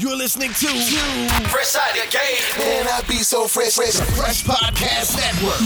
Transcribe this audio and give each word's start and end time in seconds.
You're 0.00 0.16
listening 0.16 0.48
to 0.50 0.68
Fresh 1.48 1.76
Out 1.76 1.90
of 1.90 2.10
Game. 2.10 2.58
Man, 2.58 2.86
I 2.88 3.02
be 3.06 3.16
so 3.16 3.46
fresh, 3.46 3.74
fresh, 3.74 3.94
fresh 4.16 4.42
podcast 4.42 5.16
network. 5.16 5.58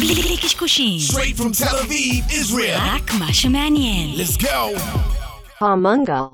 Straight 1.00 1.36
from 1.36 1.52
Tel 1.52 1.76
Aviv, 1.76 2.24
Israel. 2.32 2.76
Let's 4.18 4.36
go. 4.36 4.74
Hamungal. 5.60 6.32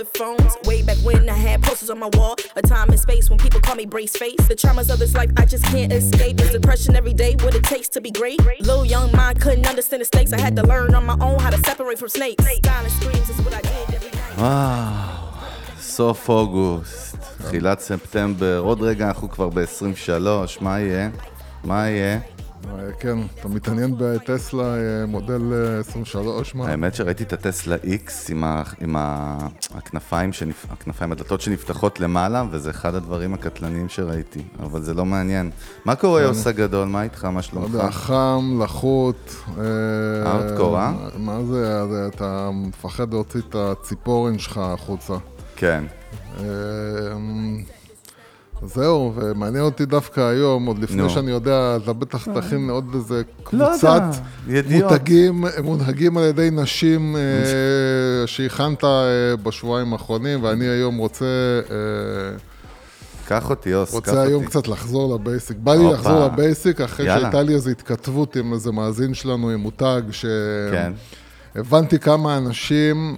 flip 0.00 0.08
phones. 0.16 0.56
Way 0.64 0.82
back 0.82 0.96
when 0.98 1.28
I 1.28 1.34
had 1.34 1.62
posters 1.62 1.90
on 1.90 1.98
my 1.98 2.08
wall. 2.14 2.36
A 2.54 2.62
time 2.62 2.88
and 2.88 2.98
space 2.98 3.28
when 3.28 3.38
people 3.38 3.60
call 3.60 3.74
me 3.74 3.84
brace 3.84 4.16
face. 4.16 4.42
The 4.48 4.54
traumas 4.54 4.88
of 4.90 4.98
this 4.98 5.14
life 5.14 5.30
I 5.36 5.44
just 5.44 5.64
can't 5.64 5.92
escape. 5.92 6.40
It's 6.40 6.52
depression 6.52 6.96
every 6.96 7.12
day. 7.12 7.34
What 7.44 7.54
it 7.54 7.64
takes 7.64 7.88
to 7.90 8.00
be 8.00 8.10
great. 8.10 8.40
Little 8.60 8.86
young 8.86 9.10
mind 9.12 9.40
couldn't 9.42 9.66
understand 9.66 10.00
the 10.00 10.06
stakes. 10.06 10.32
I 10.32 10.40
had 10.40 10.56
to 10.56 10.62
learn 10.62 10.94
on 10.94 11.04
my 11.04 11.18
own 11.20 11.38
how 11.40 11.50
to 11.50 11.58
separate 11.58 11.98
from 11.98 12.08
snakes. 12.08 12.42
Silent 12.64 12.92
screams 12.92 13.28
is 13.28 13.38
what 13.44 13.54
I 13.54 13.60
did 13.60 13.94
every 13.96 14.10
night. 14.10 14.38
וואו, 14.38 15.16
סוף 15.80 16.28
אוגוסט, 16.28 17.16
תחילת 17.46 17.80
ספטמבר, 17.80 18.58
עוד 18.64 18.82
רגע 18.82 19.08
אנחנו 19.08 19.30
כבר 19.30 19.48
ב-23, 19.48 20.20
מה 20.60 20.80
יהיה? 20.80 21.10
מה 21.64 21.88
יהיה? 21.88 22.18
אה, 22.69 22.91
כן, 22.99 23.17
אתה 23.39 23.47
מתעניין 23.47 23.95
בטסלה 23.97 24.63
אה, 24.63 25.05
מודל 25.05 25.53
אה, 25.53 25.79
23, 25.79 26.55
מה? 26.55 26.67
האמת 26.67 26.95
שראיתי 26.95 27.23
את 27.23 27.33
הטסלה 27.33 27.75
X 27.75 28.11
עם, 28.29 28.43
ה, 28.43 28.63
עם 28.81 28.95
ה, 28.95 29.37
הכנפיים, 29.73 30.33
שנפ, 30.33 30.65
הכנפיים, 30.69 31.11
הדלתות 31.11 31.41
שנפתחות 31.41 31.99
למעלה, 31.99 32.43
וזה 32.51 32.69
אחד 32.69 32.95
הדברים 32.95 33.33
הקטלניים 33.33 33.89
שראיתי, 33.89 34.43
אבל 34.59 34.81
זה 34.81 34.93
לא 34.93 35.05
מעניין. 35.05 35.51
מה 35.85 35.95
קורה, 35.95 36.21
יוס 36.21 36.47
הגדול? 36.47 36.87
מה 36.87 37.03
איתך? 37.03 37.25
מה 37.25 37.35
לא 37.35 37.41
שלומך? 37.41 37.73
יודע, 37.73 37.91
חם, 37.91 38.59
לחות. 38.63 39.35
אה, 39.57 39.63
הארדקור, 40.31 40.77
אה? 40.77 40.91
מה 41.17 41.43
זה, 41.43 41.87
זה, 41.87 42.07
אתה 42.07 42.49
מפחד 42.53 43.13
להוציא 43.13 43.41
את 43.49 43.55
הציפורן 43.55 44.39
שלך 44.39 44.57
החוצה. 44.57 45.13
כן. 45.55 45.83
אה, 48.63 48.67
זהו, 48.67 49.13
ומעניין 49.15 49.63
אותי 49.63 49.85
דווקא 49.85 50.21
היום, 50.21 50.65
עוד 50.65 50.79
לפני 50.79 51.01
נו. 51.01 51.09
שאני 51.09 51.31
יודע, 51.31 51.77
אתה 51.83 51.93
בטח 51.93 52.27
תכין 52.33 52.69
עוד 52.69 52.85
איזה 52.93 53.21
לא 53.53 53.67
קבוצת 53.69 54.03
ידיעות. 54.47 54.91
מותגים, 54.91 55.43
מונהגים 55.63 56.17
על 56.17 56.23
ידי 56.23 56.49
נשים 56.51 57.15
אה, 57.15 58.27
שהכנת 58.27 58.83
אה, 58.83 58.89
בשבועיים 59.43 59.93
האחרונים, 59.93 60.43
ואני 60.43 60.65
היום 60.65 60.97
רוצה... 60.97 61.25
אה, 61.71 62.37
קח 63.27 63.49
אותי, 63.49 63.69
יוס, 63.69 63.89
קח 63.89 63.95
רוצה 63.95 64.21
היום 64.21 64.43
אותי. 64.43 64.45
קצת 64.45 64.67
לחזור 64.67 65.15
לבייסיק. 65.15 65.57
בא 65.57 65.75
לי. 65.75 65.93
לחזור 65.93 66.25
לבייסיק, 66.25 66.81
אחרי 66.81 67.05
יאללה. 67.05 67.21
שהייתה 67.21 67.41
לי 67.41 67.53
איזו 67.53 67.69
התכתבות 67.69 68.35
עם 68.35 68.53
איזה 68.53 68.71
מאזין 68.71 69.13
שלנו, 69.13 69.49
עם 69.49 69.59
מותג, 69.59 70.01
כן. 70.71 70.91
שהבנתי 71.55 71.99
כמה 71.99 72.37
אנשים 72.37 73.15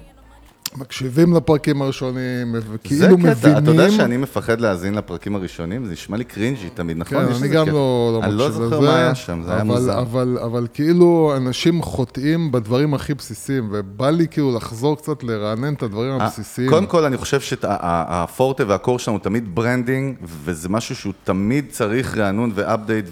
מקשיבים 0.78 1.34
לפרקים 1.34 1.82
הראשונים, 1.82 2.56
זה 2.56 2.60
וכאילו 2.74 3.18
קטע, 3.18 3.32
אתה 3.32 3.58
יודע 3.58 3.72
מבינים... 3.72 3.92
שאני 3.92 4.18
מפחד 4.18 4.62
להאזין 4.62 4.94
לפרקים 4.94 5.36
הראשונים? 5.36 5.86
זה 5.86 5.92
נשמע 5.94 6.18
לי 6.18 6.24
קרינג'י 6.24 6.70
תמיד, 6.74 6.98
נכון? 6.98 7.18
כן, 7.18 7.26
אני 7.26 7.34
לזה 7.34 7.48
גם 7.48 7.66
קטע. 7.66 7.74
לא, 7.74 8.10
לא 8.14 8.26
אני 8.26 8.34
לא 8.34 8.48
מקשיב 8.48 8.64
זוכר 8.64 8.80
לזה, 8.80 8.88
מה 8.88 8.98
היה 8.98 9.16
שם, 9.16 9.42
זה 9.46 9.54
היה 9.54 9.64
מוזר. 9.64 10.00
אבל, 10.02 10.68
כאילו 10.74 11.34
אנשים 11.38 11.82
חוטאים 11.82 12.52
בדברים 12.52 12.94
הכי 12.94 13.14
בסיסיים, 13.14 13.70
ובא 13.72 14.10
לי 14.10 14.28
כאילו 14.28 14.56
לחזור 14.56 14.98
קצת 14.98 15.24
לרענן 15.24 15.74
את 15.74 15.84
הדברים 15.84 16.22
הבסיסיים. 16.22 16.70
קודם 16.70 16.86
כל, 16.86 17.06
אני 17.06 17.18
חושב 17.18 17.40
שהפורטה 17.42 18.64
וה 18.68 18.78
core 18.78 19.00
שלנו 19.00 19.20
תמיד 19.20 19.56
branding, 19.56 20.16
וזה 20.46 20.70
משהו 20.70 20.96
שהוא 20.96 21.14
תמיד 21.24 21.66
צריך 21.70 22.18
רענון 22.18 22.52
ו 22.56 22.63
update 22.63 23.06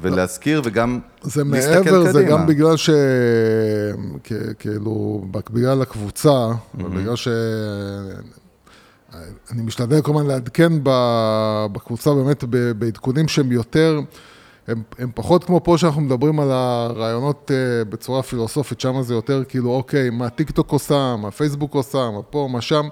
ולהזכיר, 0.00 0.62
וגם 0.64 1.00
זה 1.22 1.44
מעבר, 1.44 2.12
זה. 2.12 2.24
גם 2.24 2.46
בגלל 2.46 2.76
ש... 2.76 2.90
כאילו, 4.58 5.24
בגלל 5.52 5.82
הקבוצה, 5.82 6.48
ובגלל 7.06 7.16
ש... 7.16 7.28
אני 9.50 9.62
משתדל 9.62 10.00
כל 10.00 10.10
הזמן 10.10 10.26
לעדכן 10.26 10.72
בקבוצה 11.72 12.14
באמת 12.14 12.44
בעדכונים 12.78 13.28
שהם 13.28 13.52
יותר, 13.52 14.00
הם, 14.68 14.82
הם 14.98 15.10
פחות 15.14 15.44
כמו 15.44 15.64
פה 15.64 15.78
שאנחנו 15.78 16.00
מדברים 16.00 16.40
על 16.40 16.50
הרעיונות 16.50 17.50
אה, 17.54 17.84
בצורה 17.84 18.22
פילוסופית, 18.22 18.80
שם 18.80 19.02
זה 19.02 19.14
יותר 19.14 19.42
כאילו, 19.48 19.70
אוקיי, 19.70 20.10
מה 20.10 20.30
טיק 20.30 20.50
טוק 20.50 20.70
עושה, 20.70 21.16
מה 21.16 21.30
פייסבוק 21.30 21.74
עושה, 21.74 22.10
מה 22.10 22.22
פה, 22.22 22.48
מה 22.52 22.60
שם, 22.60 22.88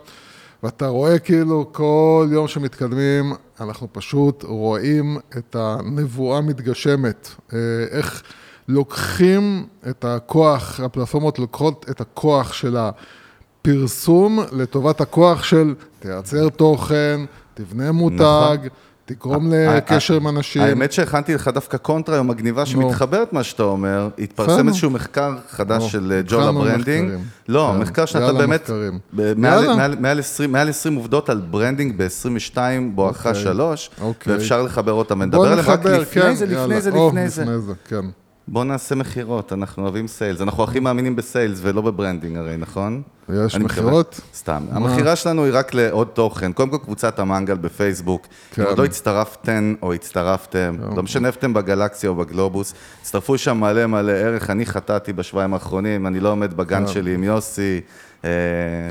ואתה 0.63 0.87
רואה 0.87 1.19
כאילו 1.19 1.69
כל 1.73 2.29
יום 2.33 2.49
שמתקדמים, 2.49 3.33
אנחנו 3.61 3.89
פשוט 3.93 4.45
רואים 4.45 5.19
את 5.39 5.57
הנבואה 5.59 6.41
מתגשמת, 6.41 7.29
אה, 7.53 7.59
איך 7.91 8.23
לוקחים 8.69 9.67
את 9.91 10.05
הכוח, 10.05 10.81
הפלטפורמות 10.81 11.39
לוקחות 11.39 11.87
את 11.91 12.01
הכוח 12.01 12.53
של 12.53 12.77
הפרסום 13.69 14.39
לטובת 14.53 15.01
הכוח 15.01 15.43
של 15.45 15.75
תייצר 16.01 16.49
תוכן, 16.49 17.21
תבנה 17.55 17.93
מותג, 17.93 18.57
תגרום 19.05 19.53
לקשר 19.53 20.15
עם 20.15 20.29
אנשים. 20.29 20.63
נכון. 20.63 20.69
האמת 20.71 20.93
שהכנתי 20.93 21.35
לך 21.35 21.49
דווקא 21.49 21.77
קונטרה 21.77 22.15
היום 22.17 22.29
מגניבה 22.29 22.67
שמתחברת 22.67 23.33
מה 23.33 23.43
שאתה 23.43 23.63
אומר, 23.63 24.09
התפרסם. 24.19 24.69
איזשהו 24.69 24.91
מחקר 24.91 25.35
חדש 25.51 25.93
של 25.93 26.13
אה, 26.13 26.21
ג'ולה 26.27 26.43
התחלנו 26.43 26.61
branding. 26.61 27.11
לא, 27.49 27.71
כן. 27.75 27.81
מחקר 27.81 28.07
שנתן 28.07 28.25
יאללה, 28.25 28.39
באמת 28.39 28.71
מעל- 29.13 29.65
יאללה. 29.65 29.77
מעל- 29.77 29.97
מעל 30.01 30.19
20 30.19 30.53
מעל 30.53 30.69
20 30.69 30.95
עובדות 30.95 31.29
על 31.31 31.41
branding 31.51 31.95
ב-22 31.97 32.57
בואכה 32.95 33.29
אוקיי. 33.29 33.43
3, 33.43 33.91
אוקיי. 34.01 34.33
ואפשר 34.33 34.63
לחבר 34.63 34.93
אותם. 34.93 35.23
נדבר 35.23 35.43
עליהם 35.43 35.59
רק 35.59 35.79
נחבר, 35.79 35.99
לפני 35.99 36.23
כן, 36.23 36.35
זה, 36.35 36.47
לפני. 36.47 36.81
זה, 36.81 36.91
לפני 36.91 37.29
זה. 37.29 37.45
כן. 38.47 38.53
בוא 38.53 38.65
נעשה 38.65 38.95
מכירות, 38.95 39.53
אנחנו 39.53 39.83
אוהבים 39.83 40.09
sales. 40.09 40.41
אנחנו 40.41 40.65
הכי 40.65 40.81
מאמינים 40.81 41.17
ב 41.17 41.24
sales 41.24 41.59
ולא 41.63 41.81
ב 41.83 41.89
branding 41.89 42.37
הרי, 42.37 42.57
נכון? 42.57 43.03
יש 43.29 43.55
אני 43.55 43.65
מקווה. 43.65 43.83
מכירות? 43.83 44.21
סתם. 44.35 44.63
המכירה 44.73 45.17
שלנו 45.17 45.45
היא 45.45 45.53
רק 45.55 45.75
לעוד 45.75 46.07
תוכן. 46.07 46.53
קודם 46.53 46.71
כל 46.71 46.79
קבוצת 46.85 47.19
המנגל 47.19 47.55
בפייסבוק. 47.55 48.27
כן. 48.51 48.63
אם 48.63 48.69
עוד 48.69 48.79
לא 48.79 48.85
הצטרפתן 48.85 49.75
או 49.83 49.93
הצטרפתם, 49.93 50.77
לא 50.97 51.03
משנה 51.03 51.27
איפה 51.29 51.39
אתם 51.39 51.55
בגלקסיה 51.55 52.11
או 52.11 52.15
בגלובוס, 52.15 52.75
הצטרפו 53.03 53.39
שם 53.39 53.61
מלא 53.61 53.87
מלא 53.87 54.13
ערך. 54.13 54.51
אני 54.51 54.67
חטאתי 54.67 55.13
בשבועיים 55.13 55.55
האחרונים, 55.55 56.07
אני 56.07 56.21
לא 56.21 56.29
עומד 56.31 56.55
בגן 56.55 56.87
שלי 56.87 57.15
עם 57.15 57.25
יוסי. 57.25 57.81
אה, 58.25 58.31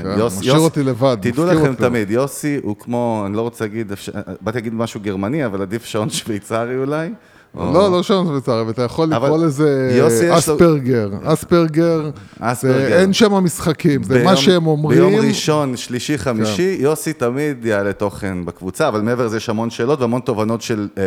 כן, 0.02 0.18
יוס- 0.18 0.38
משאיר 0.38 0.54
יוס- 0.54 0.62
אותי 0.64 0.82
לבד, 0.82 1.16
תדעו 1.20 1.46
לכם 1.46 1.66
אותי. 1.66 1.76
תמיד, 1.82 2.10
יוסי 2.10 2.58
הוא 2.62 2.76
כמו, 2.78 3.22
אני 3.26 3.36
לא 3.36 3.42
רוצה 3.42 3.64
להגיד, 3.64 3.92
באתי 4.40 4.58
להגיד 4.58 4.74
משהו 4.74 5.00
גרמני, 5.00 5.46
אבל 5.46 5.62
עדיף 5.62 5.84
שעון 5.84 6.10
שוויצרי 6.10 6.76
אולי. 6.78 7.10
לא, 7.56 7.92
לא 7.92 8.02
שעון 8.02 8.26
שוויצרי, 8.26 8.62
ואתה 8.62 8.82
יכול 8.82 9.08
לקרוא 9.08 9.38
לזה 9.38 9.90
יש 9.92 10.22
אספרגר. 10.30 11.10
אספרגר. 11.24 12.10
זה- 12.52 12.98
אין 13.00 13.12
שם 13.12 13.32
משחקים, 13.32 14.02
זה 14.02 14.24
מה 14.24 14.36
שהם 14.36 14.66
אומרים. 14.66 14.98
ביום 14.98 15.26
ראשון, 15.26 15.76
שלישי, 15.76 16.18
חמישי, 16.18 16.76
יוסי 16.80 17.12
תמיד 17.12 17.64
יעלה 17.64 17.92
תוכן 17.92 18.44
בקבוצה, 18.44 18.88
אבל 18.88 19.00
מעבר 19.00 19.26
לזה 19.26 19.36
יש 19.36 19.48
המון 19.48 19.70
שאלות 19.70 20.00
והמון 20.00 20.20
תובנות 20.20 20.62
של, 20.62 20.88
אה, 20.98 21.02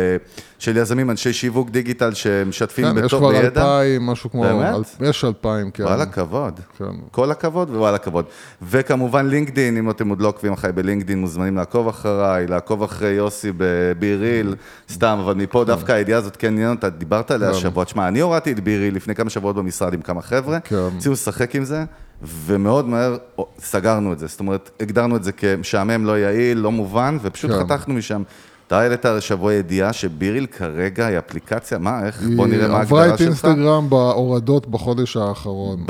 יזמים, 0.80 1.10
אנשי 1.10 1.32
שיווק 1.32 1.70
דיגיטל 1.70 2.14
שמשתפים 2.14 2.84
כן, 2.84 2.98
יש 2.98 3.04
בתוך 3.04 3.18
כבר 3.18 3.28
בידע. 3.28 3.46
אלפיים, 3.46 4.06
משהו 4.06 4.30
כמו... 4.30 4.42
באמת? 4.42 4.74
יש 5.00 5.24
אלפיים, 5.24 5.70
כן. 5.70 5.82
וואלה 5.84 6.06
כבוד. 6.06 6.60
כן. 6.78 6.84
כל 7.10 7.30
הכבוד 7.30 7.70
ווואלה 7.70 7.94
הכבוד. 7.96 8.24
וכמובן 8.62 9.26
לינקדין, 9.26 9.76
אם 9.76 9.90
אתם 9.90 10.08
עוד 10.08 10.20
לא 10.22 10.28
עוקבים 10.28 10.52
אחריי 10.52 10.72
בלינקדין, 10.72 11.18
מוזמנים 11.20 11.56
לעקוב 11.56 11.88
אחריי, 11.88 12.46
לעקוב 12.46 12.82
אחרי 12.82 13.08
יוסי 13.10 13.52
בביריל, 13.56 14.54
סתם, 14.92 15.18
אבל 15.24 15.34
מפה 15.34 15.64
דווקא 15.64 15.92
הידיעה 15.92 16.18
הזאת 16.18 16.36
כן 16.38 16.52
עניין 16.52 16.70
אותה, 16.70 16.90
דיברת 16.90 17.30
עליה 17.30 17.50
השבוע. 17.50 17.84
תשמע, 17.84 18.08
אני 18.08 18.20
הורדתי 18.20 18.52
את 18.52 18.60
ביריל 18.60 18.96
לפני 18.96 19.14
כמה 19.14 19.30
שבועות 19.30 19.56
במשרד 19.56 19.94
עם 19.94 20.00
כמה 20.00 20.22
חבר'ה, 20.22 20.60
כן. 20.60 20.76
רצינו 20.96 21.12
לשחק 21.12 21.54
עם 21.54 21.64
זה, 21.64 21.84
ומאוד 22.22 22.88
מהר 22.88 23.16
סגרנו 23.58 24.12
את 24.12 24.18
זה. 24.18 24.26
זאת 24.26 24.40
אומרת, 24.40 24.70
הגדרנו 24.80 25.16
את 25.16 25.24
זה 25.24 25.32
כמשעמם, 25.32 26.04
לא 26.04 26.18
יעיל, 26.18 26.58
לא 26.58 26.72
מובן, 26.72 27.18
ופשוט 27.22 27.50
כן. 27.50 27.64
חתכנו 27.64 27.94
משם. 27.94 28.22
אתה 28.66 28.80
העלית 28.80 29.04
השבוע 29.04 29.52
ידיעה 29.52 29.92
ש 29.92 30.06
BeReal 30.06 30.46
כרגע 30.46 31.06
היא 31.06 31.18
אפליקציה, 31.18 31.78
מה, 31.78 32.06
איך? 32.06 32.22
בוא 32.36 32.46
היא 32.46 32.54
נראה 32.54 32.68
מה 32.68 32.80
עברה 32.80 33.00
ההגדרה 33.00 33.14
את 33.14 33.18
שלך. 33.18 33.28
אינסטגרם 33.28 33.90
בהורדות 33.90 34.66
בחודש 34.66 35.16
האחרון. 35.16 35.86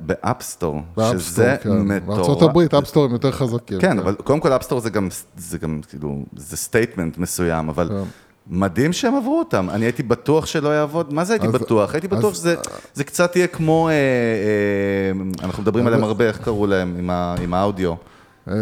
ב 0.00 0.08
App 0.08 0.33
Store, 0.33 0.82
שזה 1.12 1.56
כן. 1.62 1.78
מטורף. 1.78 2.02
בארצות 2.18 2.42
הברית 2.42 2.74
App 2.74 2.85
Store 2.85 3.04
הם 3.04 3.12
יותר 3.12 3.32
חזקים. 3.32 3.80
כן, 3.80 3.98
אבל 3.98 4.14
קודם 4.14 4.40
כל 4.40 4.52
App 4.52 4.62
Store 4.62 4.80
זה 4.80 4.90
גם, 4.90 5.08
זה 5.36 5.58
גם, 5.58 5.80
כאילו, 5.88 6.22
זה 6.36 6.56
statement 6.56 7.18
מסוים, 7.18 7.68
אבל 7.68 7.88
כן. 7.88 7.94
מדהים 8.50 8.92
שהם 8.92 9.14
עברו 9.16 9.38
אותם. 9.38 9.70
אני 9.70 9.84
הייתי 9.84 10.02
בטוח 10.02 10.46
שלא 10.46 10.68
יעבוד, 10.68 11.14
מה 11.14 11.24
זה 11.24 11.32
הייתי 11.32 11.46
אז- 11.46 11.52
בטוח? 11.52 11.94
הייתי 11.94 12.08
בטוח 12.08 12.30
אז- 12.32 12.36
שזה 12.36 12.54
זה 12.94 13.04
קצת 13.04 13.36
יהיה 13.36 13.46
כמו, 13.46 13.88
אה, 13.88 13.92
אה, 13.94 13.98
אנחנו 15.46 15.62
מדברים 15.62 15.86
עליהם 15.86 16.04
הרבה, 16.04 16.24
איך 16.24 16.38
קראו 16.38 16.66
להם, 16.66 16.94
עם 16.98 17.10
ה- 17.10 17.34
עם 17.42 17.54
האודיו. 17.54 17.94
אה, 18.48 18.54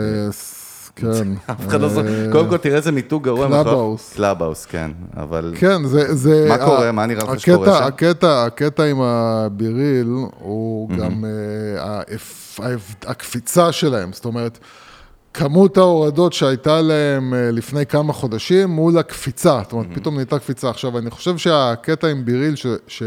כן. 0.97 1.07
אף 1.51 1.69
אחד 1.69 1.81
לא 1.81 1.89
זוכר, 1.89 2.27
אה, 2.27 2.33
קודם 2.33 2.49
כל 2.49 2.57
תראה 2.57 2.77
איזה 2.77 2.93
מיתוג 2.93 3.25
גרוע. 3.25 3.47
Clubhouse. 3.49 4.13
Clubhouse, 4.17 4.65
כן, 4.67 4.91
אבל... 5.17 5.55
כן, 5.59 5.85
זה... 5.85 6.15
זה 6.15 6.47
מה 6.49 6.59
קורה? 6.59 6.93
מה 6.93 7.07
נראה 7.07 7.25
לך 7.35 7.41
שקורה 7.41 7.79
שם? 7.79 7.85
הקטע, 7.85 8.45
הקטע 8.45 8.85
עם 8.85 9.01
ה 9.01 9.16
BeReal 9.16 10.07
הוא. 10.39 10.91
גם 10.91 11.25
אה, 11.25 12.01
הקפיצה 13.07 13.73
שלהם, 13.73 14.13
זאת 14.13 14.25
אומרת, 14.25 14.59
כמות 15.37 15.77
ההורדות 15.77 16.33
שהייתה 16.33 16.81
להם 16.81 17.35
אה, 17.35 17.51
לפני 17.51 17.87
כמה 17.87 18.13
חודשים 18.13 18.69
מול 18.69 18.99
הקפיצה, 18.99 19.61
זאת 19.63 19.73
אומרת, 19.73 19.87
פתאום 19.95 20.15
נהייתה 20.15 20.39
קפיצה. 20.39 20.71
עכשיו, 20.71 20.99
אני 20.99 21.11
חושב 21.11 21.39
שהקטע 21.39 22.09
עם 22.09 22.25
BeReal, 22.25 22.57
ש, 22.57 22.67
ש, 22.87 23.03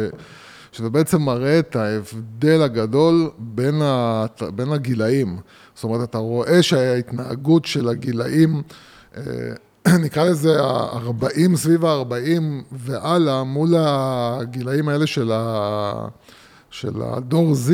שזה 0.72 0.90
בעצם 0.90 1.22
מראה 1.22 1.60
את 1.60 1.76
ההבדל 1.76 2.62
הגדול 2.62 3.30
בין, 3.38 3.82
ה, 3.82 4.26
בין 4.56 4.72
הגילאים. 4.72 5.38
זאת 5.76 5.84
אומרת, 5.84 6.10
אתה 6.10 6.18
רואה 6.18 6.64
שההתנהגות 6.64 7.66
של 7.66 7.90
הגילאים, 7.90 8.62
אה, 9.18 9.24
נקרא 10.06 10.24
לזה 10.24 10.64
ה-40, 10.64 11.56
סביב 11.56 11.86
ה-40 11.86 12.42
והלאה, 12.72 13.44
מול 13.44 13.74
הגילאים 13.78 14.90
האלה 14.90 15.08
של, 15.08 15.32
ה, 15.34 16.08
של 16.70 17.02
הדור 17.02 17.54
Z, 17.54 17.72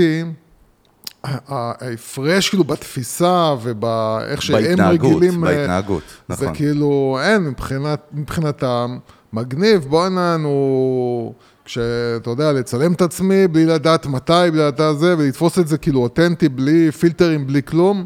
ההפרש 1.47 2.49
כאילו 2.49 2.63
בתפיסה 2.63 3.55
ובאיך 3.61 4.41
שהם 4.41 4.61
בהתנהגות, 4.61 5.11
רגילים, 5.11 5.45
אה, 5.45 5.49
בהתנהגות, 5.49 6.03
זה 6.29 6.33
נכון. 6.33 6.55
כאילו, 6.55 7.17
אין, 7.21 7.41
מבחינת, 7.41 8.01
מבחינתם, 8.13 8.97
מגניב, 9.33 9.85
בואנה, 9.89 10.37
נו, 10.37 11.33
כשאתה 11.65 12.29
יודע, 12.29 12.51
לצלם 12.51 12.93
את 12.93 13.01
עצמי 13.01 13.47
בלי 13.47 13.65
לדעת 13.65 14.05
מתי, 14.05 14.33
בלי 14.51 14.61
לדעת 14.61 14.99
זה, 14.99 15.15
ולתפוס 15.17 15.59
את 15.59 15.67
זה 15.67 15.77
כאילו 15.77 15.99
אותנטי, 16.03 16.49
בלי 16.49 16.91
פילטרים, 16.91 17.47
בלי 17.47 17.63
כלום, 17.63 18.05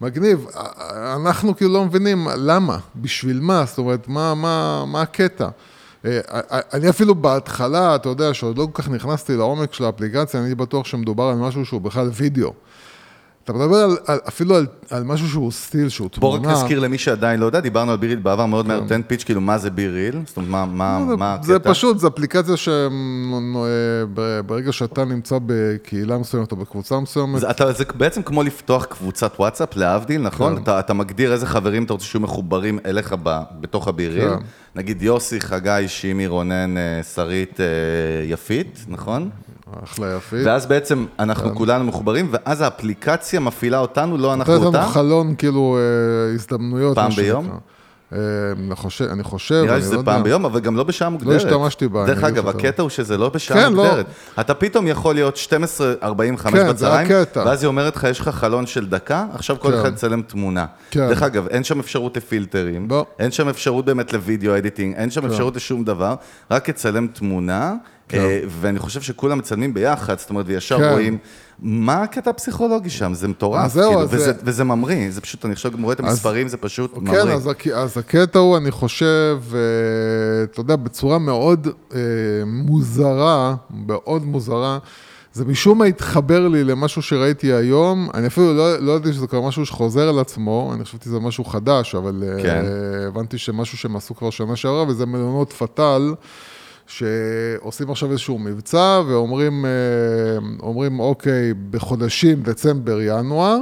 מגניב. 0.00 0.46
אנחנו 1.16 1.56
כאילו 1.56 1.72
לא 1.72 1.84
מבינים 1.84 2.28
למה, 2.36 2.78
בשביל 2.96 3.40
מה, 3.40 3.64
זאת 3.66 3.78
אומרת, 3.78 4.08
מה, 4.08 4.34
מה, 4.34 4.84
מה 4.86 5.02
הקטע? 5.02 5.48
אה, 6.04 6.20
אני 6.72 6.88
אפילו 6.88 7.14
בהתחלה, 7.14 7.94
אתה 7.94 8.08
יודע, 8.08 8.34
שעוד 8.34 8.58
לא 8.58 8.66
כל 8.72 8.82
כך 8.82 8.88
נכנסתי 8.88 9.36
לעומק 9.36 9.74
של 9.74 9.84
האפליקציה, 9.84 10.40
אני 10.40 10.54
בטוח 10.54 10.86
שמדובר 10.86 11.24
על 11.24 11.36
משהו 11.36 11.66
שהוא 11.66 11.80
בכלל 11.80 12.10
וידאו. 12.12 12.52
אתה 13.44 13.52
מדבר 13.52 13.76
על, 13.76 13.96
על, 14.06 14.18
אפילו 14.28 14.56
על, 14.56 14.66
על 14.90 15.04
משהו 15.04 15.28
שהוא 15.28 15.52
סטיל, 15.52 15.88
שהוא 15.88 16.08
בוא 16.18 16.38
תמונה. 16.38 16.52
רק 16.54 16.62
נזכיר 16.62 16.78
למי 16.80 16.98
שעדיין 16.98 17.40
לא 17.40 17.46
יודע, 17.46 17.60
דיברנו 17.60 17.90
על 17.90 17.96
ביריל 17.96 18.18
בעבר 18.18 18.46
מאוד 18.46 18.66
מהר, 18.68 18.80
תן 18.88 19.00
פיץ', 19.06 19.24
כאילו 19.24 19.40
מה 19.40 19.58
זה 19.58 19.70
ביריל? 19.70 20.20
זאת 20.26 20.36
אומרת, 20.36 20.50
מה- 20.50 20.66
מה 20.66 21.00
זה- 21.10 21.16
מה 21.16 21.34
הקטע? 21.34 21.46
זה 21.46 21.58
פשוט, 21.58 21.98
זו 21.98 22.08
אפליקציה 22.08 22.56
שברגע 22.56 23.92
שאתה 24.72 25.04
נמצא 25.04 25.38
בקהילה 25.46 26.18
מסוימת 26.18 26.52
או 26.52 26.56
בקבוצה 26.56 27.00
מסוימת, 27.00 27.40
זה, 27.40 27.50
אתה, 27.50 27.72
זה 27.72 27.84
בעצם 27.94 28.22
כמו 28.22 28.42
לפתוח 28.42 28.84
קבוצת 28.84 29.32
וואטסאפ, 29.38 29.76
להבדיל, 29.76 30.20
נכון? 30.22 30.56
כן. 30.56 30.62
אתה, 30.62 30.80
אתה 30.80 30.94
מגדיר 30.94 31.32
איזה 31.32 31.46
חברים 31.46 31.84
אתה 31.84 31.92
רוצה 31.92 32.06
שיהיו 32.06 32.22
מחוברים 32.22 32.78
אליך 32.86 33.14
ב, 33.22 33.40
בתוך 33.60 33.88
הביריל. 33.88 34.28
כן. 34.30 34.36
נגיד 34.76 35.02
יוסי, 35.02 35.40
חגי, 35.40 35.84
שימי, 35.88 36.26
רונן, 36.26 36.76
אה, 36.78 37.02
שרית, 37.14 37.60
אה, 37.60 37.66
יפית, 38.28 38.84
נכון? 38.88 39.30
אחלה 39.84 40.14
יפית. 40.16 40.46
ואז 40.46 40.66
בעצם 40.66 41.06
אנחנו 41.18 41.54
כולנו 41.54 41.84
מחוברים, 41.84 42.28
ואז 42.30 42.60
האפליקציה 42.60 43.40
מפעילה 43.40 43.78
אותנו, 43.78 44.18
לא 44.18 44.34
אנחנו 44.34 44.52
נותנת 44.52 44.74
לנו 44.74 44.78
אותה. 44.78 44.92
חלון, 44.92 45.34
כאילו, 45.38 45.78
אה, 45.78 46.34
הזדמנויות. 46.34 46.94
פעם. 46.94 47.10
ביום? 47.10 47.58
אה, 48.12 48.18
אני 48.52 48.76
חושב, 48.76 49.04
אני 49.04 49.22
חושב, 49.22 49.62
נראה 49.64 49.76
לי 49.76 49.82
שזה 49.82 49.96
לא 49.96 50.02
פעם. 50.04 50.22
ביום, 50.22 50.44
אבל 50.44 50.60
גם 50.60 50.76
לא 50.76 50.84
בשעה 50.84 51.08
מוגדרת. 51.08 51.36
השתמשתי 51.36 51.88
בה, 51.88 52.06
דרך 52.06 52.24
אגב. 52.24 52.48
הקטע 52.48 52.82
הוא 52.82 52.90
שזה 52.90 53.18
לא 53.18 53.28
בשעה 53.28 53.56
כן, 53.56 53.72
לא. 53.72 53.84
מוגדרת. 53.84 54.06
אתה 54.40 54.54
פתאום 54.54 54.86
יכול 54.86 55.14
להיות 55.14 55.36
12:45 55.36 56.50
כן, 56.50 56.68
בצהריים. 56.68 57.08
ואז 57.34 57.62
היא 57.62 57.68
אומרת 57.68 57.96
לך, 57.96 58.06
יש 58.10 58.20
לך 58.20 58.28
חלון 58.28 58.66
של 58.66 58.88
דקה, 58.88 59.26
עכשיו 59.34 59.60
כל 59.60 59.72
כן. 59.72 59.78
אחד 59.78 59.92
יצלם 59.92 60.22
תמונה. 60.22 60.66
דרך 60.94 61.22
אגב, 61.22 61.46
אין 61.48 61.64
שם 61.64 61.80
אפשרות 61.80 62.16
לפילטרים, 62.16 62.86
לא. 62.90 63.06
אין 63.18 63.30
שם 63.30 63.48
אפשרות 63.48 63.84
באמת 63.84 64.12
לוידאו 64.12 64.56
אדיטינג, 64.56 64.94
אין 64.94 65.10
שם 65.10 65.26
אפשרות 65.26 65.56
לשום 65.56 65.84
דבר, 65.84 66.14
רק 66.50 66.68
יצלם 66.68 67.06
תמונה. 67.06 67.74
אה, 68.18 68.40
ואני 68.48 68.78
חושב 68.78 69.00
שכולם 69.00 69.38
מצלמים 69.38 69.74
ביחד, 69.74 70.18
זאת 70.18 70.30
אומרת, 70.30 70.44
וישר 70.48 70.78
כן. 70.78 70.90
רואים 70.92 71.18
מה 71.62 72.02
הקטע 72.02 72.30
הפסיכולוגי 72.30 72.90
שם, 72.90 73.14
זה 73.14 73.28
מטורף, 73.28 73.64
אז 73.64 73.72
זהו, 73.72 73.88
כאילו, 73.90 74.02
אז 74.02 74.08
וזה- 74.14 74.24
זה- 74.24 74.32
וזה 74.44 74.64
ממריא, 74.64 75.10
זה 75.10 75.20
פשוט, 75.20 75.44
אני 75.44 75.54
גם 75.72 75.82
רואה 75.82 75.94
את 75.94 76.00
המספרים, 76.00 76.48
זה 76.48 76.56
פשוט 76.56 76.96
ממריא. 76.96 77.22
כן, 77.22 77.28
אז, 77.28 77.48
אז 77.74 77.98
הקטע 77.98 78.38
הוא, 78.38 78.56
אני 78.56 78.70
חושב, 78.70 79.38
אה, 79.54 79.58
אתה 80.44 80.60
יודע, 80.60 80.76
בצורה 80.76 81.18
מאוד 81.18 81.68
אה, 81.94 81.98
מוזרה, 82.46 83.54
מאוד 83.86 84.24
מוזרה, 84.24 84.78
זה 85.32 85.44
משום 85.44 85.78
מה 85.78 85.84
התחבר 85.84 86.48
לי 86.48 86.64
למשהו 86.64 87.02
שראיתי 87.02 87.52
היום, 87.52 88.08
אני 88.14 88.26
אפילו 88.26 88.54
לא, 88.54 88.76
לא 88.78 88.92
ידעתי 88.92 89.12
שזה 89.12 89.26
כבר 89.26 89.40
משהו 89.40 89.66
שחוזר 89.66 90.08
על 90.08 90.18
עצמו, 90.18 90.72
אני 90.74 90.84
חשבתי 90.84 91.04
שזה 91.04 91.20
משהו 91.20 91.44
חדש, 91.44 91.94
אבל 91.94 92.22
אה, 92.26 92.42
כן. 92.42 92.64
הבנתי 93.08 93.38
שמשהו 93.38 93.78
שהם 93.78 93.96
עשו 93.96 94.14
כבר 94.14 94.30
שנה 94.30 94.56
שעברה, 94.56 94.84
וזה 94.88 95.06
מלונות 95.06 95.52
פטל. 95.52 96.14
שעושים 96.90 97.90
עכשיו 97.90 98.10
איזשהו 98.10 98.38
מבצע 98.38 99.00
ואומרים, 99.08 99.64
אה, 99.64 99.70
אומרים, 100.62 101.00
אוקיי, 101.00 101.54
בחודשים 101.70 102.42
דצמבר, 102.42 102.98
ינואר, 103.02 103.58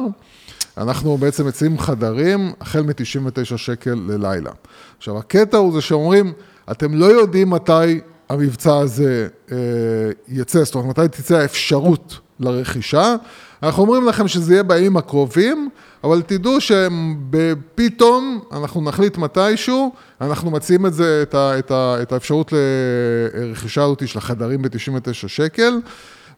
אנחנו 0.79 1.17
בעצם 1.17 1.47
מציעים 1.47 1.79
חדרים 1.79 2.53
החל 2.61 2.83
מ-99 2.83 3.57
שקל 3.57 3.95
ללילה. 4.09 4.51
עכשיו, 4.99 5.19
הקטע 5.19 5.57
הוא 5.57 5.73
זה 5.73 5.81
שאומרים, 5.81 6.33
אתם 6.71 6.95
לא 6.95 7.07
יודעים 7.07 7.51
מתי 7.51 8.01
המבצע 8.29 8.79
הזה 8.79 9.29
אה, 9.53 9.57
יצא, 10.29 10.65
זאת 10.65 10.75
אומרת, 10.75 10.99
מתי 10.99 11.09
תצא 11.23 11.37
האפשרות 11.37 12.19
לרכישה. 12.41 13.15
אנחנו 13.63 13.83
אומרים 13.83 14.05
לכם 14.05 14.29
שזה 14.29 14.53
יהיה 14.53 14.63
בימים 14.63 14.97
הקרובים, 14.97 15.69
אבל 16.05 16.23
תדעו 16.23 16.59
שפתאום 16.61 18.41
אנחנו 18.53 18.83
נחליט 18.83 19.19
מתישהו, 19.19 19.93
אנחנו 20.21 20.51
מציעים 20.51 20.87
את 20.87 20.95
זה, 20.95 21.23
את, 21.23 21.35
ה, 21.35 21.59
את, 21.59 21.71
ה, 21.71 21.97
את 22.03 22.13
האפשרות 22.13 22.53
לרכישה 23.35 23.85
הזאת 23.85 24.09
של 24.09 24.19
החדרים 24.19 24.63
ב-99 24.63 25.29
שקל. 25.29 25.81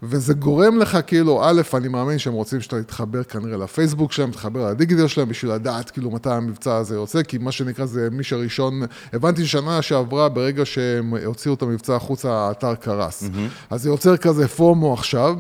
וזה 0.03 0.35
גורם 0.35 0.79
לך 0.79 0.99
כאילו, 1.07 1.41
א', 1.45 1.63
אני 1.75 1.89
מאמין 1.89 2.19
שהם 2.19 2.33
רוצים 2.33 2.61
שאתה 2.61 2.83
תתחבר 2.83 3.23
כנראה 3.23 3.57
לפייסבוק 3.57 4.13
שלהם, 4.13 4.31
תתחבר 4.31 4.71
לדיגיטל 4.71 5.07
שלהם 5.07 5.29
בשביל 5.29 5.53
לדעת 5.53 5.91
כאילו 5.91 6.11
מתי 6.11 6.31
המבצע 6.31 6.77
הזה 6.77 6.95
יוצא, 6.95 7.23
כי 7.23 7.39
מה 7.39 7.53
שנקרא 7.53 7.87
זה 7.87 8.09
מי 8.13 8.25
שראשון, 8.25 8.83
הבנתי 9.13 9.47
שנה 9.47 9.83
שעברה 9.83 10.29
ברגע 10.29 10.65
שהם 10.65 11.15
הוציאו 11.25 11.55
את 11.55 11.63
המבצע 11.63 11.97
החוצה, 11.97 12.33
האתר 12.33 12.75
קרס. 12.75 13.25
אז 13.71 13.83
זה 13.83 13.89
יוצר 13.89 14.17
כזה 14.17 14.49
פומו 14.49 14.93
עכשיו. 14.93 15.37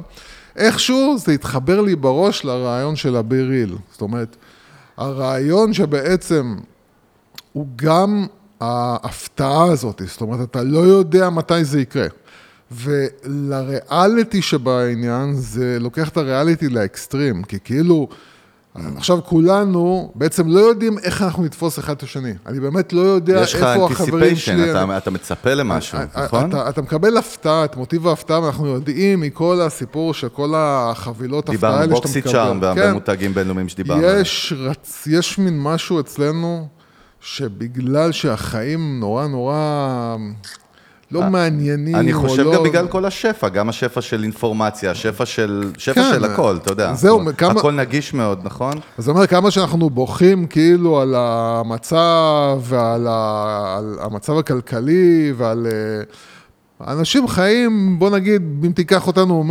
איכשהו 0.56 1.16
זה 1.18 1.32
התחבר 1.32 1.80
לי 1.80 1.96
בראש 1.96 2.44
לרעיון 2.44 2.96
של 2.96 3.16
הביריל. 3.16 3.76
זאת 3.92 4.00
אומרת, 4.00 4.36
הרעיון 4.96 5.72
שבעצם 5.72 6.56
הוא 7.52 7.66
גם 7.76 8.26
ההפתעה 8.60 9.64
הזאת, 9.64 10.02
זאת 10.06 10.20
אומרת, 10.20 10.50
אתה 10.50 10.62
לא 10.62 10.78
יודע 10.78 11.30
מתי 11.30 11.64
זה 11.64 11.80
יקרה. 11.80 12.06
ולריאליטי 12.70 14.42
שבעניין, 14.42 15.34
זה 15.34 15.76
לוקח 15.80 16.08
את 16.08 16.16
הריאליטי 16.16 16.68
לאקסטרים, 16.68 17.42
כי 17.42 17.58
כאילו, 17.64 18.08
עכשיו 18.74 19.18
כולנו 19.24 20.12
בעצם 20.14 20.48
לא 20.48 20.60
יודעים 20.60 20.98
איך 20.98 21.22
אנחנו 21.22 21.42
נתפוס 21.44 21.78
אחד 21.78 21.92
את 21.92 22.02
השני. 22.02 22.32
אני 22.46 22.60
באמת 22.60 22.92
לא 22.92 23.00
יודע 23.00 23.40
יש 23.42 23.54
לך 23.54 23.62
איפה 23.62 23.86
החברים 23.86 24.36
שלי. 24.36 24.72
anticipation, 24.72 24.84
אתה- 24.84 24.96
אתה 24.98 25.10
מצפה 25.10 25.54
למשהו, 25.54 25.98
אתה- 26.02 26.24
נכון? 26.24 26.48
אתה, 26.48 26.68
אתה 26.68 26.82
מקבל 26.82 27.16
הפתעה, 27.16 27.64
את 27.64 27.76
מוטיב 27.76 28.06
ההפתעה, 28.06 28.40
ואנחנו 28.42 28.66
יודעים 28.66 29.20
מכל 29.20 29.60
הסיפור 29.60 30.14
של 30.14 30.28
כל 30.28 30.52
החבילות 30.56 31.44
הפתעה 31.48 31.54
דיברנו 31.56 31.74
האלה 31.76 31.86
שאתה 31.96 32.06
בוקסי 32.06 32.18
מקבל. 32.18 32.32
צ'ארם 32.32 32.58
והרבה 32.62 32.82
כן. 32.82 32.92
מותגים 32.92 33.34
בינלאומיים 33.34 33.68
שדיברנו 33.68 34.02
עליהם. 34.02 34.20
יש, 34.20 34.52
רצ... 34.56 35.06
יש 35.10 35.38
מין 35.38 35.62
משהו 35.62 36.00
אצלנו, 36.00 36.68
שבגלל 37.20 38.12
שהחיים 38.12 39.00
נורא 39.00 39.26
נורא 39.26 40.16
לא 41.12 41.22
מעניינים, 41.22 41.96
אני 41.96 42.12
חושב 42.12 42.42
לא... 42.42 42.54
גם 42.54 42.62
בגלל 42.62 42.88
כל 42.88 43.04
השפע, 43.04 43.48
גם 43.48 43.68
השפע 43.68 44.00
של 44.00 44.22
אינפורמציה, 44.22 44.90
השפע 44.90 45.26
של, 45.26 45.70
שפע 45.78 45.94
כן. 45.94 46.10
של 46.14 46.24
הכל, 46.24 46.56
אתה 46.62 46.72
יודע. 46.72 46.94
זהו, 46.94 47.20
כמה- 47.38 47.50
הכל 47.60 47.72
נגיש 47.72 48.14
מאוד, 48.14 48.40
נכון? 48.44 48.72
אז 48.98 49.04
זאת 49.04 49.14
אומרת, 49.14 49.30
כמה 49.30 49.50
שאנחנו 49.50 49.90
בוכים 49.90 50.46
כאילו 50.46 51.00
על 51.00 51.14
המצב 51.16 52.58
ועל 52.62 53.06
המצב 54.00 54.38
הכלכלי 54.38 55.32
ועל... 55.36 55.66
אנשים 56.88 57.28
חיים, 57.28 57.98
בוא 57.98 58.10
נגיד, 58.10 58.42
אם 58.66 58.72
תיקח 58.72 59.06
אותנו 59.06 59.44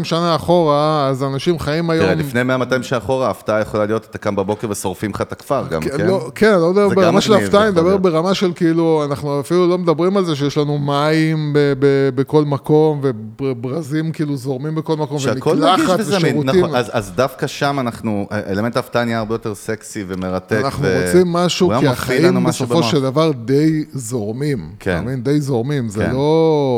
100-200 0.00 0.04
שנה 0.04 0.36
אחורה, 0.36 1.08
אז 1.08 1.22
אנשים 1.22 1.58
חיים 1.58 1.90
היום... 1.90 2.04
תראה, 2.04 2.14
לפני 2.14 2.40
100-200 2.42 2.82
שנה 2.82 2.98
אחורה, 2.98 3.26
ההפתעה 3.26 3.60
יכולה 3.60 3.86
להיות, 3.86 4.06
אתה 4.10 4.18
קם 4.18 4.36
בבוקר 4.36 4.70
ושורפים 4.70 5.10
לך 5.10 5.20
את 5.20 5.32
הכפר 5.32 5.64
גם, 5.70 5.80
כן, 5.82 5.96
כן? 5.96 6.06
לא, 6.06 6.30
כן, 6.34 6.58
לא 6.58 6.72
גם 6.74 6.94
ברמה 6.94 7.20
של 7.20 7.32
מגניב, 7.32 7.46
הפתעה, 7.46 7.62
אני 7.62 7.70
מדבר. 7.70 7.96
ברמה 7.96 8.34
של 8.34 8.52
כאילו, 8.54 9.04
אנחנו 9.04 9.40
אפילו 9.40 9.66
לא 9.68 9.78
מדברים 9.78 10.16
על 10.16 10.24
זה 10.24 10.36
שיש 10.36 10.58
לנו 10.58 10.78
מים 10.78 11.52
ב- 11.52 11.72
ב- 11.78 12.10
בכל 12.14 12.44
מקום, 12.44 13.00
וברזים 13.40 14.12
כאילו 14.12 14.36
זורמים 14.36 14.74
בכל 14.74 14.96
מקום, 14.96 15.18
ומקלחת 15.24 16.00
ושירותים. 16.06 16.64
נכון, 16.64 16.74
אז, 16.76 16.90
אז 16.92 17.12
דווקא 17.14 17.46
שם 17.46 17.76
אנחנו, 17.80 18.26
אלמנט 18.48 18.76
ההפתעה 18.76 19.04
נהיה 19.04 19.18
הרבה 19.18 19.34
יותר 19.34 19.54
סקסי 19.54 20.04
ומרתק. 20.08 20.60
אנחנו 20.64 20.84
ו- 20.84 21.02
רוצים 21.06 21.32
משהו, 21.32 21.70
כי 21.80 21.88
החיים 21.88 22.44
בסופו. 22.44 22.82
של 22.82 23.02
דבר 23.02 23.30
די 23.44 23.84
זורמים. 23.92 24.68
כן. 24.80 24.96
אתה 24.96 25.00
מבין? 25.00 25.22
די 25.22 25.40
זורמים, 25.40 25.88
זה 25.88 26.04
כן. 26.04 26.10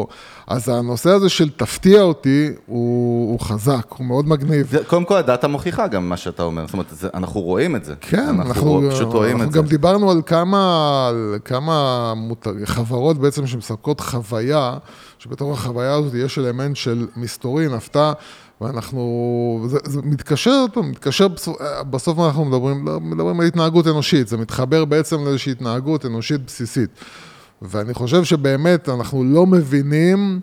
לא... 0.01 0.07
אז 0.47 0.69
הנושא 0.69 1.11
הזה 1.11 1.29
של 1.29 1.51
תפתיע 1.51 2.03
אותי, 2.03 2.49
הוא, 2.67 3.31
הוא 3.33 3.41
חזק, 3.41 3.87
הוא 3.99 4.07
מאוד 4.07 4.29
מגניב. 4.29 4.67
זה- 4.71 4.85
קודם 4.87 5.05
כל, 5.05 5.17
הדאטה 5.17 5.49
מוכיחה 5.49 5.87
גם 5.87 6.09
מה 6.09 6.17
שאתה 6.17 6.43
אומר, 6.43 6.65
זאת 6.67 6.73
אומרת, 6.73 6.87
זה, 6.91 7.09
אנחנו 7.15 7.41
רואים 7.41 7.77
את 7.77 7.85
זה. 7.85 7.95
כן, 8.01 8.19
אנחנו, 8.29 8.41
אנחנו, 8.49 8.83
פשוט 8.91 9.13
רואים 9.13 9.33
אנחנו 9.37 9.49
את 9.49 9.53
זה. 9.53 9.59
גם 9.59 9.67
דיברנו 9.67 10.11
על 10.11 10.23
כמה, 10.27 10.61
על 11.09 11.39
כמה 11.45 12.13
מותג, 12.17 12.65
חברות 12.65 13.19
בעצם 13.19 13.47
שמספקות 13.47 14.01
חוויה, 14.01 14.75
שבתוך 15.19 15.59
החוויה 15.59 15.93
הזאת 15.95 16.15
יש 16.15 16.39
אלמנט 16.39 16.77
של 16.77 17.07
מסתורין, 17.17 17.73
הפתעה, 17.73 18.13
ואנחנו, 18.61 19.03
זה, 19.69 19.79
זה 19.85 20.01
מתקשר, 20.05 20.65
מתקשר, 20.83 21.29
בסוף, 21.29 21.57
בסוף 21.91 22.19
אנחנו 22.19 22.45
מדברים, 22.45 22.85
מדברים 23.01 23.41
על 23.41 23.47
התנהגות 23.47 23.87
אנושית, 23.87 24.29
זה 24.29 24.37
מתחבר 24.37 24.85
בעצם 24.85 25.25
לאיזושהי 25.25 25.53
התנהגות 25.53 26.07
אנושית 26.07 26.41
בסיסית. 26.47 26.91
ואני 27.63 27.95
חושב 27.95 28.25
שבאמת 28.25 28.89
אנחנו 28.89 29.25
לא 29.25 29.47
מבינים 29.47 30.41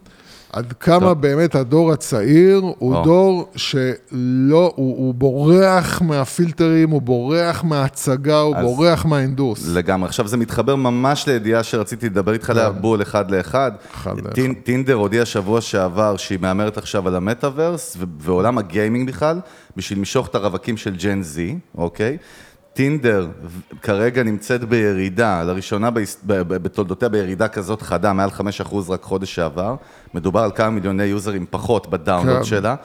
עד 0.54 0.74
כמה 0.80 1.00
טוב. 1.00 1.22
באמת 1.22 1.56
הדור 1.56 1.92
הצעיר 1.92 2.58
הוא 2.78 2.96
או. 2.96 3.04
דור 3.04 3.50
שלא, 3.56 4.74
הוא, 4.76 4.98
הוא 4.98 5.14
בורח 5.14 6.02
מהפילטרים, 6.02 6.90
הוא 6.90 7.02
בורח 7.02 7.64
מההצגה, 7.64 8.40
הוא 8.40 8.56
בורח 8.62 9.06
מהאינדוס. 9.06 9.68
לגמרי. 9.68 10.08
עכשיו, 10.08 10.28
זה 10.28 10.38
מתחבר 10.38 10.76
ממש 10.76 11.28
לידיעה 11.28 11.64
שרציתי 11.64 12.06
לדבר 12.10 12.34
איתך 12.34 12.50
עליה, 12.50 12.70
בול 12.70 13.02
אחד 13.02 13.32
לאחד. 13.32 13.72
אחד 13.96 14.18
לאחד. 14.18 14.30
טין- 14.34 14.54
טינדר 14.54 14.94
הודיע 14.94 15.26
שבוע 15.26 15.62
שעבר 15.62 16.18
שהיא 16.18 16.40
מהמרת 16.42 16.78
עכשיו 16.78 17.08
על 17.08 17.16
המטאוורס, 17.16 17.98
ועולם 18.20 18.58
הגיימינג 18.58 19.08
בכלל, 19.08 19.40
בשביל 19.78 20.00
למשוך 20.00 20.28
את 20.28 20.36
הרווקים 20.36 20.78
של 20.78 20.96
ג'ן 20.96 21.22
זי, 21.22 21.56
אוקיי? 21.78 22.18
טינדר 22.74 23.28
כרגע 23.82 24.24
נמצאת 24.24 24.64
בירידה, 24.64 25.44
לראשונה 25.44 25.90
בתולדותיה 26.26 27.10
בירידה 27.10 27.48
כזאת 27.48 27.82
חדה, 27.82 28.14
מעל 28.14 28.30
5% 28.30 28.42
רק 28.90 29.02
חודש 29.02 29.36
שעבר. 29.36 29.76
מדובר 30.14 30.40
על 30.40 30.52
כמה 30.56 30.70
מיליוני 30.70 31.04
יוזרים 31.04 31.46
פחות 31.50 31.90
בדאונלוד 31.90 32.38
כן. 32.38 32.44
שלה. 32.44 32.76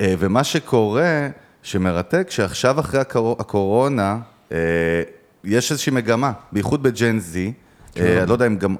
אה, 0.00 0.14
ומה 0.18 0.44
שקורה, 0.44 1.28
שמרתק, 1.62 2.26
שעכשיו 2.30 2.80
אחרי 2.80 3.00
הקור- 3.00 3.36
הקורונה, 3.40 4.18
אה, 4.52 4.56
יש 5.44 5.70
איזושהי 5.70 5.92
מגמה, 5.92 6.32
בייחוד 6.52 6.82
בג'ן 6.82 7.18
זי, 7.18 7.52
אה, 7.96 8.18
אני 8.20 8.28
לא 8.28 8.32
יודע 8.32 8.46
אם 8.46 8.56
גם 8.56 8.76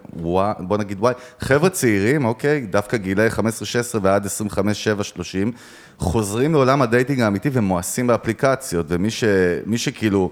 בוא 0.59 0.77
נגיד 0.79 0.99
וואי, 1.01 1.15
חבר'ה 1.41 1.71
צעירים, 1.71 2.25
אוקיי, 2.25 2.61
דווקא 2.61 2.97
גילאי 2.97 3.31
15-16 3.31 3.99
ועד 4.03 4.27
25-7-30, 4.27 5.53
חוזרים 5.99 6.53
לעולם 6.53 6.83
ה 6.83 6.88
dating 6.88 7.21
האמיתי 7.21 7.49
ומואסים 7.53 8.07
באפליקציות, 8.07 8.87
ומי 8.89 9.11
ש, 9.11 9.25
שכאילו 9.77 10.31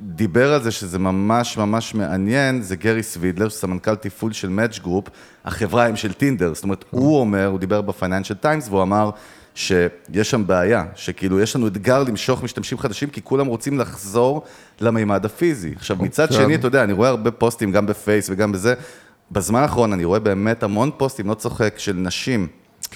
דיבר 0.00 0.52
על 0.52 0.62
זה 0.62 0.70
שזה 0.70 0.98
ממש 0.98 1.58
ממש 1.58 1.94
מעניין, 1.94 2.62
זה 2.62 2.76
גרי 2.76 3.02
סווידלר, 3.02 3.50
סמנכ"ל 3.50 3.94
תפעול 3.94 4.32
של 4.32 4.48
Match 4.48 4.78
Group, 4.78 5.08
החברה 5.44 5.86
הם 5.86 5.96
של 5.96 6.12
Tinder, 6.12 6.54
זאת 6.54 6.64
אומרת, 6.64 6.84
הוא 6.90 7.20
אומר, 7.20 7.46
הוא 7.46 7.58
דיבר 7.58 7.80
ב 7.80 7.85
Financial 7.85 8.34
Times, 8.34 8.68
והוא 8.68 8.82
אמר 8.82 9.10
שיש 9.54 10.30
שם 10.30 10.46
בעיה, 10.46 10.84
שכאילו 10.94 11.40
יש 11.40 11.56
לנו 11.56 11.66
אתגר 11.66 12.02
למשוך 12.02 12.42
משתמשים 12.42 12.78
חדשים, 12.78 13.08
כי 13.08 13.22
כולם 13.22 13.46
רוצים 13.46 13.78
לחזור 13.78 14.44
למימד 14.80 15.24
הפיזי. 15.24 15.72
עכשיו, 15.76 15.96
מצד 16.00 16.28
כן. 16.28 16.34
שני, 16.34 16.54
אתה 16.54 16.66
יודע, 16.66 16.84
אני 16.84 16.92
רואה 16.92 17.08
הרבה 17.08 17.30
פוסטים, 17.30 17.72
גם 17.72 17.86
בפייס 17.86 18.30
וגם 18.30 18.52
בזה, 18.52 18.74
בזמן 19.30 19.60
האחרון 19.60 19.92
אני 19.92 20.04
רואה 20.04 20.18
באמת 20.18 20.62
המון 20.62 20.90
פוסטים, 20.96 21.26
לא 21.26 21.34
צוחק, 21.34 21.74
של 21.76 21.92
נשים. 21.92 22.48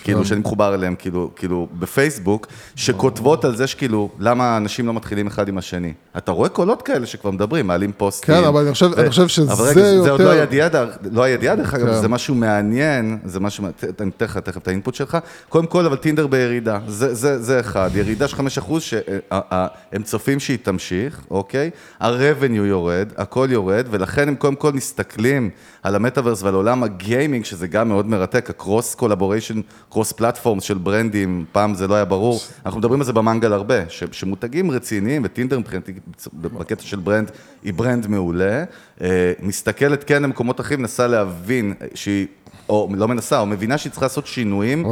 כאילו, 0.04 0.24
שאני 0.24 0.40
מחובר 0.40 0.74
אליהם, 0.74 0.94
כאילו, 0.98 1.30
כאילו, 1.36 1.68
בפייסבוק, 1.78 2.46
שכותבות 2.76 3.44
על 3.44 3.56
זה 3.56 3.66
שכאילו, 3.66 4.10
למה 4.18 4.56
אנשים 4.56 4.86
לא 4.86 4.94
מתחילים 4.94 5.26
אחד 5.26 5.48
עם 5.48 5.58
השני. 5.58 5.92
אתה 6.16 6.32
רואה 6.32 6.48
קולות 6.48 6.82
כאלה 6.82 7.06
שכבר 7.06 7.30
מדברים, 7.30 7.66
מעלים 7.66 7.92
פוסטים. 7.96 8.34
כן, 8.34 8.44
אבל 8.44 8.62
אני 8.62 8.72
חושב- 8.72 8.90
אני 8.98 9.10
חושב 9.10 9.28
שזה 9.28 9.52
אבל 9.52 9.64
רגע, 9.64 9.74
זה, 9.74 10.02
זה 10.02 10.10
עוד 10.10 10.20
יותר- 10.20 10.24
לא 10.24 10.40
הידיעה, 10.40 10.68
לא 11.12 11.22
הידיעה, 11.22 11.56
דרך 11.56 11.74
אגב, 11.74 11.86
כן. 11.86 12.00
זה 12.00 12.08
משהו 12.08 12.34
מעניין, 12.34 13.18
זה 13.24 13.40
משהו, 13.40 13.64
אני 13.64 13.72
אתן 13.90 14.24
לך 14.24 14.38
תכף 14.38 14.56
את 14.56 14.68
האינפוט 14.68 14.94
שלך. 14.94 15.18
קודם 15.48 15.66
כל, 15.66 15.86
אבל 15.86 15.96
טינדר 15.96 16.26
בירידה, 16.26 16.78
זה, 16.86 17.14
זה, 17.14 17.42
זה 17.42 17.60
אחד, 17.60 17.90
ירידה 17.94 18.28
של 18.28 18.36
5 18.36 18.58
אחוז, 18.58 18.82
שהם 18.82 20.02
צופים 20.04 20.40
שהיא 20.40 20.58
תמשיך, 20.62 21.20
אוקיי? 21.30 21.70
ה-revenue 22.00 22.54
יורד, 22.54 23.08
הכל 23.16 23.48
יורד, 23.50 23.86
ולכן 23.90 24.28
הם 24.28 24.34
קודם 24.34 24.54
כל 24.56 24.72
מסתכלים 24.72 25.50
על 25.82 25.94
המטאוורס 25.96 26.42
ועל 26.42 26.54
עולם 26.54 26.82
הגיימינג, 26.82 27.44
שזה 27.44 27.66
גם 27.66 27.88
מאוד 27.88 28.06
מרתק, 28.06 28.50
ה 28.50 28.58
cross 28.58 28.94
collaboration, 28.94 29.60
cross 29.88 30.12
platform 30.12 30.60
של 30.60 30.78
ברנדים, 30.78 31.44
פעם 31.52 31.74
זה 31.74 31.88
לא 31.88 31.94
היה 31.94 32.04
ברור, 32.04 32.40
אנחנו 32.66 32.78
מדברים 32.78 33.00
על 33.00 33.06
זה 33.06 33.12
במנגל 33.12 33.52
הרבה, 33.52 33.88
ש- 33.88 34.04
שמותגים 34.12 34.70
רציניים, 34.70 35.22
ו 35.24 35.29
Tinder 35.29 35.58
מבחינתי, 35.58 35.92
בקטע 36.34 36.82
של 36.82 36.96
brand, 36.96 37.30
היא 37.62 37.74
brand 37.74 38.06
מעולה, 38.06 38.64
אה, 39.00 39.32
מסתכלת 39.42 40.04
כן 40.04 40.22
למקומות 40.22 40.60
אחרים, 40.60 40.80
מנסה 40.80 41.06
להבין 41.06 41.74
שהיא... 41.94 42.26
או 42.70 42.88
לא 42.94 43.08
מנסה, 43.08 43.40
או 43.40 43.46
מבינה 43.46 43.78
שהיא 43.78 43.90
צריכה 43.90 44.06
לעשות 44.06 44.26
שינויים 44.26 44.82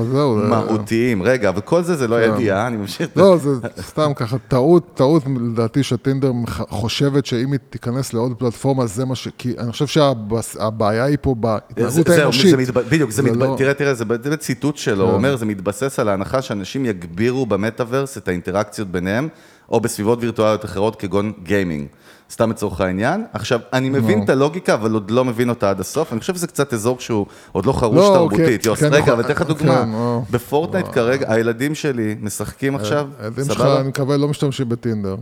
מהותיים. 0.49 1.23
רגע, 1.23 1.49
אבל 1.49 1.61
כל 1.61 1.83
זה 1.83 1.97
זה 1.97 2.09
לא 2.09 2.23
ידיעה, 2.25 2.67
אני 2.67 2.77
ממשיך. 2.77 3.09
לא, 3.17 3.37
זה 3.37 3.51
סתם 3.81 4.13
ככה, 4.17 4.37
טעות, 4.49 4.95
טעות 4.95 5.23
לדעתי 5.53 5.83
ש 5.83 5.95
Tinder 5.95 6.33
חושבת 6.69 7.27
שאם 7.27 7.53
היא 7.53 7.61
תיכנס 7.71 8.13
לעוד 8.13 8.35
פלטפורמה, 8.39 8.87
זה 8.87 9.05
מה 9.05 9.15
ש... 9.15 9.29
כי 9.39 9.55
אני 9.59 9.73
חושב 9.73 9.87
שהבעיה 9.87 11.05
היא 11.05 11.19
פה 11.21 11.35
בהתנהגות 11.35 12.09
האנושית. 12.09 12.55
בדיוק, 12.91 13.11
לא- 13.35 13.55
תראה, 13.59 13.75
תראה, 13.75 13.95
זה 13.95 14.05
ב- 14.05 14.29
זה 14.29 14.37
ציטוט 14.37 14.77
שלו, 14.77 15.05
הוא 15.05 15.11
כן. 15.11 15.17
אומר, 15.17 15.37
זה 15.37 15.47
מתבסס 15.47 15.99
על 15.99 16.09
ההנחה 16.09 16.43
שאנשים 16.43 16.87
יגבירו 16.87 17.47
במטאוורס 17.47 18.19
את 18.19 18.29
האינטראקציות 18.29 18.89
ביניהם, 18.89 19.29
או 19.69 19.81
בסביבות 19.81 20.19
וירטואליות 20.23 20.65
אחרות 20.65 20.97
כגון 20.97 21.33
גיימינג. 21.43 21.87
סתם 22.33 22.51
לצורך 22.51 22.81
העניין. 22.81 23.25
עכשיו, 23.33 23.61
אני 23.73 23.91
מבין. 23.91 24.23
את 24.23 24.31
הלוגיקה, 24.31 24.75
אבל 24.75 24.93
עוד 24.93 25.11
לא 25.11 25.25
מבין 25.25 25.49
אותה 25.49 25.71
עד 25.71 25.81
הסוף. 25.81 26.13
אני 26.13 26.21
חושב 26.21 26.35
שזה 26.35 26.47
קצת 26.47 26.75
אזור 26.75 27.01
שהוא 27.01 27.27
עוד 27.53 27.67
לא 27.67 27.73
חרוש 27.73 27.97
לא, 27.97 28.15
תרבותית. 28.15 28.63
כן, 28.63 28.69
יוס, 28.69 28.81
כן, 28.81 28.87
רגע, 28.87 28.99
נכון, 28.99 29.13
אבל 29.13 29.21
אתן 29.21 29.33
לך 29.33 29.43
דוגמה. 29.43 29.85
כן. 29.85 30.33
בפורטנייט 30.33 30.87
כרגע, 30.93 31.33
הילדים 31.33 31.75
שלי 31.75 32.17
משחקים 32.21 32.77
עכשיו, 32.77 33.09
הילדים 33.21 33.45
שלך, 33.45 33.59
סבבה? 33.59 33.81
אני 33.81 33.89
מקווה, 33.89 34.17
לא 34.17 34.29
משתמשים 34.29 34.69
בטינדר. 34.69 35.17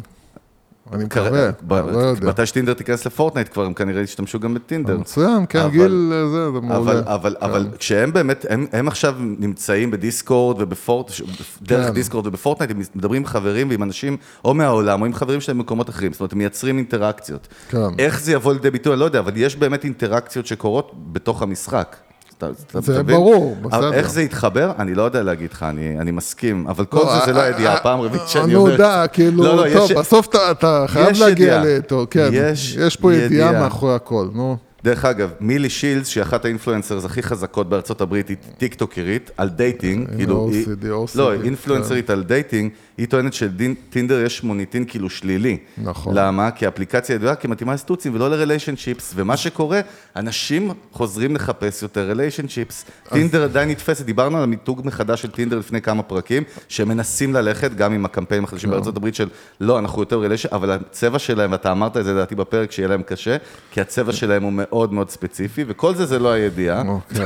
אני 0.93 1.05
מקווה, 1.05 1.51
לא 1.71 1.77
יודע. 1.99 2.29
מתי 2.29 2.47
שטינדר 2.47 2.75
תיכנס 2.75 3.07
לפורטנייט 3.07 3.53
כבר, 3.53 3.65
הם 3.65 3.75
כנראה 3.75 4.03
ישתמשו 4.03 4.41
גם 4.41 4.55
בטינדר. 4.55 4.99
מצוין, 4.99 5.45
כן, 5.49 5.69
גיל 5.69 6.13
אה, 6.13 6.29
זה, 6.29 6.53
זה 6.53 6.61
מעולה. 6.61 7.03
אבל, 7.07 7.37
כן. 7.71 7.77
כשהם 7.79 8.13
באמת, 8.13 8.47
הם, 8.73 8.89
עכשיו 8.89 9.15
נמצאים 9.19 9.91
בדיסקורד 9.91 10.61
ובפורט, 10.61 11.09
ש- 11.11 11.23
דרך 11.63 11.87
כן. 11.87 11.93
דיסקורד 11.95 12.27
ובפורטנייט, 12.27 12.71
הם 12.71 12.83
מדברים 12.95 13.23
עם 13.23 13.27
חברים 13.27 13.71
ועם 13.71 13.83
אנשים 13.83 14.17
או 14.45 14.55
מהעולם 14.55 15.01
או 15.01 15.07
עם 15.07 15.15
חברים 15.15 15.41
שלהם 15.41 15.59
במקומות 15.59 15.91
אחרים, 15.91 16.13
זאת 16.13 16.21
אומרת, 16.21 16.33
הם 16.33 16.39
מייצרים 16.39 16.77
אינטראקציות. 16.79 17.49
כן. 17.69 17.79
איך 17.99 18.21
זה 18.21 18.33
יבוא 18.33 18.53
לידי 18.53 18.71
ביטוי, 18.71 18.93
אני 18.93 19.01
לא 19.01 19.05
יודע, 19.05 19.19
אבל 19.19 19.33
יש 19.37 19.57
באמת 19.57 19.85
אינטראקציות 19.85 20.47
שקורות 20.47 20.93
בתוך 21.13 21.43
המשחק. 21.43 21.97
אתה- 22.39 22.47
אתה 22.71 22.81
זה 22.81 23.03
מבין? 23.03 23.17
ברור, 23.17 23.57
בסדר. 23.63 23.93
איך 23.93 24.11
זה 24.11 24.23
יתחבר? 24.23 24.73
אני 24.79 24.95
לא 24.95 25.03
יודע 25.03 25.23
להגיד 25.23 25.53
לך, 25.53 25.63
אני, 25.63 26.01
אני 26.01 26.11
מסכים, 26.11 26.67
אבל 26.69 26.85
כל 26.85 26.97
לא, 26.99 27.19
זה 27.19 27.27
זה 27.27 27.33
לא 27.33 27.39
אה, 27.39 27.45
הידיעה, 27.45 27.75
אה, 27.75 27.81
פעם 27.81 28.01
רביעית 28.01 28.29
שאני 28.29 28.53
נו, 28.53 28.61
אומר. 28.61 28.77
די, 28.77 29.05
כאילו, 29.13 29.45
לא, 29.45 29.57
לא, 29.57 29.73
טוב, 29.73 29.91
יש- 29.91 29.97
בסוף 29.97 30.27
אתה- 30.27 30.51
אתה 30.51 30.85
חייב 30.89 31.07
להגיע 31.21 31.31
ידיעה. 31.47 31.65
לאיתו, 31.65 32.07
כן. 32.11 32.29
יש 32.33 32.77
יש 32.77 32.97
פה 32.97 33.15
ידיעה 33.15 33.49
ידיעה. 33.49 33.63
מאחורי 33.63 33.95
הכל, 33.95 34.29
נו. 34.35 34.57
דרך 34.85 35.05
אגב, 35.05 35.31
מילי 35.41 35.71
שילדס, 35.71 36.09
שהיא 36.09 36.23
אחת 36.23 36.45
ה 36.45 36.50
influencers 36.50 37.05
הכי 37.05 37.23
חזקות 37.23 37.69
בארצות 37.69 38.01
הברית, 38.01 38.29
היא 38.29 38.37
טיקטוקרית, 38.59 39.31
על 39.37 39.49
dating, 39.49 40.09
כאילו, 40.17 40.49
היא, 40.53 40.65
OCD, 40.67 40.69
OCD, 41.15 41.19
לא, 41.19 41.31
היא 41.31 41.41
אינפלואנסרית 41.43 42.11
על 42.11 42.23
dating, 42.23 42.71
היא 42.99 43.07
טוענת 43.07 43.33
שלטינדר 43.35 44.21
יש 44.25 44.43
מוניטין 44.45 44.85
כאילו 44.89 45.11
שלילי. 45.11 45.57
נכון. 45.79 46.15
למה? 46.19 46.51
כי 46.51 46.67
האפליקציה 46.67 47.15
ידועה 47.15 47.35
כמתאימה 47.35 47.75
לסטוצים 47.75 48.15
ולא 48.15 48.31
ל 48.31 48.36
relationships, 48.36 49.13
ומה 49.17 49.37
שקורה, 49.37 49.81
אנשים 50.17 50.71
חוזרים 50.93 51.35
לחפש 51.35 51.83
יותר 51.83 52.01
relationships. 52.09 52.85
טינדר 53.09 53.43
עדיין 53.45 53.69
נתפסת, 53.71 54.05
דיברנו 54.05 54.37
על 54.37 54.43
המיתוג 54.43 54.81
מחדש 54.85 55.23
של 55.23 55.31
טינדר 55.31 55.59
לפני 55.59 55.81
כמה 55.83 56.03
פרקים, 56.03 56.43
שמנסים 56.69 57.35
ללכת, 57.35 57.75
גם 57.75 57.93
עם 57.93 58.05
הקמפיינים 58.05 58.45
החדשים 58.45 58.71
בארצות 58.71 58.97
הברית 58.97 59.15
של 59.15 59.29
לא, 59.61 59.79
אנחנו 59.79 60.03
יותר 60.03 60.19
relation, 60.21 60.49
אבל 60.53 60.71
הצבע 60.71 61.19
שלהם, 61.19 61.53
ואתה 61.53 61.73
אמרת 61.73 61.97
את 61.97 62.05
זה 62.05 62.13
לדעתי 62.13 62.35
בפרק, 62.35 62.73
שיהיה 62.73 62.89
להם 62.89 63.03
קשה, 63.03 63.37
כי 63.71 63.81
הצבע 63.81 64.13
שלהם 64.13 64.43
הוא 64.43 64.53
מאוד 64.55 64.93
מאוד 64.93 65.11
ספציפי, 65.11 65.65
וכל 65.69 65.95
זה 65.95 66.07
זה 66.07 66.19
לא 66.19 66.33
הידיעה. 66.33 66.83
כן. 67.15 67.23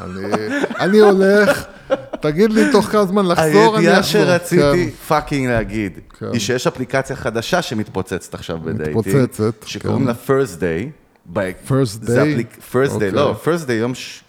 אני- 0.00 0.56
אני 0.80 0.98
הולך, 0.98 1.64
תגיד 2.20 2.52
לי 2.52 2.72
תוך 2.72 2.86
כמה 2.86 3.04
זמן 3.06 3.26
לחזור, 3.26 3.44
אני 3.48 3.56
אחזור. 3.60 3.76
הידיעה 3.76 4.02
שרציתי 4.02 4.90
כן. 4.90 5.01
fucking 5.08 5.48
להגיד, 5.48 5.98
כן. 6.18 6.26
היא 6.32 6.40
שיש 6.40 6.66
אפליקציה 6.66 7.16
חדשה 7.16 7.62
שמתפוצצת 7.62 8.34
עכשיו 8.34 8.58
ב 8.64 8.68
dating. 8.68 8.96
מתפוצצת, 8.98 9.54
שקוראים 9.66 10.00
כן. 10.00 10.06
לה 10.06 10.14
Thursday. 10.26 10.88
First 11.68 12.06
Day? 12.06 12.10
אפליק- 12.10 12.58
First 12.72 12.90
Day, 12.90 12.94
אוקיי. 12.94 13.10
לא, 13.10 13.40
Thursday, 13.44 13.72
יום 13.72 13.94
ש... 13.94 14.22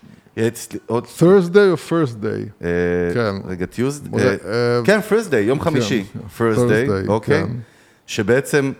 עוד... 0.85 1.05
Thursday 1.19 1.57
או 1.71 1.75
first 1.89 2.23
day? 2.23 2.65
אה, 2.65 2.67
כן. 3.13 3.35
רגע, 3.47 3.65
אולי, 4.11 4.25
אה, 4.25 4.29
אה, 4.31 4.81
כן, 4.85 4.99
Thursday, 5.09 5.35
יום 5.35 5.61
חמישי, 5.61 6.03
Thursday, 6.38 7.07
אוקיי? 7.07 7.43
כן. 7.43 7.49
שבעצם, 8.07 8.71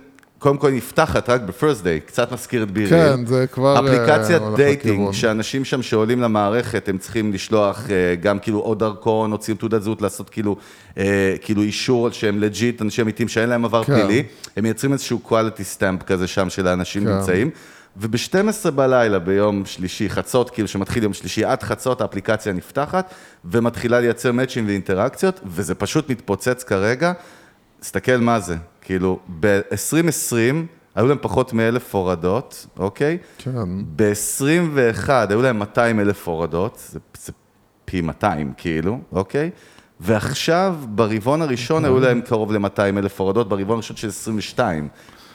קודם 0.44 0.58
כל 0.58 0.72
נפתחת 0.72 1.30
רק 1.30 1.42
ב-Thursday, 1.42 2.08
קצת 2.08 2.32
מזכיר 2.32 2.64
את 2.64 2.72
BeReal. 2.72 2.90
כן, 2.90 3.26
זה 3.26 3.46
כבר, 3.52 3.76
אה, 3.76 3.80
אפליקציית 3.80 4.42
הולך 4.42 4.56
dating. 4.56 5.12
שאנשים 5.12 5.66
שם 5.66 5.82
שעולים 5.82 6.22
למערכת, 6.22 6.90
הם 6.90 6.98
צריכים 6.98 7.34
לשלוח 7.34 7.90
אה, 7.90 8.16
גם 8.16 8.40
כאילו 8.40 8.60
או 8.60 8.76
דרכון, 8.76 9.32
או 9.32 9.38
תעודת 9.60 9.82
זהות, 9.82 10.02
לעשות 10.02 10.30
כאילו, 10.30 10.56
אה, 10.98 11.36
כאילו 11.42 11.62
אישור 11.62 12.12
שהם 12.12 12.40
legit, 12.40 12.82
אנשים 12.82 13.06
אמיתיים 13.06 13.30
שאין 13.30 13.50
להם 13.50 13.66
עבר 13.66 13.84
כן. 13.84 13.94
פלילי. 13.94 14.24
הם 14.58 14.64
מייצרים 14.64 14.94
איזשהו 14.94 15.20
quality 15.26 15.78
stamp 15.78 16.04
כזה 16.04 16.28
שם 16.28 16.50
של 16.50 16.68
האנשים 16.68 17.06
כן. 17.06 17.10
נמצאים. 17.14 17.50
וב-12 17.98 18.72
בלילה 18.72 19.20
ביום 19.20 19.66
שלישי, 19.66 20.10
חצות, 20.10 20.50
כאילו 20.50 20.68
שמתחיל 20.68 21.04
יום 21.04 21.14
שלישי, 21.14 21.46
עד 21.46 21.64
חצות 21.64 22.02
האפליקציה 22.02 22.54
נפתחת, 22.54 23.14
ומתחילה 23.46 24.00
לייצר 24.00 24.32
מאצ'ים 24.32 24.68
ואינטראקציות, 24.68 25.40
וזה 25.46 25.76
פשוט 25.76 26.10
מתפוצץ 26.10 26.64
כרגע. 26.64 27.14
תסתכל 27.80 28.18
מה 28.18 28.40
זה, 28.40 28.56
כאילו, 28.84 29.20
ב-2020 29.40 30.56
היו 30.96 31.08
להם 31.08 31.18
פחות 31.22 31.54
מאלף 31.54 31.96
הורדות, 31.96 32.68
אוקיי? 32.80 33.18
כן. 33.38 33.70
ב-21 33.96 35.10
היו 35.30 35.42
להם 35.42 35.60
200 35.60 36.00
אלף 36.00 36.28
הורדות, 36.28 36.84
זה, 36.92 37.00
זה 37.18 37.32
פי 37.86 38.02
200 38.02 38.54
כאילו, 38.58 39.00
אוקיי? 39.12 39.50
ועכשיו, 40.00 40.76
ברבעון 40.90 41.42
הראשון 41.42 41.86
היו 41.86 42.00
להם 42.00 42.22
קרוב 42.22 42.52
ל-200 42.52 42.98
אלף 42.98 43.22
הורדות, 43.22 43.50
ברבעון 43.50 43.76
הראשון 43.76 43.98
של 43.98 44.08
22. 44.08 44.88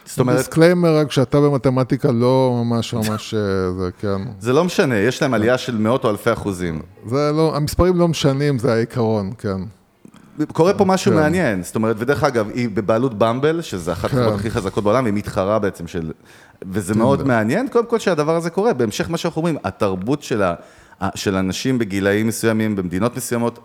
זאת 0.05 0.19
אומרת, 0.19 0.37
disclaimer, 0.37 0.97
רק 0.97 1.12
שאתה 1.12 1.40
במתמטיקה 1.40 2.12
לא 2.12 2.62
ממש 2.64 2.95
ממש, 2.95 3.35
אה, 3.35 3.73
זה 3.73 3.90
כן. 4.00 4.23
זה 4.40 4.52
לא 4.52 4.64
משנה, 4.64 4.97
יש 4.97 5.23
להם 5.23 5.35
עלייה 5.35 5.59
של 5.59 5.78
מאות 5.78 6.05
או 6.05 6.11
אלפי 6.11 6.33
אחוזים. 6.33 6.83
זה 7.07 7.31
לא, 7.35 7.57
המספרים 7.57 7.97
לא 7.97 8.09
משנים, 8.09 8.59
זה 8.59 8.73
העיקרון, 8.73 9.33
כן. 9.38 9.61
קורה 10.52 10.75
פה 10.75 10.85
משהו 10.85 11.12
כן. 11.12 11.16
מעניין, 11.18 11.62
זאת 11.62 11.75
אומרת, 11.75 11.97
ודרך 11.99 12.25
אגב, 12.25 12.49
היא 12.54 12.68
בבעלות 12.75 13.18
במבל, 13.18 13.62
שזה 13.62 13.92
אחת 13.92 14.11
כן. 14.11 14.23
הכי 14.23 14.50
חזקות 14.50 14.85
בעולם, 14.85 15.04
והיא 15.04 15.14
מתחרה 15.14 15.59
בעצם 15.59 15.87
של... 15.87 16.12
וזה 16.62 16.95
מאוד 16.95 17.26
מעניין, 17.26 17.68
קודם 17.68 17.87
כל 17.87 17.99
שהדבר 17.99 18.37
הזה 18.37 18.50
קורה, 18.50 18.73
בהמשך 18.73 19.11
מה 19.11 19.16
שאנחנו 19.16 19.38
אומרים, 19.38 19.57
התרבות 19.64 20.23
של, 20.23 20.42
ה... 20.42 20.54
של 21.14 21.37
אנשים 21.37 21.78
בגילאים 21.78 22.26
מסוימים, 22.26 22.76
במדינות 22.76 23.16
מסוימות, 23.16 23.59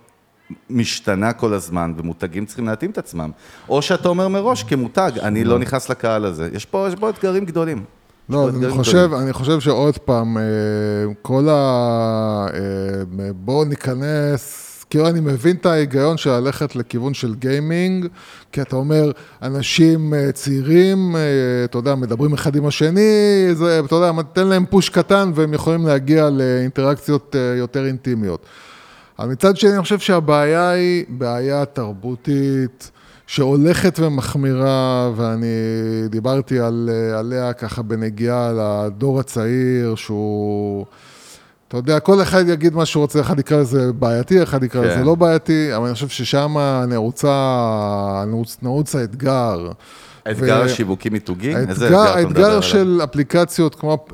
משתנה 0.70 1.34
כל 1.34 1.53
הזמן, 1.53 1.94
ומותגים 1.98 2.46
צריכים 2.46 2.68
להתאים 2.68 2.92
את 2.92 2.98
עצמם. 2.98 3.32
או 3.70 3.82
שאתה 3.82 4.10
אומר 4.10 4.27
מראש, 4.27 4.63
כמותג, 4.63 5.12
אני 5.22 5.44
לא 5.44 5.60
נכנס 5.60 5.89
לקהל 5.89 6.25
הזה. 6.25 6.50
יש 6.53 6.65
פה, 6.65 6.88
יש 6.89 6.96
פה 6.96 7.10
אתגרים 7.10 7.46
גדולים. 7.46 7.84
לא, 8.30 8.50
אני 8.50 8.70
חושב. 8.70 9.10
אני 9.22 9.34
חושב 9.34 9.60
שעוד 9.60 9.98
פעם, 9.98 10.38
אה, 10.38 10.44
כל 11.22 11.50
ה... 11.50 11.53
אה, 12.53 13.30
בואו 13.36 13.65
ניכנס, 13.65 14.73
כאילו 14.93 15.07
אני 15.07 15.19
מבין 15.19 15.55
את 15.55 15.65
ההיגיון 15.65 16.17
של 16.17 16.29
ללכת 16.29 16.75
לכיוון 16.75 17.13
של 17.13 17.35
גיימינג, 17.35 18.07
כי 18.51 18.62
אתה 18.62 18.75
אומר, 18.75 19.12
אנשים 19.41 20.13
אה, 20.13 20.31
צעירים, 20.31 21.15
אה, 21.15 21.21
אתה 21.65 21.77
יודע, 21.77 21.95
מדברים 21.95 22.33
אחד 22.33 22.55
עם 22.55 22.65
השני, 22.65 23.47
זה, 23.53 23.81
אתה 23.85 23.95
יודע, 23.95 24.12
תן 24.33 24.47
להם 24.47 24.65
פוש 24.65 24.89
קטן 24.89 25.31
והם 25.35 25.53
יכולים 25.53 25.88
להגיע 25.88 26.29
לאינטראקציות 26.29 27.35
אה, 27.35 27.55
יותר 27.57 27.85
אינטימיות. 27.85 28.45
אבל 29.19 29.27
מצד 29.27 29.57
שני, 29.57 29.73
אני 29.73 29.81
חושב 29.81 30.00
שהבעיה 30.00 30.69
היא 30.69 31.05
בעיה 31.09 31.65
תרבותית 31.65 32.91
שהולכת 33.27 34.00
ומחמירה, 34.00 35.12
ואני 35.15 35.47
דיברתי 36.09 36.59
על, 36.59 36.89
עליה 37.19 37.53
ככה 37.53 37.81
בנגיעה 37.81 38.51
לדור 38.53 39.19
הצעיר, 39.19 39.95
שהוא... 39.95 40.85
אתה 41.74 41.80
יודע, 41.80 42.00
כל 42.00 42.22
אחד 42.22 42.44
יגיד 42.48 42.75
מה 42.75 42.86
שהוא 42.86 43.01
רוצה, 43.01 43.22
אחד 43.22 43.39
יקרא 43.39 43.58
לזה 43.60 43.94
בעייתי, 43.94 44.44
אחד 44.44 44.63
יקרא 44.63 44.86
לזה 44.86 44.96
כן. 44.96 45.03
לא 45.03 45.15
בעייתי, 45.15 45.75
אבל 45.75 45.86
אני 45.86 45.94
חושב 45.94 46.08
ששם 46.08 46.56
נעוצה, 46.88 48.24
נעוץ, 48.27 48.58
נעוץ 48.62 48.96
האתגר. 48.96 49.72
האתגר 50.25 50.60
ו- 50.62 50.63
השיווקי 50.65 51.10
מיתוגי? 51.10 51.56
איזה 51.56 51.86
האתגר, 51.86 52.03
אתגר 52.03 52.12
אתה 52.12 52.20
מדבר 52.20 52.27
האתגר 52.27 52.46
עליו? 52.46 52.63
של 52.63 53.01
אפליקציות 53.03 53.75
כמו, 53.75 54.06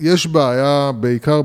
יש 0.00 0.26
בעיה 0.26 0.90
בעיקר, 1.00 1.40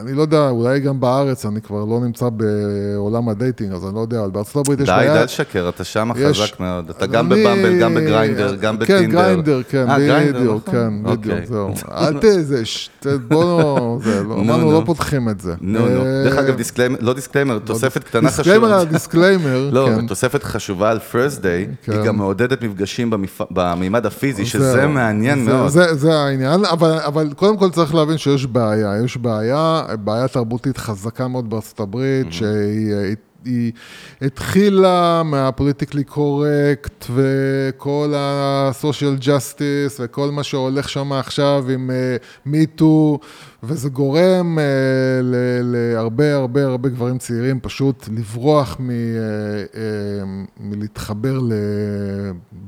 אני 0.00 0.12
לא 0.14 0.22
יודע, 0.22 0.48
אולי 0.48 0.80
גם 0.80 1.00
בארץ, 1.00 1.46
אני 1.46 1.60
כבר 1.60 1.84
לא 1.84 2.00
נמצא 2.00 2.28
בעולם 2.28 3.28
ה 3.28 3.34
dating, 3.34 3.72
אז 3.72 3.84
אני 3.86 3.94
לא 3.94 4.00
יודע, 4.00 4.20
אבל 4.20 4.30
בארצות 4.30 4.56
הברית 4.56 4.80
יש 4.80 4.88
די, 4.88 4.94
בעיה. 4.96 5.18
די 5.18 5.24
לשקר, 5.24 5.68
אתה 5.68 5.84
שם 5.84 6.10
יש- 6.16 6.40
חזק 6.42 6.60
מאוד. 6.60 6.90
אתה 6.90 7.06
גם 7.06 7.32
אני- 7.32 7.44
בבמבל, 7.44 7.78
גם 7.80 7.94
בגריינדר, 7.94 8.54
גם 8.54 8.76
כן, 8.76 8.82
בטינדר. 8.96 9.22
גריינדר, 9.22 9.62
כן, 9.68 9.90
אה, 9.90 9.98
בדיוק, 10.32 10.68
נכון. 10.68 10.74
כן, 10.74 11.02
בדיוק, 11.02 11.36
אוקיי. 11.36 11.46
זהו. 11.46 11.74
אל 12.00 12.18
ת... 13.00 13.06
בוא 13.28 13.44
לא, 13.44 13.98
זה, 14.04 14.22
לא, 14.22 14.28
נו, 14.28 14.40
אמרנו, 14.40 14.64
נו. 14.64 14.72
לא 14.72 14.82
פותחים 14.86 15.28
את 15.28 15.40
זה. 15.40 15.54
נו, 15.60 15.78
נו. 15.78 15.86
אה, 16.04 16.24
דרך 16.24 16.36
אגב, 16.38 16.56
disclaimer, 16.56 16.96
לא 17.00 17.12
disclaimer, 17.12 17.58
תוספת 17.58 18.04
קטנה 18.04 18.28
חשובה. 18.30 18.42
disclaimer 18.42 18.74
על 18.74 18.80
ה 18.80 18.88
disclaimer, 18.88 19.70
לא, 19.72 19.88
כן. 19.96 20.06
תוספת 20.06 20.42
חשובה 20.42 20.90
על 20.90 20.98
Thursday, 21.12 21.46
היא 21.46 21.66
כן. 21.82 22.04
גם 22.04 22.16
מעודדת 22.16 22.62
מפגשים 22.62 23.10
במימד 23.50 24.06
הפיזי, 24.06 24.46
שזה. 24.46 24.86
מעניין 24.86 25.44
מאוד. 25.44 25.68
זה, 25.68 26.14
העניין, 26.14 26.60
אבל 27.06 27.32
קודם 27.36 27.56
כל 27.56 27.70
צריך 27.70 27.94
להבין 27.94 28.18
שיש 28.18 28.46
בעיה. 28.46 28.92
יש 29.04 29.16
בעיה, 29.16 29.73
בעיה 30.04 30.28
תרבותית 30.28 30.78
חזקה 30.78 31.28
מאוד 31.28 31.50
בארצות 31.50 31.80
הברית, 31.80 32.32
שהיא... 32.32 32.94
היא, 32.94 33.16
היא 33.44 33.72
התחילה 34.22 35.22
מהפוליטיקלי 35.24 36.04
קורקט 36.04 37.04
וכל 37.14 38.12
ה-social 38.16 39.22
justice 39.22 40.00
וכל 40.00 40.30
מה 40.30 40.42
שהולך 40.42 40.88
שם 40.88 41.12
עכשיו 41.12 41.64
עם 41.68 41.90
מיטו, 42.46 43.18
וזה 43.62 43.88
גורם 43.88 44.58
uh, 44.58 45.24
להרבה 45.62 46.34
הרבה 46.34 46.64
הרבה 46.64 46.88
גברים 46.88 47.18
צעירים 47.18 47.60
פשוט 47.60 48.08
לברוח 48.16 48.76
מ, 48.80 48.90
uh, 48.90 48.92
uh, 49.72 49.76
מלהתחבר 50.60 51.38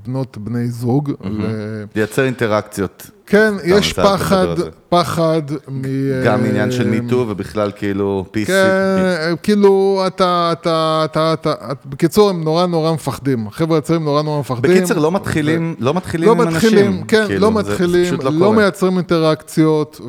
לבנות 0.04 0.38
בני 0.38 0.68
זוג. 0.68 1.12
ל- 1.24 1.85
לייצר 1.94 2.24
אינטראקציות. 2.24 3.11
כן, 3.26 3.54
יש 3.64 3.92
פחד. 3.92 4.46
פחד 4.88 5.42
מ... 5.68 5.83
גם 6.25 6.44
עניין 6.44 6.70
של 6.70 6.85
אה, 6.85 6.90
מיטו 6.90 7.27
ובכלל 7.29 7.70
כאילו 7.77 8.25
PC. 8.33 8.46
כן, 8.46 9.35
כאילו, 9.42 10.03
אתה, 10.07 10.53
אתה, 10.53 11.03
אתה, 11.05 11.33
אתה, 11.33 11.55
בקיצור, 11.87 12.31
הם 12.31 12.44
נורא 12.44 12.66
נורא 12.66 12.92
מפחדים. 12.92 13.46
החבר'ה 13.46 13.79
הצעירים 13.79 14.05
נורא 14.05 14.22
נורא 14.22 14.40
מפחדים. 14.40 14.70
בקיצר, 14.70 14.99
לא 14.99 15.12
מתחילים, 15.12 15.75
לא 15.79 15.94
מתחילים 15.94 16.29
לא 16.29 16.33
עם 16.33 16.40
אנשים. 16.40 16.57
מתחילים, 16.57 17.03
כן, 17.03 17.25
כאילו, 17.27 17.40
לא 17.40 17.62
זה 17.62 17.70
מתחילים, 17.72 18.05
פשוט 18.05 18.25
לא, 18.25 18.31
קורה. 18.38 18.57
מייצרים 18.57 18.96
אינטראקציות, 18.96 20.01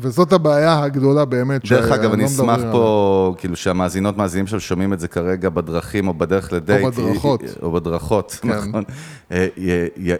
וזאת 0.00 0.32
הבעיה 0.32 0.82
הגדולה 0.82 1.24
באמת. 1.24 1.68
דרך 1.70 1.92
אגב, 1.92 2.10
לא 2.10 2.14
אני 2.14 2.26
אשמח 2.26 2.60
פה, 2.72 3.34
כאילו 3.38 3.56
שהמאזינות, 3.56 4.16
מאזינים 4.16 4.46
שם 4.46 4.60
שומעים 4.60 4.92
את 4.92 5.00
זה 5.00 5.08
כרגע 5.08 5.48
בדרכים 5.48 6.08
או 6.08 6.14
בדרך 6.14 6.52
לדייט. 6.52 6.86
בדרכות. 6.86 7.42
או 7.62 7.72
בדרכות, 7.72 8.38
כן. 8.42 8.48
נכון. 8.48 8.84
אה, 9.32 9.46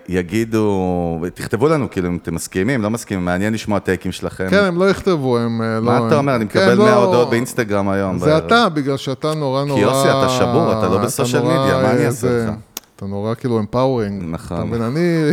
יגידו, 0.09 1.19
תכתבו 1.35 1.69
לנו, 1.69 1.91
כאילו, 1.91 2.09
אם 2.09 2.19
אתם 2.23 2.35
מסכימים, 2.35 2.83
לא 2.83 2.91
מסכימים, 2.91 3.25
מעניין 3.25 3.55
לשמוע 3.55 3.79
טייקים 3.79 4.12
שלכם. 4.13 4.45
עליהם. 4.45 4.63
כן, 4.63 4.69
הם 4.69 4.79
לא 4.79 4.91
יכתבו, 4.91 5.39
הם 5.39 5.63
אה, 5.63 5.81
לא... 5.81 5.83
מה 5.83 6.07
אתה 6.07 6.17
אומר? 6.17 6.37
אני 6.37 6.49
כן, 6.49 6.61
מקבל 6.61 6.75
לא- 6.75 6.85
100 6.85 6.95
הודעות 6.95 7.31
באינסטגרם 7.31 7.89
היום. 7.89 8.19
זה. 8.19 8.39
אתה, 8.39 8.69
בגלל 8.69 8.97
שאתה 8.97 9.35
נורא 9.35 9.65
נורא... 9.65 9.81
יוסי, 9.81 10.09
אתה 10.09 10.29
שבור, 10.29 10.73
אתה 10.79 10.89
לא 10.89 10.99
בסושיאל 10.99 11.43
מדיה, 11.43 11.83
מה 11.83 11.91
אני 11.91 12.07
אעשה 12.07 12.45
לך? 12.47 12.55
אתה 13.03 13.11
נורא 13.11 13.35
כאילו 13.35 13.59
אמפאורינג. 13.59 14.23
נכון. 14.27 14.57
אתה 14.57 14.65
מבין, 14.65 14.83
אני... 14.83 15.31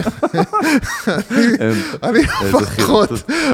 אני 2.03 2.23
פחות. 2.51 3.09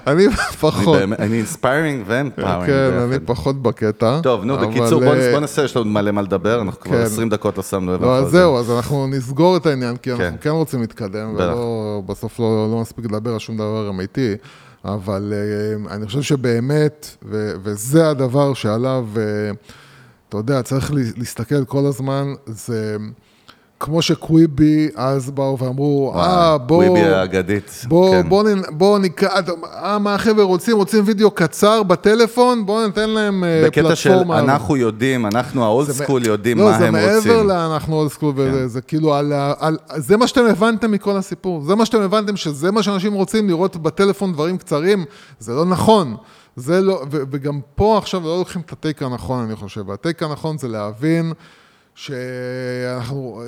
אני 0.08 0.30
פחות. 0.60 1.00
אני 1.20 1.38
inspiring 1.38 2.04
ו 2.08 2.12
empowering. 2.12 2.65
כן, 2.66 2.92
אני 2.94 3.20
פחות 3.20 3.62
בקטע. 3.62 4.20
טוב, 4.24 4.44
נו, 4.44 4.58
בקיצור, 4.58 5.04
בוא 5.04 5.14
אה, 5.14 5.32
בוא 5.32 5.40
נעשה, 5.40 5.64
יש 5.64 5.78
לנו 5.78 5.86
מלא 5.86 6.12
מה 6.12 6.22
לדבר, 6.22 6.62
אנחנו 6.62 6.80
כבר 6.80 6.98
כן. 6.98 7.04
20 7.04 7.30
דקות 7.30 7.58
לא 7.58 7.64
שמנו 7.64 7.94
לב. 7.94 8.02
לא, 8.04 8.26
זהו, 8.30 8.58
אז 8.58 8.72
אנחנו 8.72 9.08
נסגור 9.08 9.58
את 9.58 9.66
העניין, 9.66 9.98
כי 9.98 10.16
כן. 10.16 10.24
אנחנו 10.24 10.38
כן 10.42 10.50
רוצים 10.50 10.82
להתקדם, 10.82 11.34
בטח. 11.36 11.44
ולא, 11.44 12.02
בסוף 12.06 12.40
לא 12.40 12.68
לא 12.72 12.82
מספיק 12.82 13.06
לדבר 13.06 13.34
על 13.34 13.40
שום 13.40 13.58
דבר 13.58 13.90
אמיתי, 13.90 14.36
אבל 14.86 15.34
אה, 15.36 15.95
אני 15.95 16.06
חושב 16.06 16.21
שבאמת, 16.21 17.08
ו- 17.24 17.54
וזה 17.63 18.10
הדבר 18.10 18.54
שעליו, 18.54 19.08
אה, 19.17 19.24
אתה 20.30 20.38
יודע, 20.38 20.62
צריך 20.62 20.93
לה- 20.93 21.02
להסתכל 21.17 21.65
כל 21.65 21.86
הזמן, 21.86 22.28
זה 22.45 22.98
כמו 23.80 24.02
שקוויבי 24.02 24.90
אז 24.96 25.32
באו 25.32 25.60
ואמרו, 25.60 26.14
אה, 26.16 26.58
בואו... 26.58 26.80
וויבי 26.80 27.08
האגדית. 27.08 27.82
בוא, 27.88 28.12
כן. 28.12 28.30
בוא, 28.30 28.44
בוא 28.70 29.00
נקרא, 29.00 29.30
אה, 29.74 30.00
מה 30.00 30.16
החבר'ה 30.16 30.44
רוצים? 30.44 30.78
רוצים 30.78 31.04
וידאו 31.08 31.32
קצר 31.32 31.84
בטלפון? 31.84 32.66
בואו 32.66 32.86
ניתן 32.88 33.10
להם 33.10 33.44
אה, 33.44 33.64
בקטע 33.66 33.96
של 33.96 34.10
פלטפורמה. 34.10 34.40
אנחנו 34.40 34.78
יודעים, 34.78 35.26
אנחנו 35.26 35.64
ה 35.63 35.70
old 35.70 35.88
זה 35.88 35.94
מ- 35.94 36.06
school 36.06 36.26
יודעים 36.26 36.58
לא, 36.58 36.64
מה 36.64 36.76
הם 36.76 36.80
זה 36.80 36.86
רוצים. 37.16 37.32
מעבר 37.32 37.44
לאנחנו 37.44 37.96
old 37.96 38.12
school, 38.12 38.34
וזה 38.36 38.68
זה 38.68 38.82
כאילו 38.82 39.14
על, 39.16 39.34
על... 39.60 39.78
זה 39.96 40.18
מה 40.18 40.28
שאתם 40.28 40.46
הבנתם 40.46 40.92
מכל 40.92 41.18
הסיפור. 41.18 41.62
זה 41.62 41.76
מה 41.76 41.86
שאתם 41.86 42.02
הבנתם, 42.02 42.36
שזה 42.38 42.72
מה 42.72 42.84
שאנשים 42.84 43.14
רוצים 43.14 43.48
לראות 43.48 43.78
בטלפון 43.78 44.34
דברים 44.34 44.58
קצרים. 44.58 45.06
זה 45.40 45.54
לא 45.54 45.66
נכון. 45.66 46.16
זה 46.56 46.82
לא, 46.82 47.06
וגם 47.12 47.60
פה 47.76 47.98
עכשיו 47.98 48.22
לא 48.24 48.38
לוקחים 48.40 48.62
את 48.66 48.72
ה 48.72 48.78
take 48.78 49.04
הנכון, 49.04 49.44
אני 49.46 49.56
חושב. 49.56 49.90
וה 49.89 50.01
take 50.01 50.24
הנכון 50.24 50.58
זה 50.58 50.68
להבין 50.68 51.34
שאנחנו 51.96 53.42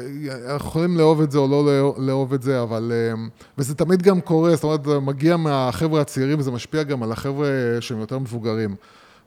אנחנו 0.45 0.69
יכולים 0.69 0.97
לאהוב 0.97 1.21
את 1.21 1.31
זה 1.31 1.37
או 1.37 1.47
לא 1.47 1.93
לאהוב- 1.97 2.33
את 2.33 2.41
זה, 2.41 2.61
אבל... 2.61 2.91
אה, 2.95 3.23
וזה 3.57 3.75
תמיד 3.75 4.01
גם 4.01 4.21
קורה, 4.21 4.55
זאת 4.55 4.63
אומרת, 4.63 4.85
זה 4.85 4.99
מגיע 4.99 5.37
מהחבר'ה 5.37 6.01
הצעירים, 6.01 6.39
וזה 6.39 6.51
משפיע 6.51 6.83
גם 6.83 7.03
על 7.03 7.11
החבר'ה 7.11 7.47
שהם 7.79 7.99
יותר 7.99 8.19
מבוגרים. 8.19 8.75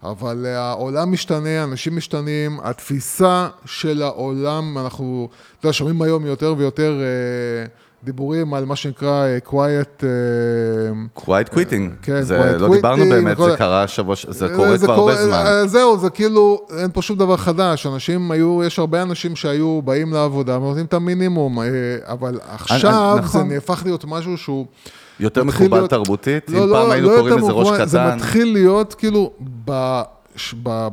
אבל 0.03 0.47
אה, 0.47 0.59
העולם 0.59 1.13
משתנה, 1.13 1.65
אנשים 1.65 1.97
משתנים, 1.97 2.61
התפיסה 2.63 3.49
של 3.65 4.03
העולם, 4.03 4.79
אנחנו, 4.79 5.29
אתה 5.59 5.67
יודע, 5.67 5.73
שומעים 5.73 6.03
היום 6.03 6.27
יותר 6.27 6.55
ויותר 6.59 7.01
אה, 7.01 7.67
דיבורים 8.05 8.55
על 8.55 8.65
מה 8.65 8.77
שנקרא 8.77 9.09
אה, 9.27 9.39
quiet... 9.47 10.05
אה, 10.05 10.09
quiet 11.23 11.55
quitting. 11.55 11.91
כן, 12.03 12.23
זה 12.23 12.41
quiet 12.41 12.59
לא 12.59 12.75
דיברנו 12.75 13.03
quitting 13.03 13.09
באמת, 13.09 13.37
וכל- 13.37 13.51
זה 13.51 13.57
קרה 13.57 13.87
שבוע, 13.89 14.17
ש- 14.17 14.27
זה 14.29 14.49
קורה 14.57 14.79
כבר 14.79 14.97
קורה- 14.97 15.13
הרבה 15.13 15.25
זמן. 15.25 15.35
אה, 15.47 15.67
זהו, 15.67 15.99
זה 15.99 16.11
כאילו, 16.11 16.61
אין 16.79 16.91
פה 16.93 17.03
שום 17.03 17.19
דבר 17.19 17.37
חדש. 17.37 17.87
אנשים 17.87 18.31
היו, 18.31 18.63
יש 18.65 18.79
הרבה 18.79 19.03
אנשים 19.03 19.37
שהיו 19.37 19.81
באים 19.85 20.13
לעבודה 20.13 20.59
ונותנים 20.59 20.85
את 20.87 20.95
המינימום, 20.95 21.61
אה, 21.61 21.67
אבל 22.07 22.39
עכשיו 22.49 23.13
זה 23.15 23.21
נכון. 23.21 23.49
נהפך 23.49 23.83
להיות 23.85 24.05
משהו 24.05 24.37
שהוא... 24.39 24.67
יותר 25.21 25.45
מקובל 25.45 25.79
להיות- 25.79 25.91
תרבותית, 25.91 26.51
לא, 26.51 26.59
אם 26.65 26.69
לא, 26.69 26.75
פעם 26.77 26.91
היינו 26.91 27.09
לא 27.11 27.17
קוראים 27.17 27.39
לזה 27.39 27.53
ראש 27.53 27.69
מובן, 27.69 27.87
זה 27.87 27.99
קטן. 27.99 28.17
מתחיל 28.17 28.53
להיות 28.53 28.95
כאילו 28.95 29.31
ב- 29.65 30.01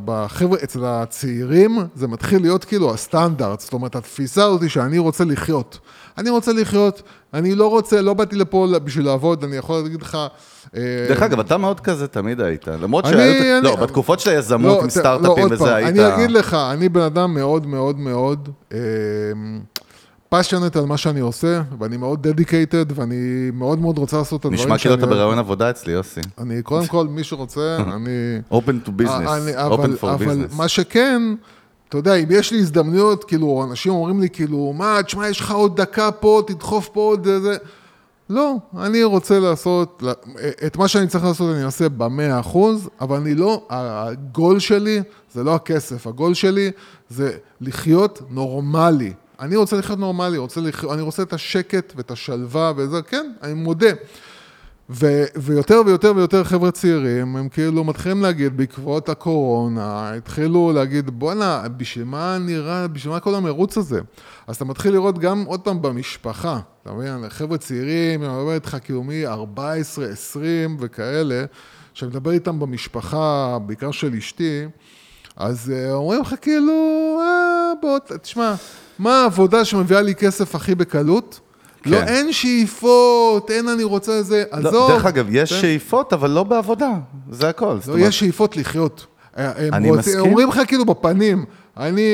בחבר'ה, 0.05 0.57
אצל 0.63 0.85
הצעירים, 0.85 1.77
זה 1.95 2.07
מתחיל 2.07 2.41
להיות 2.41 2.65
כאילו 2.65 2.93
הסטנדרט. 2.93 3.59
זאת 3.59 3.73
אומרת, 3.73 3.95
התפיסה 3.95 4.43
הזאת 4.45 4.61
היא 4.61 4.69
שאני 4.69 4.97
רוצה 4.97 5.23
לחיות. 5.23 5.79
אני 6.17 6.29
רוצה 6.29 6.53
לחיות, 6.53 7.01
אני 7.33 7.55
לא 7.55 7.69
רוצה, 7.69 8.01
לא 8.01 8.13
באתי 8.13 8.35
לפה 8.35 8.67
בשביל 8.83 9.05
לעבוד, 9.05 9.43
אני 9.43 9.55
יכול 9.55 9.81
להגיד 9.81 10.01
לך... 10.01 10.17
אה, 10.75 11.05
דרך 11.09 11.21
אגב, 11.21 11.39
אתה 11.39 11.57
מאוד 11.57 11.79
כזה 11.79 12.07
תמיד 12.07 12.41
היית. 12.41 12.67
למרות 12.67 13.05
שהיו... 13.05 13.63
לא, 13.63 13.75
בתקופות 13.75 14.19
של 14.19 14.29
היזמות 14.29 14.77
לא, 14.77 14.83
עם 14.83 14.89
סטארט-אפים 14.89 15.47
לא, 15.47 15.53
וזה 15.53 15.75
היית... 15.75 15.89
אני 15.89 16.15
אגיד 16.15 16.31
לך, 16.31 16.53
אני 16.53 16.89
בן 16.89 17.01
אדם 17.01 17.33
מאוד 17.33 17.67
מאוד 17.67 17.99
מאוד 17.99 18.49
passionate 20.29 20.75
על 20.75 20.85
מה 20.85 20.97
שאני 20.97 21.19
עושה, 21.19 21.61
ואני 21.79 21.97
מאוד 21.97 22.27
dedicated, 22.27 22.85
ואני 22.99 23.15
מאוד 23.53 23.79
מאוד 23.79 23.97
רוצה 23.97 24.17
לעשות 24.17 24.39
את 24.39 24.45
הדברים 24.45 24.63
נשמע 24.63 24.77
כאילו 24.77 24.95
אתה. 24.95 25.05
ברעיון 25.05 25.39
עבודה 25.39 25.69
אצלי, 25.69 25.93
יוסי. 25.93 26.21
אני, 26.37 26.61
קודם 26.61 26.87
כל, 26.87 27.07
מי 27.07 27.23
שרוצה, 27.23 27.77
אני... 27.95 28.39
Open 28.51 28.87
to 28.87 29.01
business. 29.01 29.29
אני- 29.29 29.57
Open 29.57 29.59
אבל, 29.59 29.93
for 30.01 30.05
אבל 30.07 30.25
business. 30.25 30.55
מה 30.57 30.67
שכן, 30.67 31.21
אתה 31.89 31.97
יודע, 31.97 32.15
אם 32.15 32.25
יש 32.29 32.51
לי 32.51 32.59
הזדמנויות, 32.59 33.23
כאילו, 33.23 33.65
אנשים 33.69 33.91
אומרים 33.93 34.21
לי, 34.21 34.29
כאילו, 34.29 34.73
מה, 34.77 34.99
תשמע, 35.05 35.29
יש 35.29 35.39
לך 35.39 35.51
עוד 35.51 35.81
דקה 35.81 36.11
פה, 36.11 36.41
תדחוף 36.47 36.89
פה 36.89 36.99
עוד 37.01 37.27
איזה... 37.27 37.55
לא, 38.29 38.55
אני 38.77 39.03
רוצה 39.03 39.39
לעשות, 39.39 40.03
את 40.67 40.77
מה 40.77 40.87
שאני 40.87 41.07
צריך 41.07 41.23
לעשות 41.23 41.55
אני 41.55 41.65
אעשה 41.65 41.89
במאה 41.89 42.39
אחוז, 42.39 42.89
אבל 43.01 43.17
אני 43.17 43.35
לא, 43.35 43.65
הגול 43.69 44.59
שלי 44.59 45.01
זה 45.33 45.43
לא 45.43 45.55
הכסף, 45.55 46.07
הגול 46.07 46.33
שלי 46.33 46.71
זה 47.09 47.31
לחיות 47.61 48.21
נורמלי. 48.29 49.13
אני 49.39 49.55
רוצה 49.55 49.77
לחיות 49.77 49.99
נורמלי, 49.99 50.37
רוצה 50.37 50.61
לח... 50.61 50.85
אני 50.85 51.01
רוצה 51.01 51.23
את 51.23 51.33
השקט 51.33 51.93
ואת 51.95 52.11
השלווה 52.11 52.71
וזה, 52.75 53.01
כן, 53.01 53.31
אני 53.43 53.53
מודה. 53.53 53.91
ו- 54.89 55.25
ויותר 55.35 55.81
ויותר 55.85 56.13
ויותר 56.15 56.43
חבר'ה 56.43 56.71
צעירים, 56.71 57.35
הם 57.35 57.49
כאילו 57.49 57.83
מתחילים 57.83 58.21
להגיד, 58.21 58.57
בעקבות 58.57 59.09
הקורונה, 59.09 60.13
התחילו 60.13 60.71
להגיד, 60.71 61.09
בואנה, 61.09 61.63
בשביל 61.77 62.05
מה 62.05 62.37
נראה, 62.39 62.87
בשביל 62.87 63.13
מה 63.13 63.19
כל 63.19 63.35
המרוץ 63.35 63.77
הזה? 63.77 64.01
אז 64.47 64.55
אתה 64.55 64.65
מתחיל 64.65 64.93
לראות 64.93 65.19
גם, 65.19 65.43
עוד 65.43 65.59
פעם, 65.59 65.81
במשפחה, 65.81 66.59
אתה 66.83 66.93
מבין, 66.93 67.29
חבר'ה 67.29 67.57
צעירים, 67.57 68.23
אני 68.23 68.31
מדבר 68.33 68.53
איתך 68.53 68.77
כאילו 68.83 69.03
מ-14, 69.03 70.01
20 70.11 70.77
וכאלה, 70.79 71.45
שאני 71.93 72.11
מדבר 72.11 72.31
איתם 72.31 72.59
במשפחה, 72.59 73.57
בעיקר 73.65 73.91
של 73.91 74.13
אשתי, 74.13 74.65
אז 75.35 75.73
אה, 75.75 75.93
אומרים 75.93 76.21
לך 76.21 76.35
כאילו, 76.41 76.73
אה, 77.21 77.73
בוא, 77.81 77.99
תשמע, 78.21 78.55
מה 78.99 79.21
העבודה 79.21 79.65
שמביאה 79.65 80.01
לי 80.01 80.15
כסף 80.15 80.55
הכי 80.55 80.75
בקלות? 80.75 81.39
לא, 81.85 81.97
כן. 81.97 82.07
אין 82.07 82.33
שאיפות, 82.33 83.51
אין 83.51 83.67
אני 83.67 83.83
רוצה 83.83 84.11
איזה, 84.11 84.43
לא, 84.53 84.69
עזוב. 84.69 84.91
דרך 84.91 85.05
אגב, 85.05 85.25
יש 85.29 85.53
תן- 85.53 85.59
שאיפות, 85.61 86.13
אבל 86.13 86.29
לא 86.29 86.43
בעבודה. 86.43 86.89
זה 87.31 87.49
הכל. 87.49 87.65
לא, 87.87 87.93
אומרת, 87.93 88.07
יש 88.09 88.19
שאיפות 88.19 88.57
לחיות. 88.57 89.05
אה, 89.37 89.51
הם 89.67 89.73
אני 89.73 89.89
רוצים- 89.89 89.99
מסכים. 90.13 90.19
אומרים 90.31 90.49
לך 90.49 90.61
כאילו 90.67 90.85
בפנים, 90.85 91.45
אני, 91.79 92.11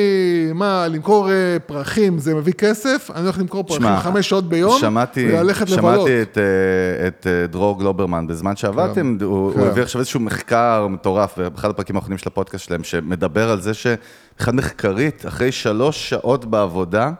מה, 0.53 0.87
למכור 0.87 1.31
אה, 1.31 1.57
פרחים 1.65 2.19
זה 2.19 2.35
מביא 2.35 2.53
כסף? 2.53 3.09
אני 3.15 3.23
הולך 3.23 3.39
למכור 3.39 3.63
פרחים 3.63 3.81
שמע, 3.81 3.99
חמש 3.99 4.29
שעות 4.29 4.49
ביום, 4.49 4.79
שמעתי, 4.79 5.27
וללכת 5.27 5.69
לבלות. 5.69 5.95
שמעתי 5.95 6.21
את, 6.21 6.37
אה, 6.37 7.07
את 7.07 7.27
אה, 7.27 7.47
דרור 7.47 7.79
גלוברמן 7.79 8.27
בזמן 8.27 8.55
שעבדתם, 8.55 9.17
הוא, 9.21 9.53
כן. 9.53 9.59
הוא 9.59 9.67
הביא 9.67 9.83
עכשיו 9.83 9.99
איזשהו 9.99 10.19
מחקר 10.19 10.87
מטורף, 10.89 11.37
באחד 11.37 11.69
הפרקים 11.69 11.95
האחרונים 11.95 12.17
של 12.17 12.29
הפודקאסט 12.29 12.65
שלהם, 12.65 12.83
שמדבר 12.83 13.49
על 13.49 13.61
זה 13.61 13.73
שאחד 13.73 14.55
מחקרית, 14.55 15.25
אחרי 15.27 15.51
שלוש 15.51 16.09
שעות 16.09 16.45
בעבודה, 16.45 17.11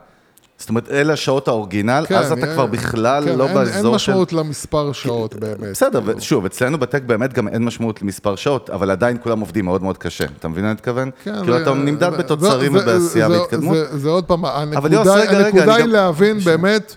זאת 0.64 0.70
אומרת, 0.70 0.92
אלה 0.92 1.14
השעות 1.14 1.48
האורגינל, 1.48 2.06
כן, 2.08 2.16
אז 2.16 2.32
אתה 2.32 2.48
אה, 2.48 2.54
כבר 2.54 2.66
בכלל 2.66 3.24
כן, 3.26 3.38
לא 3.38 3.46
אין- 3.46 3.54
באזור 3.54 3.76
אין 3.92 4.00
של... 4.00 4.12
משמעות 4.12 4.34
למספר 4.34 4.92
שעות 4.92 5.36
באמת. 5.36 5.60
בסדר, 5.72 6.02
כאילו. 6.02 6.18
ושוב, 6.18 6.46
אצלנו 6.46 6.78
בטק 6.80 7.02
באמת 7.04 7.34
גם 7.34 7.48
אין 7.48 7.64
משמעות 7.66 8.02
למספר 8.02 8.36
שעות, 8.36 8.70
אבל 8.70 8.92
עדיין 8.92 9.18
כולם 9.24 9.40
עובדים 9.40 9.66
מאוד 9.66 9.84
מאוד 9.84 9.98
קשה. 9.98 10.26
אתה 10.40 10.48
מבין 10.48 10.64
מה 10.64 10.70
אני 10.70 10.76
מתכוון? 10.76 11.10
כן, 11.24 11.36
כאילו, 11.42 11.54
זה- 11.58 11.62
אתה 11.64 11.74
נמדד 11.74 12.12
זה- 12.12 12.18
בתוצרים 12.18 12.78
זה- 12.78 12.84
ובעשייה 12.84 13.30
זה- 13.30 13.40
והתקדמות. 13.40 13.76
זה- 13.76 13.98
זה 13.98 14.10
עוד 14.10 14.24
פעם, 14.26 14.46
הנקודה 14.46 15.14
הנקודה 15.40 15.76
היא 15.76 15.86
להבין 15.86 16.40
באמת 16.40 16.96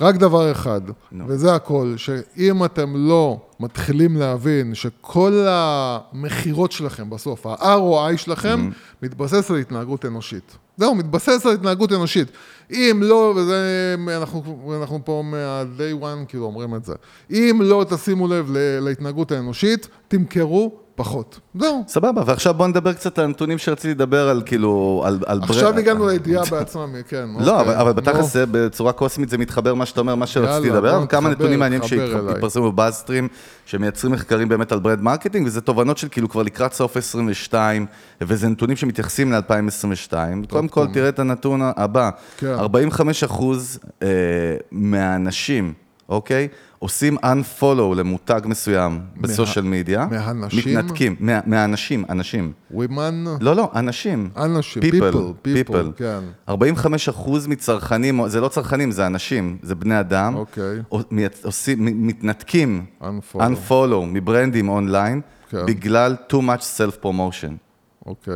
רק 0.00 0.14
דבר 0.14 0.52
אחד, 0.52 0.80
וזה 1.26 1.54
הכל, 1.54 1.94
שאם 1.96 2.64
אתם 2.64 2.92
לא 2.96 3.40
מתחילים 3.60 4.16
להבין 4.16 4.74
שכל 4.74 5.46
המכירות 5.48 6.72
שלכם 6.72 7.10
בסוף, 7.10 7.46
ה-ROI 7.46 8.16
שלכם, 8.16 8.70
מתבסס 9.02 9.50
על 9.50 9.56
התנהגות 9.56 10.04
אנושית. 10.04 10.56
זהו, 10.76 10.94
מתבסס 10.94 11.46
על 11.46 11.52
התנהגות 11.52 11.92
אנושית. 11.92 12.28
אם 12.70 13.00
לא, 13.02 13.34
וזה, 13.36 13.94
אנחנו, 14.08 14.72
אנחנו 14.80 15.00
פה 15.04 15.22
מה-day 15.24 16.02
one 16.02 16.26
כאילו 16.28 16.44
אומרים 16.44 16.74
את 16.74 16.84
זה, 16.84 16.94
אם 17.30 17.60
לא 17.62 17.84
תשימו 17.88 18.28
לב 18.28 18.50
להתנהגות 18.80 19.32
האנושית, 19.32 19.88
תמכרו 20.08 20.85
פחות. 20.96 21.40
זהו. 21.60 21.84
סבבה, 21.88 22.22
ועכשיו 22.26 22.54
בוא 22.54 22.66
נדבר 22.66 22.92
קצת 22.92 23.18
על 23.18 23.24
הנתונים 23.24 23.58
שרציתי 23.58 23.88
לדבר 23.94 24.28
על 24.28 24.42
כאילו, 24.46 25.02
על... 25.06 25.18
על 25.26 25.40
עכשיו 25.42 25.72
בר- 25.72 25.78
הגענו 25.78 26.08
לידיעה 26.08 26.44
בעצמם, 26.50 26.94
כן. 27.08 27.28
לא, 27.38 27.60
אבל, 27.60 27.68
אוקיי, 27.68 27.80
אבל 27.80 27.90
נו. 27.90 27.94
בתכלס 27.94 28.32
זה 28.32 28.44
בצורה 28.50 28.92
קוסמית 28.92 29.28
זה 29.28 29.38
מתחבר 29.38 29.74
מה 29.74 29.86
שאתה 29.86 30.00
אומר, 30.00 30.14
מה 30.14 30.26
שרציתי 30.26 30.70
לדבר, 30.70 30.96
אבל 30.96 31.06
כמה 31.08 31.28
נתונים 31.28 31.58
מעניינים. 31.58 31.88
שהתפרסמו 31.88 32.72
בבאזסטרים, 32.72 33.28
שמייצרים 33.66 34.12
מחקרים 34.12 34.48
באמת 34.48 34.72
על 34.72 34.78
brand 34.78 35.00
marketing, 35.00 35.46
וזה 35.46 35.60
תובנות 35.60 35.98
של 35.98 36.08
כאילו 36.10 36.28
כבר 36.28 36.42
לקראת 36.42 36.72
סוף 36.72 36.96
22, 36.96 37.86
וזה 38.20 38.48
נתונים 38.48 38.76
שמתייחסים 38.76 39.32
ל-2022. 39.32 40.14
קודם 40.50 40.68
כל, 40.68 40.86
תראה 40.92 41.08
את 41.08 41.18
הנתון 41.18 41.60
הבא, 41.76 42.10
כן. 42.36 42.54
45 42.54 43.24
אחוז 43.24 43.78
אה, 44.02 44.08
מהאנשים, 44.70 45.72
אוקיי? 46.08 46.48
עושים 46.78 47.16
unfollow 47.18 47.94
למותג 47.96 48.40
מסוים 48.44 49.00
ב 49.20 49.26
social 49.26 49.64
media. 49.64 50.06
מהנשים? 50.10 50.78
מתנתקים, 50.78 51.16
מה- 51.20 51.40
מהאנשים, 51.46 52.04
אנשים. 52.08 52.52
women, 52.70 53.24
לא, 53.40 53.56
לא, 53.56 53.70
אנשים. 53.74 54.30
אנשים, 54.36 54.82
people, 54.82 55.14
people, 55.46 55.70
people, 55.70 55.92
כן. 55.96 56.18
45 56.48 57.08
אחוז 57.08 57.46
מצרכנים, 57.46 58.28
זה 58.28 58.40
לא 58.40 58.48
צרכנים, 58.48 58.90
זה 58.90 59.06
אנשים, 59.06 59.58
זה 59.62 59.74
בני 59.74 60.00
אדם. 60.00 60.34
אוקיי. 60.34 60.78
עושים, 61.42 61.78
מתנתקים, 62.06 62.84
Unfollow. 63.02 63.36
unfollow 63.40 64.04
מברנדים 64.06 64.68
אונליין, 64.68 65.20
כן. 65.50 65.66
בגלל 65.66 66.16
too 66.30 66.36
much 66.36 66.62
self-promotion. 66.78 67.52
אוקיי. 68.06 68.34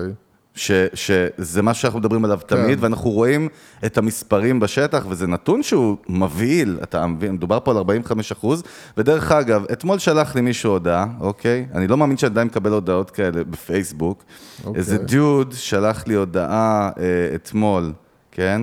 ש, 0.61 0.71
שזה 0.95 1.63
מה 1.63 1.75
שאנחנו 1.75 1.99
מדברים 1.99 2.25
עליו 2.25 2.41
תמיד, 2.47 2.79
כן. 2.79 2.85
ואנחנו 2.85 3.11
רואים 3.11 3.49
את 3.87 3.99
המספרים 3.99 4.61
בשטח, 4.61 5.07
וזה 5.09 5.27
נתון 5.27 5.63
שהוא 5.63 5.97
מבהיל, 6.09 6.79
אתה 6.83 7.07
מבין, 7.07 7.33
מדובר 7.33 7.59
פה 7.65 7.71
על 7.71 7.77
45 7.77 8.33
אחוז, 8.33 8.63
ודרך 8.97 9.33
אגב, 9.33 9.65
אתמול 9.73 9.99
שלח 9.99 10.35
לי 10.35 10.41
מישהו 10.41 10.73
הודעה, 10.73 11.07
אוקיי? 11.21 11.67
אני 11.75 11.87
לא 11.87 11.97
מאמין 11.97 12.17
שאני 12.17 12.31
עדיין 12.31 12.47
מקבל 12.47 12.73
הודעות 12.73 13.11
כאלה 13.11 13.45
בפייסבוק. 13.45 14.25
אוקיי. 14.65 14.79
איזה 14.79 14.99
דוד 14.99 15.53
שלח 15.53 16.07
לי 16.07 16.15
הודעה 16.15 16.91
אה, 16.99 17.35
אתמול, 17.35 17.93
כן? 18.33 18.63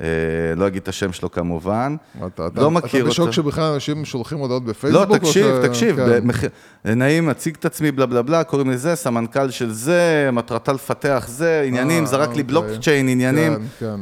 אה, 0.00 0.06
לא 0.56 0.66
אגיד 0.66 0.82
את 0.82 0.88
השם 0.88 1.12
שלו 1.12 1.30
כמובן. 1.30 1.96
אתה, 2.26 2.46
אתה, 2.46 2.60
לא 2.60 2.70
מכיר 2.70 2.90
אתה 2.90 2.98
אותו. 2.98 3.10
בשוק 3.10 3.30
שבכלל 3.30 3.72
אנשים 3.72 4.04
שולחים 4.04 4.38
הודעות 4.38 4.64
בפייסבוק? 4.64 5.10
לא, 5.10 5.18
תקשיב, 5.18 5.46
ש- 5.62 5.66
תקשיב, 5.66 5.96
כן. 5.96 6.06
במח... 6.26 6.40
נעים, 6.84 7.30
אציג 7.30 7.56
את 7.60 7.64
עצמי, 7.64 7.92
בלה 7.92 8.06
בלה 8.06 8.22
בלה, 8.22 8.44
קוראים 8.44 8.70
לזה, 8.70 8.94
סמנכ"ל 8.94 9.50
של 9.50 9.72
זה, 9.72 10.30
מטרתה 10.32 10.72
לפתח 10.72 11.24
זה, 11.28 11.64
עניינים, 11.66 12.02
אה, 12.04 12.08
זרק 12.08 12.28
לי 12.28 12.30
אוקיי. 12.30 12.42
בלוקצ'יין, 12.42 13.08
עניינים. 13.08 13.54
כן, 13.54 13.62
כן. 13.86 14.00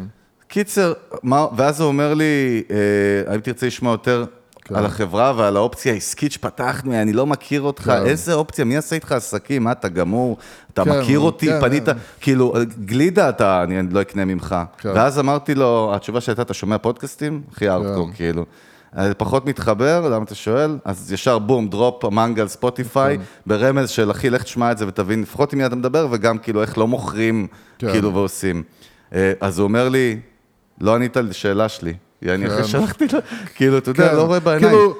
קיצר, 0.48 0.92
מה, 1.22 1.46
ואז 1.57 1.81
הוא 1.81 1.88
אומר 1.88 2.14
לי, 2.14 2.62
אה, 2.70 3.33
האם 3.33 3.40
תרצה 3.40 3.66
לשמוע 3.66 3.92
יותר. 3.92 4.24
על 4.74 4.87
החברה 4.87 5.33
ועל 5.37 5.57
האופציה 5.57 5.92
העסקית 5.92 6.33
שפתחנו, 6.33 6.92
אני 6.92 7.12
לא 7.12 7.26
מכיר 7.26 7.61
אותך, 7.61 7.83
כן. 7.83 8.07
איזה 8.07 8.35
אופציה, 8.35 8.64
מי 8.64 8.76
עשה 8.76 8.94
איתך 8.94 9.12
עסקים, 9.12 9.64
מה, 9.64 9.72
אתה 9.72 9.88
גמור, 9.88 10.37
אתה 10.72 10.85
כן, 10.85 10.90
מכיר 10.90 11.20
אותי, 11.20 11.46
כן, 11.46 11.61
פנית, 11.61 11.87
כן. 11.87 11.92
כאילו, 12.20 12.54
גלידה 12.85 13.28
אתה, 13.28 13.62
אני 13.62 13.83
לא 13.90 14.00
אקנה 14.00 14.24
ממך. 14.24 14.57
כן. 14.78 14.88
ואז 14.94 15.18
אמרתי 15.18 15.54
לו, 15.54 15.92
התשובה 15.94 16.20
שהייתה, 16.20 16.42
אתה 16.42 16.54
שומע 16.54 16.78
פודקאסטים? 16.78 17.42
הכי 17.52 17.68
ארטקור, 17.68 18.11
כאילו. 18.14 18.44
אה, 18.98 19.14
פחות 19.14 19.46
מתחבר, 19.46 20.09
למה 20.09 20.24
אתה 20.24 20.35
שואל? 20.35 20.78
אז 20.85 21.12
ישר 21.12 21.38
בום, 21.38 21.68
דרופ, 21.68 22.04
מנגל, 22.04 22.48
ספוטיפיי, 22.48 23.18
כן. 23.18 23.24
ברמז 23.46 23.90
של 23.90 24.11
אחי, 24.11 24.31
לך 24.31 24.42
תשמע 24.42 24.72
את 24.72 24.78
זה 24.78 24.88
ותבין 24.88 25.22
לפחות 25.22 25.52
עם 25.52 25.59
מי 25.59 25.66
אתה 25.66 25.76
מדבר, 25.76 26.09
וגם 26.11 26.38
כאילו 26.38 26.62
איך 26.62 26.78
לא 26.78 26.87
מוכרים, 26.87 27.46
כן. 27.78 27.90
כאילו, 27.90 28.14
ועושים. 28.14 28.62
אה, 29.14 29.33
אז 29.40 29.59
הוא 29.59 29.64
אומר 29.64 29.88
לי, 29.88 30.20
לא 30.81 30.94
ענית 30.94 31.16
על 31.16 31.33
שאלה 31.33 31.68
שלי. 31.68 31.94
אני 32.24 32.46
אחרי 32.46 32.57
כן. 32.62 32.68
שלחתי 32.68 33.04
לו, 33.12 33.18
כאילו, 33.57 33.78
אתה 33.78 33.90
יודע, 33.90 34.09
כן. 34.09 34.16
לא 34.16 34.22
רואה 34.22 34.40
בעיניים. 34.40 34.72
כאילו- 34.72 34.94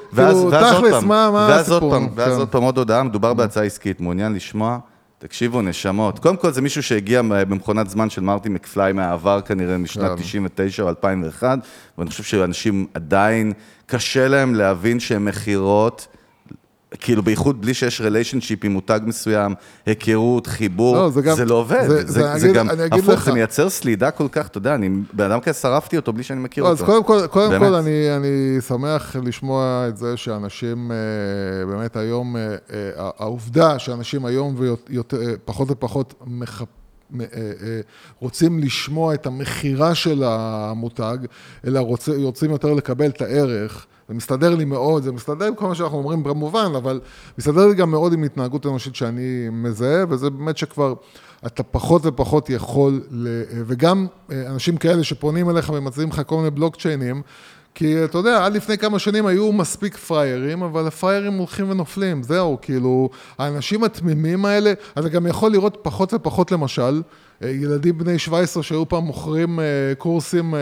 תכלס, 0.50 1.02
מה- 1.04 1.50
הסיפור? 1.54 1.92
ואז 2.16 2.33
כן. 2.35 2.38
עוד 2.40 2.48
פעם 2.48 2.62
עוד 2.62 2.78
הודעה, 2.78 3.02
מדובר 3.02 3.35
בהצעה 3.35 3.64
עסקית, 3.64 4.00
מעוניין 4.00 4.35
לשמוע? 4.35 4.78
תקשיבו, 5.18 5.62
נשמות. 5.62 6.18
קודם 6.18 6.37
כל, 6.37 6.50
זה 6.52 6.62
מישהו 6.62 6.83
שהגיע 6.83 7.22
במכונת 7.22 7.90
זמן 7.90 8.11
של 8.11 8.20
מרטי 8.22 8.48
מקפליי 8.48 8.92
מהעבר, 8.92 9.40
כנראה 9.40 9.78
משנת 9.78 10.11
כן. 10.11 10.22
99 10.22 10.83
או 10.83 10.88
2001, 10.88 11.59
ואני 11.98 12.11
חושב 12.11 12.22
שאנשים 12.22 12.87
עדיין, 12.94 13.52
קשה 13.87 14.28
להם 14.28 14.54
להבין 14.54 15.00
שהן 15.00 15.24
מכירות 15.24 16.07
כאילו 17.01 17.22
בייחוד 17.22 17.61
בלי 17.61 17.74
שיש 17.74 18.01
ריליישנשיפ 18.01 18.64
עם 18.64 18.72
מותג 18.72 19.01
מסוים, 19.07 19.55
היכרות, 19.87 20.46
חיבור, 20.46 20.96
לא, 20.96 21.09
זה, 21.11 21.20
זה 21.20 21.22
גם- 21.42 21.48
לא 21.48 21.55
עובד. 21.55 21.83
זה- 21.88 22.07
זה, 22.07 22.07
זה- 22.07 22.12
זה, 22.12 22.31
אני 22.33 22.40
זה 22.40 22.46
אגיד- 22.87 22.92
גם 22.92 22.98
הפוך. 23.11 23.24
זה 23.24 23.33
מייצר 23.33 23.70
סלידה 23.70 24.11
כל 24.11 24.27
כך, 24.33 24.46
אתה 24.46 24.59
יודע, 24.59 24.74
אני 24.74 24.88
בן 25.12 25.31
אדם 25.31 25.40
כזה 25.40 25.59
שרפתי 25.59 25.96
אותו 25.96 26.12
בלי 26.12 26.22
שאני 26.22 26.40
מכיר 26.40 26.64
לא, 26.64 26.70
אותו. 26.70 26.83
אז 26.83 26.87
קודם 26.87 27.05
כל, 27.05 27.27
קודם 27.31 27.51
באמת. 27.51 27.68
כל 27.68 27.74
אני, 27.74 28.16
אני 28.16 28.29
שמח 28.68 29.16
לשמוע 29.16 29.85
את 29.88 29.96
זה 29.96 30.16
שאנשים 30.16 30.90
אה, 30.92 30.96
באמת 31.66 31.96
היום, 31.96 32.37
אה, 32.37 32.42
אה, 32.42 32.57
העובדה 33.18 33.79
שאנשים 33.79 34.24
היום 34.24 34.55
ויותר, 34.88 35.16
פחות 35.44 35.70
ופחות 35.70 36.14
מחפ... 36.27 36.66
רוצים 38.20 38.59
לשמוע 38.59 39.14
את 39.14 39.27
המכירה 39.27 39.94
של 39.94 40.22
המותג, 40.27 41.16
אלא 41.66 41.79
רוצ, 41.79 42.09
רוצים 42.09 42.51
יותר 42.51 42.72
לקבל 42.74 43.07
את 43.07 43.22
הערך. 43.22 43.87
זה 44.09 44.14
מסתדר 44.14 44.55
לי 44.55 44.64
מאוד, 44.64 45.03
זה 45.03 45.12
מסתדר 45.12 45.44
עם 45.44 45.55
כל 45.55 45.66
מה 45.66 45.75
שאנחנו 45.75 45.99
אומרים 45.99 46.23
במובן, 46.23 46.73
אבל 46.77 47.01
מסתדר 47.38 47.66
לי 47.66 47.75
גם 47.75 47.90
מאוד 47.90 48.12
עם 48.12 48.23
התנהגות 48.23 48.66
אנושית 48.66 48.94
שאני 48.94 49.49
מזהה, 49.53 50.05
וזה 50.09 50.31
באמת 50.31 50.59
שכבר 50.59 50.94
אתה 51.47 51.62
פחות 51.62 52.03
ופחות 52.05 52.51
יכול, 52.51 53.01
ל... 53.11 53.42
וגם 53.66 54.07
אה, 54.33 54.51
אנשים 54.51 54.77
כאלה 54.77 55.05
שפונים 55.05 55.51
אליך 55.51 55.71
ומציעים 55.75 56.09
לך 56.09 56.23
כל 56.27 56.37
מיני 56.37 56.51
בלוקצ'יינים, 56.51 57.23
כי 57.75 58.05
אתה 58.05 58.18
יודע, 58.18 58.44
עד 58.44 58.53
לפני 58.53 58.79
כמה 58.79 58.99
שנים 58.99 59.27
היו 59.27 59.53
מספיק 59.53 59.97
פריירים, 59.97 60.62
אבל 60.62 60.87
הפריירים 60.87 61.33
הולכים 61.33 61.71
ונופלים, 61.71 62.23
זהו, 62.23 62.59
כאילו, 62.62 63.11
האנשים 63.38 63.85
התמימים 63.85 64.44
האלה, 64.44 64.73
אתה 64.99 65.09
גם 65.09 65.27
יכול 65.27 65.53
לראות 65.53 65.79
פחות 65.83 66.14
ופחות 66.14 66.53
למשל, 66.53 67.03
ילדים 67.42 67.98
בני 67.98 68.18
17 68.18 68.62
שהיו 68.62 68.88
פעם 68.88 69.05
מוכרים 69.05 69.61
אה, 69.61 69.64
קורסים, 69.98 70.55
אה, 70.55 70.61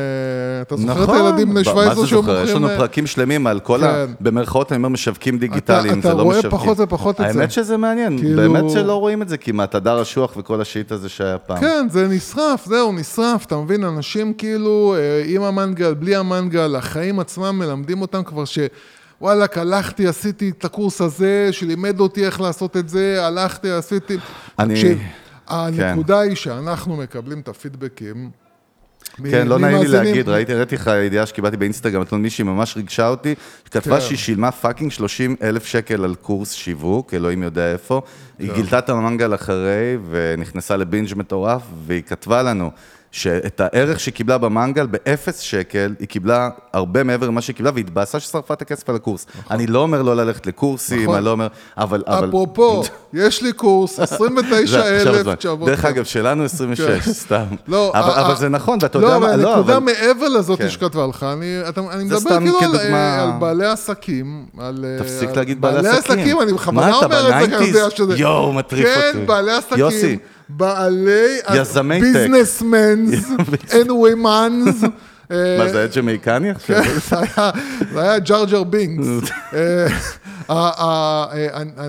אתה 0.63 0.77
זוכר 0.77 1.05
את 1.05 1.09
הילדים 1.09 1.51
בני 1.51 1.61
ב- 1.61 1.65
17 1.65 1.85
נכון. 1.85 1.97
מה 1.97 2.03
זה 2.03 2.07
שהיו? 2.07 2.23
מוכרים... 2.23 2.45
יש 2.45 2.51
לנו 2.51 2.69
אה, 2.69 2.77
פרקים 2.77 3.07
שלמים 3.07 3.47
על 3.47 3.61
כל 3.61 3.85
ה... 3.85 4.07
כן. 4.07 4.13
במרכאות 4.21 4.73
אני 4.73 4.77
אומר 4.77 4.89
משווקים 4.89 5.39
דיגיטליים, 5.39 6.01
אתה 6.01 6.09
זה 6.09 6.15
לא 6.15 6.23
רואה 6.23 6.39
משווקים. 6.39 6.59
פחות 6.59 6.81
ופחות 6.81 7.21
את 7.21 7.33
זה. 7.33 7.39
האמת 7.41 7.53
שזה 7.53 7.77
מעניין, 7.77 8.19
כאילו- 8.19 8.37
באמת 8.37 8.71
שלא 8.71 8.95
רואים 9.01 9.23
את 9.23 9.29
זה 9.29 9.37
כמעט, 9.37 9.75
הדר 9.75 10.03
אשוח 10.03 10.37
וכל 10.37 10.61
השיט 10.61 10.93
הזה 10.93 11.09
שהיה 11.09 11.39
פעם. 11.39 11.61
כן, 11.61 11.87
זה 11.91 12.09
נשרף, 12.09 12.67
זהו, 12.67 12.93
נשרף, 12.93 13.45
אתה 13.47 13.57
מבין? 13.57 13.85
אנשים 13.85 14.33
כאילו, 14.35 14.95
אה, 14.99 15.23
עם 15.27 15.43
המנגל, 15.43 15.95
בלי 15.95 16.17
המנגל, 16.17 16.77
החיים 16.77 17.21
עצמם 17.21 17.59
מלמדים 17.59 18.01
אותם 18.01 18.23
כבר 18.23 18.45
ש... 18.45 18.59
וואלכ, 19.21 19.59
הלכתי, 19.59 20.07
עשיתי 20.07 20.53
את 20.59 20.65
הקורס 20.65 21.01
הזה, 21.01 21.49
שלימד 21.53 22.01
אותי 22.01 22.27
איך 22.27 22.41
לעשות 22.41 22.77
את 22.77 22.89
זה, 22.89 23.27
הלכתי, 23.27 23.71
עשיתי... 23.71 24.17
אני- 24.59 24.75
תקשיב, 24.75 24.99
הנקודה 25.49 26.21
היא 26.21 26.35
שאנחנו 26.35 26.97
מקבלים 26.97 27.41
את 27.41 27.49
הפידבקים. 27.49 28.31
כן, 29.31 29.47
לא 29.47 29.59
נעים 29.59 29.83
לי. 29.83 29.89
להגיד, 29.89 30.29
ראיתי, 30.29 30.53
הראיתי 30.53 30.75
לך 30.75 30.91
ידיעה 31.07 31.27
שקיבלתי 31.27 31.57
באינסטגרם, 31.57 32.03
אתמול 32.03 32.21
מישהי 32.21 32.45
ממש 32.45 32.77
ריגשה 32.77 33.09
אותי, 33.09 33.35
שכתבה 33.65 34.01
כן. 34.01 34.01
שהיא 34.01 34.19
שילמה 34.19 34.53
fucking 34.53 34.93
30 34.93 35.37
אלף 35.43 35.67
שקל 35.67 36.05
על 36.05 36.15
קורס 36.15 36.53
שיווק, 36.53 37.15
אלוהים 37.15 37.43
יודע 37.43 37.73
איפה. 37.73 38.03
היא 38.39 38.53
גילתה 38.53 38.79
את 38.79 38.89
המנגל 38.89 39.35
אחרי, 39.35 39.97
ונכנסה 40.11 40.77
לבינג' 40.77 41.15
מטורף, 41.17 41.63
והיא 41.87 42.03
כתבה 42.03 42.43
לנו. 42.43 42.71
שאת 43.17 43.61
הערך 43.61 44.01
שהיא 44.01 44.15
קיבלה 44.15 44.39
במנגל 44.39 44.87
באפס 44.87 45.39
שקל, 45.39 45.95
היא 46.01 46.09
קיבלה 46.09 46.49
הרבה 46.73 47.03
מעבר 47.05 47.27
למה 47.27 47.41
שהיא 47.41 47.57
קיבלה, 47.57 47.71
והתבאסה 47.75 48.21
ששרפה 48.21 48.55
את 48.55 48.63
הכסף 48.63 48.89
על 48.91 48.97
הקורס. 48.97 49.27
אני 49.51 49.67
לא 49.67 49.79
אומר 49.79 50.03
לא 50.03 50.17
ללכת 50.17 50.47
לקורסים, 50.47 51.03
נכון. 51.03 51.17
אני 51.17 51.25
לא 51.25 51.31
אומר, 51.31 51.47
אבל... 51.79 52.03
אבל- 52.07 52.29
אפרופו, 52.29 52.83
יש 53.13 53.43
לי 53.43 53.53
קורס, 53.53 53.97
זה 53.97 54.03
עכשיו 54.03 54.27
הזמן. 54.27 54.39
29,900. 54.39 55.69
דרך 55.69 55.85
אגב, 55.85 56.05
שלנו 56.05 56.45
26, 56.45 57.09
סתם. 57.09 57.45
לא, 57.69 57.93
אבל 57.95 58.11
ה- 58.11 58.23
אבל 58.23 58.33
ה- 58.33 58.35
זה 58.35 58.49
נכון, 58.49 58.79
ואתה 58.83 58.99
לא, 58.99 59.07
יודע 59.07 59.17
אבל 59.17 59.27
מה, 59.31 59.37
לא, 59.37 59.55
הנקודה 59.55 59.77
אבל... 59.77 59.85
מעבר 59.85 60.29
לזאת 60.29 60.59
כן. 60.59 60.69
שכתבה 60.71 61.07
לך, 61.07 61.27
אני, 61.33 61.57
אתה, 61.69 61.81
אני 61.91 62.05
מדבר 62.05 62.19
כאילו 62.39 62.59
על, 62.61 62.79
כדוגמה. 62.79 63.23
על 63.23 63.31
בעלי 63.41 63.67
עסקים, 63.67 64.47
על... 64.59 64.85
תפסיק 64.99 65.31
להגיד 65.37 65.61
בעלי 65.61 65.89
עסקים. 65.89 66.19
עסקים, 66.19 66.41
אני 66.41 66.53
בכוונה 66.53 66.95
אומר 66.95 67.05
את 67.21 67.51
זה, 67.51 67.57
כי 67.57 67.57
אני 67.57 67.67
יודע? 67.67 67.91
שזה... 67.91 68.15
יואו, 68.17 68.53
מטריף 68.53 68.87
כן, 68.95 69.11
אותי. 69.15 69.27
בעלי 69.27 69.53
עסקים. 69.53 70.19
בעלי... 70.49 71.39
יזמי 71.55 72.01
טק. 72.01 72.07
ביזנסמנס 72.07 73.25
and 73.69 73.89
women's. 73.89 74.87
אה, 75.31 75.57
מה, 75.59 75.69
זה 75.73 75.79
היה 75.79 75.87
ג'מייקני 75.97 76.51
עכשיו? 76.51 76.83
כן, 76.85 76.91
זה 77.11 77.17
היה- 77.19 77.51
זה 77.93 78.01
היה 78.03 78.19
ג'רג'ר 78.19 78.65
בינקס. 78.65 79.07
אה, 79.55 79.87
אה, 80.51 81.27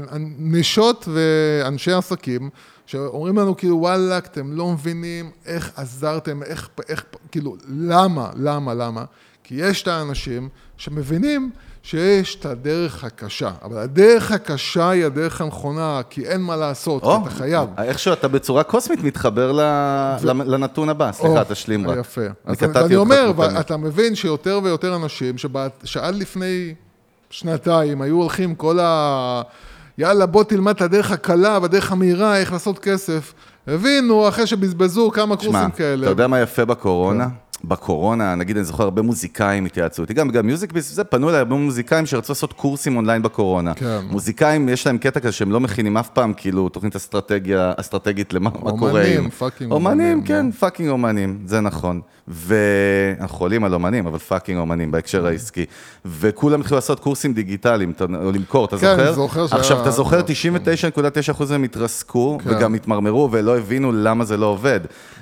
הנשות 0.10 1.08
ואנשי 1.13 1.91
עסקים, 1.91 2.50
שאומרים 2.86 3.38
לנו 3.38 3.58
כאילו, 3.58 3.78
וואלכ, 3.78 4.26
אתם 4.26 4.52
לא 4.54 4.72
מבינים 4.72 5.32
איך 5.46 5.72
עזרתם, 5.76 6.43
איך, 6.43 6.70
איך, 6.89 7.04
כאילו, 7.32 7.56
למה, 7.70 8.30
למה, 8.36 8.74
למה? 8.74 9.04
כי 9.43 9.56
יש 9.58 9.84
את 9.84 9.88
האנשים 9.88 10.50
שמבינים 10.78 11.50
שיש 11.88 12.36
את 12.36 12.45
הדרך 12.45 13.04
הקשה, 13.04 13.52
אבל 13.63 13.78
הדרך 13.78 14.32
הקשה 14.32 14.89
היא 14.89 15.06
הדרך 15.06 15.41
הנכונה, 15.41 16.02
כי 16.10 16.26
אין 16.26 16.41
מה 16.41 16.56
לעשות, 16.56 17.04
או, 17.04 17.17
אתה 17.21 17.30
חייב. 17.30 17.69
איכשהו 17.78 18.13
אתה 18.13 18.28
בצורה 18.28 18.63
קוסמית 18.63 19.04
מתחבר 19.04 19.52
ל- 19.52 20.12
לנתון 20.23 20.89
הבא, 20.89 21.12
סליחה, 21.12 21.39
או, 21.39 21.45
תשלים 21.50 21.89
רק. 21.89 21.97
יפה. 21.97 22.21
אני 22.21 22.32
אז 22.45 22.58
קטעתי 22.58 22.80
אני 22.86 22.95
אותך 22.95 23.12
אומר, 23.12 23.32
כמו 23.34 23.43
תמיד. 23.45 23.58
ואתה 23.58 23.78
מבין 23.78 24.15
שיותר 24.15 24.60
ויותר 24.63 24.95
אנשים, 24.95 25.38
שבע- 25.38 25.67
שעד 25.84 26.15
לפני 26.15 26.73
שנתיים 27.30 28.02
היו 28.02 28.15
הולכים 28.15 28.56
כל 28.56 28.80
ה... 28.80 29.41
יאללה, 29.97 30.26
בוא 30.26 30.43
תלמד 30.43 30.76
את 30.76 30.82
הדרך 30.82 31.12
הקלה 31.12 31.60
והדרך 31.62 31.91
המהירה, 31.91 32.38
איך 32.38 32.52
לעשות 32.52 32.80
כסף. 32.80 33.34
הבינו, 33.67 34.28
אחרי 34.30 34.47
שבזבזו 34.47 35.12
כמה 35.13 35.36
קורסים 35.38 35.71
כאלה. 35.71 36.04
אתה 36.04 36.12
יודע 36.12 36.28
מה 36.28 36.39
יפה 36.39 36.65
בקורונה? 36.65 37.28
בקורונה, 37.63 38.36
נגיד, 38.36 38.58
אני 38.58 38.65
זוכר 38.65 38.84
הרבה 38.84 39.02
מוזיקאים 39.02 39.65
התייעצו 39.65 40.02
איתי, 40.02 40.13
גם 40.13 40.28
בגלל 40.28 40.41
Music 40.41 40.71
Biz, 40.71 40.93
זה 40.93 41.04
פנו 41.04 41.30
אליי 41.30 41.39
הרבה 41.39 41.56
מוזיקאים 41.56 42.06
שרצו 42.06 42.34
לעשות 42.34 42.54
קורסים 42.54 42.96
אונליין 42.96 43.22
בקורונה. 43.22 43.74
כן. 43.74 44.00
מוזיקאים, 44.10 44.70
יש 44.70 44.88
להם 44.88 44.98
קטע 44.98 45.20
כזה 45.20 45.32
שהם 45.32 45.52
לא 45.52 45.60
מכינים 45.60 45.98
אף 45.98 46.10
פעם, 46.10 46.34
כאילו, 46.34 46.70
תוכנית 46.70 46.96
אסטרטגיה, 46.96 47.74
אסטרטגית 47.78 48.34
למה 48.34 48.50
מה 48.50 48.60
אומנים, 48.60 48.80
קורה 48.80 49.06
עם... 49.06 49.30
fucking 49.30 49.71
אומנים, 49.72 50.00
אומנים, 50.00 50.24
כן. 50.24 50.52
fucking 50.52 50.89
אומנים, 50.89 51.39
זה 51.46 51.62
נכון. 51.62 52.02
ואנחנו 52.28 53.38
חולים 53.38 53.63
על 53.63 53.74
אומנים, 53.74 54.08
אבל 54.08 54.18
fucking 54.17 54.60
אומנים 54.60 54.92
בהקשר 54.92 55.26
העסקי. 55.26 55.66
וכולם 56.06 56.60
התחילו 56.60 56.78
לעשות 56.78 57.00
קורסים 57.00 57.34
דיגיטליים, 57.34 57.94
או 58.16 58.32
למכור, 58.32 58.66
אתה 58.66 58.78
כן, 58.78 58.88
זוכר? 58.88 59.08
אני 59.08 59.13
זוכר 59.16 59.48
שהיה- 59.48 59.60
עכשיו, 59.62 59.82
אתה 59.82 59.92
זוכר, 59.92 60.22
99.9% 60.22 61.44
מהם 61.50 61.63
התרסקו, 61.63 62.38
כן. 62.44 62.50
וגם 62.50 62.74
התמרמרו 62.74 63.30
ולא 63.32 63.58
הבינו 63.58 63.92
למה 63.92 64.26
זה 64.26 64.38
לא 64.38 64.46
עובד. 64.46 64.80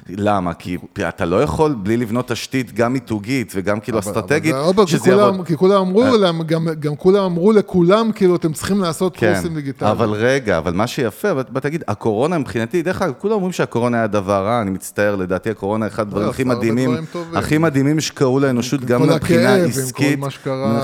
למה? 0.10 0.54
כי 0.54 0.78
אתה 1.08 1.26
לא 1.26 1.44
יכול 1.44 1.76
בלי 1.84 1.98
לבנות 1.98 2.28
תשתית 2.28 2.74
גם 2.74 2.94
מיתוגית 2.94 3.52
וגם 3.56 3.80
כאילו 3.80 3.98
אבל- 4.00 4.08
אסטרטגית, 4.12 4.56
אבל 4.56 4.86
שזה 4.86 5.10
יעבוד. 5.10 5.48
כי 5.48 5.58
כולם 5.58 5.82
אמרו 5.82 6.18
להם, 6.18 6.44
גם- 6.44 6.68
גם 6.80 6.96
כולם 6.96 7.24
אמרו 7.24 7.52
לכולם, 7.52 8.12
כאילו, 8.16 8.36
אתם 8.36 8.54
צריכים 8.54 8.80
לעשות 8.80 9.18
כן, 9.18 9.34
קורסים 9.34 9.56
דיגיטליים. 9.56 9.92
אבל 9.96 10.10
רגע, 10.12 10.58
אבל 10.58 10.74
מה 10.74 10.88
שיפה, 10.88 11.34
בוא 11.34 11.60
תגיד, 11.62 11.84
הקורונה 11.88 12.38
מבחינתי, 12.38 12.82
דרך 12.82 13.02
אגב, 13.02 13.14
כולם 13.20 13.34
אומרים 13.34 13.52
שהקורונה 13.52 13.98
היה 13.98 14.08
דבר 14.08 14.46
רע, 14.46 14.62
אני 14.62 14.72
מצטער, 14.72 15.16
לדעתי 15.16 15.50
הקורונה 15.50 15.88
אחד 15.88 16.02
הדברים 16.08 16.26
לא, 16.26 16.32
הכי 16.32 16.44
מדהימים. 16.44 16.95
הכי 17.36 17.58
מדהימים 17.58 18.00
שקרו 18.00 18.40
לאנושות, 18.40 18.86
גם 18.86 19.10
מבחינה 19.10 19.56
עסקית, 19.56 20.20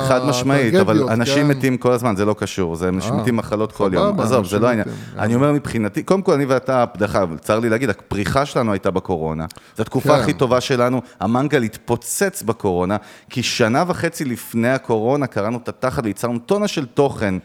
חד 0.08 0.22
משמעית, 0.26 0.76
אבל 0.76 1.10
אנשים 1.10 1.44
כן. 1.44 1.48
מתים 1.48 1.78
כל 1.78 1.92
הזמן, 1.92 2.16
זה 2.16 2.26
לא 2.26 2.36
קשור, 2.38 2.76
זה 2.76 2.90
אנשים 2.90 3.18
מתים 3.18 3.36
מחלות 3.36 3.72
כל 3.72 3.92
יום, 3.94 4.20
עזוב, 4.20 4.46
זה 4.46 4.60
לא 4.60 4.68
העניין. 4.68 4.88
אני 5.18 5.36
אומר 5.36 5.52
מבחינתי, 5.52 6.04
קודם 6.04 6.22
כל 6.22 6.34
אני 6.34 6.46
ואתה, 6.46 6.86
דרך 6.98 7.16
אגב, 7.16 7.38
צר 7.38 7.60
לי 7.60 7.70
להגיד, 7.70 7.90
הפריחה 7.90 8.46
שלנו 8.46 8.72
הייתה 8.72 8.92
בקורונה, 8.92 9.46
זו 9.78 9.82
התקופה 9.82 10.10
כן. 10.10 10.22
הכי 10.22 10.34
טובה 10.34 10.62
שלנו, 10.62 11.02
המנגל 11.20 11.64
התפוצץ 11.64 12.44
בקורונה, 12.44 12.98
כי 13.30 13.44
שנה 13.44 13.84
וחצי 13.88 14.26
לפני 14.26 14.70
הקורונה 14.70 15.28
קראנו 15.28 15.58
את 15.64 15.70
התחת 15.70 16.04
וייצרנו 16.04 16.40
טונה 16.40 16.68
של 16.68 16.86
תוכן. 16.86 17.36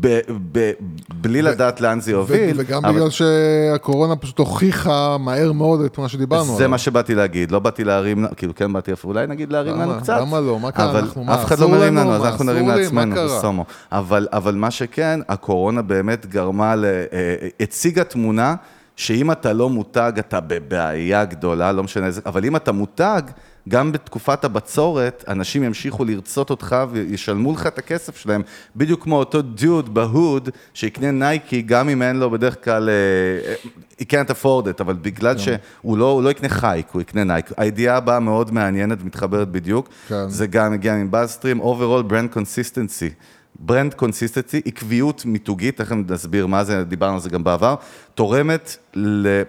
ב- 0.00 0.20
ב- 0.52 0.70
בלי 1.14 1.42
לדעת 1.42 1.80
לאן 1.80 2.00
זה 2.00 2.10
ו- 2.10 2.14
יוביל. 2.14 2.56
וגם 2.60 2.84
אבל 2.84 2.94
בגלל 2.94 3.10
שהקורונה 3.10 4.16
פשוט 4.16 4.38
הוכיחה 4.38 5.16
מהר 5.20 5.52
מאוד 5.52 5.80
את 5.80 5.98
מה 5.98 6.08
שדיברנו 6.08 6.44
זה 6.44 6.56
עליו. 6.56 6.68
מה 6.68 6.78
שבאתי 6.78 7.14
להגיד, 7.14 7.50
לא 7.50 7.58
באתי 7.58 7.84
להרים, 7.84 8.26
כאילו 8.36 8.54
כן 8.54 8.72
באתי, 8.72 8.92
אולי 9.04 9.26
נגיד 9.26 9.52
להרים? 9.52 9.80
לנו 9.80 9.94
קצת. 10.00 10.18
למה 10.20 10.40
לא? 10.40 10.60
מה 10.60 10.70
קרה? 10.70 10.98
אנחנו- 10.98 11.24
מה, 11.24 11.34
אף 11.34 11.44
אחד 11.44 11.58
לא 11.58 11.68
מרים 11.68 11.96
לנו? 11.96 12.12
אז 12.12 12.24
אנחנו 12.24 12.44
נרים 12.44 12.68
לעצמנו, 12.68 13.14
קרה? 13.14 13.38
בסומו. 13.38 13.64
אבל 13.92 14.28
אבל 14.32 14.54
מה 14.54 14.70
שכן, 14.70 15.20
הקורונה 15.28 15.82
באמת 15.82 16.26
גרמה, 16.26 16.76
ל- 16.76 16.84
אה, 16.84 17.34
הציגה 17.60 18.04
תמונה 18.04 18.54
שאם 18.96 19.30
אתה 19.30 19.52
לא 19.52 19.70
מותג, 19.70 20.12
אתה 20.18 20.40
בבעיה 20.40 21.24
גדולה, 21.24 21.72
לא 21.72 21.82
משנה 21.82 22.06
איזה, 22.06 22.20
אבל 22.26 22.44
אם 22.44 22.56
אתה 22.56 22.72
מותג, 22.72 23.22
גם 23.68 23.92
בתקופת 23.92 24.44
הבצורת, 24.44 25.24
אנשים 25.28 25.64
ימשיכו 25.64 26.04
לרצות 26.04 26.50
אותך 26.50 26.76
וישלמו 26.90 27.52
לך 27.52 27.66
את 27.66 27.78
הכסף 27.78 28.16
שלהם, 28.16 28.42
בדיוק 28.76 29.02
כמו 29.02 29.18
אותו 29.18 29.42
דוד 29.42 29.94
בהוד, 29.94 30.48
שיקנה 30.74 31.10
נייקי, 31.10 31.62
גם 31.62 31.88
אם 31.88 32.02
אין 32.02 32.16
לו 32.16 32.30
בדרך 32.30 32.64
כלל, 32.64 32.88
אה, 32.88 33.54
he 34.00 34.04
can't 34.04 34.30
afford 34.30 34.66
it, 34.66 34.80
אבל 34.80 34.94
בגלל 34.94 35.38
שהוא 35.38 35.98
לא, 35.98 36.20
לא 36.24 36.30
יקנה 36.30 36.48
חייק, 36.48 36.86
הוא 36.92 37.02
יקנה 37.02 37.24
נייק. 37.24 37.52
הידיעה 37.56 37.96
הבאה 37.96 38.20
מאוד 38.20 38.52
מעניינת 38.52 38.98
ומתחברת 39.02 39.48
בדיוק, 39.48 39.88
כן. 40.08 40.28
זה 40.28 40.46
גם 40.46 40.72
מגיע 40.72 40.94
מ 40.94 40.99
BuzzStream, 40.99 41.60
overall 41.60 42.10
brand 42.10 42.36
consistency. 42.36 43.12
brand 43.60 43.94
consistency, 43.94 44.60
עקביות 44.64 45.24
מיתוגית, 45.24 45.76
תכף 45.76 45.96
נסביר 46.08 46.46
מה 46.46 46.64
זה, 46.64 46.84
דיברנו 46.84 47.14
על 47.14 47.20
זה 47.20 47.30
גם 47.30 47.44
בעבר, 47.44 47.74
תורמת 48.14 48.76
ל... 48.94 49.42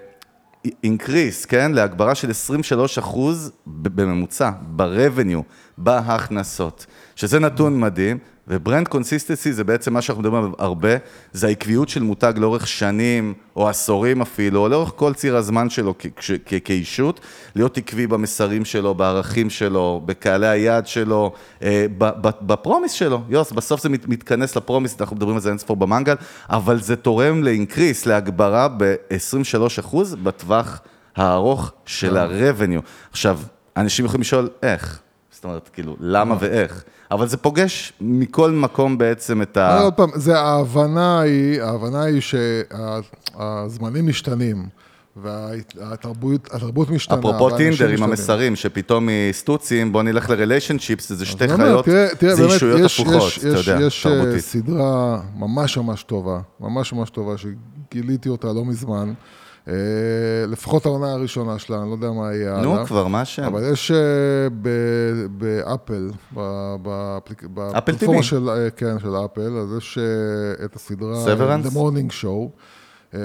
increase, 0.84 1.46
כן? 1.46 1.72
להגברה 1.72 2.16
של 2.16 2.30
23 2.30 2.98
אחוז 2.98 3.52
בממוצע, 3.68 4.52
ב-revenue, 4.76 5.42
בהכנסות, 5.78 6.86
שזה 7.16 7.40
נתון 7.40 7.80
מדהים, 7.80 8.18
ו 8.50 8.56
brand 8.56 8.88
consistency 8.88 9.54
זה 9.54 9.64
בעצם 9.64 9.94
מה 9.94 10.02
שאנחנו 10.02 10.22
מדברים 10.22 10.44
עליו 10.44 10.54
הרבה, 10.60 10.90
זה 11.34 11.48
העקביות 11.48 11.90
של 11.90 12.04
מותג 12.04 12.34
לאורך 12.38 12.68
שנים, 12.68 13.34
או 13.56 13.70
עשורים 13.70 14.22
אפילו, 14.22 14.60
או 14.62 14.70
לאורך 14.70 14.92
כל 14.96 15.14
ציר 15.14 15.38
הזמן 15.38 15.70
שלו 15.70 15.94
כ- 16.00 16.06
כש- 16.16 16.32
כ- 16.46 16.54
כאישות, 16.66 17.20
להיות 17.56 17.78
עקבי 17.78 18.08
במסרים 18.08 18.66
שלו, 18.66 18.94
בערכים 18.96 19.50
שלו, 19.50 20.02
בקהלי 20.06 20.48
היעד 20.48 20.88
שלו, 20.88 21.32
אה, 21.62 21.86
ב- 21.98 22.28
ב- 22.28 22.42
בפרומיס 22.42 22.92
שלו. 22.92 23.22
יוס, 23.30 23.52
בסוף 23.52 23.82
זה 23.82 23.90
מת- 23.90 24.08
מתכנס 24.08 24.56
לפרומיס, 24.58 25.02
אנחנו 25.02 25.16
מדברים 25.16 25.36
על 25.36 25.42
זה 25.42 25.50
אינספור 25.50 25.76
במנגל, 25.76 26.16
אבל 26.50 26.82
זה 26.82 26.96
תורם 26.96 27.44
לאינקריס, 27.44 28.06
להגברה 28.06 28.68
ב-23% 28.78 29.96
בטווח 30.24 30.80
הארוך 31.16 31.72
של 31.86 32.18
ה-revenue. 32.18 32.82
עכשיו, 33.12 33.40
אנשים 33.78 34.06
יכולים 34.06 34.22
לשאול, 34.22 34.50
איך? 34.64 35.00
זאת 35.38 35.44
אומרת, 35.46 35.70
כאילו, 35.74 35.96
למה 36.00 36.36
ואיך? 36.40 36.84
אבל 37.12 37.28
זה 37.28 37.38
פוגש 37.38 37.94
מכל 38.02 38.52
מקום 38.52 38.98
בעצם 38.98 39.42
את 39.42 39.58
ה... 39.58 39.76
אבל 39.76 39.84
עוד 39.84 39.94
פעם, 39.94 40.10
זה 40.16 40.40
ההבנה 40.40 41.20
היא, 41.22 41.62
ההבנה 41.62 42.04
היא 42.04 42.22
שהזמנים 42.22 44.08
משתנים, 44.08 44.66
והתרבות 45.16 46.50
התרבות 46.54 46.90
משתנה. 46.90 47.20
אפרופו 47.20 47.58
טינדר 47.58 47.88
עם. 47.90 48.04
המסרים, 48.04 48.56
שפתאום 48.56 49.10
מסטוצים, 49.30 49.92
בוא 49.92 50.04
נלך 50.04 50.30
לריליישנשיפס, 50.30 51.12
זה 51.14 51.26
שתי 51.26 51.48
חיות, 51.48 51.86
זה 52.22 52.46
אישויות 52.46 52.80
יש- 52.80 53.00
הפוכות, 53.00 53.28
יש- 53.28 53.38
אתה 53.40 53.48
יש- 53.48 53.68
יודע, 53.68 53.86
יש 53.86 54.06
אה, 54.06 54.12
תרבותית. 54.12 54.40
סדרה 54.44 55.20
ממש 55.36 55.78
ממש 55.78 56.04
טובה, 56.04 56.40
ממש 56.60 56.94
ממש 56.94 57.10
טובה, 57.10 57.34
שגיליתי 57.38 58.30
אותה 58.30 58.48
לא 58.48 58.66
מזמן. 58.66 59.14
אה, 59.68 59.74
לפחות 60.48 60.86
העונה 60.86 61.12
הראשונה 61.12 61.60
שלה, 61.60 61.82
אני 61.82 61.90
לא 61.90 61.94
יודע 61.94 62.12
מה 62.12 62.34
יהיה 62.34 62.52
הלאה. 62.52 62.62
נו, 62.62 62.86
כבר, 62.86 63.08
מה 63.08 63.22
השם? 63.22 63.44
אבל 63.44 63.72
יש 63.74 63.92
אה, 63.92 63.98
באפל, 65.32 66.10
בפלטפורמה. 67.54 68.24
של, 68.24 68.50
אה, 68.50 68.70
כן, 68.70 69.00
של 69.00 69.16
אפל, 69.26 69.58
אז 69.58 69.78
יש 69.78 69.98
את 70.66 70.76
הסדרה 70.76 71.26
Severance? 71.26 71.68
The 71.68 71.74
Morning 71.74 72.24
Show. 72.24 72.60
אה, 73.16 73.20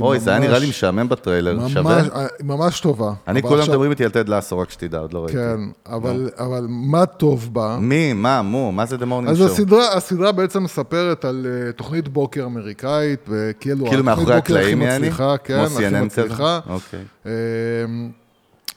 אוי, 0.00 0.20
זה 0.20 0.30
היה 0.30 0.38
נראה 0.38 0.58
לי 0.58 0.68
משעמם 0.68 1.08
בטריילר, 1.08 1.68
שווה? 1.68 1.82
ממש, 2.02 2.08
אה, 2.14 2.26
ממש 2.42 2.80
טובה. 2.80 3.12
אני 3.28 3.42
כולם 3.42 3.62
מדברים 3.62 3.90
איתי 3.90 4.04
על 4.04 4.10
טד 4.10 4.28
לאסו, 4.28 4.58
רק 4.58 4.70
שתדע, 4.70 4.98
עוד 4.98 5.12
לא 5.12 5.18
ראיתי. 5.18 5.38
כן, 5.38 5.60
אבל, 5.86 6.30
אבל 6.38 6.66
מה 6.68 7.06
טוב 7.06 7.48
בה? 7.52 7.78
מי, 7.80 8.12
מה, 8.12 8.42
מו, 8.42 8.72
מה 8.72 8.86
זה 8.86 8.96
The 8.96 9.02
Morning 9.02 9.30
אז 9.30 9.40
Show? 9.40 9.44
הסדרה, 9.44 9.94
הסדרה 9.94 10.32
בעצם 10.32 10.62
מספרת 10.62 11.24
על 11.24 11.46
uh, 11.46 11.72
תוכנית 11.72 12.08
בוקר 12.08 12.44
אמריקאית, 12.44 13.20
וכאילו, 13.28 13.86
כאילו 13.86 14.04
מאחורי 14.04 14.34
הקלעים, 14.34 14.82
יעני? 14.82 15.10
כן, 15.44 15.54
הכי? 15.54 16.00
מצליחה. 16.00 16.60
אוקיי. 16.68 17.04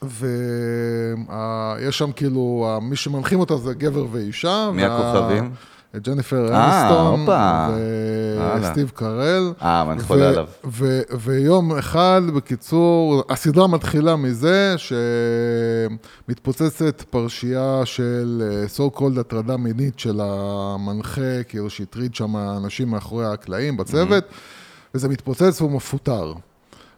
ויש 0.04 1.98
שם 1.98 2.12
כאילו, 2.12 2.78
מי 2.82 2.96
שמנחים 2.96 3.40
אותה 3.40 3.58
זה 3.58 3.74
גבר 3.74 4.06
ואישה. 4.12 4.70
מי 4.74 4.86
הכוכבים? 4.86 5.52
ג'ניפר 5.98 6.54
אה, 6.54 6.66
אניסטון. 6.66 7.26
וסטיב 8.62 8.92
קרל. 8.96 9.54
אה, 9.62 9.82
אבל 9.82 9.92
אני 9.92 10.04
חולה 10.04 10.30
עליו. 10.30 10.48
ויום 11.20 11.78
אחד, 11.78 12.22
בקיצור, 12.36 13.24
הסדרה 13.30 13.68
מתחילה 13.68 14.16
מזה 14.16 14.76
שמתפוצצת 16.28 17.02
פרשייה 17.02 17.82
של 17.86 18.44
אה, 18.52 18.66
so 18.66 18.98
called 19.00 19.20
הטרדה 19.20 19.58
מינית 19.58 20.00
של 20.00 20.22
המנחה, 20.24 21.44
כאילו 21.48 21.70
שהטריד 21.70 22.16
שם 22.16 22.38
אנשים 22.38 22.90
מאחורי 22.90 23.26
הקלעים 23.26 23.78
בצוות, 23.78 24.24
וזה 24.96 25.10
מתפוצץ 25.10 25.62
והוא 25.62 25.72
מפוטר. 25.72 26.34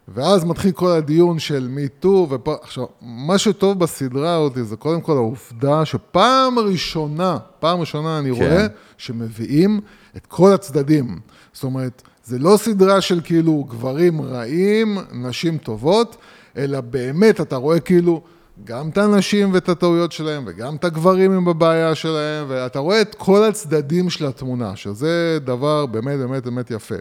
ואז 0.08 0.44
מתחיל 0.44 0.72
כל 0.72 0.92
הדיון 0.92 1.40
של 1.40 1.68
מי 1.68 1.88
טו, 1.88 2.28
ופה, 2.30 2.56
עכשיו, 2.62 2.86
מה 3.02 3.38
שטוב 3.38 3.80
בסדרה 3.80 4.36
הזאת 4.36 4.68
זה 4.68 4.76
קודם 4.76 5.02
כל 5.02 5.18
העובדה 5.18 5.86
שפעם 5.86 6.60
ראשונה, 6.60 7.38
פעם 7.60 7.80
ראשונה 7.80 8.20
אני 8.20 8.36
כן. 8.36 8.44
רואה 8.44 8.68
שמביאים 8.98 9.80
את 10.18 10.26
כל 10.26 10.54
הצדדים. 10.54 11.20
זאת 11.54 11.64
אומרת, 11.64 12.02
זה 12.24 12.40
לא 12.40 12.58
סדרה 12.58 13.02
של 13.02 13.22
כאילו 13.24 13.64
גברים 13.70 14.22
רעים, 14.22 14.98
נשים 15.12 15.58
טובות, 15.58 16.18
אלא 16.58 16.82
באמת 16.82 17.42
אתה 17.42 17.56
רואה 17.56 17.80
כאילו 17.80 18.22
גם 18.64 18.90
את 18.90 18.98
הנשים 18.98 19.54
ואת 19.54 19.70
הטעויות 19.70 20.12
שלהם, 20.12 20.44
וגם 20.48 20.76
את 20.76 20.86
הגברים 20.86 21.32
עם 21.32 21.48
הבעיה 21.48 21.96
שלהם, 21.96 22.46
ואתה 22.48 22.80
רואה 22.80 23.02
את 23.02 23.16
כל 23.16 23.44
הצדדים 23.44 24.10
של 24.10 24.26
התמונה, 24.26 24.76
שזה 24.76 25.38
דבר 25.44 25.86
באמת 25.86 26.20
באמת 26.20 26.44
באמת 26.44 26.72
יפה. 26.72 26.96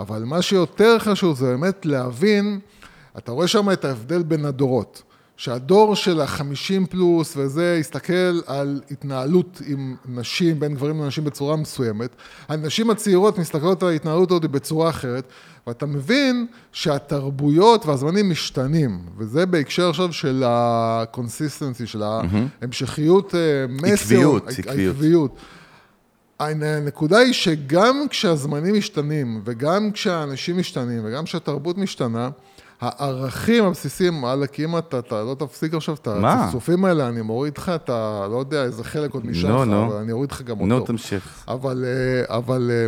אבל 0.00 0.24
מה 0.24 0.42
שיותר 0.42 0.98
חשוב 0.98 1.36
זה 1.36 1.46
באמת 1.46 1.86
להבין, 1.86 2.58
אתה 3.18 3.32
רואה 3.32 3.48
שם 3.48 3.70
את 3.70 3.84
ההבדל 3.84 4.22
בין 4.22 4.44
הדורות. 4.44 5.02
שהדור 5.40 5.96
של 5.96 6.20
החמישים 6.20 6.86
פלוס 6.86 7.36
וזה, 7.36 7.76
יסתכל 7.80 8.40
על 8.46 8.80
התנהלות 8.90 9.62
עם 9.66 9.96
נשים, 10.08 10.60
בין 10.60 10.74
גברים 10.74 11.02
לנשים 11.02 11.24
בצורה 11.24 11.56
מסוימת. 11.56 12.10
הנשים 12.48 12.90
הצעירות 12.90 13.38
מסתכלות 13.38 13.82
על 13.82 13.88
ההתנהלות 13.88 14.30
הזאת 14.30 14.44
בצורה 14.50 14.90
אחרת, 14.90 15.24
ואתה 15.66 15.86
מבין 15.86 16.46
שהתרבויות 16.72 17.86
והזמנים 17.86 18.30
משתנים, 18.30 18.98
וזה 19.18 19.46
בהקשר 19.46 19.88
עכשיו 19.90 20.12
של 20.12 20.42
ה 20.46 20.57
consistency, 20.57 21.86
של 21.86 22.02
ההמשכיות 22.02 23.34
אה, 23.34 23.40
מסר. 23.68 23.92
עקביות, 23.92 24.48
עקביות. 24.48 25.36
הנקודה 26.40 27.18
היא 27.18 27.32
שגם 27.32 28.06
כשהזמנים 28.10 28.74
משתנים, 28.74 29.40
וגם 29.44 29.90
כשהאנשים 29.92 30.58
משתנים, 30.58 31.00
וגם 31.04 31.24
כשהתרבות 31.24 31.78
משתנה, 31.78 32.30
הערכים 32.80 33.64
הבסיסיים, 33.64 34.22
וואלכ, 34.22 34.60
אם 34.60 34.78
אתה, 34.78 34.98
אתה 34.98 35.22
לא 35.22 35.36
תפסיק 35.38 35.74
עכשיו 35.74 35.94
את? 35.94 36.08
הצפצופים 36.24 36.84
האלה, 36.84 37.08
אני 37.08 37.22
מוריד 37.22 37.58
לך 37.58 37.68
את 37.68 37.90
ה... 37.90 38.26
לא 38.30 38.36
יודע, 38.36 38.62
איזה 38.62 38.84
חלק 38.84 39.14
עוד 39.14 39.26
נשאר 39.26 39.50
נו, 39.50 39.62
לך, 39.62 39.68
נו. 39.68 39.86
אבל 39.86 39.96
אני 39.96 40.12
אוריד 40.12 40.32
לך 40.32 40.42
גם 40.42 40.60
אותו. 40.60 40.66
נו, 40.66 40.80
תמשיך. 40.80 41.44
אבל, 41.48 41.84
אה, 41.84 42.34
אה, 42.70 42.86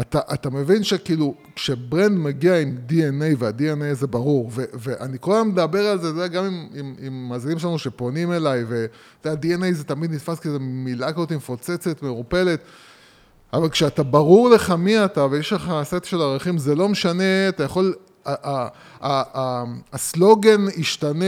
אתה, 0.00 0.20
אתה 0.34 0.50
מבין 0.50 0.84
שכאילו, 0.84 1.34
כשברנד 1.56 2.18
מגיע 2.18 2.58
עם 2.60 2.76
DNA, 2.88 3.36
וה-DNA 3.38 3.94
זה 3.94 4.06
ברור, 4.06 4.50
ו, 4.52 4.64
ואני 4.74 5.16
כל 5.20 5.34
הזמן 5.34 5.48
מדבר 5.48 5.86
על 5.86 6.00
זה, 6.00 6.06
יודע, 6.08 6.26
גם 6.26 6.44
עם, 6.44 6.68
עם, 6.74 6.94
עם 6.98 7.28
מאזינים 7.28 7.58
שלנו 7.58 7.78
שפונים 7.78 8.32
אליי, 8.32 8.64
ואתה 8.68 9.28
יודע, 9.28 9.56
DNA 9.56 9.72
זה 9.72 9.84
תמיד 9.84 10.12
נתפס 10.12 10.40
כאיזו 10.40 10.58
מילה 10.60 11.12
כזאת 11.12 11.32
מפוצצת, 11.32 12.02
מעורפלת, 12.02 12.60
אבל 13.52 13.68
כשאתה 13.68 14.02
ברור 14.02 14.50
לך 14.50 14.70
מי 14.70 15.04
אתה, 15.04 15.26
ויש 15.30 15.52
לך 15.52 15.72
סט 15.82 16.04
של 16.04 16.20
ערכים, 16.22 16.58
זה 16.58 16.74
לא 16.74 16.88
משנה, 16.88 17.48
אתה 17.48 17.62
יכול... 17.62 17.94
ה- 18.26 18.50
ה- 18.50 18.68
הסלוגן 19.92 20.64
ישתנה 20.76 21.24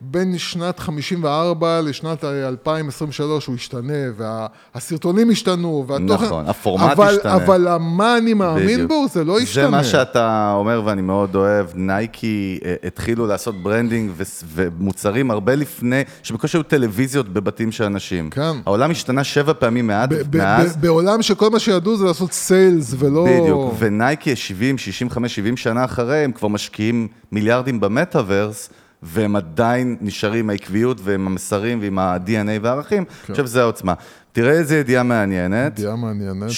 בין 0.00 0.38
שנת 0.38 0.78
54 0.78 1.80
לשנת 1.80 2.24
2023, 2.24 3.46
הוא 3.46 3.54
ישתנה, 3.54 3.92
והסרטונים 4.16 5.30
השתנו, 5.30 5.84
והתוכן... 5.86 6.24
נכון, 6.24 6.48
הפורמט 6.48 6.92
אבל, 6.92 7.14
ישתנה. 7.14 7.34
אבל 7.34 7.68
מה 7.80 8.18
אני 8.18 8.34
מאמין 8.34 8.66
בדיוק. 8.66 8.88
בו, 8.88 9.06
זה 9.12 9.24
לא 9.24 9.40
ישתנה. 9.40 9.64
זה 9.64 9.70
מה 9.70 9.84
שאתה 9.84 10.52
אומר 10.56 10.82
ואני 10.84 11.02
מאוד 11.02 11.34
אוהב, 11.34 11.66
נייקי 11.74 12.58
אה, 12.64 12.74
התחילו 12.86 13.26
לעשות 13.26 13.62
branding 13.62 14.10
ומוצרים 14.54 15.30
הרבה 15.30 15.54
לפני, 15.54 16.02
שבקושי 16.22 16.56
היו 16.56 16.62
טלוויזיות 16.62 17.28
בבתים 17.28 17.72
של 17.72 17.84
אנשים. 17.84 18.30
כן. 18.30 18.56
העולם 18.66 18.90
השתנה 18.90 19.24
שבע 19.24 19.52
פעמים 19.52 19.90
ב- 20.08 20.36
מאז. 20.36 20.76
בעולם 20.76 21.22
שכל 21.22 21.50
מה 21.50 21.58
שידעו 21.58 21.96
זה 21.96 22.04
לעשות 22.04 22.32
סיילס 22.32 22.94
ולא... 22.98 23.26
בדיוק, 23.40 23.74
ונייקי 23.78 24.36
70, 24.36 24.78
65, 24.78 25.34
70 25.34 25.56
שנה 25.56 25.84
אחרי, 25.84 26.18
הם 26.18 26.32
כבר 26.32 26.48
משקיעים 26.48 27.05
מיליארדים 27.32 27.80
במטאוורס, 27.80 28.70
והם 29.02 29.36
עדיין 29.36 29.96
נשארים 30.00 30.38
עם 30.38 30.50
העקביות 30.50 31.00
ועם 31.04 31.26
המסרים 31.26 31.78
ועם 31.82 31.98
ה-DNA 31.98 32.62
והערכים. 32.62 33.04
אני 33.08 33.30
חושב 33.30 33.46
שזו 33.46 33.60
העוצמה. 33.60 33.94
תראה 34.32 34.52
איזה 34.52 34.76
ידיעה 34.76 35.02
מעניינת. 35.02 35.78
ידיעה 35.78 35.96
מעניינת. 35.96 36.50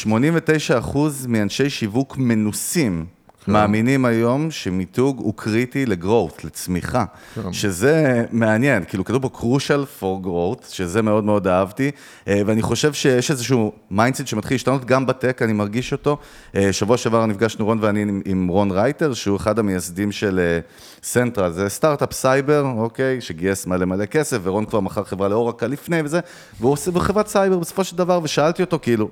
89% 0.92 0.98
מאנשי 1.28 1.70
שיווק 1.70 2.16
מנוסים 2.18 3.06
מאמינים 3.48 4.04
היום 4.04 4.50
שמיתוג 4.50 5.18
הוא 5.18 5.34
קריטי 5.36 5.86
לגרואות, 5.86 6.44
לצמיחה, 6.44 7.04
שזה 7.52 8.24
מעניין, 8.32 8.84
כאילו 8.84 9.04
כתוב 9.04 9.28
פה 9.28 9.38
crucial 9.38 10.00
for 10.02 10.26
growth, 10.26 10.66
שזה 10.68 11.02
מאוד 11.02 11.24
מאוד 11.24 11.46
אהבתי, 11.46 11.90
אה, 12.28 12.42
ואני 12.46 12.62
חושב 12.62 12.92
שיש 12.92 13.30
איזשהו 13.30 13.72
mindset 13.90 14.26
שמתחיל 14.26 14.54
להשתנות 14.54 14.84
גם 14.84 15.06
ב 15.06 15.12
tech, 15.12 15.42
אני 15.42 15.52
מרגיש 15.52 15.92
אותו. 15.92 16.16
אה, 16.54 16.72
שבוע 16.72 16.96
שעבר 16.96 17.26
נפגשנו 17.26 17.64
רון 17.64 17.78
ואני 17.80 18.02
עם, 18.02 18.22
עם 18.24 18.48
רון 18.48 18.70
רייטר, 18.70 19.14
שהוא 19.14 19.36
אחד 19.36 19.58
המייסדים 19.58 20.12
של 20.12 20.58
סנטרה, 21.02 21.52
זה 21.52 21.68
סטארט-אפ 21.68 22.12
סייבר, 22.12 22.66
אוקיי, 22.76 23.20
שגייס 23.20 23.66
מלא 23.66 23.84
מלא 23.84 24.06
כסף, 24.06 24.38
ורון 24.42 24.64
כבר 24.64 24.80
מכר 24.80 25.04
חברה 25.04 25.28
לאורקל 25.28 25.66
לפני 25.66 26.00
וזה, 26.04 26.20
והוא 26.60 26.72
עושה 26.72 26.90
בחברת 26.90 27.28
סייבר 27.28 27.58
בסופו 27.58 27.84
של 27.84 27.96
דבר, 27.96 28.20
ושאלתי 28.22 28.62
אותו 28.62 28.78
כאילו, 28.82 29.08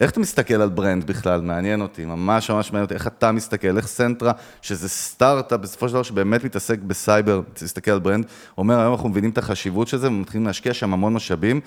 איך 0.00 0.10
אתה 0.10 0.20
מסתכל 0.20 0.54
על 0.54 0.68
brand 0.68 1.04
בכלל? 1.04 1.40
מעניין 1.40 1.80
אותי, 1.80 2.04
ממש 2.04 2.50
ממש 2.50 2.72
מעניין 2.72 2.84
אותי, 2.84 2.94
איך 2.94 3.06
אתה 3.06 3.32
מסתכל, 3.32 3.76
איך 3.76 3.86
סנטרה, 3.86 4.32
שזה 4.62 4.88
סטארט-אפ 4.88 5.60
בסופו 5.60 5.88
של 5.88 5.94
דבר 5.94 6.02
שבאמת 6.02 6.44
מתעסק 6.44 6.78
בסייבר, 6.78 7.40
תסתכל 7.54 7.90
על 7.90 7.98
brand, 7.98 8.26
אומר, 8.58 8.80
היום 8.80 8.92
אנחנו 8.92 9.08
מבינים 9.08 9.30
את 9.30 9.38
החשיבות 9.38 9.88
של 9.88 9.96
זה 9.96 10.08
ומתחילים 10.08 10.46
להשקיע 10.46 10.74
שם 10.74 10.92
המון 10.92 11.14
משאבים, 11.14 11.60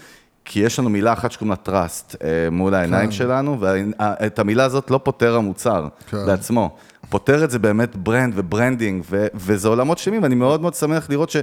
כי 0.45 0.59
יש 0.59 0.79
לנו 0.79 0.89
מילה 0.89 1.13
אחת 1.13 1.31
שקוראים 1.31 1.57
לה 1.65 1.73
trust 1.73 2.15
אה, 2.23 2.49
מול 2.51 2.73
העיניים 2.73 3.11
שלנו, 3.11 3.57
ואת 3.59 4.39
המילה 4.39 4.63
הזאת 4.63 4.91
לא 4.91 4.99
פותר 5.03 5.35
המוצר 5.35 5.87
כן. 6.09 6.25
בעצמו. 6.25 6.77
פותר 7.13 7.43
את 7.43 7.51
זה 7.51 7.59
באמת 7.59 7.95
brand 7.95 8.33
ו 8.35 8.42
branding, 8.42 9.03
ו- 9.09 9.27
וזה 9.35 9.67
עולמות 9.67 9.97
שלמים, 9.97 10.23
ואני 10.23 10.35
מאוד 10.35 10.61
מאוד 10.61 10.73
שמח 10.73 11.09
לראות 11.09 11.29
ש... 11.29 11.37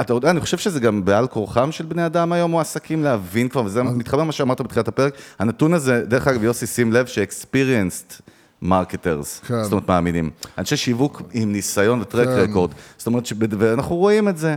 אתה 0.00 0.12
יודע, 0.12 0.30
אני 0.30 0.40
חושב 0.40 0.58
שזה 0.58 0.80
גם 0.80 1.04
בעל 1.04 1.26
כורחם 1.26 1.72
של 1.72 1.84
בני 1.86 2.06
אדם 2.06 2.32
היום, 2.32 2.50
מועסקים 2.50 3.04
להבין 3.04 3.48
כבר, 3.48 3.64
וזה 3.64 3.82
מתחבר 3.82 4.20
למה 4.20 4.32
שאמרת 4.32 4.60
בתחילת 4.60 4.88
הפרק. 4.88 5.14
הנתון 5.38 5.74
הזה, 5.74 6.04
דרך 6.08 6.26
אגב, 6.28 6.44
יוסי, 6.44 6.66
שים 6.66 6.92
לב 6.92 7.06
ש-experienced 7.06 8.22
marketers, 8.62 9.40
כן. 9.46 9.62
זאת 9.62 9.72
אומרת 9.72 9.88
מאמינים. 9.88 10.30
אנשי 10.58 10.76
שיווק 10.76 11.22
עם 11.32 11.52
ניסיון 11.52 12.00
ו 12.00 12.05
track 12.05 12.28
כן. 12.28 12.34
record, 12.50 12.70
זאת 12.98 13.06
אומרת, 13.06 13.26
שבד- 13.26 13.54
ואנחנו 13.62 13.96
רואים 13.96 14.28
את 14.28 14.36
זה. 14.38 14.54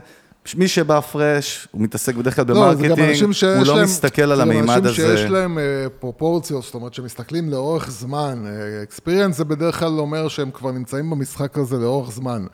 מי 0.55 0.67
שבא 0.67 0.99
fresh, 0.99 1.67
הוא 1.71 1.81
מתעסק 1.81 2.15
בדרך 2.15 2.35
כלל 2.35 2.45
לא, 2.47 2.75
זה 2.75 2.83
ב 2.83 2.88
marketing, 2.88 3.31
שיש 3.31 3.43
הוא 3.43 3.65
לא 3.65 3.75
להם, 3.75 3.83
מסתכל 3.83 4.21
על 4.21 4.37
זה 4.37 4.41
גם 4.43 4.49
המימד 4.49 4.87
אנשים 4.87 5.05
הזה. 5.05 5.17
שיש 5.17 5.31
להם 5.31 5.57
אה, 5.57 5.63
פרופורציות, 5.99 6.63
זאת 6.63 6.73
אומרת, 6.73 6.93
שמסתכלים 6.93 7.49
לאורך 7.49 7.91
זמן. 7.91 8.45
experience 8.83 9.37
זה 9.37 9.45
בדרך 9.45 9.79
כלל 9.79 9.99
אומר 9.99 10.27
שהם 10.27 10.51
כבר 10.51 10.71
נמצאים 10.71 11.09
במשחק 11.09 11.57
הזה 11.57 11.77
לאורך 11.77 12.11
זמן. 12.11 12.45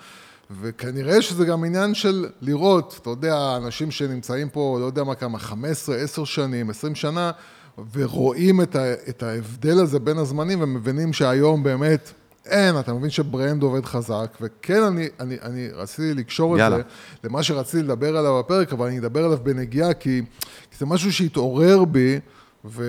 וכנראה 0.62 1.22
שזה 1.22 1.46
גם 1.46 1.64
עניין 1.64 1.94
של 1.94 2.26
לראות, 2.42 3.00
אתה 3.02 3.10
יודע, 3.10 3.58
אנשים 3.58 3.92
שנמצאים 3.92 4.50
פה, 4.50 4.78
לא 4.82 4.86
יודע 4.86 5.04
מה 5.04 5.16
כמה, 5.16 5.40
15, 5.40 5.96
10 5.96 6.24
שנים, 6.26 6.70
20 6.70 6.96
שנה, 6.96 7.32
ורואים 7.94 8.62
את, 8.62 8.76
ה, 8.76 8.94
את 9.10 9.24
ההבדל 9.24 9.80
הזה 9.80 10.00
בין 10.00 10.18
הזמנים, 10.18 10.62
ומבינים 10.62 11.14
שהיום 11.14 11.64
באמת 11.64 12.12
אין, 12.46 12.80
אתה 12.80 12.94
מבין 12.94 13.10
שברנד 13.10 13.64
עובד 13.64 13.86
חזק, 13.86 14.38
וכן, 14.42 14.84
אני, 14.84 15.08
אני, 15.20 15.38
אני 15.42 15.70
רציתי 15.74 16.14
לקשור 16.14 16.58
יאללה. 16.58 16.80
את 16.80 16.84
זה 17.24 17.30
למה 17.30 17.44
שרציתי 17.44 17.84
לדבר 17.84 18.18
עליו 18.18 18.40
בפרק, 18.40 18.74
אבל 18.74 18.88
אני 18.88 19.00
אדבר 19.00 19.26
עליו 19.26 19.38
בנגיעה, 19.44 19.94
כי, 19.94 20.22
כי 20.72 20.78
זה 20.80 20.86
משהו 20.86 21.14
שהתעורר 21.14 21.86
בי, 21.86 22.20
ו... 22.66 22.84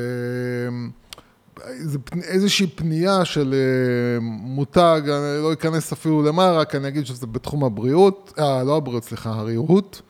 איזושהי 2.23 2.67
פנייה 2.67 3.25
של 3.25 3.55
אה, 3.55 4.21
מותג, 4.21 5.01
אני 5.07 5.43
לא 5.43 5.53
אכנס 5.53 5.93
אפילו 5.93 6.23
למה, 6.23 6.51
רק 6.51 6.75
אני 6.75 6.89
אגיד 6.89 7.07
שזה 7.07 7.27
בתחום 7.27 7.65
הבריאות, 7.65 8.33
אה, 8.39 8.65
לא 8.65 8.77
הבריאות, 8.77 9.05
סליחה, 9.05 9.31
הריהוט. 9.31 10.01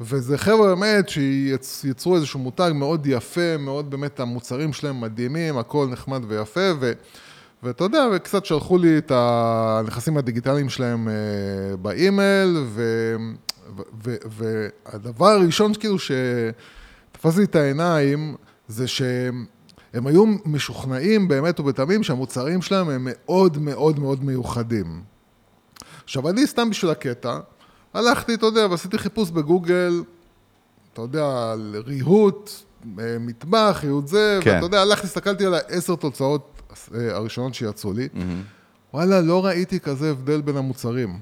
וזה 0.00 0.38
חבר'ה 0.38 0.74
באמת 0.74 1.08
שיצרו 1.08 2.16
איזשהו 2.16 2.40
מותג 2.40 2.70
מאוד 2.74 3.06
יפה, 3.06 3.56
מאוד 3.58 3.90
באמת 3.90 4.20
המוצרים 4.20 4.72
שלהם 4.72 5.00
מדהימים, 5.00 5.58
הכל 5.58 5.88
נחמד 5.90 6.20
ויפה, 6.28 6.70
ו, 6.80 6.92
ואתה 7.62 7.84
יודע, 7.84 8.06
וקצת 8.12 8.44
שלחו 8.44 8.78
לי 8.78 8.98
את 8.98 9.12
הנכסים 9.14 10.16
הדיגיטליים 10.16 10.68
שלהם 10.68 11.08
אה, 11.08 11.76
באימייל, 11.76 12.56
ו, 12.66 13.16
ו, 13.76 13.82
ו, 14.04 14.16
והדבר 14.28 15.26
הראשון 15.26 15.74
כאילו 15.74 15.96
שתפס 15.98 17.36
לי 17.36 17.44
את 17.44 17.56
העיניים, 17.56 18.36
זה 18.68 18.88
שהם 18.88 19.46
הם 19.94 20.06
היו 20.06 20.24
משוכנעים 20.44 21.28
באמת 21.28 21.60
ובתמים 21.60 22.02
שהמוצרים 22.02 22.62
שלהם 22.62 22.88
הם 22.88 23.08
מאוד 23.10 23.58
מאוד 23.58 23.98
מאוד 23.98 24.24
מיוחדים. 24.24 25.02
עכשיו, 26.04 26.28
אני 26.28 26.46
סתם 26.46 26.70
בשביל 26.70 26.90
הקטע, 26.90 27.38
הלכתי, 27.94 28.34
אתה 28.34 28.46
יודע, 28.46 28.66
ועשיתי 28.70 28.98
חיפוש 28.98 29.30
בגוגל, 29.30 30.02
אתה 30.92 31.02
יודע, 31.02 31.52
על 31.52 31.76
ריהוט, 31.86 32.50
אה, 32.98 33.16
מטבח, 33.20 33.80
ריהוט 33.82 34.06
זה, 34.06 34.38
כן. 34.42 34.54
ואתה 34.54 34.66
יודע, 34.66 34.80
הלכתי, 34.82 35.06
הסתכלתי 35.06 35.46
על 35.46 35.54
העשר 35.54 35.96
תוצאות 35.96 36.49
הראשונות 36.92 37.54
שיצאו 37.54 37.92
לי, 37.92 38.08
וואלה, 38.94 39.20
לא 39.20 39.46
ראיתי 39.46 39.80
כזה 39.80 40.10
הבדל 40.10 40.40
בין 40.40 40.56
המוצרים. 40.56 41.18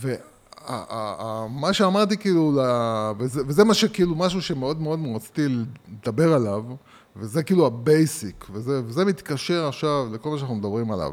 ומה 0.00 1.72
שאמרתי 1.72 2.16
כאילו, 2.16 2.60
וזה, 3.18 3.42
וזה 3.46 3.64
מה 3.64 3.74
שכאילו, 3.74 4.14
משהו 4.14 4.42
שמאוד 4.42 4.80
מאוד 4.80 5.00
רציתי 5.14 5.46
לדבר 6.02 6.32
עליו, 6.32 6.64
וזה 7.16 7.42
כאילו 7.42 7.66
ה 7.66 7.77
basic, 7.77 8.46
וזה, 8.52 8.80
וזה 8.86 9.04
מתקשר 9.04 9.66
עכשיו 9.66 10.06
לכל 10.12 10.30
מה 10.30 10.38
שאנחנו 10.38 10.54
מדברים 10.54 10.92
עליו. 10.92 11.12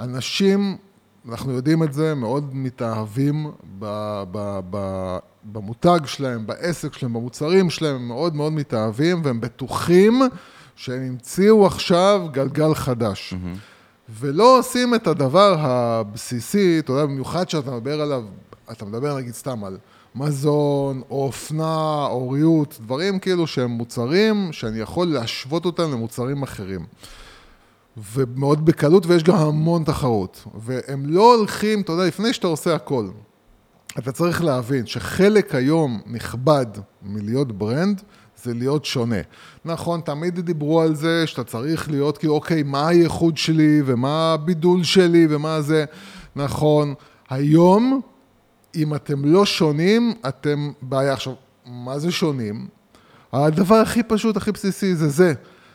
אנשים, 0.00 0.76
אנחנו 1.28 1.52
יודעים 1.52 1.82
את 1.82 1.92
זה, 1.92 2.14
מאוד 2.14 2.54
מתאהבים 2.54 3.50
ב, 3.78 3.86
ב, 4.32 4.60
ב, 4.70 5.18
במותג 5.52 6.00
שלהם, 6.04 6.46
בעסק 6.46 6.92
שלהם, 6.92 7.12
במוצרים 7.12 7.70
שלהם, 7.70 7.94
הם 7.96 8.08
מאוד 8.08 8.34
מאוד 8.34 8.52
מתאהבים, 8.52 9.20
והם 9.24 9.40
בטוחים 9.40 10.22
שהם 10.76 11.02
המציאו 11.02 11.66
עכשיו 11.66 12.26
גלגל 12.32 12.74
חדש. 12.74 13.34
ולא 14.08 14.58
עושים 14.58 14.94
את 14.94 15.06
הדבר 15.06 15.56
הבסיסי, 15.58 16.78
אתה 16.78 16.92
יודע, 16.92 17.06
במיוחד 17.06 17.48
שאתה 17.48 17.70
מדבר 17.70 18.00
עליו, 18.00 18.22
אתה 18.72 18.84
מדבר 18.84 19.16
נגיד 19.16 19.34
סתם 19.34 19.64
על 19.64 19.78
מזון, 20.14 21.02
או 21.10 21.24
אופנה, 21.24 22.06
או 22.06 22.30
ריהוט, 22.30 22.74
דברים 22.80 23.18
כאילו 23.18 23.46
שהם 23.46 23.70
מוצרים 23.70 24.52
שאני 24.52 24.78
יכול 24.78 25.06
להשוות 25.06 25.64
אותם 25.64 25.92
למוצרים 25.92 26.42
אחרים. 26.42 26.86
ומאוד 28.14 28.64
בקלות, 28.64 29.06
ויש 29.06 29.22
גם 29.22 29.34
המון 29.34 29.84
תחרות. 29.84 30.44
והם 30.54 31.06
לא 31.06 31.34
הולכים, 31.34 31.80
אתה 31.80 31.92
יודע, 31.92 32.04
לפני 32.04 32.32
שאתה 32.32 32.46
עושה 32.46 32.74
הכל, 32.74 33.08
אתה 33.98 34.12
צריך 34.12 34.44
להבין 34.44 34.86
שחלק 34.86 35.54
היום 35.54 36.00
נכבד 36.06 36.66
מלהיות 37.02 37.52
ברנד, 37.52 38.02
זה 38.44 38.54
להיות 38.54 38.84
שונה. 38.84 39.16
נכון, 39.64 40.00
תמיד 40.00 40.40
דיברו 40.40 40.80
על 40.80 40.94
זה 40.94 41.26
שאתה 41.26 41.44
צריך 41.44 41.90
להיות 41.90 42.18
כאילו, 42.18 42.34
אוקיי, 42.34 42.62
מה 42.62 42.88
הייחוד 42.88 43.36
שלי, 43.36 43.82
ומה 43.86 44.32
הבידול 44.32 44.82
שלי, 44.82 45.26
ומה 45.30 45.62
זה. 45.62 45.84
נכון, 46.36 46.94
היום, 47.30 48.00
אם 48.74 48.94
אתם 48.94 49.24
לא 49.24 49.46
שונים, 49.46 50.12
אתם 50.28 50.72
בעיה. 50.82 51.12
עכשיו, 51.12 51.32
מה 51.66 51.98
זה 51.98 52.12
שונים? 52.12 52.66
הדבר 53.32 53.74
הכי 53.74 54.02
פשוט, 54.02 54.36
הכי 54.36 54.52
בסיסי, 54.52 54.94
זה 54.94 55.08
זה. 55.08 55.32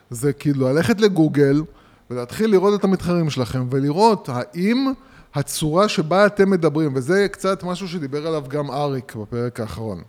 זה 0.09 0.33
כאילו 0.33 0.69
ללכת 0.69 1.01
לגוגל 1.01 1.63
ולהתחיל 2.09 2.51
לראות 2.51 2.79
את 2.79 2.83
המתחרים 2.83 3.29
שלכם 3.29 3.67
ולראות 3.71 4.29
האם 4.29 4.91
הצורה 5.33 5.89
שבה 5.89 6.25
אתם 6.25 6.49
מדברים, 6.49 6.91
וזה 6.95 7.27
קצת 7.31 7.63
משהו 7.63 7.87
שדיבר 7.87 8.27
עליו 8.27 8.43
גם 8.47 8.71
אריק 8.71 9.15
בפרק 9.15 9.59
האחרון. 9.59 10.01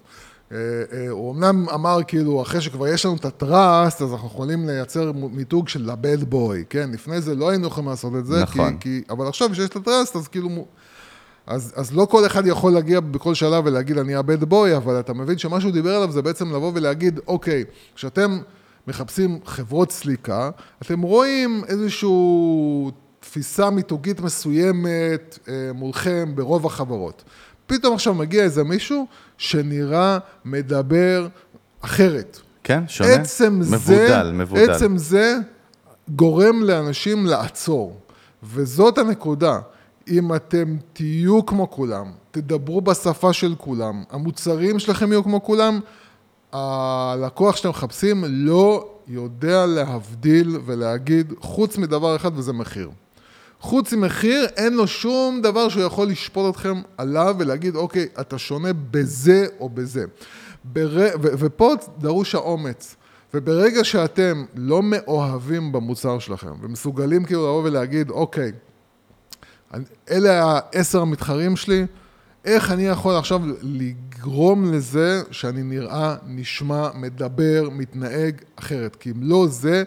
אה, 0.52 0.56
אה, 0.92 1.08
הוא 1.08 1.32
אמנם 1.32 1.68
אמר 1.68 1.98
כאילו, 2.06 2.42
אחרי 2.42 2.60
שכבר 2.60 2.88
יש 2.88 3.06
לנו 3.06 3.16
את 3.16 3.24
הטראסט, 3.24 4.02
אז 4.02 4.12
אנחנו 4.12 4.28
יכולים 4.28 4.66
לייצר 4.66 5.12
מיתוג 5.12 5.68
של 5.68 5.90
הבד 5.90 6.24
בוי, 6.24 6.64
כן? 6.70 6.90
לפני 6.92 7.20
זה 7.20 7.34
לא 7.34 7.50
היינו 7.50 7.66
יכולים 7.66 7.88
לעשות 7.88 8.12
את 8.18 8.26
זה, 8.26 8.42
נכון. 8.42 8.76
כי, 8.76 8.80
כי, 8.80 9.02
אבל 9.10 9.26
עכשיו 9.26 9.54
שיש 9.54 9.68
את 9.68 9.76
הטראסט, 9.76 10.16
אז 10.16 10.28
כאילו... 10.28 10.66
אז, 11.46 11.72
אז 11.76 11.96
לא 11.96 12.06
כל 12.10 12.26
אחד 12.26 12.46
יכול 12.46 12.72
להגיע 12.72 13.00
בכל 13.00 13.34
שלב 13.34 13.66
ולהגיד 13.66 13.98
אני 13.98 14.14
הבד 14.14 14.44
בוי, 14.44 14.76
אבל 14.76 15.00
אתה 15.00 15.12
מבין 15.12 15.38
שמה 15.38 15.60
שהוא 15.60 15.72
דיבר 15.72 15.94
עליו 15.94 16.12
זה 16.12 16.22
בעצם 16.22 16.54
לבוא 16.54 16.72
ולהגיד, 16.74 17.20
אוקיי, 17.26 17.64
כשאתם 17.94 18.38
מחפשים 18.86 19.38
חברות 19.44 19.90
סליקה, 19.90 20.50
אתם 20.82 21.00
רואים 21.00 21.62
איזושהי 21.68 22.08
תפיסה 23.20 23.70
מיתוגית 23.70 24.20
מסוימת 24.20 25.38
אה, 25.48 25.70
מולכם 25.74 26.32
ברוב 26.34 26.66
החברות. 26.66 27.24
פתאום 27.70 27.94
עכשיו 27.94 28.14
מגיע 28.14 28.42
איזה 28.42 28.64
מישהו 28.64 29.06
שנראה, 29.38 30.18
מדבר 30.44 31.28
אחרת. 31.80 32.40
כן, 32.64 32.84
שונה. 32.88 33.10
עצם 33.10 33.60
מבודל, 33.60 34.24
זה, 34.26 34.32
מבודל. 34.32 34.70
עצם 34.70 34.96
זה 34.96 35.36
גורם 36.08 36.62
לאנשים 36.62 37.26
לעצור. 37.26 38.00
וזאת 38.42 38.98
הנקודה. 38.98 39.58
אם 40.08 40.34
אתם 40.34 40.76
תהיו 40.92 41.46
כמו 41.46 41.70
כולם, 41.70 42.10
תדברו 42.30 42.80
בשפה 42.80 43.32
של 43.32 43.54
כולם, 43.58 44.02
המוצרים 44.10 44.78
שלכם 44.78 45.12
יהיו 45.12 45.24
כמו 45.24 45.42
כולם, 45.42 45.80
הלקוח 46.52 47.56
שאתם 47.56 47.68
מחפשים 47.68 48.24
לא 48.28 48.88
יודע 49.08 49.66
להבדיל 49.66 50.58
ולהגיד, 50.66 51.32
חוץ 51.40 51.78
מדבר 51.78 52.16
אחד 52.16 52.38
וזה 52.38 52.52
מחיר. 52.52 52.90
חוץ 53.60 53.92
ממחיר, 53.92 54.46
אין 54.56 54.74
לו 54.74 54.86
שום 54.86 55.40
דבר 55.42 55.68
שהוא 55.68 55.82
יכול 55.82 56.08
לשפוט 56.08 56.54
אתכם 56.54 56.82
עליו 56.98 57.36
ולהגיד, 57.38 57.76
אוקיי, 57.76 58.08
אתה 58.20 58.38
שונה 58.38 58.72
בזה 58.90 59.46
או 59.60 59.68
בזה. 59.68 60.04
בר... 60.64 60.90
ו- 61.22 61.32
ופה 61.38 61.74
דרוש 61.98 62.34
האומץ. 62.34 62.96
וברגע 63.34 63.84
שאתם 63.84 64.44
לא 64.54 64.82
מאוהבים 64.82 65.72
במוצר 65.72 66.18
שלכם, 66.18 66.52
ומסוגלים 66.62 67.24
כאילו 67.24 67.40
לבוא 67.42 67.62
ולהגיד, 67.64 68.10
אוקיי, 68.10 68.52
אלה 70.10 70.44
העשר 70.44 71.00
המתחרים 71.00 71.56
שלי, 71.56 71.86
איך 72.44 72.70
אני 72.70 72.86
יכול 72.86 73.16
עכשיו 73.16 73.40
לגרום 73.62 74.72
לזה 74.72 75.22
שאני 75.30 75.62
נראה, 75.62 76.16
נשמע, 76.26 76.88
מדבר, 76.94 77.68
מתנהג 77.72 78.34
אחרת? 78.56 78.96
כי 78.96 79.10
אם 79.10 79.22
לא 79.22 79.46
זה, 79.46 79.84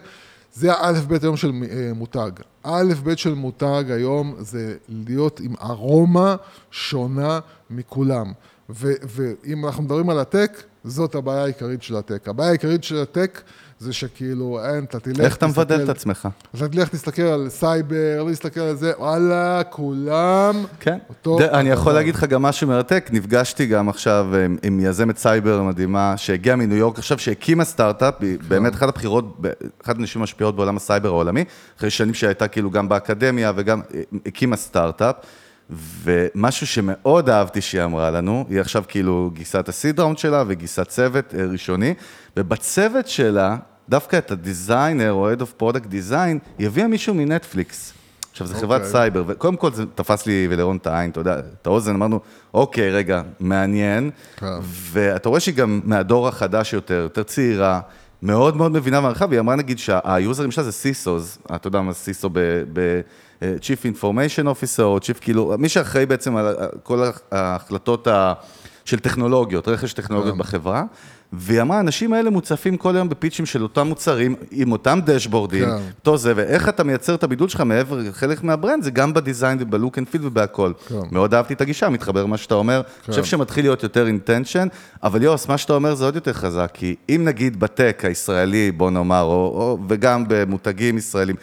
זה 0.54 0.72
האלף 0.72 1.04
בית 1.04 1.22
היום 1.22 1.36
של 1.36 1.52
אה, 1.70 1.90
מותג. 1.94 2.30
האלף 2.64 2.98
בית 2.98 3.18
של 3.18 3.34
מותג 3.34 3.84
היום 3.88 4.34
זה 4.38 4.76
להיות 4.88 5.40
עם 5.40 5.54
ארומה 5.62 6.36
שונה 6.70 7.40
מכולם. 7.70 8.32
ואם 8.68 9.66
אנחנו 9.66 9.82
מדברים 9.82 10.10
על 10.10 10.18
הטק, 10.18 10.62
זאת 10.84 11.14
הבעיה 11.14 11.42
העיקרית 11.42 11.82
של 11.82 11.96
הטק. 11.96 12.28
הבעיה 12.28 12.48
העיקרית 12.48 12.84
של 12.84 12.96
הטק 12.96 13.40
זה 13.84 13.92
שכאילו, 13.92 14.60
אין, 14.64 14.84
אתה 14.84 15.00
תלך, 15.00 15.20
איך 15.20 15.36
אתה 15.36 15.46
מבדל 15.46 15.84
את 15.84 15.88
עצמך? 15.88 16.28
אתה 16.56 16.68
תלך, 16.68 16.88
תסתכל 16.88 17.22
על 17.22 17.48
סייבר, 17.48 18.22
לא 18.26 18.30
תסתכל 18.32 18.60
על 18.60 18.76
זה, 18.76 18.92
וואלה, 18.98 19.62
כולם... 19.70 20.64
כן. 20.80 20.98
אותו 21.08 21.38
ד- 21.38 21.42
אני 21.42 21.70
יכול 21.70 21.80
הדבר. 21.82 21.92
להגיד 21.92 22.14
לך 22.14 22.24
גם 22.24 22.42
משהו 22.42 22.68
מרתק, 22.68 23.10
נפגשתי 23.12 23.66
גם 23.66 23.88
עכשיו 23.88 24.26
עם, 24.44 24.56
עם 24.62 24.80
יזמת 24.80 25.18
סייבר 25.18 25.62
מדהימה, 25.62 26.14
שהגיעה 26.16 26.56
מניו 26.56 26.76
יורק 26.76 26.98
עכשיו, 26.98 27.18
שהקימה 27.18 27.64
סטארט-אפ, 27.64 28.14
היא 28.20 28.38
באמת 28.48 28.74
אחת 28.74 28.88
הבכירות, 28.88 29.40
אחת 29.84 29.96
הנשים 29.98 30.22
המשפיעות 30.22 30.56
בעולם 30.56 30.76
הסייבר 30.76 31.08
העולמי, 31.08 31.44
אחרי 31.78 31.90
שנים 31.90 32.14
שהייתה 32.14 32.48
כאילו 32.48 32.70
גם 32.70 32.88
באקדמיה 32.88 33.52
וגם 33.56 33.80
אה, 33.94 34.00
הקימה 34.26 34.56
סטארט-אפ. 34.56 35.14
ומשהו 36.04 36.66
שמאוד 36.66 37.28
אהבתי 37.30 37.60
שהיא 37.60 37.82
אמרה 37.84 38.10
לנו, 38.10 38.44
היא 38.48 38.60
עכשיו 38.60 38.84
כאילו 38.88 39.30
גייסה 39.34 39.60
את 39.60 39.68
ה 39.68 39.74
seed 39.74 40.00
round 40.00 40.18
שלה 40.18 40.44
וגייסה 40.46 40.84
צוות 40.84 41.34
אה, 41.38 41.44
ראשוני, 41.44 41.94
ובצוות 42.36 43.08
שלה, 43.08 43.56
דווקא 43.88 44.16
את 44.18 44.30
ה 44.30 44.39
designer 44.39 45.12
או 45.12 45.32
Head 45.32 45.38
of 45.40 45.62
Product 45.62 45.86
Design, 45.86 46.38
היא 46.58 46.66
הביאה 46.66 46.88
מישהו 46.88 47.14
מנטפליקס. 47.14 47.92
עכשיו, 48.32 48.46
זו 48.46 48.54
חברת 48.54 48.80
אוקיי. 48.80 48.92
סייבר, 48.92 49.24
וקודם 49.26 49.56
כל 49.56 49.72
זה 49.72 49.84
תפס 49.94 50.26
לי 50.26 50.46
ולרון 50.50 50.76
את 50.76 50.86
העין, 50.86 51.10
אתה 51.10 51.20
יודע, 51.20 51.38
את 51.38 51.66
האוזן, 51.66 51.94
אמרנו, 51.94 52.20
אוקיי, 52.54 52.90
רגע, 52.90 53.22
מעניין. 53.40 54.10
כן. 54.36 54.46
ואתה 54.62 55.28
רואה 55.28 55.40
שהיא 55.40 55.54
גם 55.54 55.80
מהדור 55.84 56.28
החדש 56.28 56.72
יותר, 56.72 56.94
יותר 56.94 57.22
צעירה, 57.22 57.80
מאוד 58.22 58.56
מאוד 58.56 58.72
מבינה 58.72 59.00
במרחב, 59.00 59.32
היא 59.32 59.40
אמרה 59.40 59.56
נגיד 59.56 59.78
שהיוזרים 59.78 60.50
שלה 60.50 60.64
זה 60.64 60.72
סיסוס, 60.72 61.38
אתה 61.54 61.66
יודע 61.68 61.80
מה 61.80 61.92
CISO 61.92 62.30
ב-Chief 62.32 63.96
Information 64.00 64.44
Officer, 64.44 64.82
או 64.82 64.98
Chief, 64.98 65.18
כאילו, 65.20 65.54
מי 65.58 65.68
שאחראי 65.68 66.06
בעצם 66.06 66.36
על 66.36 66.54
כל 66.82 67.04
ההחלטות 67.32 68.06
ה- 68.06 68.32
של 68.84 68.98
טכנולוגיות, 68.98 69.68
רכש 69.68 69.92
טכנולוגיות 69.92 70.36
בחברה. 70.38 70.84
והיא 71.38 71.60
אמרה, 71.60 71.76
האנשים 71.76 72.12
האלה 72.12 72.30
מוצפים 72.30 72.76
כל 72.76 72.96
היום 72.96 73.08
בפיצ'ים 73.08 73.46
של 73.46 73.62
אותם 73.62 73.86
מוצרים, 73.86 74.34
עם 74.50 74.72
אותם 74.72 75.00
דשבורדים, 75.04 75.64
כן. 75.64 75.76
אותו 75.98 76.16
זה, 76.16 76.32
ואיך 76.36 76.68
אתה 76.68 76.84
מייצר 76.84 77.14
את 77.14 77.24
הבידול 77.24 77.48
שלך 77.48 77.60
מעבר, 77.60 78.12
חלק 78.12 78.44
מה 78.44 78.55
brand 78.55 78.82
זה 78.82 78.90
גם 78.90 79.14
ב 79.14 79.20
design 79.20 79.58
וב 79.60 79.73
look 79.73 79.98
and 79.98 80.08
feel 80.08 80.26
ובהכל. 80.26 80.72
כן. 80.88 80.94
מאוד 81.10 81.34
אהבתי 81.34 81.54
את 81.54 81.60
הגישה, 81.60 81.88
מתחבר 81.88 82.22
למה 82.24 82.36
שאתה 82.36 82.54
אומר. 82.54 82.76
אני 82.76 83.10
חושב 83.10 83.24
שמתחיל 83.24 83.64
להיות 83.64 83.82
יותר 83.82 84.06
intention, 84.06 84.68
אבל 85.02 85.22
יוס, 85.22 85.48
מה 85.48 85.58
שאתה 85.58 85.72
אומר 85.72 85.94
זה 85.94 86.04
עוד 86.04 86.14
יותר 86.14 86.32
חזק, 86.32 86.70
כי 86.74 86.94
אם 87.08 87.22
נגיד 87.24 87.60
בטק 87.60 88.02
הישראלי, 88.04 88.72
בוא 88.72 88.90
נאמר, 88.90 89.22
או, 89.22 89.30
או, 89.30 89.78
וגם 89.88 90.24
במותגים 90.28 90.98
ישראלים, 90.98 91.36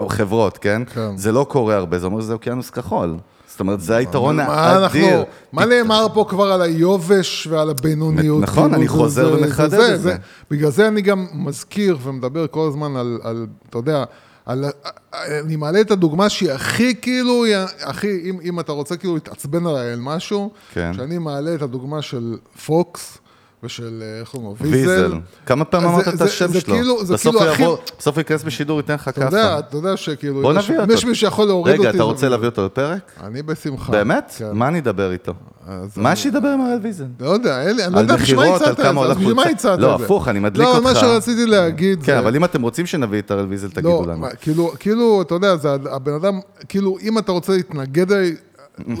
או 0.00 0.08
חברות, 0.08 0.58
כן? 0.58 0.82
כן. 0.94 1.16
זה 1.16 1.32
לא 1.32 1.46
קורה 1.48 1.76
הרבה, 1.76 1.98
זה 1.98 2.06
אומר 2.06 2.20
שזה 2.20 2.32
אוקיינוס 2.32 2.70
כחול. 2.70 3.16
זאת 3.52 3.60
אומרת, 3.60 3.80
זה 3.80 3.96
היתרון 3.96 4.40
האדיר. 4.40 5.24
מה 5.52 5.64
נאמר 5.64 6.06
פה 6.14 6.24
כבר 6.28 6.52
על 6.52 6.62
היובש 6.62 7.46
ועל 7.50 7.70
הבינוניות? 7.70 8.42
נכון, 8.42 8.62
כאילו, 8.64 8.76
אני 8.76 8.88
חוזר 8.88 9.34
ומחדד 9.38 9.80
את 9.80 10.00
זה. 10.00 10.16
בגלל 10.50 10.70
זה 10.70 10.88
אני 10.88 11.00
גם 11.00 11.26
מזכיר 11.32 11.98
ומדבר 12.02 12.46
כל 12.46 12.68
הזמן 12.68 12.96
על, 12.96 13.46
אתה 13.70 13.78
יודע, 13.78 14.04
על, 14.46 14.64
אני 15.44 15.56
מעלה 15.56 15.80
את 15.80 15.90
הדוגמה 15.90 16.28
שהיא 16.28 16.50
הכי 16.50 16.94
כאילו, 16.94 17.44
הכי, 17.80 18.30
אם, 18.30 18.38
אם 18.44 18.60
אתה 18.60 18.72
רוצה 18.72 18.96
כאילו 18.96 19.14
להתעצבן 19.14 19.66
עליי 19.66 19.92
על 19.92 20.00
משהו, 20.00 20.50
כן. 20.72 20.92
שאני 20.96 21.18
מעלה 21.18 21.54
את 21.54 21.62
הדוגמה 21.62 22.02
של 22.02 22.36
פוקס 22.66 23.18
ושל, 23.64 24.02
אה, 24.02 24.20
איך 24.20 24.28
קוראים 24.28 24.48
לו? 24.60 24.70
ויזל. 24.70 25.12
כמה 25.46 25.64
פעמים 25.64 25.88
אמרת 25.88 26.08
את 26.08 26.20
השם 26.20 26.52
שלו? 26.52 26.74
כאילו- 26.74 26.96
בסוף 27.04 27.22
כאילו 27.22 27.40
הוא 27.44 27.54
יבוא, 27.54 27.76
בסוף 27.98 28.14
הוא 28.14 28.20
ייכנס 28.20 28.42
בשידור, 28.42 28.76
ייתן 28.80 28.94
לך 28.94 29.08
אתה 29.08 29.20
כאפה. 29.20 29.36
יודע, 29.36 29.58
אתה 29.58 29.76
יודע 29.76 29.96
שכאילו, 29.96 30.42
בוא 30.42 30.52
נביא 30.52 30.78
אותו. 30.78 30.92
יש 30.92 31.04
מישהו 31.04 31.16
שיכול 31.16 31.46
להוריד 31.46 31.76
אותי. 31.76 31.88
רגע, 31.88 31.96
אתה 31.96 32.02
רוצה 32.02 32.28
להביא 32.28 32.48
אותו 32.48 32.64
לפרק? 32.66 33.12
אני 33.24 33.42
בשמחה. 33.42 33.92
באמת? 33.92 34.34
כן. 34.38 34.50
מה 34.52 34.68
אני 34.68 34.78
אדבר 34.78 35.12
איתו? 35.12 35.32
מה 35.96 36.16
שידבר 36.16 36.48
עם 36.48 36.60
הראל 36.60 36.78
ויזן? 36.82 37.06
לא 37.20 37.30
יודע, 37.30 37.62
אין 37.62 37.76
לי, 37.76 37.84
אני 37.84 37.94
לא 37.94 37.98
יודע 38.00 38.16
בשביל 38.16 38.36
מה 38.36 38.44
הצעת 38.56 38.80
את 38.80 38.84
זה, 38.84 38.92
מה. 39.34 39.42
הצעת 39.42 39.78
את 39.78 39.82
לא, 39.82 39.96
זה? 39.98 40.04
הפוך, 40.04 40.28
אני 40.28 40.38
מדליק 40.38 40.66
לא, 40.68 40.82
מה 40.82 40.88
אותך. 40.90 41.00
שרציתי 41.00 41.46
להגיד 41.46 42.02
כן. 42.02 42.16
אבל 42.16 42.36
אם 42.36 42.44
אתם 42.44 42.62
רוצים 42.62 42.86
שנביא 42.86 43.18
את 43.18 43.30
הראל 43.30 43.46
ויזל, 43.46 43.68
תגידו 43.70 43.88
לא, 44.06 44.12
לנו. 44.12 44.26
כאילו, 44.40 44.72
כאילו, 44.78 45.22
אתה 45.22 45.34
יודע, 45.34 45.56
זה 45.56 45.68
הבן 45.90 46.12
אדם, 46.14 46.40
כאילו, 46.68 46.96
אם 47.02 47.18
אתה 47.18 47.32
רוצה 47.32 47.52
להתנגד, 47.52 48.12
אליי, 48.12 48.34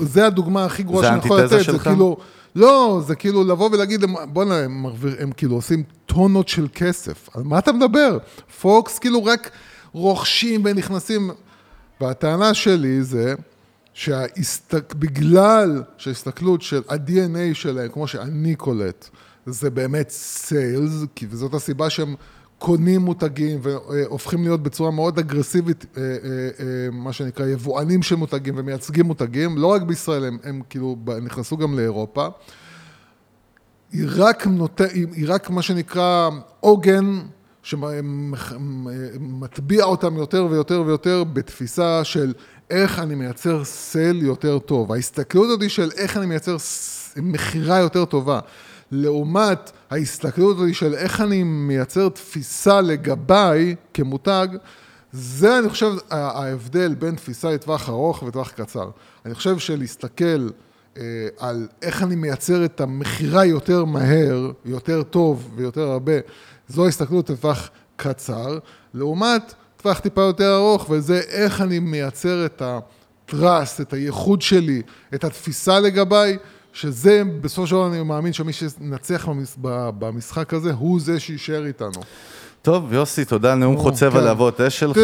זה 0.02 0.26
הדוגמה 0.26 0.64
הכי 0.64 0.82
גרועה 0.82 1.04
שאני 1.06 1.18
יכול 1.18 1.40
לתת, 1.40 1.48
זה? 1.72 1.78
כאילו, 1.78 2.16
לא, 2.54 3.02
זה 3.06 3.14
כאילו 3.14 3.44
לבוא 3.44 3.70
ולהגיד, 3.72 4.04
בוא'נה, 4.32 4.58
הם, 4.58 4.86
הם 5.18 5.32
כאילו 5.32 5.54
עושים 5.54 5.82
טונות 6.06 6.48
של 6.48 6.66
כסף, 6.74 7.28
על 7.34 7.42
מה 7.42 7.58
אתה 7.58 7.72
מדבר? 7.72 8.18
פוקס 8.60 8.98
כאילו 8.98 9.24
רק 9.24 9.50
רוכשים 9.92 10.60
ונכנסים, 10.64 11.30
והטענה 12.00 12.54
שלי 12.54 13.02
זה, 13.02 13.34
שההסתק... 13.94 14.94
בגלל 14.94 15.82
שההסתכלות 15.96 16.62
של 16.62 16.82
ה-DNA 16.88 17.54
שלהם, 17.54 17.88
כמו 17.88 18.06
שאני 18.06 18.54
קולט, 18.54 19.08
זה 19.46 19.70
באמת 19.70 20.10
סיילס, 20.10 20.92
כי 21.14 21.26
וזאת 21.30 21.54
הסיבה 21.54 21.90
שהם 21.90 22.14
קונים 22.62 23.00
מותגים 23.00 23.58
והופכים 23.62 24.42
להיות 24.42 24.62
בצורה 24.62 24.90
מאוד 24.90 25.18
אגרסיבית, 25.18 25.86
אה, 25.96 26.02
אה, 26.02 26.08
אה, 26.60 26.66
מה 26.92 27.12
שנקרא 27.12 27.46
יבואנים 27.46 28.02
של 28.02 28.16
מותגים 28.16 28.54
ומייצגים 28.56 29.06
מותגים, 29.06 29.58
לא 29.58 29.66
רק 29.66 29.82
בישראל, 29.82 30.24
הם, 30.24 30.38
הם 30.44 30.62
כאילו 30.70 30.96
נכנסו 31.22 31.56
גם 31.56 31.78
לאירופה. 31.78 32.26
היא 33.92 34.06
רק, 34.16 34.46
נות... 34.46 34.80
היא 34.94 35.24
רק 35.28 35.50
מה 35.50 35.62
שנקרא 35.62 36.30
עוגן 36.60 37.18
שמטביע 37.62 37.84
אותם 39.84 40.16
יותר 40.16 40.46
ויותר 40.50 40.82
ויותר 40.86 41.24
בתפיסה 41.24 42.04
של 42.04 42.32
איך 42.70 42.98
אני 42.98 43.14
מייצר 43.14 43.64
סל 43.64 44.18
יותר 44.22 44.58
טוב. 44.58 44.92
ההסתכלות 44.92 45.46
הזאת 45.46 45.62
היא 45.62 45.68
של 45.68 45.90
איך 45.96 46.16
אני 46.16 46.26
מייצר 46.26 46.56
מכירה 47.16 47.78
יותר 47.78 48.04
טובה. 48.04 48.40
לעומת 48.92 49.70
ההסתכלות 49.90 50.56
הזאת 50.56 50.74
של 50.74 50.94
איך 50.94 51.20
אני 51.20 51.42
מייצר 51.42 52.08
תפיסה 52.08 52.80
לגביי 52.80 53.74
כמותג, 53.94 54.48
זה 55.12 55.58
אני 55.58 55.68
חושב 55.68 55.92
ה- 56.10 56.16
ההבדל 56.16 56.94
בין 56.94 57.14
תפיסה 57.14 57.50
לטווח 57.50 57.88
ארוך 57.88 58.22
וטווח 58.22 58.50
קצר. 58.50 58.90
אני 59.26 59.34
חושב 59.34 59.58
שלהסתכל 59.58 60.48
אה, 60.96 61.02
על 61.38 61.68
איך 61.82 62.02
אני 62.02 62.16
מייצר 62.16 62.64
את 62.64 62.80
המכירה 62.80 63.44
יותר 63.44 63.84
מהר, 63.84 64.50
יותר 64.64 65.02
טוב 65.02 65.50
ויותר 65.56 65.90
הרבה, 65.90 66.12
זו 66.68 66.88
הסתכלות 66.88 67.30
לטווח 67.30 67.70
קצר, 67.96 68.58
לעומת 68.94 69.54
טווח 69.76 69.98
טיפה 69.98 70.20
יותר 70.20 70.54
ארוך, 70.56 70.90
וזה 70.90 71.20
איך 71.28 71.60
אני 71.60 71.78
מייצר 71.78 72.46
את 72.46 72.62
ה-trust, 72.62 73.82
את 73.82 73.92
הייחוד 73.92 74.42
שלי, 74.42 74.82
את 75.14 75.24
התפיסה 75.24 75.80
לגביי, 75.80 76.38
שזה 76.72 77.22
בסופו 77.40 77.66
של 77.66 77.74
דבר 77.74 77.86
אני 77.86 78.02
מאמין 78.02 78.32
שמי 78.32 78.52
שנצח 78.52 79.28
במשחק 79.98 80.54
הזה, 80.54 80.72
הוא 80.72 81.00
זה 81.00 81.20
שיישאר 81.20 81.66
איתנו. 81.66 82.00
טוב, 82.62 82.92
יוסי, 82.92 83.24
תודה 83.24 83.52
על 83.52 83.58
נאום 83.58 83.76
חוצב 83.76 84.10
כן. 84.10 84.16
הלהבות 84.18 84.60
אש 84.60 84.80
שלך. 84.80 84.98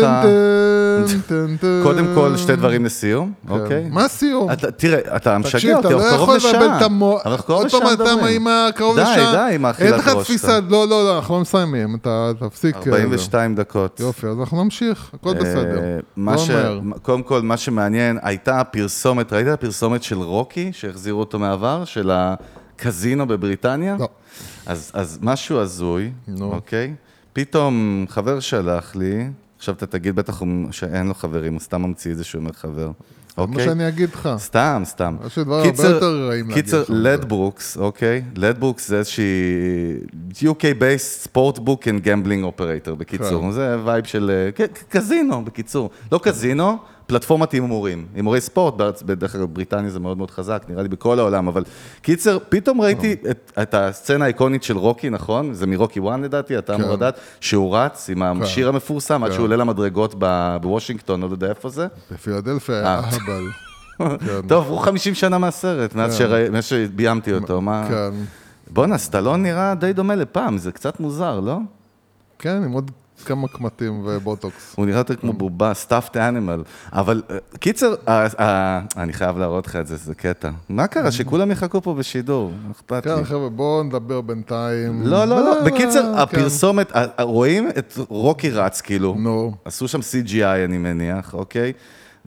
קודם 1.82 2.06
כל, 2.14 2.36
שתי 2.36 2.56
דברים 2.56 2.84
לסיום, 2.84 3.32
כן. 3.48 3.52
אוקיי? 3.52 3.88
מה 3.90 4.08
סיום? 4.08 4.50
אתה- 4.52 4.70
תראה, 4.70 5.16
אתה 5.16 5.38
משגע 5.38 5.52
תקשיב, 5.52 5.76
אותי, 5.76 5.86
אתה 5.88 5.94
לא 5.96 6.02
אנחנו 6.10 6.16
קרוב 6.26 6.36
יכול 6.36 6.50
לבלבל 6.50 6.66
את 6.66 6.76
לשעה. 6.76 6.84
המוח. 6.86 7.26
אנחנו 7.26 7.44
קרוב 7.44 7.62
עוד 7.62 7.70
פעם 7.70 7.82
לשעה 7.82 7.94
אתה. 8.16 8.26
עם 8.26 8.46
הקרוב 8.48 8.96
די, 8.96 9.02
לשעה. 9.02 9.48
די 9.48 9.54
עם 9.54 9.64
האכילת 9.64 9.92
אין 9.92 10.00
לך 10.00 10.08
ראש 10.08 10.24
תפיסה. 10.26 10.60
לא, 10.68 10.88
לא, 10.88 11.04
לא, 11.04 11.16
אנחנו 11.16 11.34
לא 11.34 11.40
מסיימים, 11.40 11.94
אתה 11.94 12.30
תפסיק. 12.48 12.76
אה, 12.76 12.82
42 12.92 13.54
דקות. 13.54 14.00
יופי, 14.00 14.26
אז 14.26 14.40
אנחנו 14.40 14.64
נמשיך, 14.64 15.10
הכל 15.14 15.34
בסדר. 15.34 15.78
אה, 15.78 15.98
מה 16.16 16.36
לא. 16.48 16.80
קודם 17.02 17.22
כל, 17.22 17.42
מה 17.42 17.56
שמעניין, 17.56 18.18
הייתה 18.22 18.64
פרסומת, 18.64 19.32
ראית 19.32 19.48
הפרסומת 19.48 20.02
של 20.02 20.18
רוקי, 20.18 20.70
שהחזירו 20.72 21.20
אותו 21.20 21.38
מעבר, 21.38 21.84
של 21.84 22.10
הקזינו 22.12 23.26
בבריטניה? 23.26 23.96
לא. 24.00 24.08
אז, 24.66 24.90
אז 24.94 25.18
משהו 25.22 25.58
הזוי. 25.58 26.10
אוקיי? 26.40 26.94
פתאום 27.32 28.04
חבר 28.08 28.40
שלח 28.40 28.96
לי, 28.96 29.28
עכשיו 29.58 29.74
אתה 29.74 29.86
תגיד 29.86 30.16
בטח 30.16 30.42
שאין 30.70 31.06
לו 31.06 31.14
חברים, 31.14 31.52
הוא 31.52 31.60
סתם 31.60 31.82
ממציא 31.82 32.12
את 32.12 32.16
זה 32.16 32.24
שהוא 32.24 32.40
אומר 32.40 32.52
חבר. 32.52 32.90
מה 33.38 33.44
אוקיי? 33.44 33.64
שאני 33.64 33.88
אגיד 33.88 34.10
לך. 34.14 34.28
סתם, 34.36 34.82
סתם. 34.84 35.16
יש 35.26 35.38
לי 35.38 35.44
דברים 35.44 35.70
הרבה 35.70 35.88
יותר 35.88 36.28
רעים 36.28 36.48
להגיד 36.48 36.64
קיצר. 36.64 36.84
Ladbrokes, 36.88 37.76
אוקיי? 37.76 38.22
Ladbrokes 38.36 38.88
זה 38.88 38.98
איזושהי 38.98 39.94
UK-based 40.40 41.28
book 41.60 41.82
and 41.84 42.04
gambling 42.04 42.58
operator, 42.58 42.94
בקיצור. 42.94 43.42
כן. 43.42 43.50
זה 43.50 43.76
vibe 43.84 44.04
של 44.04 44.50
אה, 44.60 44.66
קזינו, 44.88 45.44
בקיצור. 45.44 45.90
לא 46.12 46.20
קזינו, 46.22 46.78
פלטפורמת 47.08 47.52
הימורים. 47.52 48.06
הימורי 48.14 48.40
ספורט, 48.40 48.74
בדרך 49.02 49.32
כלל 49.32 49.40
בבריטניה 49.40 49.90
זה 49.90 50.00
מאוד 50.00 50.18
מאוד 50.18 50.30
חזק, 50.30 50.64
נראה 50.68 50.82
לי 50.82 50.88
בכל 50.88 51.18
העולם, 51.18 51.48
אבל 51.48 51.64
קיצר, 52.02 52.38
פתאום 52.48 52.80
ראיתי 52.80 53.16
את, 53.30 53.52
את 53.62 53.74
הסצנה 53.74 54.24
האיקונית 54.24 54.62
של 54.62 54.76
רוקי, 54.76 55.10
נכון? 55.10 55.54
זה 55.54 55.66
מרוקי 55.66 56.00
1 56.00 56.20
לדעתי, 56.22 56.58
אתה 56.58 56.74
אמור 56.74 56.86
כן. 56.88 56.92
לדעת, 56.92 57.20
שהוא 57.40 57.76
רץ 57.76 58.10
עם 58.10 58.42
השיר 58.42 58.68
המפורסם, 58.68 59.24
עד 59.24 59.30
כן. 59.30 59.34
שהוא 59.36 59.44
עולה 59.44 59.56
למדרגות 59.56 60.14
בוושינגטון, 60.60 61.20
לא 61.20 61.28
יודע 61.30 61.48
איפה 61.48 61.68
זה. 61.68 61.86
בפילדלפיה, 62.12 62.84
אה. 62.84 62.94
אהבל. 62.94 63.44
כן. 64.26 64.48
טוב, 64.48 64.64
עברו 64.64 64.78
50 64.78 65.14
שנה 65.14 65.38
מהסרט, 65.38 65.94
מאז 65.94 66.18
כן. 66.18 66.52
מאז 66.52 66.64
שביימתי 66.64 67.32
אותו, 67.32 67.60
מה... 67.60 67.86
כן. 67.88 68.10
בואנה, 68.70 68.98
סטלון 68.98 69.42
נראה 69.42 69.74
די 69.74 69.92
דומה 69.92 70.14
לפעם, 70.14 70.58
זה 70.58 70.72
קצת 70.72 71.00
מוזר, 71.00 71.40
לא? 71.40 71.58
כן, 72.38 72.62
עם 72.64 72.72
עוד 72.72 72.90
כמה 73.24 73.48
קמטים 73.48 74.02
ובוטוקס. 74.04 74.74
הוא 74.76 74.86
נראה 74.86 74.98
יותר 74.98 75.16
כמו 75.16 75.32
בובה, 75.32 75.72
stuffed 75.88 76.14
animal. 76.14 76.92
אבל 76.92 77.22
אה, 77.30 77.36
קיצר, 77.60 77.94
אה, 78.08 78.26
אה, 78.38 78.80
אני 78.96 79.12
חייב 79.12 79.38
להראות 79.38 79.66
לך 79.66 79.76
את 79.76 79.86
זה, 79.86 79.96
זה 79.96 80.14
קטע. 80.14 80.50
מה 80.68 80.86
קרה? 80.86 81.12
שכולם 81.12 81.50
יחכו 81.50 81.82
פה 81.82 81.94
בשידור, 81.94 82.52
אכפת 82.70 83.06
לי. 83.06 83.16
כן, 83.16 83.24
חבר'ה, 83.24 83.48
בואו 83.48 83.82
נדבר 83.82 84.20
בינתיים. 84.20 85.02
לא, 85.06 85.24
לא, 85.24 85.44
לא, 85.44 85.64
בקיצר, 85.64 86.02
כן. 86.02 86.18
הפרסומת, 86.18 86.92
רואים 87.20 87.68
את 87.78 87.98
רוקי 88.08 88.50
רץ, 88.50 88.80
כאילו. 88.80 89.14
נו. 89.18 89.54
עשו 89.64 89.88
שם 89.88 90.00
CGI, 90.00 90.64
אני 90.64 90.78
מניח, 90.78 91.34
אוקיי? 91.34 91.72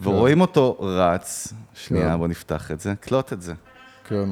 ורואים 0.04 0.42
אותו 0.42 0.78
רץ. 0.80 1.54
שנייה, 1.74 2.10
כן. 2.10 2.18
בוא 2.18 2.28
נפתח 2.28 2.72
את 2.72 2.80
זה. 2.80 2.94
קלוט 3.00 3.34
את 3.34 3.42
זה. 3.42 3.54
כן. 4.08 4.30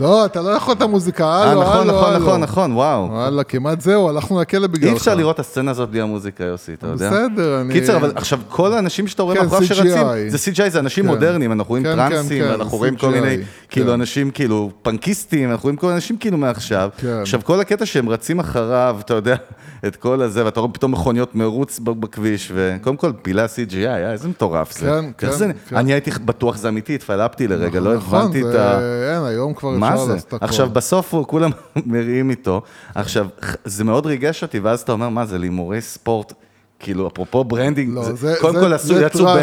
לא, 0.00 0.26
אתה 0.26 0.42
לא 0.42 0.50
יכול 0.50 0.74
את 0.74 0.82
המוזיקה, 0.82 1.24
אה, 1.24 1.50
הלו, 1.50 1.62
נכון, 1.62 1.76
הלו, 1.76 1.92
נכון, 1.92 2.14
הלו. 2.14 2.24
נכון, 2.24 2.40
נכון, 2.40 2.72
וואו. 2.72 3.08
וואלה, 3.10 3.44
כמעט 3.44 3.80
זהו, 3.80 4.08
הלכנו 4.08 4.40
לכלא 4.40 4.66
בגללך. 4.66 4.92
אי 4.92 4.96
אפשר 4.96 5.14
לראות 5.14 5.34
את 5.34 5.40
הסצנה 5.40 5.70
הזאת 5.70 5.90
בלי 5.90 6.00
המוזיקה, 6.00 6.44
יוסי, 6.44 6.74
אתה 6.74 6.86
יודע? 6.86 7.10
בסדר, 7.10 7.60
אני... 7.60 7.74
קיצר, 7.74 7.96
אבל 7.96 8.12
עכשיו, 8.14 8.40
כל 8.48 8.72
האנשים 8.72 9.06
שאתה 9.06 9.22
רואה 9.22 9.36
כן, 9.36 9.42
מאחוריו. 9.42 9.66
שרצים, 9.66 10.06
זה 10.28 10.36
CGI, 10.36 10.68
זה 10.68 10.78
אנשים 10.78 11.04
כן. 11.04 11.10
מודרניים, 11.10 11.52
אנחנו 11.52 11.68
רואים 11.68 11.84
כן, 11.84 11.96
טרנסים, 11.96 12.44
ואנחנו 12.44 12.78
רואים 12.78 12.96
כל 12.96 13.10
מיני, 13.10 13.36
כאילו. 13.68 13.94
אנשים 13.94 14.30
כאילו 14.30 14.70
פנקיסטים, 14.82 15.50
אנחנו 15.50 15.62
רואים 15.62 15.76
כל 15.76 15.90
אנשים 15.90 16.16
כאילו 16.16 16.38
מעכשיו. 16.38 16.88
עכשיו, 17.20 17.40
כל 17.44 17.60
הקטע 17.60 17.86
שהם 17.86 18.08
רצים 18.08 18.38
אחריו, 18.38 18.96
אתה 19.00 19.14
יודע, 19.14 19.36
את 19.86 19.96
כל 19.96 20.22
הזה, 20.22 20.44
ואתה 20.44 20.60
רואה 20.60 20.72
פתאום 20.72 20.92
מכוניות 20.92 21.34
מרוץ 21.34 21.78
בכביש, 21.78 22.52
וקודם 22.54 22.96
כל, 22.96 23.12
פילה 23.22 23.44
CGI, 23.44 23.86
אה, 23.86 24.12
איזה 24.12 24.28
מטורף 24.28 24.72
זה. 24.72 25.00
כן, 25.18 25.28
כן. 25.68 25.76
אני 25.76 25.92
הייתי 25.92 26.10
בטוח 26.24 26.56
זה 26.56 26.68
אמיתי, 26.68 26.94
התפלפתי 26.94 27.48
לרגע, 27.48 27.80
לא 27.80 27.94
נכון, 27.94 28.20
הבנתי 28.20 28.42
את 28.42 28.54
ה... 28.54 28.78
היום 29.26 29.54
כבר 29.54 29.70
מה 29.90 30.06
זה? 30.06 30.16
עכשיו, 30.40 30.70
בסוף 30.72 31.14
הוא, 31.14 31.26
כולם 31.26 31.50
מריעים 31.86 32.30
איתו. 32.30 32.62
עכשיו, 32.94 33.26
זה 33.64 33.84
מאוד 33.84 34.06
ריגש 34.06 34.42
אותי, 34.42 34.58
ואז 34.58 34.80
אתה 34.80 34.92
אומר, 34.92 35.08
מה 35.08 35.26
זה, 35.26 35.38
להימורי 35.38 35.80
ספורט, 35.80 36.32
כאילו, 36.78 37.08
אפרופו 37.08 37.44
branding, 37.44 37.94
לא, 37.94 38.12
זה- 38.12 38.34
קודם 38.40 38.54
זה- 38.54 38.60
כל 38.60 38.72
עשו, 38.72 39.00
יצאו, 39.00 39.26
ב-. 39.26 39.38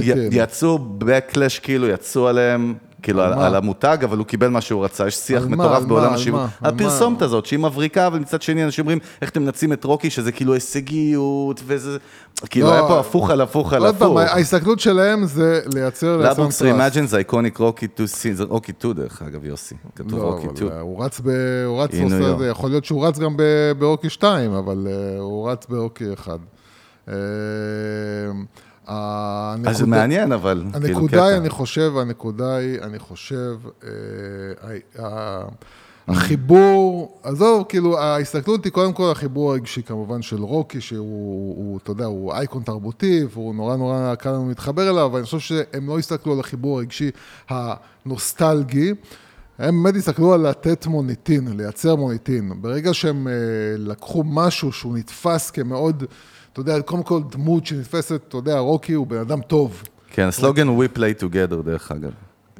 י- 0.00 0.12
יצאו 0.32 0.78
backlash, 0.98 1.58
כאילו, 1.58 1.86
יצאו 1.88 2.28
עליהם. 2.28 2.74
כאילו, 3.04 3.22
על? 3.22 3.32
על 3.32 3.54
המותג, 3.54 3.98
אבל 4.04 4.18
הוא 4.18 4.26
קיבל 4.26 4.48
מה 4.48 4.60
שהוא 4.60 4.84
רצה, 4.84 5.06
יש 5.06 5.16
שיח 5.16 5.42
מה? 5.42 5.56
מטורף 5.56 5.82
בעולם 5.84 6.04
מה? 6.04 6.08
על 6.08 6.14
השיווק. 6.14 6.40
מה? 6.40 6.48
על 6.68 6.74
הפרסומת? 6.74 7.22
הזאת, 7.22 7.46
שהיא 7.46 7.58
מבריקה, 7.58 8.06
אבל 8.06 8.18
מצד 8.18 8.42
שני 8.42 8.64
אנשים 8.64 8.84
אומרים, 8.84 8.98
איך 9.22 9.30
אתם 9.30 9.42
מנצלים 9.42 9.72
את 9.72 9.84
רוקי, 9.84 10.10
שזה 10.10 10.32
כאילו 10.32 10.54
הישגיות, 10.54 11.60
וזה... 11.66 11.98
כאילו, 12.50 12.66
לא, 12.66 12.72
היה 12.72 12.82
פה 12.88 13.00
הפוך 13.00 13.30
על 13.30 13.40
הפוך 13.40 13.72
על 13.72 13.86
עוד 13.86 13.96
פעם, 13.96 14.16
הפוך. 14.16 14.34
ההסתכלות 14.34 14.80
שלהם 14.80 15.26
זה 15.26 15.60
לייצר... 15.74 16.16
לעצמם 16.16 16.44
ל 16.44 16.46
Ladbrokes 16.46 16.62
trust. 16.62 16.64
reimagine 16.64 17.06
זה 17.06 17.18
iconic 17.18 17.58
רוקי 17.58 17.86
2 17.94 18.06
scene, 18.06 18.34
זה 18.34 18.44
רוקי 18.44 18.72
2 18.78 18.94
דרך 18.94 19.22
אגב, 19.22 19.44
יוסי. 19.44 19.74
כתוב 19.96 20.18
לא, 20.18 20.24
רוקי 20.24 20.46
אבל 20.46 20.56
2. 20.56 20.70
אה, 20.70 20.80
הוא 20.80 21.04
רץ, 21.04 21.20
ב... 21.24 21.28
הוא 21.66 21.82
רץ, 21.82 21.90
עושה 21.94 22.48
יכול 22.50 22.70
להיות 22.70 22.84
שהוא 22.84 23.06
רץ 23.06 23.18
גם 23.18 23.36
ברוקי 23.78 24.10
2, 24.10 24.52
אבל 24.52 24.86
אה, 24.90 25.20
הוא 25.20 25.50
רץ 25.50 25.66
ברוקי 25.66 26.04
1. 26.14 26.38
הנקודה- 28.86 29.70
אז 29.70 29.78
זה 29.78 29.86
מעניין, 29.86 30.32
אבל, 30.32 30.64
כאילו, 30.72 30.86
הנקודה. 30.98 31.26
היא, 31.26 31.36
אני 31.36 31.48
חושב, 31.50 31.92
הנקודה 31.96 32.56
היא, 32.56 32.78
אני 32.80 32.98
חושב, 32.98 33.56
אה, 33.84 35.42
החיבור, 36.08 37.18
עזוב, 37.22 37.64
כאילו, 37.68 37.98
ההסתכלות 37.98 38.64
היא 38.64 38.72
קודם 38.72 38.92
כל 38.92 39.10
החיבור 39.10 39.50
הרגשי 39.52 39.82
כמובן 39.82 40.22
של 40.22 40.42
רוקי, 40.42 40.80
שהוא, 40.80 41.56
הוא, 41.56 41.78
אתה 41.82 41.90
יודע, 41.90 42.04
הוא 42.04 42.32
אייקון 42.32 42.62
תרבותי, 42.62 43.24
והוא 43.32 43.54
נורא 43.54 43.76
נורא 43.76 44.14
קל 44.14 44.30
לנו 44.30 44.48
להתחבר 44.48 44.90
אליו, 44.90 45.06
אבל 45.06 45.16
אני 45.18 45.24
חושב 45.24 45.38
שהם 45.38 45.88
לא 45.88 45.98
הסתכלו 45.98 46.32
על 46.32 46.40
החיבור 46.40 46.78
הרגשי 46.78 47.10
הנוסטלגי. 47.48 48.94
הם 49.58 49.82
באמת 49.82 49.96
הסתכלו 49.96 50.34
על 50.34 50.48
לתת 50.48 50.86
מוניטין, 50.86 51.48
לייצר 51.56 51.96
מוניטין. 51.96 52.52
ברגע 52.60 52.94
שהם 52.94 53.28
אה, 53.28 53.32
לקחו 53.78 54.24
משהו 54.26 54.72
שהוא 54.72 54.96
נתפס 54.96 55.50
כמאוד, 55.50 56.04
אתה 56.54 56.60
יודע, 56.60 56.82
קודם 56.82 57.02
כל 57.02 57.20
דמות 57.30 57.66
שנתפסת, 57.66 58.20
אתה 58.28 58.36
יודע, 58.36 58.58
רוקי 58.58 58.92
הוא 58.92 59.06
בן 59.06 59.18
אדם 59.18 59.40
טוב. 59.40 59.82
כן, 60.10 60.22
הסלוגן 60.22 60.66
הוא 60.66 60.84
We 60.84 60.98
Play 60.98 61.22
Together, 61.22 61.62
דרך 61.64 61.92
אגב. 61.92 62.10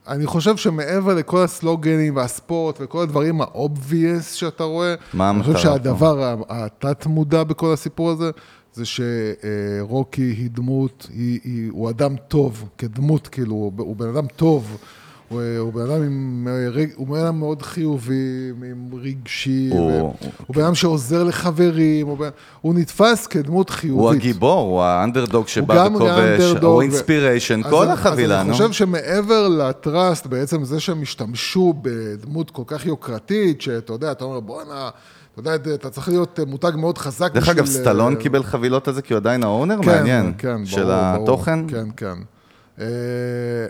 אני 0.09 0.27
חושב 0.27 0.57
שמעבר 0.57 1.15
לכל 1.15 1.43
הסלוגנים 1.43 2.17
והספורט 2.17 2.79
וכל 2.81 3.03
הדברים 3.03 3.41
ה-obvious 3.41 4.23
שאתה 4.23 4.65
רואה, 4.65 4.95
מה 5.13 5.31
אני 5.31 5.43
חושב 5.43 5.59
שהדבר 5.59 6.37
התת-מודע 6.49 7.45
בכל 7.45 7.73
הסיפור 7.73 8.11
הזה, 8.11 8.31
זה 8.73 8.83
שרוקי 8.85 10.23
היא 10.23 10.51
דמות, 10.51 11.07
היא, 11.11 11.41
היא, 11.45 11.71
הוא 11.71 11.91
אדם 11.91 12.17
טוב, 12.29 12.69
כדמות, 12.79 13.29
כאילו, 13.29 13.73
הוא 13.77 13.97
בן 13.97 14.09
אדם 14.09 14.27
טוב. 14.37 14.77
הוא, 15.35 15.59
הוא 15.59 15.73
בן 15.73 15.91
אדם 15.91 16.03
עם, 16.03 16.49
אה, 16.77 16.85
הוא 16.97 17.07
בן 17.07 17.25
אדם 17.25 17.39
מאוד 17.39 17.63
חיובי, 17.63 18.15
עם 18.71 18.89
רגשי, 19.03 19.69
הוא- 19.73 19.91
הוא, 20.01 20.15
הוא 20.47 20.57
בן 20.57 20.63
אדם 20.65 20.75
שעוזר 20.75 21.23
לחברים, 21.25 22.07
הוא, 22.07 22.19
בן, 22.19 22.29
הוא 22.61 22.75
נתפס 22.75 23.27
כדמות 23.27 23.71
חיובית. 23.71 24.01
הוא 24.05 24.13
הגיבור, 24.13 24.61
הוא 24.71 24.83
האנדרדוג 24.83 25.49
שבא 25.49 25.87
וכובש, 25.95 26.63
הוא 26.63 26.69
ו- 26.69 26.81
אינספיריישן, 26.81 27.61
אז 27.65 27.71
כל 27.71 27.89
החבילה, 27.89 28.41
אז 28.41 28.47
נו. 28.47 28.53
אני 28.53 28.59
חושב 28.59 28.73
שמעבר 28.73 29.49
לטראסט, 29.49 30.27
בעצם 30.27 30.65
זה 30.65 30.81
שהם 30.81 31.03
השתמשו 31.03 31.75
בדמות 31.83 32.51
כל 32.51 32.63
כך 32.67 32.87
יוקרתית, 32.87 33.61
שאתה 33.63 33.93
יודע, 33.93 34.13
אתה 34.13 34.25
אומר, 34.25 34.41
בואנה, 34.41 34.89
אתה 35.33 35.41
יודע, 35.41 35.75
אתה 35.75 35.91
צריך 35.91 36.09
להיות 36.09 36.41
אה, 36.41 36.45
מותג 36.45 36.73
מאוד 36.77 36.99
חזק 36.99 37.33
דרך 37.35 37.49
אגב, 37.49 37.67
סטלון 37.67 38.15
אה, 38.17 38.21
קיבל 38.21 38.43
חבילות 38.43 38.89
על 38.89 38.95
זה, 38.95 39.03
כי 39.03 39.13
הוא 39.13 39.19
עדיין 39.19 39.43
האונר? 39.45 39.77
כן, 39.83 39.87
מעניין. 39.87 40.33
כן, 40.39 40.55
ברור, 40.55 40.67
של 40.67 40.85
ברור. 40.85 40.95
התוכן? 41.23 41.69
כן, 41.69 41.87
כן. 41.97 42.15
אה, 42.81 42.87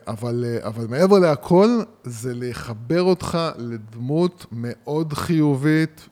אבל, 0.08 0.44
אה, 0.46 0.66
אבל 0.68 0.86
מעבר 0.86 1.18
להכל, 1.18 1.68
זה 2.04 2.32
לחבר 2.34 3.02
אותך 3.02 3.38
לדמות 3.58 4.46
מאוד 4.52 5.12
חיובית, 5.12 6.08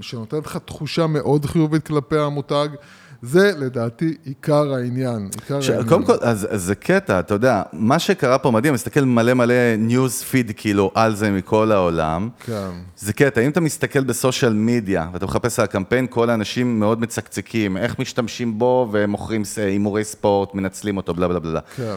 שנותנת 0.00 0.46
לך 0.46 0.56
תחושה 0.56 1.06
מאוד 1.06 1.44
חיובית 1.44 1.86
כלפי 1.86 2.18
המותג. 2.18 2.68
זה 3.24 3.52
לדעתי 3.58 4.14
עיקר 4.24 4.74
העניין. 4.74 5.28
עיקר 5.40 5.60
ש- 5.60 5.68
העניין. 5.68 5.88
קודם 5.88 6.04
כל, 6.04 6.14
אז, 6.20 6.46
אז 6.50 6.62
זה 6.62 6.74
קטע, 6.74 7.20
אתה 7.20 7.34
יודע, 7.34 7.62
מה 7.72 7.98
שקרה 7.98 8.38
פה 8.38 8.50
מדהים, 8.50 8.74
מסתכל 8.74 9.00
מלא 9.00 9.34
מלא 9.34 9.54
ניוז 9.78 10.22
פיד 10.22 10.52
כאילו 10.56 10.90
על 10.94 11.14
זה 11.16 11.30
מכל 11.30 11.72
העולם. 11.72 12.28
כן. 12.46 12.70
זה 12.96 13.12
קטע, 13.12 13.40
אם 13.40 13.50
אתה 13.50 13.60
מסתכל 13.60 14.04
בסושיאל 14.04 14.52
מדיה 14.52 15.06
ואתה 15.12 15.26
מחפש 15.26 15.58
על 15.58 15.64
הקמפיין, 15.64 16.06
כל 16.10 16.30
האנשים 16.30 16.80
מאוד 16.80 17.00
מצקצקים, 17.00 17.76
איך 17.76 17.98
משתמשים 17.98 18.58
בו 18.58 18.88
ומוכרים 18.92 19.42
הימורי 19.56 20.04
ספורט, 20.04 20.54
מנצלים 20.54 20.96
אותו, 20.96 21.14
בלה 21.14 21.28
בלה 21.28 21.38
בלה. 21.40 21.60
כן. 21.76 21.96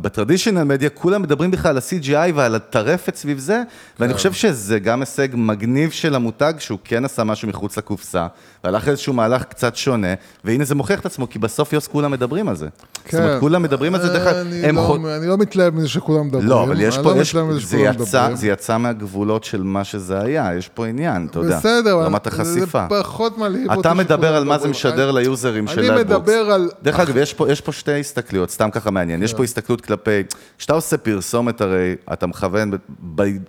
בטרדישיונל 0.00 0.62
מדיה 0.64 0.90
כולם 0.90 1.22
מדברים 1.22 1.50
בכלל 1.50 1.70
על 1.70 1.76
ה-CGI 1.76 2.32
ועל 2.34 2.54
הטרפת 2.54 3.16
סביב 3.16 3.38
זה, 3.38 3.62
ואני 4.00 4.12
כן. 4.12 4.16
חושב 4.16 4.32
שזה 4.32 4.78
גם 4.78 5.00
הישג 5.00 5.28
מגניב 5.34 5.90
של 5.90 6.14
המותג, 6.14 6.52
שהוא 6.58 6.78
כן 6.84 7.04
עשה 7.04 7.24
משהו 7.24 7.48
מחוץ 7.48 7.78
לקופסה, 7.78 8.26
והלך 8.66 8.88
איזשהו 8.88 9.12
מהלך 9.12 9.44
קצת 9.44 9.76
שונה, 9.76 10.08
והנה 10.44 10.64
זה 10.64 10.74
מוכיח 10.74 11.00
את 11.00 11.06
עצמו, 11.06 11.30
כי 11.30 11.38
בסוף 11.38 11.72
יוס 11.72 11.86
כולם 11.86 12.10
מדברים 12.10 12.48
על 12.48 12.56
זה. 12.56 12.68
זאת 13.04 13.14
אומרת, 13.14 13.40
כולם 13.40 13.62
מדברים 13.62 13.94
על 13.94 14.02
זה, 14.02 14.08
דרך 14.08 14.26
אגב, 14.26 14.36
אני 14.36 14.66
הם 14.66 14.76
לא- 14.76 14.80
חו- 14.80 14.96
אני 15.16 15.26
לא 15.26 15.36
מתלהב 15.38 15.74
מזה 15.74 15.88
שכולם 15.88 16.26
מדברים. 16.26 16.48
לא, 16.48 16.62
אבל 16.64 16.80
יש 16.80 16.94
אני 16.96 17.04
פה, 17.04 17.14
לא 17.14 17.20
יש, 17.20 17.34
זה, 17.64 17.78
יצא. 17.78 18.28
זה 18.34 18.46
יצא 18.48 18.78
מהגבולות 18.78 19.44
של 19.44 19.62
מה 19.62 19.84
שזה 19.84 20.20
היה, 20.20 20.50
יש 20.58 20.68
פה 20.68 20.86
עניין, 20.86 21.26
אתה 21.30 21.38
יודע, 21.38 21.58
בסדר, 21.58 21.92
אבל 21.94 22.02
רמת 22.04 22.26
החשיפה. 22.26 22.86
זה 22.90 23.02
פחות 23.02 23.38
מלהיב 23.38 23.70
אותי 23.70 23.80
אתה 23.80 23.94
מדבר 23.94 24.36
על 24.36 24.44
מה 24.44 24.58
זה. 24.58 24.68
משדר 24.68 25.10
אני- 25.10 25.18
ליוזרים 25.24 25.66
של 25.66 25.78
אני 25.78 25.88
Ladbrokes. 25.88 26.18
מדבר 26.20 26.32
על... 26.52 26.70
דרך 26.82 27.00
אגב, 27.00 27.16
יש 27.16 27.34
פה, 27.34 27.52
יש 27.52 27.60
פה 27.60 27.72
שתי 27.72 28.00
הסתכלויות, 28.00 28.50
סתם 28.50 28.70
ככה 28.70 28.90
מעניין. 28.90 29.22
יש 29.22 29.34
פה 29.34 29.44
הסתכלות 29.44 29.80
כלפי, 29.80 30.22
כשאתה 30.58 30.72
עושה 30.72 30.96
פרסומת 30.96 31.60
הרי, 31.60 31.94
אתה 32.12 32.26
מכוון 32.26 32.70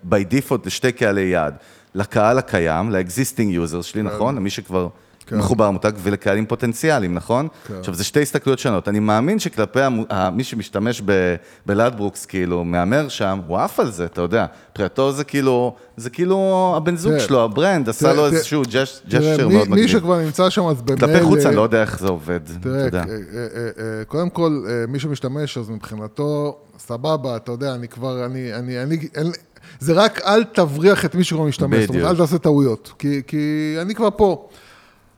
by 0.09 0.15
default 0.31 0.57
לשתי 0.65 0.91
קהלי 0.91 1.21
יעד. 1.21 1.53
לקהל 1.95 2.37
הקיים, 2.37 2.91
ל-existing 2.91 3.39
users 3.73 3.83
שלי, 3.83 4.01
נכון? 4.01 4.35
למי 4.35 4.49
שכבר 4.49 4.87
כן. 5.27 5.37
מחובר 5.37 5.67
למותג, 5.67 5.91
ולקהלים 6.03 6.45
פוטנציאליים, 6.45 7.13
נכון? 7.13 7.47
עכשיו, 7.79 7.93
זה 7.93 8.03
שתי 8.03 8.21
הסתכלויות 8.21 8.59
שונות. 8.59 8.87
אני 8.87 8.99
מאמין 8.99 9.39
שכלפי 9.39 9.81
המו- 9.81 10.03
ה- 10.09 10.29
מי 10.29 10.43
שמשתמש 10.43 11.01
ב- 11.05 11.35
ב 11.65 11.71
Ladbrokes, 11.71 12.25
כאילו, 12.25 12.63
מהמר 12.63 13.09
שם, 13.09 13.39
הוא 13.47 13.57
עף 13.57 13.79
על 13.79 13.91
זה, 13.91 14.05
אתה 14.05 14.21
יודע. 14.21 14.45
מבחינתו 14.71 15.11
זה 15.11 15.23
כאילו, 15.23 15.75
זה 15.97 16.09
כאילו 16.09 16.73
הבן 16.77 16.95
זוג 16.97 17.11
תראה, 17.13 17.23
שלו, 17.27 17.43
ה 17.43 17.50
brand, 17.50 17.89
עשה 17.89 18.13
לו 18.13 18.25
איזשהו 18.25 18.61
gesture 19.09 19.47
מאוד 19.47 19.67
מגניב. 19.67 19.83
מי 19.83 19.87
שכבר 19.87 20.19
נמצא 20.19 20.49
שם, 20.49 20.65
אז 20.67 20.81
במילא... 20.81 21.07
כלפי 21.07 21.23
חוץ, 21.23 21.45
אני 21.45 21.55
לא 21.55 21.61
יודע 21.61 21.81
איך 21.81 21.99
זה 21.99 22.07
עובד, 22.07 22.39
אתה 22.51 22.59
תראה, 22.59 22.85
יודע. 22.85 22.99
אה, 22.99 23.05
אה, 23.09 23.15
אה, 23.55 23.99
אה, 23.99 24.05
קודם 24.05 24.29
כל, 24.29 24.63
אה, 24.69 24.87
מי 24.87 24.99
שמשתמש, 24.99 25.57
אז 25.57 25.69
מבחינתו, 25.69 26.57
סבבה, 26.79 27.35
אתה 27.35 27.51
יודע, 27.51 27.75
אני 27.75 27.87
כבר, 27.87 28.25
אני, 28.25 28.53
אני, 28.53 28.83
אני, 28.83 29.07
אין, 29.15 29.31
זה 29.79 29.93
רק 29.93 30.19
אל 30.25 30.43
תבריח 30.43 31.05
את 31.05 31.15
מי 31.15 31.23
שכבר 31.23 31.43
משתמש, 31.43 31.79
זאת 31.79 31.89
אומרת. 31.89 32.05
אל 32.11 32.17
תעשה 32.17 32.37
טעויות, 32.37 32.93
כי, 32.99 33.21
כי 33.27 33.37
אני 33.81 33.95
כבר 33.95 34.09
פה. 34.15 34.49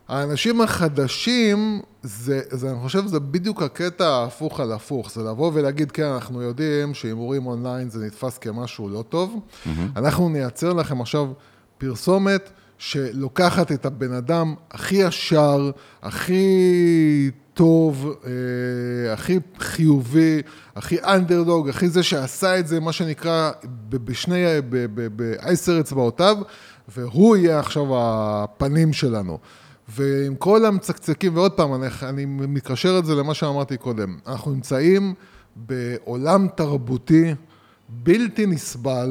האנשים 0.10 0.62
החדשים, 0.62 1.82
זה, 2.04 2.42
זה, 2.50 2.72
אני 2.72 2.80
חושב 2.80 3.04
שזה 3.08 3.20
בדיוק 3.20 3.62
הקטע 3.62 4.08
ההפוך 4.08 4.60
על 4.60 4.72
הפוך, 4.72 5.12
זה 5.12 5.22
לבוא 5.24 5.52
ולהגיד, 5.54 5.92
כן, 5.92 6.04
אנחנו 6.04 6.42
יודעים 6.42 6.94
שהימורים 6.94 7.48
אונליין 7.48 7.90
זה 7.90 8.06
נתפס 8.06 8.38
כמשהו 8.38 8.90
לא 8.90 9.04
טוב, 9.10 9.40
אנחנו 9.96 10.30
נייצר 10.30 10.74
לכם 10.74 11.02
עכשיו 11.02 11.28
פרסומת 11.78 12.50
שלוקחת 12.78 13.72
את 13.72 13.86
הבן 13.86 14.14
אדם 14.14 14.56
הכי 14.72 14.96
ישר, 14.96 15.72
הכי 16.02 17.32
טוב, 17.54 18.16
אה, 18.26 19.14
הכי 19.14 19.40
חיובי, 19.60 20.42
הכי 20.76 20.98
אנדרדוג, 21.04 21.70
הכי 21.70 21.90
זה 21.90 22.04
שעשה 22.04 22.60
את 22.60 22.68
זה, 22.68 22.80
מה 22.80 22.92
שנקרא, 22.92 23.52
בשני, 23.90 24.46
בעשר 25.16 25.80
אצבעותיו, 25.80 26.38
והוא 26.88 27.38
יהיה 27.38 27.60
עכשיו 27.60 27.86
הפנים 27.92 28.94
שלנו. 28.94 29.38
ועם 29.90 30.36
כל 30.36 30.66
המצקצקים, 30.66 31.36
ועוד 31.38 31.52
פעם, 31.52 31.74
אני, 31.74 31.88
אני 32.04 32.26
מקשר 32.28 33.00
את 33.00 33.06
זה 33.06 33.16
למה 33.16 33.34
שאמרתי 33.34 33.78
קודם, 33.78 34.18
אנחנו 34.28 34.52
נמצאים 34.52 35.14
בעולם 35.56 36.48
תרבותי 36.56 37.34
בלתי 37.90 38.46
נסבל, 38.46 39.10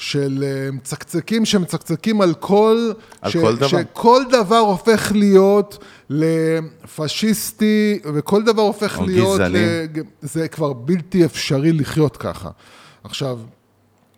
של 0.00 0.44
אה, 0.46 0.70
מצקצקים 0.70 1.44
שמצקצקים 1.44 2.20
על 2.20 2.34
כל... 2.34 2.92
על 3.20 3.32
כל 3.32 3.56
דבר. 3.56 3.68
שכל 3.68 4.22
דבר 4.30 4.58
הופך 4.58 5.12
להיות 5.14 5.84
לפשיסטי, 6.10 8.00
וכל 8.14 8.42
דבר 8.42 8.62
הופך 8.62 8.98
או 8.98 9.06
להיות... 9.06 9.40
גזעני. 9.40 9.58
ל- 9.58 10.02
זה 10.22 10.48
כבר 10.48 10.72
בלתי 10.72 11.24
אפשרי 11.24 11.72
לחיות 11.72 12.16
ככה. 12.16 12.50
עכשיו, 13.04 13.38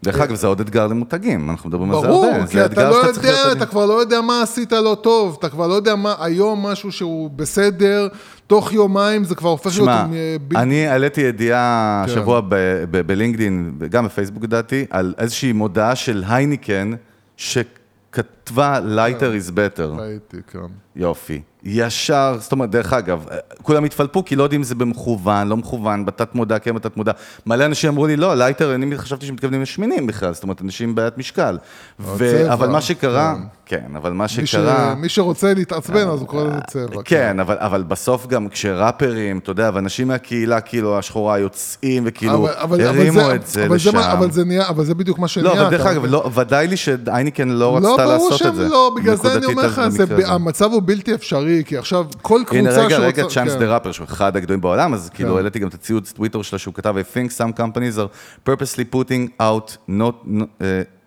דרך 0.05 0.21
אגב, 0.21 0.35
זה 0.35 0.47
עוד 0.47 0.61
אתגר 0.61 0.87
למותגים, 0.87 1.51
אנחנו 1.51 1.69
מדברים 1.69 1.91
על 1.91 2.01
זה 2.01 2.07
ברור, 2.07 2.27
הרבה. 2.27 2.47
כי 2.47 2.53
זה 2.57 2.67
אתה 2.67 2.91
לא 2.91 2.95
יודע. 2.95 3.53
אתה 3.53 3.67
כבר 3.67 3.87
לא 3.87 4.01
יודע 4.01 4.21
מה 4.21 4.43
עשית 4.43 4.73
לא 4.73 4.97
טוב, 5.03 5.37
אתה 5.39 5.49
כבר 5.49 5.67
לא 5.67 5.75
יודע 5.75 5.95
מה, 5.95 6.15
היום 6.21 6.67
משהו 6.67 6.93
שהוא 6.93 7.31
בסדר, 7.31 8.09
תוך 8.47 8.73
יומיים 8.73 9.25
זה 9.25 9.35
כבר 9.35 9.49
הופך 9.49 9.67
להיות... 9.67 9.77
שמע, 9.77 10.07
אה, 10.55 10.63
אני 10.63 10.87
העליתי 10.87 11.21
ידיעה 11.21 12.03
כן. 12.07 12.13
השבוע 12.13 12.41
ב- 12.41 12.47
ב- 12.91 13.01
בלינקדאין, 13.07 13.73
וגם 13.79 14.05
בפייסבוק 14.05 14.45
לדעתי, 14.45 14.85
על 14.91 15.15
איזושהי 15.19 15.53
מודעה 15.53 15.97
של 15.97 16.25
הייניקן, 16.29 16.93
שכתבה 17.37 18.79
lighter 18.97 19.49
is 19.49 19.51
better. 19.51 20.01
ראיתי, 20.01 20.37
כן. 20.53 20.59
יופי. 20.97 21.43
ישר, 21.65 22.37
זאת 22.41 22.53
אומרת, 22.53 22.71
דרך 22.71 22.93
אגב, 22.93 23.27
כולם 23.63 23.85
התפלפו, 23.85 24.25
כי 24.25 24.37
לא 24.37 24.43
יודעים 24.43 24.61
אם 24.61 24.65
זה 24.65 24.75
במכוון, 24.75 25.49
לא 25.49 25.57
מכוון, 25.57 26.05
בתת 26.05 26.35
מודע, 26.35 26.59
כן 26.59 26.75
בתת 26.75 26.97
מודע. 26.97 27.13
מלא 27.47 27.65
אנשים 27.65 27.91
אמרו 27.91 28.07
לי, 28.07 28.17
לא, 28.17 28.35
lighter, 28.37 28.75
אני 28.75 28.99
חשבתי 28.99 29.27
שמתכוונים 29.27 29.63
לשמנים 29.63 30.07
בכלל, 30.07 30.35
זאת 30.35 30.43
אומרת, 30.43 30.63
אנשים 30.63 30.89
עם 30.89 30.95
בעיית 30.95 31.19
משקל. 31.19 31.59
ו... 32.01 32.53
אבל 32.53 32.69
מה 32.69 32.81
שקרה, 32.81 33.37
כן, 33.73 33.97
אבל 33.97 34.13
מה 34.13 34.25
מי, 34.25 34.29
ש... 34.29 34.51
שקרה... 34.51 34.95
מי 34.95 35.09
שרוצה 35.09 35.55
להתעצבן, 35.55 36.09
אז 36.09 36.21
הוא 36.21 36.29
קורא 36.29 36.45
לזה 36.45 36.61
צבע. 36.71 37.03
כן, 37.05 37.41
אבל, 37.41 37.57
אבל 37.59 37.83
בסוף 37.83 38.27
גם 38.27 38.49
כשראפרים, 38.49 39.39
אתה 39.39 39.51
יודע, 39.51 39.71
ואנשים 39.75 40.09
מהקהילה, 40.09 40.61
כאילו, 40.61 40.99
השחורה 40.99 41.39
יוצאים, 41.39 42.03
וכאילו, 42.07 42.35
אבל- 42.35 42.53
אבל- 42.57 42.81
אבל 42.87 42.99
הרימו 42.99 43.21
זה- 43.21 43.35
את 43.35 43.47
זה 43.47 43.67
אבל 43.67 43.75
לשם. 43.77 43.95
מה- 43.95 44.13
אבל 44.13 44.31
זה 44.31 44.45
נהיה, 44.45 44.69
אבל 44.69 44.85
זה 44.85 44.95
בדיוק 44.95 45.19
מה 45.19 45.29
שנהיה. 45.29 45.55
לא, 45.55 45.61
אבל 45.63 45.71
דרך 45.71 45.87
אגב, 45.87 46.05
לא, 46.05 46.31
ודאי 46.35 46.67
לי 46.69 46.77
שהייניקן 46.77 47.49
לא 47.49 47.59
לא, 47.59 47.77
רצתה 47.77 48.07
ברור 48.07 48.31
לעשות 48.31 48.47
את 48.47 48.55
זה. 48.55 48.63
שהם 48.63 48.71
לא, 48.71 48.93
בגלל 48.97 49.17
זה 49.17 49.37
אני 49.37 49.47
אומר 49.47 49.67
לך, 49.67 49.81
זה. 49.89 50.05
המצב 50.27 50.73
הוא 50.73 50.83
בלתי 50.85 51.15
אפשרי, 51.15 51.63
כי 51.67 51.77
עכשיו 51.79 52.07
כל 52.23 52.41
קבוצה 52.47 52.59
הנה, 52.59 52.71
רגע, 52.71 52.81
שרוצה... 52.91 52.99
רגע, 53.07 53.25
צ'אנס 53.29 53.53
כן. 53.53 53.59
דה 53.59 53.75
ראפר, 53.75 53.93
שהוא 53.93 54.05
אחד 54.05 54.37
הגדולים 54.37 54.61
בעולם, 54.61 54.95
אז 54.95 55.11
כאילו 55.15 55.31
כן. 55.31 55.37
העליתי 55.37 55.59
גם 55.59 55.69
את 55.69 55.75
הציוץ 55.75 56.13
טוויטר 56.13 56.43
שלה, 56.43 56.59
שהוא 56.59 56.75
כתב, 56.75 56.95
I 56.99 57.17
think 57.17 57.31
some 57.31 57.59
companies 57.61 57.99
are 57.99 58.49
purposely 58.49 58.85
putting 58.95 59.43
out 59.43 59.77
not, 59.91 60.27
uh, 60.61 60.63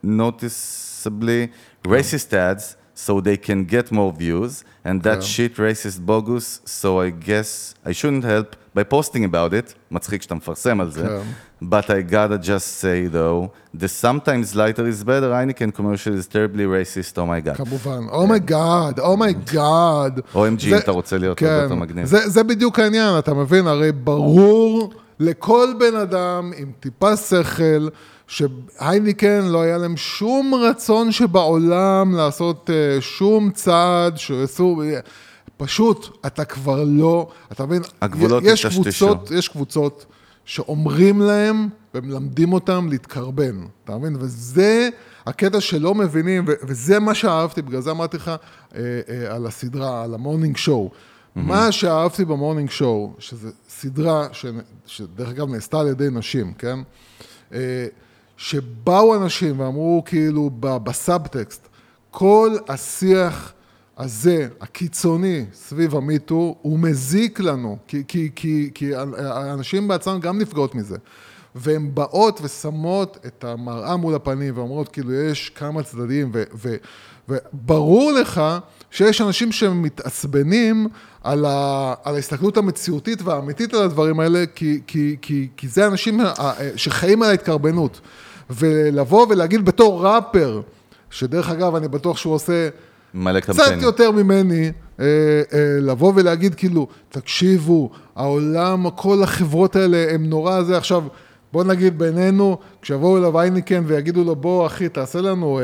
noticeably 0.06 1.48
racist 1.86 2.34
ads 2.34 2.76
so 2.94 3.20
they 3.20 3.38
can 3.38 3.66
get 3.66 3.92
more 3.92 4.12
views, 4.12 4.64
and 4.88 5.04
that 5.04 5.22
shit 5.24 5.56
racist 5.58 6.06
bogus, 6.06 6.62
so 6.66 7.02
I 7.02 7.10
guess 7.10 7.76
I 7.86 7.92
shouldn't 7.92 8.24
help 8.24 8.56
by 8.74 8.84
posting 8.84 9.24
about 9.26 9.54
it, 9.54 9.74
מצחיק 9.92 10.22
שאתה 10.22 10.36
מפרסם 10.36 10.82
על 10.82 10.92
זה, 10.92 11.08
כן. 11.08 11.70
but 11.70 11.90
I 11.90 12.02
gotta 12.12 12.38
just 12.38 12.82
say 12.82 13.08
though, 13.08 13.52
the 13.74 13.88
sometimes 13.88 14.56
lighter 14.56 14.88
is 14.88 15.04
better, 15.04 15.30
Heineken 15.32 15.74
commercial 15.74 16.14
is 16.14 16.28
terribly 16.28 16.66
racist, 16.66 17.18
oh 17.18 17.26
my 17.26 17.42
god. 17.48 17.56
כמובן, 17.56 18.08
אומייגאד, 18.12 19.00
אומייגאד. 19.00 20.20
OMG, 20.34 20.68
אם 20.68 20.78
אתה 20.78 20.92
רוצה 20.92 21.18
להיות 21.18 21.42
הרבה 21.42 21.64
יותר 21.64 21.76
מגניב. 21.76 22.06
זה 22.06 22.44
בדיוק 22.44 22.80
העניין, 22.80 23.20
אתה 23.20 23.34
מבין? 23.34 23.68
הרי 23.68 23.92
ברור 23.92 24.94
לכל 25.20 25.74
בן 25.80 25.96
אדם 25.96 26.52
עם 26.58 26.72
טיפה 26.80 27.18
שכל, 27.18 27.88
שהייניקן 28.28 29.46
לא 29.46 29.62
היה 29.62 29.78
להם 29.78 29.98
שום 29.98 30.54
רצון 30.56 31.12
שבעולם 31.12 32.16
לעשות 32.16 32.70
אה, 32.70 33.02
שום 33.02 33.52
צעד 33.52 34.18
שעשו... 34.18 34.82
פשוט, 35.58 36.18
אתה 36.26 36.46
כבר 36.46 36.84
לא, 36.88 37.28
אתה 37.52 37.66
מבין? 37.66 37.82
הגבולות 38.02 38.44
יש. 38.46 38.66
קבוצות, 38.66 39.32
יש 39.32 39.48
קבוצות 39.48 40.06
שאומרים 40.46 41.22
להם 41.22 41.70
ומלמדים 41.96 42.54
אותם 42.54 42.88
להתקרבן, 42.90 43.66
אתה 43.84 43.98
מבין? 43.98 44.16
וזה 44.20 44.90
הקטע 45.26 45.62
שלא 45.62 45.96
מבינים, 45.96 46.46
וזה 46.68 47.00
מה 47.00 47.16
שאהבתי, 47.16 47.62
בגלל 47.62 47.82
זה 47.82 47.92
אמרתי 47.92 48.18
לך 48.18 48.28
אה, 48.28 48.82
אה, 49.10 49.36
על 49.36 49.46
הסדרה, 49.48 50.04
על 50.04 50.14
ה 50.14 50.19
Morning 50.19 50.58
Show. 50.58 50.92
מה 51.36 51.72
שאהבתי 51.72 52.26
ב 52.26 52.31
Morning 52.31 52.70
Show, 52.70 53.14
שזו 53.20 53.50
סדרה 53.70 54.28
ש- 54.32 54.46
שדרך 54.86 55.30
אגב 55.30 55.50
נעשתה 55.50 55.80
על 55.80 55.88
ידי 55.88 56.08
נשים, 56.12 56.54
כן? 56.54 56.80
אה, 57.54 57.86
שבאו 58.38 59.16
אנשים 59.16 59.60
ואמרו 59.60 60.04
כאילו 60.06 60.50
בסאבטקסט, 60.60 61.68
כל 62.12 62.56
השיח 62.68 63.54
הזה, 63.98 64.48
הקיצוני, 64.62 65.46
סביב 65.54 65.96
ה 65.96 66.04
MeToo, 66.04 66.56
הוא 66.62 66.80
מזיק 66.80 67.40
לנו, 67.40 67.78
כי, 67.88 68.04
כי, 68.08 68.30
כי, 68.36 68.70
כי 68.74 68.96
האנשים 68.96 69.88
בעצמם 69.88 70.20
גם 70.20 70.40
נפגעות 70.40 70.76
מזה. 70.76 70.98
והן 71.56 71.90
באות 71.94 72.40
ושמות 72.44 73.18
את 73.26 73.44
המראה 73.44 73.96
מול 73.96 74.16
הפנים 74.16 74.58
ואומרות, 74.58 74.90
כאילו, 74.90 75.14
יש 75.14 75.50
כמה 75.50 75.84
צדדים, 75.84 76.32
ו, 76.34 76.44
ו, 76.56 76.76
וברור 77.30 78.12
לך 78.12 78.42
שיש 78.92 79.22
אנשים 79.22 79.52
שמתעצבנים 79.52 80.88
על, 81.24 81.46
ה, 81.46 81.94
על 82.04 82.16
ההסתכלות 82.16 82.58
המציאותית 82.58 83.22
והאמיתית 83.22 83.74
על 83.74 83.84
הדברים 83.84 84.20
האלה, 84.20 84.44
כי, 84.56 84.82
כי, 84.88 85.16
כי, 85.22 85.48
כי 85.58 85.68
זה 85.68 85.88
אנשים 85.88 86.20
ה- 86.20 86.54
שחיים 86.76 87.24
על 87.24 87.30
ההתקרבנות. 87.30 88.02
ולבוא 88.50 89.26
ולהגיד 89.30 89.66
בתור 89.66 90.08
ראפר, 90.08 90.62
שדרך 91.10 91.50
אגב, 91.50 91.76
אני 91.76 91.88
בטוח 91.88 92.18
שהוא 92.18 92.34
עושה... 92.34 92.70
מלא 93.14 93.40
קצת 93.40 93.54
קמפיינים. 93.56 93.84
יותר 93.84 94.12
ממני, 94.12 94.72
אה, 95.00 95.06
אה, 95.54 95.78
לבוא 95.82 96.14
ולהגיד 96.16 96.56
כאילו, 96.56 96.88
תקשיבו, 97.10 97.90
העולם, 98.16 98.90
כל 98.90 99.24
החברות 99.24 99.76
האלה 99.76 100.06
הם 100.14 100.26
נורא 100.26 100.62
זה 100.62 100.78
עכשיו, 100.78 101.04
בוא 101.54 101.64
נגיד 101.64 102.00
בינינו, 102.00 102.58
כשיבואו 102.86 103.18
אליו 103.18 103.40
אייניקן 103.40 103.84
ויגידו 103.88 104.24
לו, 104.24 104.36
בוא 104.36 104.66
אחי, 104.68 104.90
תעשה 104.90 105.22
לנו 105.22 105.60
אה, 105.60 105.64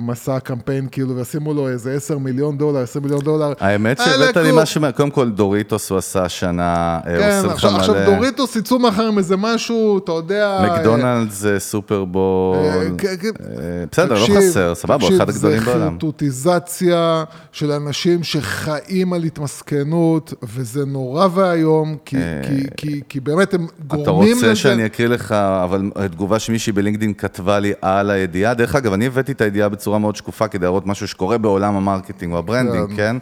מסע 0.00 0.40
קמפיין 0.40 0.88
כאילו, 0.90 1.16
וישימו 1.16 1.54
לו 1.54 1.68
איזה 1.68 1.92
10 1.92 2.18
מיליון 2.18 2.58
דולר, 2.58 2.78
20 2.78 3.02
מיליון 3.04 3.20
דולר. 3.20 3.52
האמת 3.60 4.00
האלה 4.00 4.12
שהבאת 4.26 4.36
לי. 4.36 4.50
משהו, 4.54 4.80
קודם 4.96 5.10
כל 5.10 5.30
דוריטוס 5.30 5.90
הוא 5.90 5.98
עשה 5.98 6.22
השנה, 6.24 6.98
אה, 7.06 7.18
כן, 7.18 7.36
עושה 7.36 7.46
לך 7.46 7.52
עכשיו, 7.52 7.76
עכשיו 7.76 7.94
מלא- 7.94 8.04
דוריטוס 8.04 8.56
יצאו 8.56 8.78
מחר 8.78 9.06
עם 9.06 9.18
איזה 9.18 9.36
משהו, 9.36 9.98
אתה 9.98 10.12
יודע... 10.12 10.66
מקדונלדס 10.78 11.34
זה 11.34 11.58
סופרבול, 11.58 12.56
אה, 12.56 12.86
כן, 12.98 13.14
כן. 13.20 13.28
אה, 13.58 13.84
בסדר, 13.92 14.14
לא 14.14 14.18
תקשיב, 14.20 14.36
חסר, 14.36 14.74
סבבה, 14.74 14.98
תקשיב, 14.98 15.14
אחד 15.16 15.28
הגדולים 15.28 15.60
בעולם. 15.60 15.80
זה 15.80 15.90
חרטוטיזציה 15.90 17.24
של 17.52 17.72
אנשים 17.72 18.22
שחיים 18.22 19.12
על 19.12 19.22
התמסכנות, 19.22 20.34
וזה 20.42 20.84
נורא 20.86 21.28
ואיום, 21.34 21.96
כי, 22.04 22.16
כי, 22.42 22.62
כי, 22.76 23.00
כי 23.08 23.20
באמת 23.20 23.54
הם 23.54 23.60
אה, 23.62 23.66
אתה 23.86 23.96
גורמים 24.10 24.36
לזה... 24.36 24.46
רוצה 24.48 24.56
שאני 24.56 24.86
אקריא 24.86 25.08
לך, 25.08 25.32
אבל 25.32 25.90
תגובה 26.10 26.38
שמישהי 26.50 26.72
בלינקדאין 26.72 27.14
כתבה 27.14 27.58
לי 27.58 27.72
על 27.82 28.10
הידיעה. 28.10 28.54
דרך 28.54 28.74
אגב, 28.74 28.92
אני 28.92 29.06
הבאתי 29.06 29.32
את 29.32 29.40
הידיעה 29.40 29.68
בצורה 29.68 29.98
מאוד 29.98 30.16
שקופה 30.16 30.48
כדי 30.48 30.62
להראות 30.62 30.86
משהו 30.86 31.08
שקורה 31.08 31.38
בעולם 31.38 31.76
ה 31.76 31.82
marketing 31.82 32.32
או 32.32 32.38
ה 32.38 32.44
branding, 32.44 32.96
כן. 32.96 33.16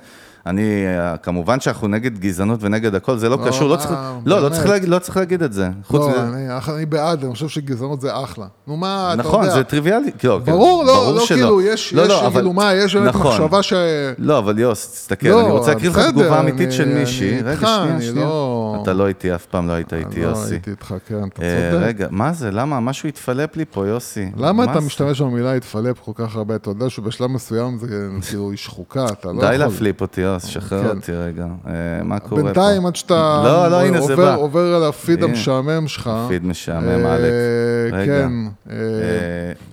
כן? 0.49 0.59
אני, 0.59 0.85
כמובן 1.23 1.61
שאנחנו 1.61 1.89
נגד 1.89 2.19
גזענות 2.19 2.59
ונגד 2.63 2.95
הכל, 2.95 3.17
זה 3.19 3.29
לא 3.29 3.39
לא, 3.41 3.49
קשור, 3.49 3.69
לא 3.69 3.77
צריך- 3.77 3.93
לא, 4.27 4.43
לא. 4.43 4.49
צריך 4.49 4.67
להגיד- 4.69 4.89
לא 4.89 4.99
צריך 4.99 5.17
להגיד 5.17 5.43
את 5.43 5.53
זה. 5.53 5.69
חוץ 5.87 6.01
לא, 6.01 6.09
מזה- 6.09 6.23
אני, 6.23 6.47
אני 6.77 6.87
בעד, 6.87 7.25
אני 7.25 7.33
חושב 7.33 7.49
שגזענות 7.49 8.01
זה 8.01 8.11
אחלה. 8.25 8.47
נו 8.67 8.77
מה, 8.77 9.11
אתה 9.13 9.21
יודע... 9.21 9.29
נכון, 9.29 9.51
זה 9.51 9.65
טריוויאלי. 9.65 10.11
כאילו, 10.19 10.41
ברור, 10.41 10.85
לא, 10.85 10.95
ברור 10.95 11.13
לא, 11.15 11.21
שלא. 11.27 11.37
כאילו, 11.37 11.61
יש, 11.61 11.95
לא, 11.95 12.03
יש, 12.03 12.09
לא, 12.09 12.27
אבל- 12.27 12.35
כאילו, 12.35 12.53
מה, 12.53 12.75
יש 12.75 12.97
באמת 12.97 13.09
נכון. 13.09 13.27
מחשבה 13.27 13.63
ש... 13.63 13.73
לא, 14.19 14.39
אבל 14.39 14.59
יוס, 14.59 14.91
תסתכל, 14.93 15.29
לא, 15.29 15.41
אני 15.41 15.51
רוצה 15.51 15.75
להקריא 15.75 15.91
לך 15.91 15.99
תגובה 15.99 16.41
אמיתית 16.41 16.73
של 16.73 16.89
מישהי. 16.99 17.41
רגע, 17.43 17.57
שנייה, 17.67 18.01
שנייה. 18.03 18.27
לא- 18.27 18.79
אתה 18.83 18.93
לא 18.93 19.07
איתי, 19.09 19.35
אף 19.35 19.47
פעם 19.47 19.69
לא 19.69 19.73
היית 19.73 19.93
איתי, 19.95 20.21
לא 20.23 20.27
יוסי. 20.29 20.55
הייתי 20.55 20.71
איתך, 20.71 20.95
כן, 21.09 21.15
אתה 21.35 21.43
אה, 21.43 21.71
צודק. 21.73 21.85
רגע, 21.87 22.07
מה 22.11 22.33
זה? 22.33 22.51
למה? 22.51 22.81
משהו 22.81 23.09
התפלפ 23.09 23.57
לי 23.57 23.65
פה, 23.71 23.87
יוסי. 23.87 24.31
למה 24.37 24.53
מה 24.53 24.73
אתה? 24.73 24.81
משתמש 24.81 25.21
במילה 25.21 25.53
התפלפ 25.55 25.97
כל 26.05 26.13
כך 26.15 26.37
הרבה? 26.37 26.55
אתה 26.57 26.71
יודע 26.71 26.91
שבשלב 26.91 27.31
מסוים 27.31 27.79
זה 27.79 27.87
כאילו 28.29 28.51
היא 28.51 28.59
שחוקה, 28.59 29.05
אתה 29.07 29.29
לא 29.33 29.39
יכול. 29.39 29.51
די 29.51 29.59
להפליפ 29.59 30.01
אותי, 30.01 30.21
יוס, 30.21 30.38
שחרר 30.47 30.83
כן. 30.83 30.97
אותי 30.97 31.13
רגע. 31.13 31.47
אה, 31.67 31.73
מה 32.05 32.19
קורה 32.19 32.41
פה? 32.41 32.47
בינתיים, 32.47 32.87
עד 32.87 32.97
שאתה 32.97 33.43
לא, 33.45 33.69
לא, 33.69 33.81
הנה, 33.81 34.01
זה 34.01 34.35
עובר, 34.35 34.75
על 34.75 34.85
הפיד. 34.85 35.23
המשעמם 35.23 35.89
שלך. 35.89 36.11
פיד 36.29 36.47
משעמם, 36.47 37.07
אה, 37.07 37.15
אלכס. 37.17 37.93
רגע. 37.93 38.05
כן. 38.05 38.33
אה, 38.71 38.77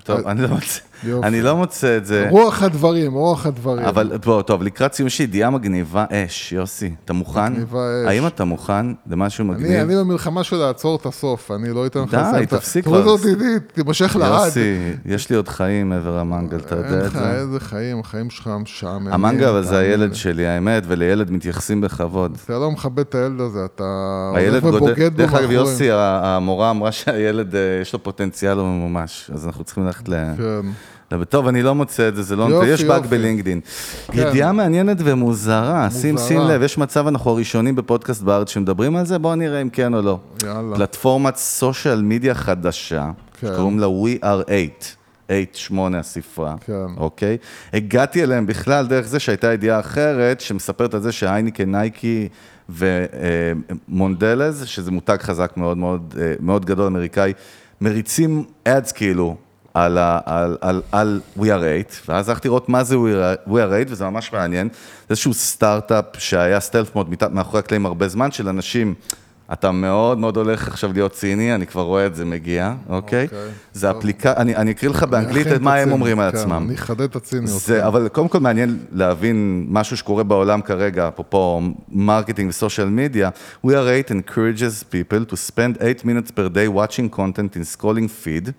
טוב, 0.04 0.28
אני 0.28 0.42
לא 0.42 0.48
מוצא, 0.48 0.80
יופי. 1.08 1.28
אני 1.28 1.42
לא 1.42 1.56
מוצא 1.58 1.98
את 1.98 2.06
זה. 2.06 2.28
רוח 2.30 2.64
הדברים, 2.64 3.14
רוח 3.14 3.46
הדברים. 3.46 3.86
אבל 3.86 4.12
בוא, 4.26 4.42
טוב, 4.42 4.64
לקראת 4.64 4.94
סיום 4.94 5.08
יש 5.08 5.20
ידיעה 5.20 5.50
מגניבה 5.50 6.06
אש, 6.12 6.52
יוסי, 6.52 6.92
אתה 7.06 7.14
מוכן? 7.14 7.54
מגניבה 7.54 7.78
אש. 8.04 8.08
האם 8.08 8.28
אתה 8.28 8.44
מוכן 8.46 8.86
למשהו 9.10 9.44
אני, 9.44 9.52
מגניב? 9.54 9.72
אני 9.80 9.96
במלחמה 9.96 10.44
של 10.44 10.56
לעצור 10.56 10.96
את 10.96 11.06
הסוף, 11.06 11.52
אני 11.52 11.70
לא 11.74 11.86
אתן 11.86 12.00
לך 12.00 12.12
די, 12.14 12.18
לסיים 12.22 12.44
ה- 12.44 12.46
תפסיק 12.46 12.86
תוריד 12.86 13.02
כבר. 13.04 13.12
אותי, 13.12 13.30
תימשך 13.74 14.16
לעד. 14.16 14.46
יוסי, 14.46 14.76
יש 15.06 15.30
לי 15.30 15.36
עוד 15.36 15.48
חיים 15.48 15.90
מעבר 15.90 16.18
המנגל, 16.20 16.58
אתה 16.58 16.76
יודע 16.76 16.90
אין 16.90 17.00
את 17.00 17.06
לך 17.06 17.14
זה? 17.14 17.32
איזה 17.32 17.60
חיים, 17.60 18.00
החיים 18.00 18.30
שלך 18.30 18.50
משעממים. 18.60 19.14
המנגל 19.14 19.48
אבל 19.48 19.64
זה 19.64 19.78
הילד 19.78 20.10
לי. 20.10 20.16
שלי, 20.16 20.46
האמת, 20.48 20.84
ולילד 20.88 21.32
מתייחסים 21.32 21.82
בכבוד. 21.82 22.38
אתה 22.46 22.54
לא 22.54 22.72
מכבד 22.72 23.00
את 23.00 23.16
הילד 23.16 23.42
הזה, 23.42 23.66
אתה 23.66 23.84
הילד 24.36 24.64
הולך 24.66 24.76
ובוגד 24.76 25.12
בו 25.12 25.18
דרך 25.18 25.34
אגב. 25.34 25.52
יוסי, 25.52 25.88
המורה 25.92 26.70
אמרה 26.70 26.92
שהילד 26.92 27.56
אה, 27.56 27.62
יש 27.82 27.94
לו 27.94 28.04
פוטנציאל 28.04 28.54
לא 28.54 28.64
ממומש, 28.66 29.32
אז 29.34 29.46
אנחנו 29.46 29.64
צריכים 29.64 29.86
ללכת 29.86 30.10
ל... 30.10 30.14
כן. 30.38 30.68
טוב, 31.30 31.48
אני 31.48 31.64
לא 31.64 31.76
מוצא 31.76 32.08
את 32.08 32.16
זה, 32.16 32.24
זה 32.24 32.36
לא... 32.36 32.44
יופי, 32.44 32.68
יש 32.68 32.84
באג. 32.84 33.06
בלינקדין. 33.06 33.60
כן. 34.08 34.28
ידיעה 34.28 34.52
מעניינת 34.52 34.98
ומוזרה, 35.00 35.88
שים 36.02 36.12
מוזרה. 36.12 36.28
שים 36.28 36.40
לב, 36.40 36.62
יש 36.62 36.78
מצב, 36.78 37.08
אנחנו 37.08 37.32
הראשונים 37.32 37.76
בפודקאסט 37.76 38.22
בארץ 38.22 38.50
שמדברים 38.50 38.96
על 38.96 39.06
זה, 39.06 39.18
בואו 39.18 39.36
נראה 39.36 39.62
אם 39.62 39.70
כן 39.70 39.94
או 39.94 40.02
לא. 40.02 40.20
יאללה. 40.44 40.76
פלטפורמת 40.76 41.36
סושיאל 41.36 42.02
מדיה 42.02 42.34
חדשה, 42.34 43.12
כן. 43.40 43.48
שקוראים 43.48 43.80
לה 43.80 43.88
We 43.88 44.24
are 44.24 44.52
8. 45.28 45.44
8 45.54 46.00
הספרה, 46.00 46.56
כן. 46.66 46.74
אוקיי? 46.98 47.38
הגעתי 47.74 48.24
אליהם 48.24 48.46
בכלל 48.48 48.88
דרך 48.88 49.08
זה 49.08 49.20
שהייתה 49.20 49.54
ידיעה 49.54 49.80
אחרת 49.80 50.42
שמספרת 50.42 50.94
על 50.94 51.02
זה 51.02 51.12
שהייניקן, 51.12 51.72
נייקי 51.72 52.28
ומונדלז, 52.70 54.66
שזה 54.66 54.92
מותג 54.92 55.18
חזק 55.22 55.54
מאוד 55.58 55.78
מאוד, 55.78 56.16
אה, 56.22 56.34
מאוד 56.40 56.66
גדול 56.66 56.86
אמריקאי, 56.86 57.34
מריצים 57.82 58.44
ads 58.70 58.94
כאילו 58.94 59.36
על, 59.76 59.98
על, 60.26 60.58
על, 60.62 60.82
על 60.92 61.22
We 61.38 61.42
are 61.42 61.46
8, 61.46 61.84
ואז 62.08 62.30
הלכתי 62.30 62.48
לראות 62.48 62.70
מה 62.70 62.84
זה 62.84 62.96
We 62.96 62.98
are, 62.98 63.50
We 63.50 63.54
are 63.54 63.70
8, 63.70 63.84
וזה 63.88 64.06
ממש 64.06 64.34
מעניין. 64.34 64.70
זה 64.70 65.06
איזשהו 65.10 65.34
סטארט-אפ 65.34 66.06
שהיה 66.18 66.60
stealth 66.60 66.96
mode 66.96 67.16
מאחורי 67.32 67.60
הקלעים 67.60 67.86
הרבה 67.86 68.08
זמן, 68.08 68.32
של 68.32 68.50
אנשים, 68.50 68.94
אתה 69.54 69.72
מאוד 69.72 70.18
מאוד 70.18 70.38
הולך 70.38 70.68
עכשיו 70.68 70.94
להיות 70.94 71.12
ציני, 71.12 71.56
אני 71.56 71.68
כבר 71.68 71.82
רואה 71.82 72.06
את 72.06 72.16
זה 72.16 72.26
מגיע, 72.26 72.74
אוקיי? 72.90 73.24
אוקיי, 73.24 73.40
זה 73.74 73.92
אפליקציה, 73.92 74.34
אני, 74.38 74.56
אני 74.56 74.72
אקריא 74.72 74.92
לך 74.92 75.04
באנגלית 75.04 75.48
את 75.48 75.62
מה 75.62 75.76
הם 75.76 75.92
אומרים 75.92 76.20
על 76.20 76.32
כן, 76.32 76.38
עצמם. 76.38 76.66
אני 76.68 76.76
אחדד 76.76 77.02
את 77.02 77.16
הציניות. 77.16 77.62
זה, 77.62 77.88
אבל 77.88 78.08
קודם 78.08 78.28
כל 78.28 78.40
מעניין 78.40 78.80
להבין 78.92 79.66
משהו 79.70 79.98
שקורה 79.98 80.24
בעולם 80.24 80.62
כרגע, 80.62 81.08
אפרופו 81.08 81.62
marketing 81.90 82.50
ו 82.50 82.55
social 82.55 82.88
media. 82.88 83.30
We 83.68 83.70
are 83.70 84.10
8 84.10 84.12
encourages 84.12 84.84
people 84.84 85.32
to 85.32 85.36
spend 85.36 85.82
8 85.82 86.06
minutes 86.06 86.32
per 86.32 86.50
day 86.50 86.68
watching 86.68 87.18
content 87.18 87.56
in 87.56 87.78
scrolling 87.78 88.10
feed 88.26 88.52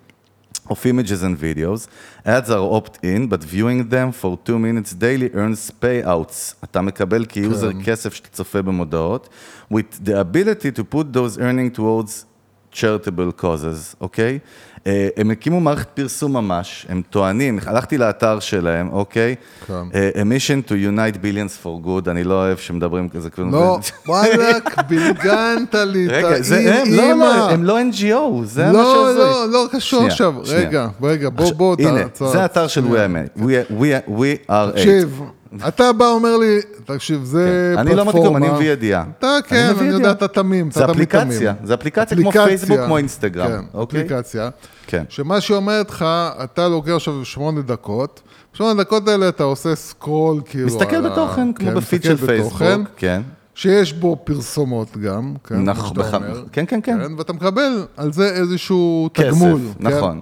of 0.70 0.86
images 0.86 1.22
and 1.22 1.36
videos. 1.36 1.88
Ads 2.24 2.50
are 2.50 2.64
opt-in, 2.78 3.28
but 3.28 3.42
viewing 3.42 3.88
them 3.88 4.12
for 4.12 4.38
2 4.44 4.58
minutes 4.58 4.92
daily 4.94 5.28
earns 5.34 5.70
payouts. 5.80 6.54
אתה 6.64 6.80
מקבל 6.80 7.24
כיוזר 7.24 7.70
כסף 7.84 8.14
שאתה 8.14 8.28
צופה 8.28 8.62
במודעות, 8.62 9.28
with 9.72 10.08
the 10.08 10.12
ability 10.12 10.70
to 10.78 10.82
put 10.94 11.12
those 11.12 11.38
earning 11.38 11.70
towards 11.78 12.24
charitable 12.73 13.41
causes, 13.41 13.95
אוקיי? 14.01 14.39
אה, 14.87 15.07
הם 15.17 15.31
הקימו 15.31 15.59
מערכת 15.59 15.87
פרסום 15.93 16.33
ממש, 16.33 16.85
הם 16.89 17.01
טוענים, 17.09 17.59
הלכתי 17.65 17.97
לאתר 17.97 18.39
שלהם, 18.39 18.89
אוקיי? 18.91 19.35
כן. 19.67 19.73
אה, 19.95 20.09
A 20.13 20.25
mission 20.25 20.69
to 20.69 20.73
unite 20.73 21.17
billions 21.17 21.63
for 21.65 21.85
good, 21.87 22.09
אני 22.09 22.23
לא 22.23 22.33
אוהב 22.33 22.57
שמדברים 22.57 23.09
כזה. 23.09 23.29
כאילו- 23.29 23.51
לא, 23.51 23.79
וואלכ, 24.07 24.63
בלגנת 24.89 25.75
לי 25.75 26.07
את 26.37 26.43
זה 26.43 26.57
הם, 26.81 26.93
לא, 26.95 27.01
האימא. 27.01 27.23
לא, 27.23 27.49
הם 27.49 27.63
לא 27.63 27.77
NGO, 27.79 28.43
זה 28.45 28.65
מה 28.65 28.71
לא, 28.73 28.93
שהזוי. 29.07 29.23
לא, 29.23 29.49
לא 29.51 29.67
קשור 29.71 29.99
שנייה, 29.99 30.11
עכשיו. 30.11 30.33
רגע, 30.45 30.87
רגע, 31.03 31.29
בוא, 31.29 31.51
בוא, 31.53 31.75
הנה. 31.79 32.01
זה 32.31 32.45
אתר 32.45 32.67
של 32.67 32.81
שנייה. 32.81 33.05
We 33.05 33.07
are 33.07 33.09
8. 33.09 33.27
We- 33.37 33.81
we- 33.81 34.19
we 34.19 34.49
are 34.49 34.51
8. 34.51 34.71
תקשיב, 34.71 35.21
אתה 35.67 35.93
בא 35.93 36.05
אומר 36.07 36.37
לי, 36.37 36.59
תקשיב, 36.85 37.23
זה 37.23 37.73
כן. 37.75 37.79
אני 37.79 37.95
לא 37.95 38.03
פלטפורמה. 38.03 38.29
מתקום, 38.39 38.49
אני 38.49 38.59
מביא 38.59 38.71
ידיעה. 38.71 39.03
אתה 39.19 39.27
כן, 39.47 39.73
אני 39.79 39.87
יודע. 39.87 40.11
אתה 40.11 40.27
תמים, 40.27 40.71
זה 40.71 40.85
אתה 40.85 40.93
תמיד 40.93 41.07
תמים. 41.07 41.21
אפליקציה, 41.27 41.53
זה 41.63 41.73
אפליקציה 41.73 42.17
כמו 42.17 42.31
פייסבוק, 42.31 42.79
כמו 42.85 42.97
אינסטגרם, 42.97 43.47
כן, 43.47 43.59
אוקיי? 43.73 44.01
אפליקציה. 44.01 44.49
כן. 44.87 45.03
שמה 45.09 45.41
שהיא 45.41 45.57
אומרת 45.57 45.89
לך, 45.89 46.05
אתה 46.43 46.67
לוקח 46.67 46.91
עכשיו 46.91 47.25
שמונה 47.25 47.61
דקות, 47.61 48.21
בשמונה 48.53 48.83
דקות 48.83 49.07
האלה 49.07 49.29
אתה 49.29 49.43
עושה 49.43 49.75
סקרול, 49.75 50.41
כאילו... 50.45 50.67
מסתכל 50.67 51.09
בתוכן, 51.09 51.53
כמו 51.53 51.67
כן, 51.67 51.75
בפיד 51.75 52.03
של 52.03 52.17
פייסבוק, 52.17 52.61
כן. 52.97 53.21
שיש 53.55 53.93
בו 53.93 54.17
פרסומות 54.23 54.97
גם, 54.97 55.33
כן, 55.47 55.61
נכון, 55.63 55.97
בח- 55.97 56.13
אומר. 56.13 56.43
כן, 56.51 56.65
כן, 56.67 56.79
כן. 56.83 56.97
ואתה 57.17 57.33
מקבל 57.33 57.85
על 57.97 58.13
זה 58.13 58.29
איזשהו 58.29 59.09
כסף, 59.13 59.27
תגמול. 59.27 59.59
כן? 59.81 59.87
נכון. 59.87 60.21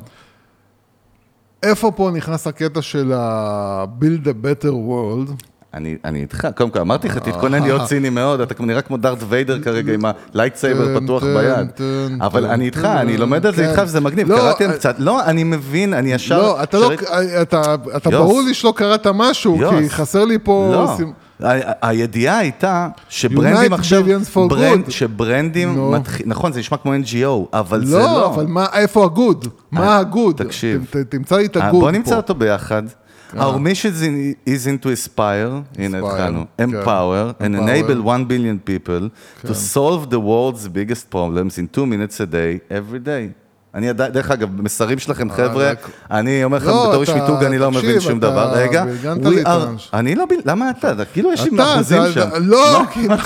איפה 1.66 1.92
פה 1.92 2.12
נכנס 2.14 2.48
הקטע 2.48 2.82
של 2.82 3.14
ה-Build 3.16 4.26
a 4.26 4.46
Better 4.46 4.72
World? 4.72 5.44
אני, 5.74 5.98
אני 6.06 6.22
איתך, 6.22 6.48
קודם 6.56 6.70
כל 6.70 6.80
אמרתי 6.80 7.08
לך, 7.08 7.18
תתכונן 7.18 7.64
להיות 7.64 7.82
ציני 7.88 8.10
מאוד, 8.10 8.42
אתה 8.42 8.64
נראה 8.64 8.82
כמו 8.82 8.98
דארט 8.98 9.18
ויידר 9.30 9.62
כרגע 9.62 9.94
עם 9.94 10.02
ה 10.34 10.40
lightsaber 10.40 11.00
פתוח 11.00 11.24
ביד. 11.24 11.68
אבל 12.22 12.46
אני 12.46 12.66
איתך, 12.66 12.86
אני 12.86 13.18
לומד 13.18 13.46
על 13.46 13.56
זה 13.56 13.64
כן. 13.64 13.70
איתך 13.70 13.82
וזה 13.86 14.00
מגניב, 14.00 14.32
לא, 14.32 14.38
קראתי 14.38 14.66
אה, 14.66 14.74
קצת, 14.74 14.96
לא, 15.00 15.26
אני 15.26 15.44
מבין, 15.44 15.94
אני 15.94 16.14
ישר... 16.14 16.42
לא, 16.42 16.64
אתה 16.64 16.78
לא, 16.78 16.92
יוס. 18.06 18.06
ברור 18.06 18.42
לי 18.42 18.54
שלא 18.54 18.74
קראת 18.76 19.08
משהו. 19.08 19.60
כי 19.70 19.90
חסר 19.90 20.26
לי 20.26 20.38
פה... 20.44 20.96
לא, 21.40 21.48
הידיעה 21.82 22.38
הייתה 22.38 22.88
שברנדים 23.10 23.74
עכשיו, 23.74 24.04
brand. 24.50 24.90
שברנדים, 24.90 25.76
נו. 25.76 25.92
מתחיל- 25.92 26.26
נכון, 26.30 26.52
זה 26.54 26.60
נשמע 26.60 26.78
כמו 26.78 26.94
NGO, 26.94 27.28
אבל 27.54 27.86
זה 27.86 27.98
לא, 27.98 28.04
לא. 28.04 28.28
אבל 28.36 28.46
מה, 28.46 28.66
איפה 28.74 29.06
הגוד? 29.06 29.48
מה 29.72 29.98
הגוד? 29.98 30.38
תקשיב. 30.44 30.86
ת- 30.92 30.96
תמצא 30.98 31.38
לי 31.38 31.46
את 31.46 31.58
אה, 31.58 31.68
הגוד 31.68 31.82
בוא 31.82 31.92
נמצא 31.92 32.12
פה. 32.12 32.18
אותו 32.18 32.36
ביחד. 32.36 32.84
Our 33.34 33.38
mission 33.38 33.92
is 34.48 34.66
in- 34.68 34.84
to 34.84 34.88
aspire, 34.88 35.52
הנה 35.78 35.98
התחלנו, 36.00 36.46
כן. 36.58 36.70
empower 36.70 37.42
and 37.42 37.56
enable 37.56 38.06
1 38.06 38.28
billion 38.28 38.70
people 38.70 39.10
to 39.44 39.48
כן. 39.48 39.54
solve 39.54 40.10
the 40.12 40.18
world's 40.18 40.68
biggest 40.68 41.16
problems 41.16 41.58
in 41.58 41.78
2 41.78 41.86
minutes 41.86 42.20
a 42.22 42.32
day, 42.32 42.72
every 42.72 43.00
day. 43.06 43.45
אני 43.76 43.90
עדיין, 43.90 44.12
דרך 44.12 44.32
אגב, 44.32 44.62
מסרים 44.62 45.00
שלכם, 45.00 45.32
חבר'ה, 45.32 45.70
רק- 45.72 45.90
אני 46.12 46.44
אומר 46.44 46.58
לך, 46.58 46.66
לא, 46.66 46.88
בתור 46.90 47.02
איש 47.02 47.10
מיתוג, 47.10 47.44
אני 47.44 47.58
לא 47.58 47.72
מבין 47.72 48.00
שום 48.00 48.20
דבר. 48.20 48.52
רגע. 48.54 48.84
אני 49.94 50.16
לא, 50.16 50.26
ב- 50.26 50.50
למה 50.50 50.70
אתה? 50.70 51.06
כאילו 51.14 51.34
יש 51.34 51.44
לי 51.44 51.50
אתה, 51.56 51.74
אחוזים 51.74 52.02
זה- 52.06 52.14
שם. 52.14 52.30
לא, 52.42 52.82
כי 52.94 53.08
מה, 53.08 53.18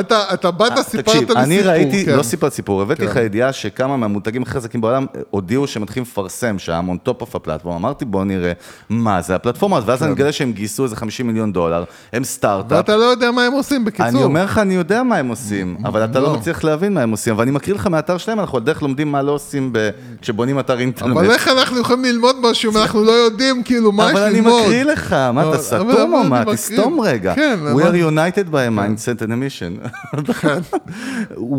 אתה, 0.00 0.34
אתה 0.34 0.50
באת, 0.50 0.72
סיפרת 0.78 0.84
לי 0.86 0.98
סיפור. 1.02 1.14
תקשיב, 1.14 1.36
אני 1.36 1.60
ראיתי, 1.62 2.04
כן. 2.06 2.16
לא 2.16 2.22
סיפרת 2.22 2.52
סיפור, 2.52 2.82
הבאתי 2.82 3.02
כן. 3.02 3.08
לך 3.08 3.16
ידיעה 3.16 3.52
שכמה 3.52 3.96
מהמותגים 3.96 4.42
הכי 4.42 4.50
חזקים 4.50 4.80
בעולם 4.80 5.06
אה, 5.16 5.20
הודיעו 5.30 5.66
שהם 5.66 5.82
מתחילים 5.82 6.06
לפרסם 6.10 6.58
שם, 6.58 6.88
on 6.90 7.08
top 7.08 7.22
of 7.22 7.26
הפלטפורמה. 7.34 7.76
אמרתי, 7.78 8.04
בוא 8.04 8.24
נראה 8.24 8.52
מה 8.88 9.22
זה 9.22 9.34
הפלטפורמה, 9.34 9.80
ואז 9.86 10.02
אני 10.02 10.12
מגלה 10.12 10.32
שהם 10.32 10.52
גייסו 10.52 10.84
איזה 10.84 10.96
50 10.96 11.26
מיליון 11.26 11.52
דולר, 11.52 11.84
הם 12.12 12.24
סטארט-אפ. 12.24 12.72
ואתה 12.76 12.96
לא 12.96 13.04
יודע 13.04 13.30
מה 13.30 13.44
הם 13.44 13.52
עושים, 13.52 13.84
בקיצור. 13.84 14.06
אני 14.08 14.22
אומר 14.22 14.44
לך, 14.44 14.58
אני 14.58 14.74
יודע 14.74 15.02
מה 15.02 15.16
הם 15.16 15.28
עושים, 15.28 15.76
אבל 15.84 16.04
אתה 16.04 16.20
לא 16.20 16.26
לא. 16.28 16.34
מצליח 16.38 16.64
להבין 16.64 16.94
מה 16.94 17.02
הם 17.02 17.10
עושים, 17.10 17.38
ואני 17.38 17.50
מקריא 17.50 17.74
לך 17.74 17.86
מהאתר 17.86 18.18
שלהם, 18.18 18.40
אנחנו 18.40 18.58
על 18.58 18.64
דרך 18.64 18.82
לומדים 18.82 19.12
מה 19.12 19.22
לא 19.22 19.32
עושים 19.32 19.70
ב- 19.72 19.90
כשבונים 20.22 20.58
אתר 20.58 20.78
אינטרנט. 20.78 21.16
אבל 21.16 21.30
איך 21.30 21.48
אנחנו 21.48 21.78
יכולים 21.80 22.04
ללמוד 22.04 22.36
משהו 22.42 22.72
אם 22.72 22.76
אנחנו 22.76 23.04
לא 23.04 23.12
יודעים, 23.12 23.62
כאילו, 23.62 23.92
מה 23.92 24.04
יש 24.06 24.10
אבל 24.10 24.22
אני 24.22 24.34
ללמוד? 24.34 24.62
מקריא 24.62 24.84
לך, 24.84 25.12
מה 25.12 25.28
אבל- 25.30 25.42
אתה 25.42 25.56
אבל 25.56 25.62
סתום 25.62 25.88
למה 25.88 26.16
או 26.16 26.20
אני 26.20 26.28
מה? 26.30 26.40
מקריא? 26.40 26.54
תסתום 26.56 27.00
רגע. 27.00 27.34
כן, 27.34 27.58
We 27.64 27.70
אבל- 27.70 27.82
are 27.90 28.12
united 28.12 28.48
by 28.52 28.70
a 28.70 28.78
mindset 28.78 29.20
and 29.22 29.28
a 29.28 29.34
mission. 29.34 29.85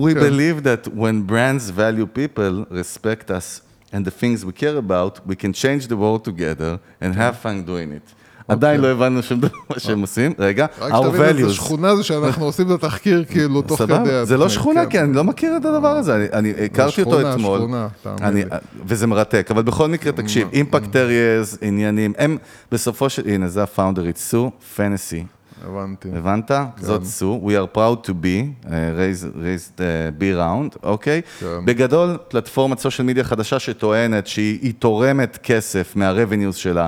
We 0.05 0.13
believe 0.13 0.63
that 0.63 0.87
when 1.03 1.21
brands 1.31 1.69
value 1.69 2.07
people, 2.19 2.65
respect 2.71 3.31
us, 3.31 3.61
and 3.93 4.01
the 4.05 4.11
things 4.21 4.45
we 4.45 4.53
care 4.63 4.77
about, 4.85 5.13
we 5.25 5.35
can 5.35 5.53
change 5.53 5.83
the 5.87 5.97
world 6.03 6.23
together 6.31 6.71
and 7.01 7.09
have 7.15 7.35
fun 7.45 7.63
doing 7.65 7.91
it. 7.91 8.13
עדיין 8.49 8.81
לא 8.81 8.87
הבנו 8.87 9.23
שום 9.23 9.39
דבר 9.39 9.57
מה 9.69 9.79
שהם 9.79 10.01
עושים. 10.01 10.33
רגע, 10.39 10.65
רק 10.79 10.91
our 10.91 11.03
שתבין 11.07 11.21
איזה 11.21 11.45
values. 11.47 11.51
שכונה 11.51 11.95
זה 11.95 12.03
שאנחנו 12.03 12.45
עושים 12.49 12.67
את 12.67 12.83
התחקיר, 12.83 13.23
כאילו, 13.29 13.61
תוך 13.61 13.77
כדי... 13.81 13.87
סבבה, 13.93 14.25
זה 14.25 14.37
לא 14.37 14.49
שכונה, 14.49 14.83
כן. 14.85 14.89
כי 14.91 14.99
אני 14.99 15.13
לא 15.13 15.23
מכיר 15.23 15.57
את 15.57 15.65
הדבר 15.65 15.87
הזה, 15.87 16.27
אני- 16.33 16.51
הכרתי 16.65 17.01
אותו 17.01 17.11
שכונה, 17.19 17.33
אתמול, 17.33 17.59
שכונה, 17.59 17.87
תאמין 18.03 18.23
אני- 18.23 18.43
לי. 18.43 18.49
וזה 18.85 19.07
מרתק, 19.07 19.47
אבל 19.51 19.61
בכל 19.63 19.87
מקרה, 19.87 20.11
תקשיב, 20.11 20.47
אימפקט 20.53 20.95
אריאז, 20.95 21.57
עניינים, 21.61 22.13
הם 22.17 22.37
בסופו 22.71 23.09
של, 23.09 23.27
הנה, 23.29 23.47
זה 23.47 23.63
הפאונדרית, 23.63 24.17
סו 24.17 24.51
פנסי, 24.75 25.23
הבנתי. 25.65 26.09
הבנת? 26.17 26.51
זאת 26.77 27.03
סו, 27.03 27.41
we 27.45 27.51
are 27.51 27.77
proud 27.77 28.07
to 28.07 28.11
be, 28.11 28.65
uh, 28.65 28.67
raised, 28.69 29.35
raised 29.35 29.77
uh, 29.79 29.81
be 30.21 30.37
round, 30.37 30.77
אוקיי? 30.83 31.21
כן. 31.39 31.65
בגדול, 31.65 32.17
פלטפורמת 32.27 32.79
סושיאל 32.79 33.07
מדיה 33.07 33.23
חדשה 33.23 33.59
שטוענת 33.59 34.27
שהיא 34.27 34.59
היא 34.61 34.73
תורמת 34.79 35.37
כסף 35.43 35.95
מה-revenues 35.95 36.53
שלה 36.55 36.87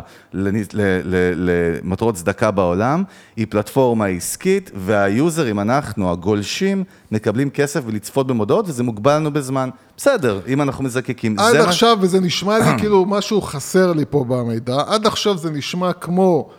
למטרות 1.36 2.16
צדקה 2.16 2.52
בעולם, 2.52 3.04
היא 3.36 3.46
פלטפורמה 3.50 4.06
עסקית, 4.06 4.72
והיוזרים, 4.76 5.60
אנחנו, 5.60 6.12
הגולשים, 6.12 6.84
מקבלים 7.12 7.50
כסף 7.50 7.82
ולצפות 7.86 8.28
במודעות, 8.28 8.66
וזה 8.68 8.84
מוגבל 8.84 9.16
לנו 9.16 9.34
בזמן. 9.34 9.70
בסדר, 9.98 10.40
אם 10.48 10.62
אנחנו 10.62 10.84
מזקקים. 10.84 11.40
עד 11.40 11.52
זה 11.52 11.58
מה- 11.58 11.64
עכשיו, 11.64 11.98
וזה 12.02 12.20
נשמע 12.20 12.58
לי 12.60 12.80
כאילו 12.80 13.06
משהו 13.06 13.42
חסר 13.42 13.94
לי 13.94 14.06
פה 14.10 14.26
במידע, 14.28 14.78
עד 14.88 15.08
עכשיו 15.08 15.38
זה 15.38 15.52
נשמע 15.52 15.94
כמו, 15.94 16.50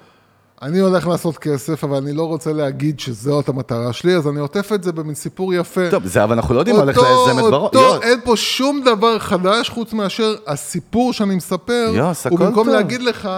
אני 0.62 0.78
הולך 0.78 1.06
לעשות 1.06 1.38
כסף, 1.38 1.84
אבל 1.84 1.96
אני 1.96 2.12
לא 2.12 2.22
רוצה 2.22 2.52
להגיד 2.52 3.00
שזאת 3.00 3.48
המטרה 3.48 3.92
שלי, 3.92 4.16
אז 4.16 4.28
אני 4.28 4.40
עוטף 4.40 4.72
את 4.72 4.82
זה 4.82 4.92
במין 4.92 5.14
סיפור 5.14 5.54
יפה. 5.54 5.90
טוב, 5.90 6.06
זה 6.06 6.24
אבל 6.24 6.32
אנחנו 6.32 6.54
לא 6.54 6.60
יודעים 6.60 6.76
מה 6.76 6.82
הולך 6.82 6.96
לאזם 6.96 7.38
את 7.38 7.44
בראש. 7.44 7.54
אותו, 7.54 8.02
אין 8.02 8.20
פה 8.24 8.36
שום 8.36 8.82
דבר 8.84 9.18
חדש 9.18 9.68
חוץ 9.68 9.92
מאשר 9.92 10.34
הסיפור 10.46 11.12
שאני 11.12 11.34
מספר, 11.34 11.90
יוס, 11.94 12.26
הכל 12.26 12.34
ובמקום 12.34 12.66
טוב. 12.66 12.74
להגיד 12.74 13.02
לך, 13.02 13.28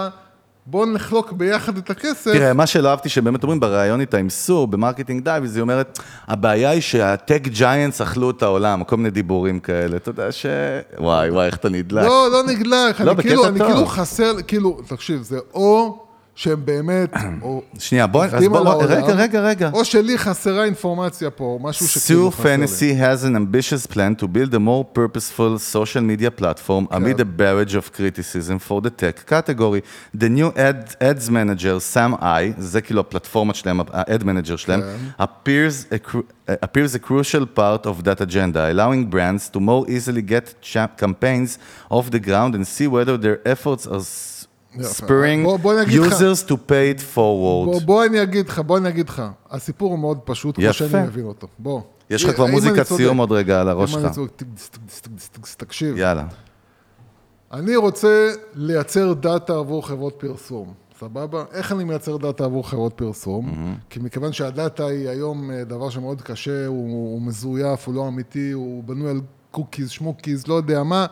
בוא 0.65 0.85
נחלוק 0.85 1.31
ביחד 1.31 1.77
את 1.77 1.89
הכסף, 1.89 2.31
תראה, 2.31 2.53
מה 2.53 2.67
שלא 2.67 2.89
אהבתי 2.89 3.09
שבאמת 3.09 3.43
אומרים 3.43 3.59
בריאיון 3.59 4.01
איתה 4.01 4.17
עם 4.17 4.29
סו, 4.29 4.67
ב 4.67 4.73
Marketing 4.73 5.23
Dive, 5.23 5.43
היא 5.43 5.61
אומרת, 5.61 5.99
הבעיה 6.27 6.69
היא 6.69 6.81
שה 6.81 7.09
tech 7.09 7.47
giants 7.47 8.01
אכלו 8.01 8.31
את 8.31 8.43
העולם, 8.43 8.83
כל 8.83 8.97
מיני 8.97 9.09
דיבורים 9.09 9.59
כאלה, 9.59 9.95
אתה 9.95 10.09
יודע 10.09 10.31
ש... 10.31 10.45
וואי, 10.99 11.29
וואי, 11.29 11.45
איך 11.45 11.55
אתה 11.55 11.69
נדלק. 11.69 12.05
לא, 12.05 12.27
לא 12.31 12.43
נגלח, 12.43 13.01
לא, 13.01 13.11
אני 13.11 13.21
כאילו. 13.21 13.43
כאילו 13.43 13.85
חסר, 13.85 14.33
כאילו, 14.47 14.79
תקשיב, 14.87 15.21
זה 15.21 15.39
או 15.53 16.02
שהם 16.35 16.65
באמת, 16.65 17.13
או 17.41 17.61
שנייה, 17.79 18.07
בוא, 18.07 18.25
אז 18.25 18.43
בוא, 18.49 18.83
רגע, 18.83 19.13
רגע, 19.13 19.41
רגע. 19.41 19.69
או 19.73 19.85
שלי 19.85 20.17
חסרה 20.17 20.63
אינפורמציה 20.63 21.29
פה, 21.29 21.59
משהו 21.61 21.87
שכאילו 21.87 22.31
חסר 22.31 22.43
לי. 22.43 22.65
Fantasy 22.65 22.99
has 22.99 23.23
an 23.23 23.35
ambitious 23.35 23.87
plan 23.87 24.23
to 24.23 24.27
build 24.27 24.53
a 24.53 24.59
more 24.59 24.83
purposeful 24.83 25.59
social 25.73 26.01
media 26.01 26.31
platform 26.41 26.87
amid 26.91 27.19
a 27.19 27.25
barrage 27.25 27.75
of 27.75 27.93
criticism 27.93 28.57
for 28.67 28.81
the 28.81 28.89
tech 28.89 29.25
category. 29.27 29.81
The 30.21 30.29
new 30.29 30.51
ad, 30.57 30.95
ads 31.01 31.29
manager, 31.29 31.79
Sam 31.93 32.13
I, 32.21 32.53
זה 32.57 32.81
כאילו 32.81 32.99
הפלטפורמה 32.99 33.53
שלהם, 33.53 33.79
ה-ad 33.79 34.23
manager 34.23 34.57
שלהם, 34.57 34.81
appears 35.19 35.85
a, 35.93 36.17
appears 36.63 36.95
a 36.95 36.99
crucial 36.99 37.45
part 37.45 37.85
of 37.85 38.03
that 38.03 38.21
agenda, 38.21 38.71
allowing 38.71 39.05
brands 39.05 39.49
to 39.49 39.59
more 39.59 39.85
easily 39.87 40.21
get 40.21 40.55
campaigns 40.97 41.59
off 41.91 42.09
the 42.09 42.19
ground 42.19 42.55
and 42.55 42.65
see 42.67 42.87
whether 42.87 43.17
their 43.17 43.39
efforts 43.45 43.85
are 43.87 44.03
לך. 44.77 46.11
users 46.11 46.49
to 46.49 46.53
pay 46.53 46.97
it 46.97 47.01
forward. 47.15 47.65
בוא, 47.65 47.81
בוא 47.85 48.05
אני 48.05 48.23
אגיד 48.23 48.49
לך, 48.49 48.59
בוא 48.59 48.77
אני 48.77 48.89
אגיד 48.89 49.09
לך, 49.09 49.23
הסיפור 49.51 49.91
הוא 49.91 49.99
מאוד 49.99 50.19
פשוט, 50.23 50.55
כמו. 50.55 50.73
שאני 50.73 51.03
מבין 51.03 51.25
אותו. 51.25 51.47
בוא. 51.59 51.81
יש 52.09 52.25
לך 52.25 52.35
כבר 52.35 52.45
מוזיקת 52.45 52.83
סיום 52.83 53.17
עוד 53.17 53.31
רגע 53.31 53.61
על 53.61 53.69
הראש 53.69 53.91
שלך. 53.91 54.19
תקשיב. 55.57 55.97
יאללה. 55.97 56.25
אני 57.53 57.75
רוצה 57.75 58.31
לייצר 58.55 59.13
דאטה 59.13 59.53
עבור 59.53 59.87
חברות 59.87 60.13
פרסום, 60.17 60.73
סבבה? 60.99 61.43
איך 61.53 61.71
אני 61.71 61.83
מייצר 61.83 62.17
דאטה 62.17 62.45
עבור 62.45 62.69
חברות 62.69 62.93
פרסום? 62.93 63.75
כי 63.89 63.99
מכיוון 63.99 64.33
שהדאטה 64.33 64.85
היא 64.85 65.09
היום 65.09 65.51
אה, 65.51 65.63
דבר 65.63 65.89
שמאוד 65.89 66.21
קשה, 66.21 66.67
הוא, 66.67 67.11
הוא 67.13 67.21
מזויף, 67.21 67.87
הוא 67.87 67.95
לא 67.95 68.07
אמיתי, 68.07 68.51
הוא 68.51 68.83
בנוי 68.83 69.09
על 69.09 69.21
קוקיז, 69.51 69.89
שמוקיז, 69.89 70.47
לא 70.47 70.53
יודע 70.53 70.83
מה. 70.83 71.05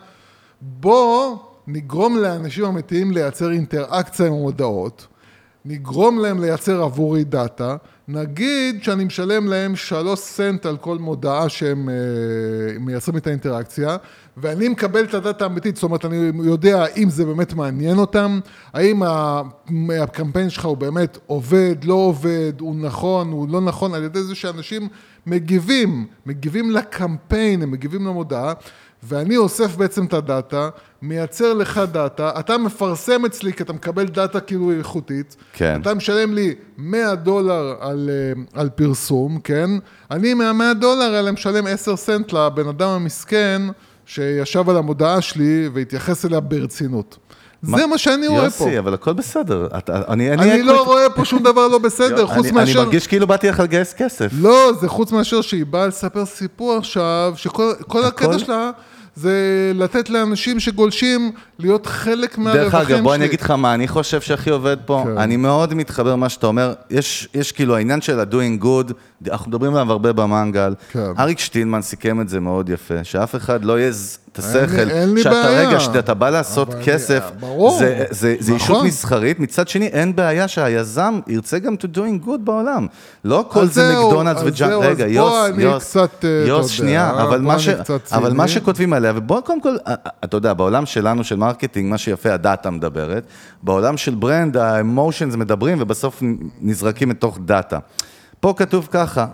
בוא 0.60 1.36
נגרום 1.66 2.16
לאנשים 2.16 2.64
אמיתיים 2.64 3.10
לייצר 3.10 3.52
אינטראקציה 3.52 4.26
עם 4.26 4.32
המודעות, 4.32 5.06
נגרום 5.64 6.18
להם 6.18 6.40
לייצר 6.40 6.82
עבורי 6.82 7.24
דאטה, 7.24 7.76
נגיד 8.08 8.82
שאני 8.82 9.04
משלם 9.04 9.46
להם 9.46 9.76
שלוש 9.76 10.20
סנט 10.20 10.66
על 10.66 10.76
כל 10.76 10.98
מודעה 10.98 11.48
שהם 11.48 11.88
אה, 11.88 12.78
מייצרים 12.78 13.16
את 13.16 13.26
האינטראקציה, 13.26 13.96
ואני 14.36 14.68
מקבל 14.68 15.04
את 15.04 15.14
הדאטה 15.14 15.44
האמיתית, 15.44 15.76
זאת 15.76 15.82
אומרת, 15.82 16.04
אני 16.04 16.30
יודע 16.44 16.84
אם 16.96 17.10
זה 17.10 17.24
באמת 17.24 17.54
מעניין 17.54 17.98
אותם, 17.98 18.40
האם 18.72 19.02
הקמפיין 20.02 20.50
שלך 20.50 20.64
הוא 20.64 20.76
באמת 20.76 21.18
עובד, 21.26 21.84
לא 21.84 21.94
עובד, 21.94 22.52
הוא 22.60 22.76
נכון, 22.76 23.32
הוא 23.32 23.48
לא 23.48 23.60
נכון, 23.60 23.94
על 23.94 24.04
ידי 24.04 24.22
זה 24.22 24.34
שאנשים 24.34 24.88
מגיבים, 25.26 26.06
מגיבים 26.26 26.70
לקמפיין, 26.70 27.62
הם 27.62 27.70
מגיבים 27.70 28.06
למודעה, 28.06 28.52
ואני 29.08 29.36
אוסף 29.36 29.76
בעצם 29.76 30.04
את 30.04 30.14
הדאטה, 30.14 30.68
מייצר 31.02 31.52
לך 31.54 31.80
דאטה, 31.92 32.30
אתה 32.38 32.58
מפרסם 32.58 33.24
אצלי 33.24 33.52
כי 33.52 33.62
אתה 33.62 33.72
מקבל 33.72 34.04
דאטה 34.04 34.40
כאילו 34.40 34.72
איכותית, 34.72 35.36
כן. 35.52 35.78
אתה 35.82 35.94
משלם 35.94 36.34
לי 36.34 36.54
100 36.78 37.14
דולר 37.14 37.74
על, 37.80 38.10
אה, 38.12 38.60
על 38.60 38.68
פרסום, 38.68 39.38
כן? 39.44 39.70
אני 40.10 40.34
מה-100 40.34 40.74
דולר 40.80 41.14
האלה 41.14 41.32
משלם 41.32 41.66
10 41.66 41.96
סנט 41.96 42.32
לבן 42.32 42.68
אדם 42.68 42.88
המסכן 42.88 43.62
שישב 44.06 44.70
על 44.70 44.76
המודעה 44.76 45.20
שלי 45.20 45.68
והתייחס 45.74 46.24
אליה 46.24 46.40
ברצינות. 46.40 47.18
זה 47.62 47.86
מה 47.86 47.98
שאני 47.98 48.26
רואה 48.26 48.50
פה. 48.50 48.64
יוסי, 48.64 48.78
אבל 48.78 48.94
הכל 48.94 49.12
בסדר. 49.12 49.68
אתה- 49.78 50.02
אני 50.08 50.32
אני 50.32 50.52
אני- 50.52 50.62
לא 50.62 50.82
רואה 50.84 51.10
פה 51.10 51.24
שום 51.24 51.42
דבר 51.42 51.68
לא 51.68 51.78
בסדר, 51.78 52.26
חוץ 52.34 52.46
אני- 52.46 52.50
מאשר... 52.54 52.78
אני 52.78 52.84
מרגיש 52.84 53.06
כאילו 53.06 53.26
באתי 53.26 53.48
לך 53.48 53.60
לגייס 53.60 53.92
כסף. 53.94 54.30
לא, 54.40 54.72
זה 54.80 54.88
חוץ 54.88 55.12
מאשר 55.12 55.40
שהיא 55.40 55.66
באה 55.66 55.86
לספר 55.86 56.26
סיפור 56.26 56.76
עכשיו, 56.76 57.32
שכל 57.36 57.72
כל 57.88 58.04
הקטע 58.04 58.38
שלה 58.38 58.70
זה 59.16 59.72
לתת 59.74 60.10
לאנשים 60.10 60.60
שגולשים 60.60 61.32
להיות 61.58 61.86
חלק 61.86 62.38
מהרווחים 62.38 62.62
דרך 62.70 62.72
שלי. 62.72 62.94
אגב, 62.94 63.02
בוא 63.02 63.14
אני 63.14 63.24
אגיד 63.24 63.40
לך 63.40 63.50
מה 63.50 63.74
אני 63.74 63.88
חושב 63.88 64.20
שהכי 64.20 64.50
עובד 64.50 64.76
פה. 64.86 65.04
כן. 65.06 65.18
אני 65.18 65.36
מאוד 65.36 65.74
מתחבר 65.74 66.12
למה 66.12 66.28
שאתה 66.28 66.46
אומר. 66.46 66.74
יש 66.90 67.28
יש 67.34 67.52
כאילו 67.52 67.76
העניין 67.76 68.00
של 68.00 68.20
ה-doing 68.20 68.64
good, 68.64 68.92
אנחנו 69.30 69.48
מדברים 69.48 69.74
עליו 69.74 69.92
הרבה 69.92 70.12
במנגל. 70.12 70.74
כן. 70.92 71.12
אריק 71.18 71.38
שטילמן 71.38 71.82
סיכם 71.82 72.20
את 72.20 72.28
זה 72.28 72.40
מאוד 72.40 72.68
יפה, 72.68 73.04
שאף 73.04 73.36
אחד 73.36 73.64
לא 73.64 73.80
יז 73.80 74.18
את 74.32 74.38
השכל. 74.38 74.90
אין 74.90 75.14
לי 75.14 75.22
שאתה 75.22 75.30
בעיה. 75.34 75.68
רגע, 75.68 75.80
שאתה 75.80 76.14
בא 76.14 76.30
לעשות 76.30 76.68
אבל 76.74 76.82
כסף, 76.84 77.30
ברור. 77.40 77.78
זה- 77.78 78.04
זה 78.10 78.34
זה 78.38 78.54
נכון. 78.54 78.56
ישות 78.76 78.84
מסחרית. 78.84 79.40
מצד 79.40 79.68
שני, 79.68 79.86
אין 79.86 80.16
בעיה 80.16 80.48
שהיזם 80.48 81.20
ירצה 81.26 81.58
גם 81.58 81.74
to 81.74 81.96
doing 81.96 82.26
good 82.26 82.38
בעולם. 82.44 82.86
לא 83.24 83.44
כל 83.48 83.60
אז 83.60 83.74
זה 83.74 83.88
זהו, 83.88 84.06
מקדונלדס 84.08 84.40
אז 84.40 84.46
וג'אנק. 84.46 84.72
אז 84.72 84.78
רגע, 84.88 85.04
פה 85.04 85.10
יוס, 85.10 85.34
אני 85.54 85.62
יוס, 85.62 85.84
קצת, 85.90 86.24
אה, 86.24 86.44
יוס, 86.48 86.68
שנייה, 86.70 87.10
אבל 87.10 87.36
פה 87.38 87.42
מה 87.44 87.58
ש- 87.58 87.68
אבל 88.12 88.32
מה. 88.32 88.48
שכותבים 88.48 88.92
עליה, 88.92 89.12
ובוא 89.16 89.40
קודם 89.40 89.60
כל, 89.60 89.76
אה, 89.88 89.94
אתה 90.24 90.36
יודע, 90.36 90.52
בעולם 90.54 90.86
שלנו, 90.86 91.24
של 91.24 91.36
marketing, 91.36 91.90
מה 91.90 91.98
שיפה, 91.98 92.32
הדאטה 92.34 92.70
מדברת, 92.70 93.24
בעולם 93.62 93.96
של 93.96 94.14
brand, 94.14 94.56
ה 94.56 94.65
emotions 94.65 95.34
מדברים, 95.34 95.78
ובסוף 95.80 96.22
נזרקים 96.60 97.10
לתוך 97.10 97.38
דאטה. 97.44 97.78
פה 98.40 98.54
כתוב 98.56 98.88
ככה, 98.90 99.26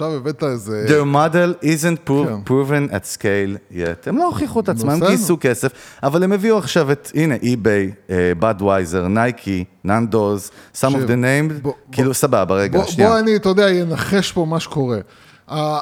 עכשיו 0.00 0.12
הבאת 0.16 0.42
איזה... 0.42 0.86
their 0.88 1.04
model 1.14 1.64
isn't 1.64 2.08
pro- 2.08 2.26
כן. 2.28 2.34
proven 2.46 2.90
at 2.92 3.16
scale 3.16 3.72
yet. 3.74 4.06
הם 4.08 4.16
לא 4.18 4.26
הוכיחו 4.26 4.60
את 4.60 4.68
עצמם, 4.68 4.90
הם. 4.90 5.00
גייסו 5.00 5.36
כסף, 5.40 5.72
אבל 6.02 6.22
הם 6.22 6.32
הביאו 6.32 6.58
עכשיו 6.58 6.92
את, 6.92 7.10
הנה, 7.14 7.34
אי-ביי, 7.42 7.92
בדווייזר, 8.38 9.08
נייקי, 9.08 9.64
ננדוז, 9.84 10.50
some 10.80 10.84
of 10.84 11.08
the 11.08 11.10
named, 11.10 11.62
בוא- 11.62 11.72
כאילו, 11.92 12.14
סבבה, 12.14 12.54
רגע, 12.54 12.78
בוא, 12.78 12.86
שנייה. 12.86 13.10
בוא 13.10 13.18
אני, 13.18 13.36
אתה 13.36 13.48
יודע, 13.48 13.68
אנחש 13.82 14.32
פה 14.32 14.44
מה 14.44 14.60
שקורה. 14.60 14.98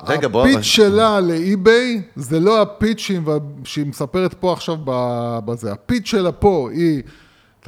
רגע, 0.06 0.28
בוא- 0.28 0.46
ה 0.46 0.49
pitch 0.49 0.62
שלה 0.62 1.20
לאי-ביי 1.20 2.02
זה 2.16 2.40
לא 2.40 2.62
ה 2.62 2.68
pitch 2.68 2.98
שהיא, 3.64 3.86
מספרת 3.86 4.34
פה 4.34 4.52
עכשיו 4.52 4.76
בזה. 5.44 5.72
ה 5.72 5.78
pitch 5.78 6.06
שלה 6.06 6.32
פה 6.32 6.68
היא, 6.72 7.02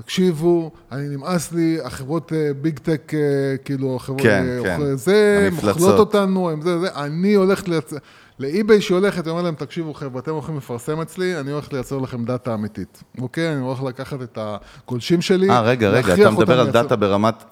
תקשיבו, 0.02 0.70
אני 0.92 1.08
נמאס 1.08 1.52
לי, 1.52 1.78
החברות 1.84 2.32
אה, 2.32 2.50
big 2.60 2.78
tech, 2.78 3.12
אה, 3.14 3.18
כאילו, 3.64 3.96
החברות, 3.96 4.22
כן, 4.22 4.44
אה, 4.64 4.76
כן. 4.76 4.96
זה. 4.96 5.48
אוכלות 5.52 5.98
אותנו, 5.98 6.50
הם 6.50 6.62
זה, 6.62 6.78
זה, 6.80 6.88
אני 6.96 7.34
הולך 7.34 7.68
לייצר, 7.68 7.96
לאי-ביי 8.38 8.80
שהיא 8.80 8.94
הולכת, 8.96 9.24
היא 9.26 9.30
אומרת 9.30 9.44
להם, 9.44 9.54
תקשיבו 9.54 9.94
חבר'ה, 9.94 10.20
אתם 10.20 10.30
הולכים 10.30 10.56
לפרסם 10.56 11.00
אצלי, 11.00 11.40
אני 11.40 11.50
הולך 11.50 11.72
לייצר 11.72 11.98
לכם 11.98 12.24
דאטה 12.24 12.54
אמיתית, 12.54 13.02
אוקיי? 13.20 13.52
אני 13.52 13.60
הולך 13.60 13.82
לקחת 13.82 14.22
את 14.22 14.38
הגולשים 14.40 15.20
שלי, 15.22 15.50
אה, 15.50 15.60
רגע, 15.60 15.88
רגע, 15.90 16.14
אתה 16.14 16.30
מדבר 16.30 16.60
על 16.60 16.66
לייצר- 16.66 16.82
דאטה 16.82 16.96
ברמת 16.96 17.44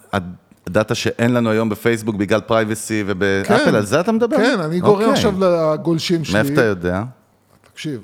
הדאטה 0.66 0.94
שאין 0.94 1.32
לנו 1.34 1.50
היום 1.50 1.68
בפייסבוק 1.68 2.16
בגלל 2.16 2.40
privacy 2.40 3.04
ובאפל, 3.06 3.76
על 3.76 3.86
זה 3.86 4.00
אתה 4.00 4.12
מדבר? 4.12 4.36
כן, 4.36 4.60
אני 4.60 4.80
גורם 4.80 4.92
אוקיי. 5.00 5.12
עכשיו 5.12 5.34
לגולשים 5.40 6.24
שלי. 6.24 6.34
מאיפה 6.42 6.52
אתה 6.52 6.64
יודע? 6.64 7.02
תקשיב, 7.72 8.00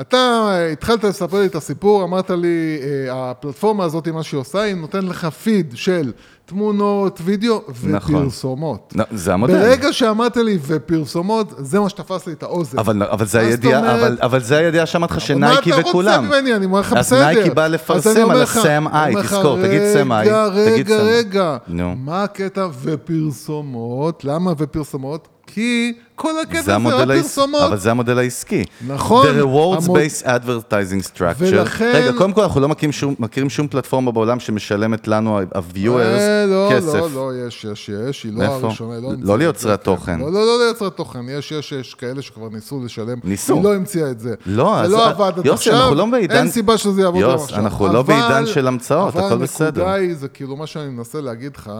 אתה 0.00 0.16
אה, 0.16 0.72
התחלת 0.72 1.04
לספר 1.04 1.40
לי 1.40 1.46
את 1.46 1.54
הסיפור, 1.54 2.04
אמרת 2.04 2.30
לי, 2.30 2.78
אה, 2.82 3.30
הפלטפורמה 3.30 3.84
הזאת, 3.84 4.08
מה 4.08 4.22
שהיא 4.22 4.40
עושה, 4.40 4.60
היא 4.60 4.74
נותנת 4.74 5.04
לך 5.04 5.24
פיד 5.24 5.72
של 5.74 6.12
תמונות, 6.46 7.20
וידאו 7.24 7.62
נכון. 7.90 8.14
ופרסומות. 8.14 8.92
לא, 8.96 9.04
זה 9.10 9.34
המודל. 9.34 9.58
ברגע 9.58 9.92
שאמרת 9.92 10.36
לי 10.36 10.58
ופרסומות, 10.66 11.54
זה 11.58 11.80
מה 11.80 11.88
שתפס 11.88 12.26
לי 12.26 12.32
את 12.32 12.42
האוזן. 12.42 12.78
אבל, 12.78 13.02
אבל 13.02 13.26
זה 13.26 13.38
מה 13.38 13.44
הידיעה, 13.44 13.80
אומרת? 13.80 14.00
אבל, 14.00 14.18
אבל 14.22 14.42
זה 14.42 14.56
הידיעה 14.56 14.86
שאמרתי 14.86 15.12
לך 15.12 15.18
מה 15.18 15.26
שנייקי 15.26 15.70
אתה 15.70 15.76
רוצה 15.76 15.88
וכולם. 15.88 16.24
ממני? 16.26 16.54
אני 16.54 16.64
אומר 16.64 16.80
לך 16.80 16.92
אז 16.92 17.06
בסדר. 17.06 17.26
נייקי 17.26 17.50
בא 17.50 17.64
אז 17.64 17.72
לפרסם 17.72 18.30
על 18.30 18.42
הסם 18.42 18.86
איי, 18.92 19.14
תזכור, 19.22 19.62
תגיד 19.62 19.82
סם 19.92 20.12
איי. 20.12 20.28
רגע, 20.28 20.46
רגע. 20.46 21.02
רגע. 21.02 21.56
מה 21.96 22.22
הקטע 22.22 22.68
ופרסומות? 22.82 24.24
למה 24.24 24.52
ופרסומות? 24.58 25.28
כי 25.56 25.92
כל 26.14 26.32
הקטע 26.42 26.62
זה 26.62 26.74
העסקי, 26.76 27.02
הפרסומות. 27.02 27.62
אבל 27.62 27.78
זה 27.78 27.90
המודל 27.90 28.18
העסקי. 28.18 28.64
נכון. 28.86 29.26
The 29.26 29.42
rewards 29.42 29.84
המוד- 29.84 29.98
based 30.00 30.24
advertising 30.26 31.16
structure. 31.16 31.34
ולכן- 31.38 31.92
רגע, 31.94 32.12
קודם 32.18 32.32
כל 32.32 32.42
אנחנו 32.42 32.60
לא 32.60 32.68
מכירים 32.68 32.92
שום, 32.92 33.14
מכירים 33.18 33.50
שום 33.50 33.68
פלטפורמה 33.68 34.12
בעולם 34.12 34.40
שמשלמת 34.40 35.08
לנו, 35.08 35.38
ה-viewers, 35.38 35.88
אה, 36.00 36.44
לא, 36.46 36.68
כסף. 36.72 36.94
לא, 36.94 37.08
לא, 37.14 37.46
יש, 37.46 37.64
יש, 37.72 37.90
יש, 38.08 38.24
היא 38.24 38.32
לא 38.32 38.42
איפה? 38.42 38.54
הראשונה, 38.54 38.94
היא 38.94 39.02
לא 39.02 39.08
לא 39.08 39.14
המציאה 39.14 39.36
ליוצרי 39.36 39.70
כן. 39.70 39.74
התוכן. 39.74 40.20
לא, 40.20 40.32
לא, 40.32 40.46
לא 40.46 40.64
ליוצרי 40.64 40.88
התוכן, 40.88 41.20
יש, 41.28 41.52
יש, 41.52 41.72
יש 41.72 41.94
כאלה 41.94 42.22
שכבר 42.22 42.48
ניסו 42.48 42.80
לשלם. 42.84 43.18
ניסו. 43.24 43.54
היא 43.54 43.64
לא 43.64 43.74
המציאה 43.74 44.10
את 44.10 44.20
זה. 44.20 44.34
לא, 44.46 44.80
אז- 44.80 44.90
זה 44.90 44.96
לא 44.96 45.06
עבד 45.08 45.38
עד 45.38 45.46
יוסי, 45.46 45.50
עכשיו, 45.70 45.82
אנחנו 45.82 45.94
לא 45.94 46.06
בעידן- 46.06 46.36
אין 46.36 46.50
סיבה 46.50 46.78
שזה 46.78 47.00
יעבוד 47.02 47.20
יוס, 47.20 47.42
עכשיו. 47.44 47.58
אנחנו 47.58 47.86
לא 47.86 48.00
אבל- 48.00 48.02
בעידן 48.14 48.46
של 48.46 48.66
המצאות, 48.66 49.16
הכל 49.16 49.24
אבל 49.26 49.36
בסדר. 49.36 49.66
הנקודה 49.66 49.94
היא, 49.94 50.14
זה 50.16 50.28
כאילו 50.28 50.56
מה 50.56 50.66
שאני 50.66 50.88
מנסה 50.88 51.20
להגיד 51.20 51.56
לך, 51.56 51.70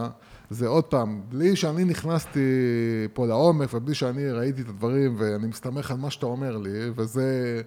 זה 0.49 0.67
עוד 0.67 0.83
פעם, 0.83 1.21
בלי 1.29 1.55
שאני 1.55 1.83
נכנסתי 1.83 2.39
פה 3.13 3.27
לעומק, 3.27 3.73
ובלי 3.73 3.95
שאני 3.95 4.31
ראיתי 4.31 4.61
את 4.61 4.69
הדברים, 4.69 5.15
ואני 5.19 5.47
מסתמך 5.47 5.91
על 5.91 5.97
מה 5.97 6.11
שאתה 6.11 6.25
אומר 6.25 6.57
לי, 6.57 6.89
וזה 6.95 7.61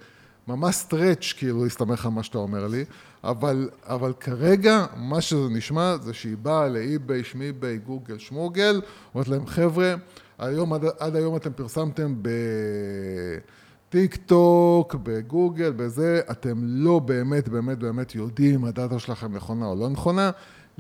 ממש 0.49 0.75
stretch 0.75 1.35
כאילו 1.39 1.65
להסתמך 1.65 2.07
על 2.07 2.13
מה 2.13 2.23
שאתה 2.23 2.39
אומר 2.39 2.67
לי, 2.67 2.85
אבל, 3.25 3.69
אבל 3.83 4.13
כרגע, 4.21 4.87
מה 4.97 5.21
שזה 5.21 5.49
נשמע, 5.51 5.97
זה 6.03 6.15
שהיא 6.15 6.37
באה 6.43 6.69
לאי-ביי, 6.69 7.25
שמיביי, 7.25 7.79
גוגל, 7.79 8.19
שמוגל, 8.19 8.81
אומרת 9.15 9.29
להם, 9.29 9.47
חבר'ה, 9.47 9.95
היום, 10.39 10.73
עד, 10.73 10.85
עד 10.99 11.17
היום 11.17 11.37
אתם 11.37 11.53
פרסמתם 11.53 12.15
ב... 12.23 12.29
טיק 13.91 14.17
טוק, 14.17 14.95
בגוגל, 14.95 15.73
בזה, 15.73 16.21
אתם 16.31 16.59
לא 16.63 16.99
באמת 16.99 17.49
באמת 17.49 17.79
באמת 17.79 18.15
יודעים 18.15 18.65
הדאטה 18.65 18.99
שלכם 18.99 19.37
נכונה 19.37 19.67
או 19.67 19.77
לא 19.77 19.89
נכונה. 19.89 20.31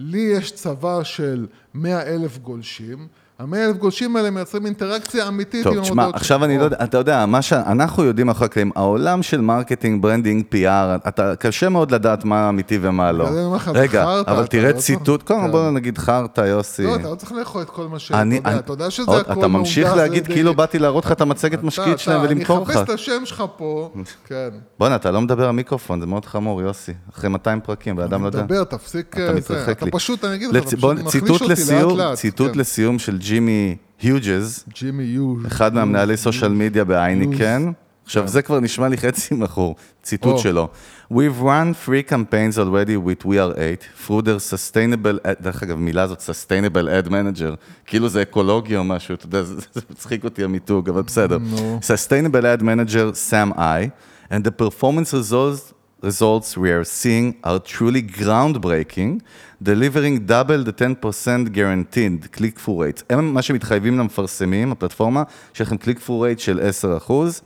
לי 0.02 0.18
יש 0.36 0.52
צבא 0.52 1.02
של 1.02 1.46
100 1.74 2.02
אלף 2.02 2.38
גולשים, 2.38 3.08
המאה 3.40 3.66
אלף 3.66 3.76
גולשים 3.76 4.16
האלה 4.16 4.30
מייצרים 4.30 4.66
אינטראקציה 4.66 5.28
אמיתית 5.28 5.66
עם 5.66 5.72
טוב, 5.74 5.82
תשמע, 5.82 6.02
המודעות 6.02 6.14
עכשיו 6.14 6.38
שלך. 6.38 6.44
אני 6.48 6.58
לא 6.58 6.64
יודע, 6.64 6.76
אתה 6.84 6.98
יודע, 6.98 7.26
מה 7.26 7.42
שאנחנו 7.42 8.04
יודעים 8.04 8.26
מאחורי 8.26 8.44
הקלעים, 8.46 8.70
העולם 8.76 9.22
של 9.22 9.40
marketing, 9.40 10.02
branding, 10.02 10.44
PR, 10.54 11.08
אתה, 11.08 11.36
קשה 11.36 11.68
מאוד 11.68 11.90
לדעת 11.90 12.24
מה 12.24 12.48
אמיתי 12.48 12.78
ומה 12.82 13.12
לא. 13.12 13.28
אני 13.28 13.38
רגע, 13.78 14.04
אבל 14.26 14.46
תראה 14.46 14.72
לא 14.72 14.78
ציטוט, 14.78 15.22
קודם 15.22 15.40
כל 15.40 15.46
כן. 15.46 15.52
בוא 15.52 15.70
נגיד 15.70 15.98
חרטא, 15.98 16.40
יוסי. 16.40 16.82
לא, 16.86 16.94
אתה 16.94 17.08
לא 17.10 17.14
צריך 17.14 17.32
לאכול 17.32 17.62
את 17.62 17.70
כל 17.70 17.86
מה 17.88 17.98
ש... 17.98 18.12
אני- 18.12 18.38
אתה 18.38 18.72
יודע, 18.72 18.84
אני- 18.84 18.90
שזה 18.90 19.16
הכל 19.16 19.32
אתה 19.32 19.48
ממשיך 19.48 19.96
להגיד 19.96 20.26
על 20.26 20.32
כאילו 20.32 20.54
באתי 20.54 20.78
להראות 20.78 21.04
לך 21.04 21.12
את 21.12 21.20
המצגת 21.20 21.58
אתה- 21.58 21.98
שלהם 21.98 22.20
ולמכור 22.22 22.60
לך. 22.62 22.70
אני 22.70 22.76
אחפש 22.76 22.90
את 22.90 22.94
השם 22.94 23.22
שלך 23.24 23.44
פה, 23.56 23.90
כן. 24.26 24.48
בואנה, 24.78 24.96
אתה 24.96 25.10
לא 25.10 25.20
מדבר 25.20 25.48
למיקרופון, 25.48 26.00
זה 26.00 26.06
מאוד 26.06 26.24
חמור, 26.24 26.62
יוסי. 26.62 26.92
אחרי 27.14 27.30
200 27.30 27.60
פרקים, 27.60 27.96
בן 27.96 28.02
אדם 28.02 28.22
לא 28.22 28.26
יודע. 28.26 28.42
דבר, 28.42 28.64
תפסיק... 28.64 29.06
אתה 29.16 29.20
אה, 29.28 29.32
מתרחק. 29.34 29.82
לי. 29.82 29.88
אתה 29.88 29.98
פשוט, 29.98 30.24
אני 30.24 30.34
אגיד 30.34 30.50
לך, 30.52 30.62
אתה 30.68 30.76
פשוט 30.76 30.84
מחליש 31.00 31.42
אותי 31.42 31.72
לאט 31.74 31.96
לאט. 31.96 32.14
ציטוט 32.18 32.52
כן. 32.52 32.58
לסיום 32.58 32.98
של 32.98 33.18
ג'ימי 33.30 33.76
היוג'ז, 34.02 34.64
ג'ימי 34.74 35.02
יו. 35.02 35.34
אחד 35.46 35.74
מהמנהלי 35.74 36.16
סושיאל 36.16 36.52
מדיה 36.52 36.84
בהייניקן. 36.84 37.72
עכשיו, 38.04 38.28
זה 38.28 38.42
כבר 38.42 38.60
נשמע 38.60 38.88
לי 38.88 38.96
חצי 38.96 39.34
מכור, 39.34 39.76
ציטוט. 40.02 40.38
שלו. 40.38 40.68
We've 41.12 41.42
run 41.42 41.86
three 41.86 42.02
campaigns 42.12 42.58
already 42.58 42.96
with 42.96 43.24
We 43.24 43.38
are 43.38 43.54
8 43.56 43.88
through 44.06 44.22
their 44.22 44.40
sustainable, 44.52 45.28
דרך 45.40 45.62
אגב, 45.62 45.78
מילה 45.78 46.02
הזאת, 46.02 46.18
sustainable 46.18 47.06
ad 47.06 47.08
manager, 47.08 47.56
כאילו 47.86 48.08
זה 48.08 48.22
אקולוגי 48.22 48.76
או 48.76 48.84
משהו, 48.84 49.14
אתה 49.14 49.26
יודע, 49.26 49.42
זה 49.42 49.54
זה 49.74 49.80
מצחיק 49.90 50.24
אותי 50.24 50.44
המיתוג, 50.44 50.88
אבל 50.88 51.02
בסדר. 51.02 51.38
Sustainable 51.80 52.44
ad 52.58 52.62
manager, 52.62 53.30
Sam 53.30 53.58
I, 53.58 53.90
and 54.30 54.44
the 54.44 54.50
performance 54.50 55.14
results 55.14 55.72
results 56.02 56.56
we 56.56 56.70
are 56.70 56.84
seeing 56.84 57.34
are 57.44 57.58
truly 57.58 58.02
groundbreaking, 58.02 59.20
delivering 59.62 60.26
double 60.26 60.64
the 60.64 60.72
10% 60.72 61.52
guaranteed 61.52 62.32
click-through 62.32 62.78
rates. 62.78 63.02
הם 63.10 63.34
מה 63.34 63.42
שמתחייבים 63.42 63.98
למפרסמים, 63.98 64.72
הפלטפורמה, 64.72 65.22
שיש 65.52 65.66
לכם 65.66 65.76
click-through 65.76 66.22
rate 66.22 66.38
של 66.38 66.60
10%. 66.60 67.42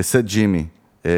said 0.00 0.26
Jimmy, 0.26 0.66
uh, 1.04 1.08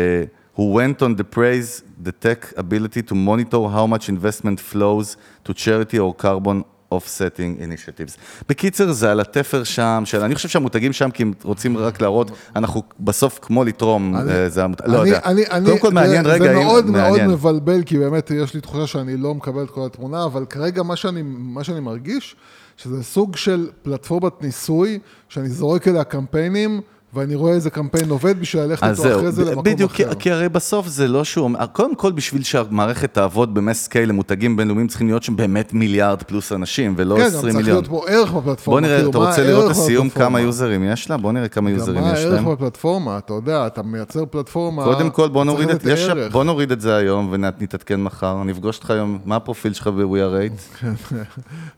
who 0.56 0.72
went 0.72 1.02
on 1.02 1.16
the 1.16 1.24
praise 1.24 1.82
the 2.02 2.12
tech 2.12 2.52
ability 2.56 3.02
to 3.02 3.14
monitor 3.14 3.62
how 3.76 3.86
much 3.86 4.08
investment 4.08 4.60
flows 4.60 5.16
to 5.44 5.54
charity 5.54 5.98
or 5.98 6.14
carbon 6.14 6.64
offsetting 6.94 7.60
initiatives. 7.60 8.18
בקיצר, 8.48 8.92
זה 8.92 9.10
על 9.10 9.20
התפר 9.20 9.64
שם, 9.64 10.02
של, 10.06 10.20
אני 10.20 10.34
חושב 10.34 10.48
שהמותגים 10.48 10.92
שם, 10.92 11.10
כי 11.10 11.22
הם 11.22 11.32
רוצים 11.42 11.76
רק 11.78 12.00
להראות, 12.00 12.30
אנחנו 12.56 12.82
בסוף 13.00 13.38
כמו 13.42 13.64
לתרום, 13.64 14.16
אני- 14.16 14.30
אה, 14.32 14.48
זה 14.48 14.64
המותג, 14.64 14.84
לא 14.88 15.02
אני- 15.02 15.08
יודע. 15.10 15.20
אני- 15.24 15.46
אני- 15.50 15.66
קודם 15.66 15.78
כל 15.78 15.90
מעניין, 15.90 16.24
זה- 16.24 16.30
רגע, 16.32 16.44
זה 16.44 16.52
מאוד 16.52 16.86
מאוד 16.86 17.02
מעניין. 17.10 17.30
מבלבל, 17.30 17.82
כי 17.82 17.98
באמת 17.98 18.30
יש 18.30 18.54
לי 18.54 18.60
תחושה 18.60 18.86
שאני 18.86 19.16
לא 19.16 19.34
מקבל 19.34 19.62
את 19.62 19.70
כל 19.70 19.86
התמונה, 19.86 20.24
אבל 20.24 20.44
כרגע 20.44 20.82
מה 20.82 20.96
שאני, 20.96 21.22
מה 21.26 21.64
שאני 21.64 21.80
מרגיש, 21.80 22.36
שזה 22.76 23.02
סוג 23.02 23.36
של 23.36 23.68
פלטפורמת 23.82 24.42
ניסוי, 24.42 24.98
שאני 25.28 25.48
זורק 25.48 25.88
אליה 25.88 26.04
קמפיינים, 26.04 26.80
ואני 27.16 27.34
רואה 27.34 27.52
איזה 27.52 27.70
קמפיין 27.70 28.10
עובד 28.10 28.40
בשביל 28.40 28.62
ללכת 28.62 28.82
איתו 28.84 29.02
אחרי 29.16 29.32
זה 29.32 29.44
למקום 29.44 29.64
בדיוק, 29.64 29.92
כי, 29.92 30.04
אחר. 30.06 30.14
כי 30.14 30.30
הרי 30.30 30.48
בסוף 30.48 30.86
זה 30.86 31.08
לא 31.08 31.24
שהוא, 31.24 31.50
קודם 31.72 31.94
כל 31.94 32.12
בשביל 32.12 32.42
שהמערכת 32.42 33.14
תעבוד 33.14 33.54
ב 33.54 33.60
mass 33.60 33.84
scale 33.84 34.08
למותגים 34.08 34.56
בינלאומיים 34.56 34.88
צריכים 34.88 35.06
להיות 35.06 35.22
שם 35.22 35.36
באמת 35.36 35.72
מיליארד 35.74 36.22
פלוס 36.22 36.52
אנשים, 36.52 36.94
ולא 36.96 37.16
כן, 37.16 37.22
20 37.22 37.34
גם 37.34 37.40
צריך 37.40 37.56
מיליון. 37.56 37.76
להיות 37.76 37.86
פה 37.88 38.04
ערך 38.08 38.32
בפלטפורמה. 38.32 38.80
בוא 38.80 38.80
נראה, 38.80 38.96
כאילו, 38.96 39.10
אתה 39.10 39.18
מה 39.18 39.26
רוצה 39.28 39.44
לראות 39.44 39.58
את 39.58 39.64
הערך 39.64 39.78
הסיום? 39.78 40.08
כמה 40.10 40.40
יוזרים 40.40 40.84
יש 40.84 41.10
לה? 41.10 41.16
בוא 41.16 41.32
נראה 41.32 41.48
כמה 41.48 41.70
גם 41.70 41.76
יוזרים 41.76 42.02
מה 42.02 42.12
יש 42.12 42.18
הערך 42.18 42.34
להם. 42.34 42.52
בפלטפורמה? 42.52 43.18
אתה 43.18 43.32
יודע, 43.32 43.66
אתה 43.66 43.82
מייצר 43.82 44.26
פלטפורמה... 44.26 44.84
קודם 44.84 45.10
כל 45.10 45.28
בוא 45.28 45.44
נוריד 45.44 45.70
את, 45.70 45.84
יש. 45.84 46.08
בוא 46.32 46.44
נוריד 46.44 46.72
את 46.72 46.80
זה 46.80 46.96
היום 46.96 47.28
ונתעדכן 47.32 48.02
מחר, 48.02 48.42
אני 48.42 48.52
אפגוש 48.52 48.76
אותך 48.76 48.90
היום, 48.90 49.18
מה 49.24 49.36
הפרופיל 49.36 49.72
שלך 49.72 49.86
ב-We 49.86 50.18
are 50.18 50.82
8? 50.82 51.26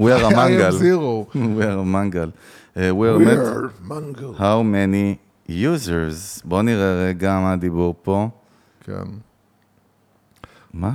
We 0.03 0.05
are 0.05 0.24
a 0.24 0.28
I 0.28 0.32
am 0.32 0.36
mangal. 0.36 0.72
zero. 0.72 1.26
We 1.59 1.64
are 1.64 1.78
a 1.78 1.84
mangal. 1.84 2.30
Uh, 2.76 2.95
we 2.95 3.09
are 3.09 3.18
met, 3.18 3.39
how 4.39 4.62
many 4.62 5.18
users? 5.51 6.43
בוא 6.45 6.63
נראה 6.63 7.05
רגע 7.07 7.39
מה 7.41 7.53
הדיבור 7.53 7.95
פה. 8.03 8.29
כן. 8.81 9.05
מה? 10.75 10.93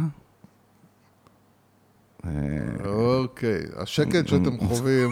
אוקיי, 2.86 3.64
השקט 3.76 4.28
שאתם 4.28 4.58
חווים. 4.58 5.10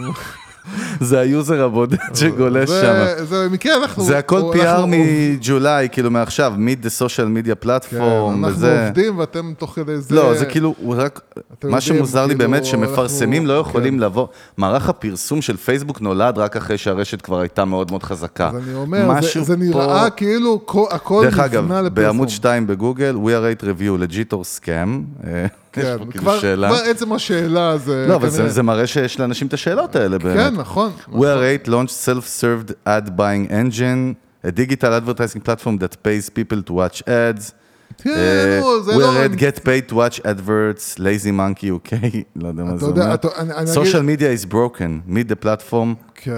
זה 1.00 1.18
היוזר 1.20 1.64
הבודד 1.64 1.96
שגולש 2.14 2.70
שם. 2.70 3.04
זה- 3.24 3.48
במקרה 3.48 3.76
אנחנו... 3.82 4.04
זה 4.04 4.18
הכל 4.18 4.36
אנחנו- 4.36 4.54
PR 4.54 4.86
מג'ולי, 4.86 5.88
כאילו 5.92 6.10
מעכשיו, 6.10 6.52
meet 6.56 6.82
the 6.82 6.90
social 6.90 7.26
media 7.28 7.54
platform, 7.54 8.44
אנחנו 8.44 8.56
וזה... 8.56 8.84
עובדים 8.86 9.18
ואתם 9.18 9.52
תוך 9.58 9.74
כדי 9.74 10.00
זה... 10.00 10.14
לא, 10.14 10.34
זה 10.38 10.46
כאילו, 10.46 10.74
הוא 10.78 10.94
רק, 10.98 11.20
מה 11.64 11.80
שמוזר 11.80 12.26
לי 12.26 12.34
כאילו, 12.34 12.50
באמת, 12.50 12.64
שמפרסמים 12.64 13.42
אנחנו- 13.42 13.54
לא 13.54 13.60
יכולים 13.60 13.94
כן. 13.94 14.00
לבוא, 14.00 14.26
מערך 14.56 14.88
הפרסום 14.88 15.42
של 15.42 15.56
פייסבוק 15.56 16.00
נולד 16.00 16.38
רק 16.38 16.56
אחרי 16.56 16.78
שהרשת 16.78 17.22
כבר 17.22 17.40
הייתה 17.40 17.64
מאוד 17.64 17.90
מאוד 17.90 18.02
חזקה. 18.02 18.48
אז 18.48 18.54
אני 18.68 18.74
אומר, 18.74 19.20
זה- 19.42 19.56
נראה 19.56 20.10
כאילו 20.10 20.60
כל- 20.66 20.86
הכל 20.90 21.22
דרך 21.24 21.32
נבנה 21.34 21.44
אגב, 21.46 21.64
לפרסום. 21.70 21.94
בעמוד 21.94 22.28
2 22.28 22.66
בגוגל, 22.66 23.16
We 23.24 23.28
are 23.28 23.62
8 23.62 23.72
review, 23.72 24.10
legit 24.12 24.32
or 24.34 24.60
scam. 24.60 24.88
אה, 25.78 25.82
יש 25.82 25.88
כן, 25.88 25.98
פה 25.98 26.10
כאילו 26.12 26.40
שאלה. 26.40 26.68
כבר 26.68 26.90
עצם 26.90 27.12
השאלה 27.12 27.78
זה... 27.78 28.06
לא, 28.08 28.14
אבל 28.14 28.28
זה- 28.30 28.62
מראה 28.62 28.86
שיש 28.86 29.20
לאנשים 29.20 29.46
את 29.46 29.52
השאלות 29.54 29.96
האלה 29.96 30.18
באמת. 30.18 30.36
כן, 30.36 30.60
נכון. 30.60 30.92
We 31.08 31.16
are 31.16 31.66
8 31.66 31.68
launched 31.68 32.08
self-served 32.08 32.72
ad 32.86 33.08
buying 33.16 33.50
engine, 33.50 34.14
a 34.46 34.50
digital 34.50 34.92
advertising 35.00 35.40
platform 35.48 35.78
that 35.78 35.96
pays 36.02 36.30
people 36.30 36.62
to 36.68 36.72
watch 36.72 37.02
ads. 37.08 37.52
כן, 38.02 38.10
אה, 38.10 38.60
נו, 38.60 38.82
זה 38.82 38.92
We 38.92 38.98
לא... 38.98 39.12
are 39.12 39.26
8 39.32 39.34
get 39.38 39.58
paid 39.58 39.92
to 39.92 39.94
watch 39.94 40.20
adverts, 40.20 40.98
lazy 40.98 41.30
monkey 41.32 41.64
UK, 41.66 41.94
לא 42.36 42.48
יודע 42.48 42.62
מה 42.64 42.76
זה 42.76 42.86
אומר. 42.86 43.14
Social 43.74 44.02
media 44.02 44.30
is 44.42 44.52
broken, 44.52 45.10
meet 45.14 45.28
the 45.32 45.46
platform, 45.46 46.11
כן. 46.24 46.30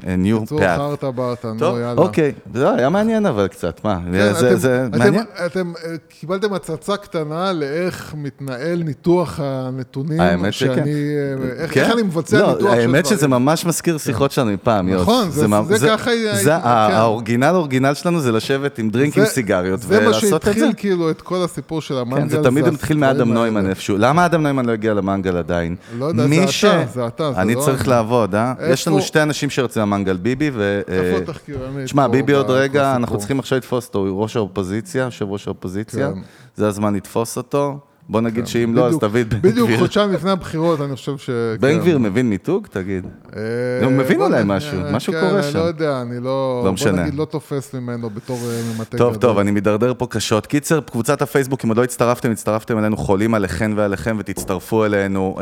a 0.00 0.26
new 0.26 0.52
path. 0.52 1.06
ברטה, 1.10 1.48
טוב, 1.58 1.74
נו 1.74 1.80
יאללה. 1.80 2.00
אוקיי, 2.02 2.32
זה 2.54 2.70
היה 2.74 2.88
מעניין 2.88 3.26
אבל 3.26 3.46
קצת, 3.48 3.80
מה, 3.84 3.98
כן, 4.12 4.32
זה- 4.32 4.48
אתם- 4.48 4.56
זה 4.56 4.86
אתם- 4.90 4.98
מעניין? 4.98 5.24
אתם 5.46 5.72
אה, 5.84 5.94
קיבלתם 6.08 6.52
הצצה 6.54 6.96
קטנה 6.96 7.52
לאיך 7.52 8.14
מתנהל 8.16 8.82
ניתוח 8.84 9.40
הנתונים, 9.42 10.20
האמת 10.20 10.52
שכן. 10.52 10.74
שאני, 10.74 10.90
אה, 10.90 11.62
איך 11.62 11.74
כן? 11.74 11.80
איך 11.80 11.92
אני 11.92 12.02
מבצע 12.02 12.38
לא, 12.38 12.52
ניתוח 12.52 12.74
של 12.74 12.80
האמת 12.80 13.06
שזה 13.06 13.16
דברים. 13.26 13.30
ממש 13.44 13.66
מזכיר 13.66 13.98
שיחות 13.98 14.32
שלנו 14.32 14.50
מפעם, 14.52 14.88
יוס. 14.88 15.02
נכון, 15.02 15.30
זה- 15.30 15.46
מה- 15.48 15.62
זה 15.64 15.88
ככה 15.88 16.10
הייתי- 16.10 16.44
זה 16.44 16.56
ה- 16.56 16.60
כן. 16.90 16.94
האורגינל 16.94 17.44
האורגינל 17.44 17.94
שלנו 17.94 18.20
זה 18.20 18.32
לשבת 18.32 18.78
עם 18.78 18.90
דרינק 18.90 19.18
עם 19.18 19.24
זה- 19.24 19.30
סיגריות 19.30 19.80
זה 19.82 20.00
מה 20.00 20.06
ולעשות 20.08 20.24
את 20.24 20.54
זה. 20.54 20.60
שהתחיל 20.60 20.72
כאילו 20.76 21.10
את 21.10 21.22
כל 21.22 21.42
הסיפור 21.44 21.80
של 21.82 21.98
המנגל. 21.98 22.20
כן, 22.22 22.28
זה 22.28 22.42
תמיד 22.42 22.68
מתחיל 22.68 22.96
מאדם 22.96 23.32
נוימן. 23.32 23.68
איפשהו. 23.68 23.96
למה 23.98 24.26
אדם 24.26 24.42
נוימן 24.42 24.66
לא 24.66 24.72
הגיע 24.72 24.94
למנגל 24.94 25.36
עדיין? 25.36 25.76
לא 25.98 26.04
יודע, 26.04 26.26
זה 26.26 26.44
אתה, 26.44 26.84
זה 26.94 27.06
אתה, 27.06 27.32
זה 27.32 27.40
אני 27.40 27.54
לא 27.54 27.60
צריך. 27.60 27.88
לעבוד, 27.88 28.34
אה? 28.34 28.54
יש 28.68 28.88
לנו 28.90 29.02
שתי 29.02 29.22
אנשים 29.22 29.50
שרוצים 29.50 29.82
למנגל, 29.82 30.16
ביבי 30.16 30.50
ו... 30.54 30.80
אה, 30.88 31.16
התחקירנית 31.16 31.84
תשמע, 31.84 32.06
פה 32.06 32.12
ביבי 32.12 32.32
עוד 32.32 32.50
רגע? 32.50 32.96
אנחנו 32.96 33.18
צריכים 33.18 33.38
עכשיו 33.38 33.58
לתפוס 33.58 33.86
אותו, 33.86 33.98
הוא 33.98 34.22
ראש 34.22 34.36
האופוזיציה, 34.36 35.02
יושב 35.04 35.30
ראש 35.30 35.46
האופוזיציה. 35.46 36.12
כן. 36.12 36.20
זה 36.56 36.68
הזמן 36.68 36.94
לתפוס 36.94 37.36
אותו. 37.36 37.78
בוא 38.10 38.20
נגיד 38.20 38.46
שאם 38.46 38.74
לא, 38.74 38.80
אז 38.80 38.86
בדיוק- 38.86 39.04
תביא 39.04 39.20
את 39.22 39.28
בן 39.34 39.38
בדיוק 39.50 39.68
גביר. 39.68 39.78
חודשיים 39.80 40.12
לפני 40.12 40.30
הבחירות, 40.30 40.80
אני 40.80 40.96
חושב 40.96 41.18
ש... 41.18 41.30
בן 41.60 41.68
כן. 41.74 41.78
גביר 41.78 41.98
מבין 41.98 42.30
מיתוג? 42.30 42.66
תגיד. 42.70 43.06
אה, 43.36 43.40
הוא 43.84 43.92
מבין 43.92 44.20
אולי 44.22 44.42
משהו, 44.46 44.78
אה, 44.84 44.92
משהו 44.92 45.12
כן, 45.12 45.20
קורה 45.20 45.34
אני 45.40 45.52
שם. 45.52 45.58
לא 45.58 45.62
יודע, 45.64 46.02
אני 46.02 46.20
לא... 46.24 46.62
לא 46.64 46.72
משנה. 46.72 46.92
בוא 46.92 47.00
נגיד, 47.02 47.14
לא 47.14 47.24
תופס 47.24 47.74
ממנו 47.74 48.10
בתור 48.10 48.38
אה, 48.50 48.60
ממתג 48.78 48.98
טוב. 48.98 49.16
טוב, 49.16 49.38
אני 49.38 49.50
מידרדר 49.50 49.92
פה 49.98 50.06
קשות. 50.06 50.46
קיצר, 50.46 50.80
קבוצת 50.80 51.22
הפייסבוק, 51.22 51.64
אם 51.64 51.68
עוד 51.68 51.78
לא 51.78 51.84
הצטרפתם, 51.84 52.30
הצטרפתם 52.30 52.78
אלינו, 52.78 52.96
חולים 52.96 53.34
עליכן 53.34 53.70
ועליכם, 53.76 54.16
ותצטרפו 54.18 54.84
אלינו. 54.84 55.36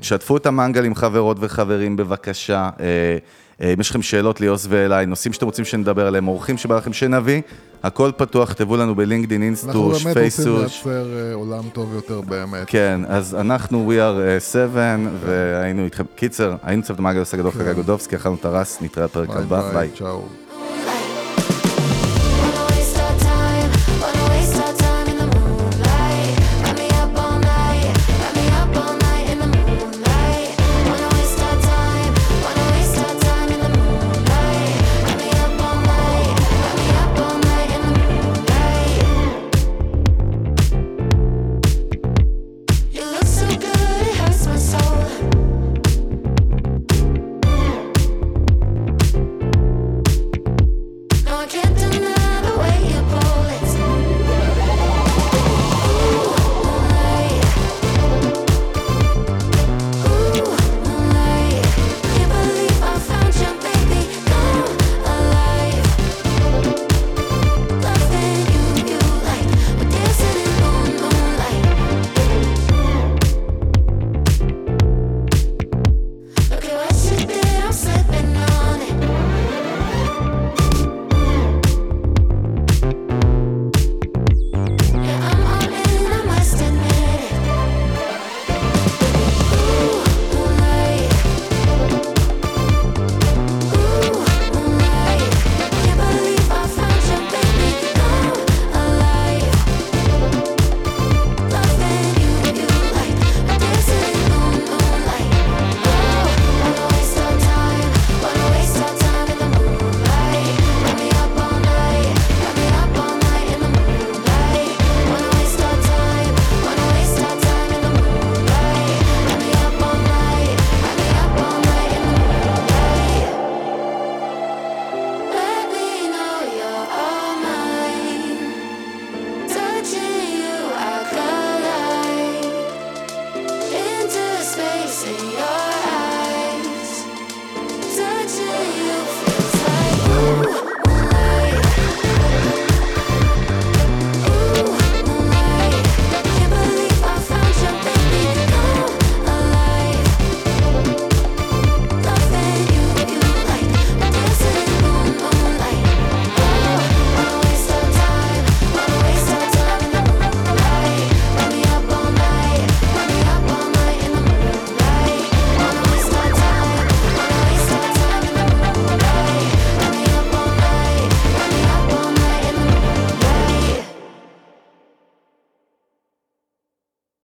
תשתפו 0.00 0.36
את 0.36 0.46
המנגל 0.46 0.84
עם 0.84 0.94
חברות 0.94 1.36
וחברים, 1.40 1.96
בבקשה. 1.96 2.68
אה, 3.60 3.66
אה, 3.66 3.72
אם 3.72 3.80
יש 3.80 3.90
לכם 3.90 4.02
שאלות 4.02 4.40
ליוס 4.40 4.66
ואליי, 4.70 5.06
נושאים 5.06 5.32
שאתם 5.32 5.46
רוצים 5.46 5.64
שנדבר 5.64 6.06
עליהם, 6.06 6.28
אורחים 6.28 6.58
שבא 6.58 6.76
לכם 6.76 6.92
שנביא, 6.92 7.40
הכל 7.82 8.10
פתוח, 8.16 8.52
כתבו 8.52 8.76
לנו 8.76 8.94
בלינקדאין, 8.94 9.42
אנחנו 9.42 9.46
אינסטוש, 9.46 10.04
באמת 10.04 10.16
רוצים 10.16 10.22
פייסוש. 10.22 10.86
לייצר 10.86 11.16
אה, 11.16 11.34
עולם 11.34 11.68
טוב 11.72 11.94
יותר 11.94 12.20
באמת. 12.20 12.64
כן, 12.66 13.00
אז 13.08 13.34
אנחנו 13.34 13.92
We 13.92 13.94
are 13.94 14.40
7, 14.52 14.96
והיינו 15.20 15.84
איתכם. 15.84 16.04
קיצר, 16.14 16.56
היינו 16.62 16.82
צוות 16.82 16.98
המעגל 16.98 17.18
עושה 17.18 17.36
גדול 17.36 17.52
חגי 17.52 17.74
גודובסקי, 17.74 18.16
אכלנו 18.16 18.36
את 18.40 18.44
הרס, 18.44 18.78
נתראה 18.82 19.06
בפרק 19.06 19.30
הבא, 19.30 19.72
ביי. 19.72 19.90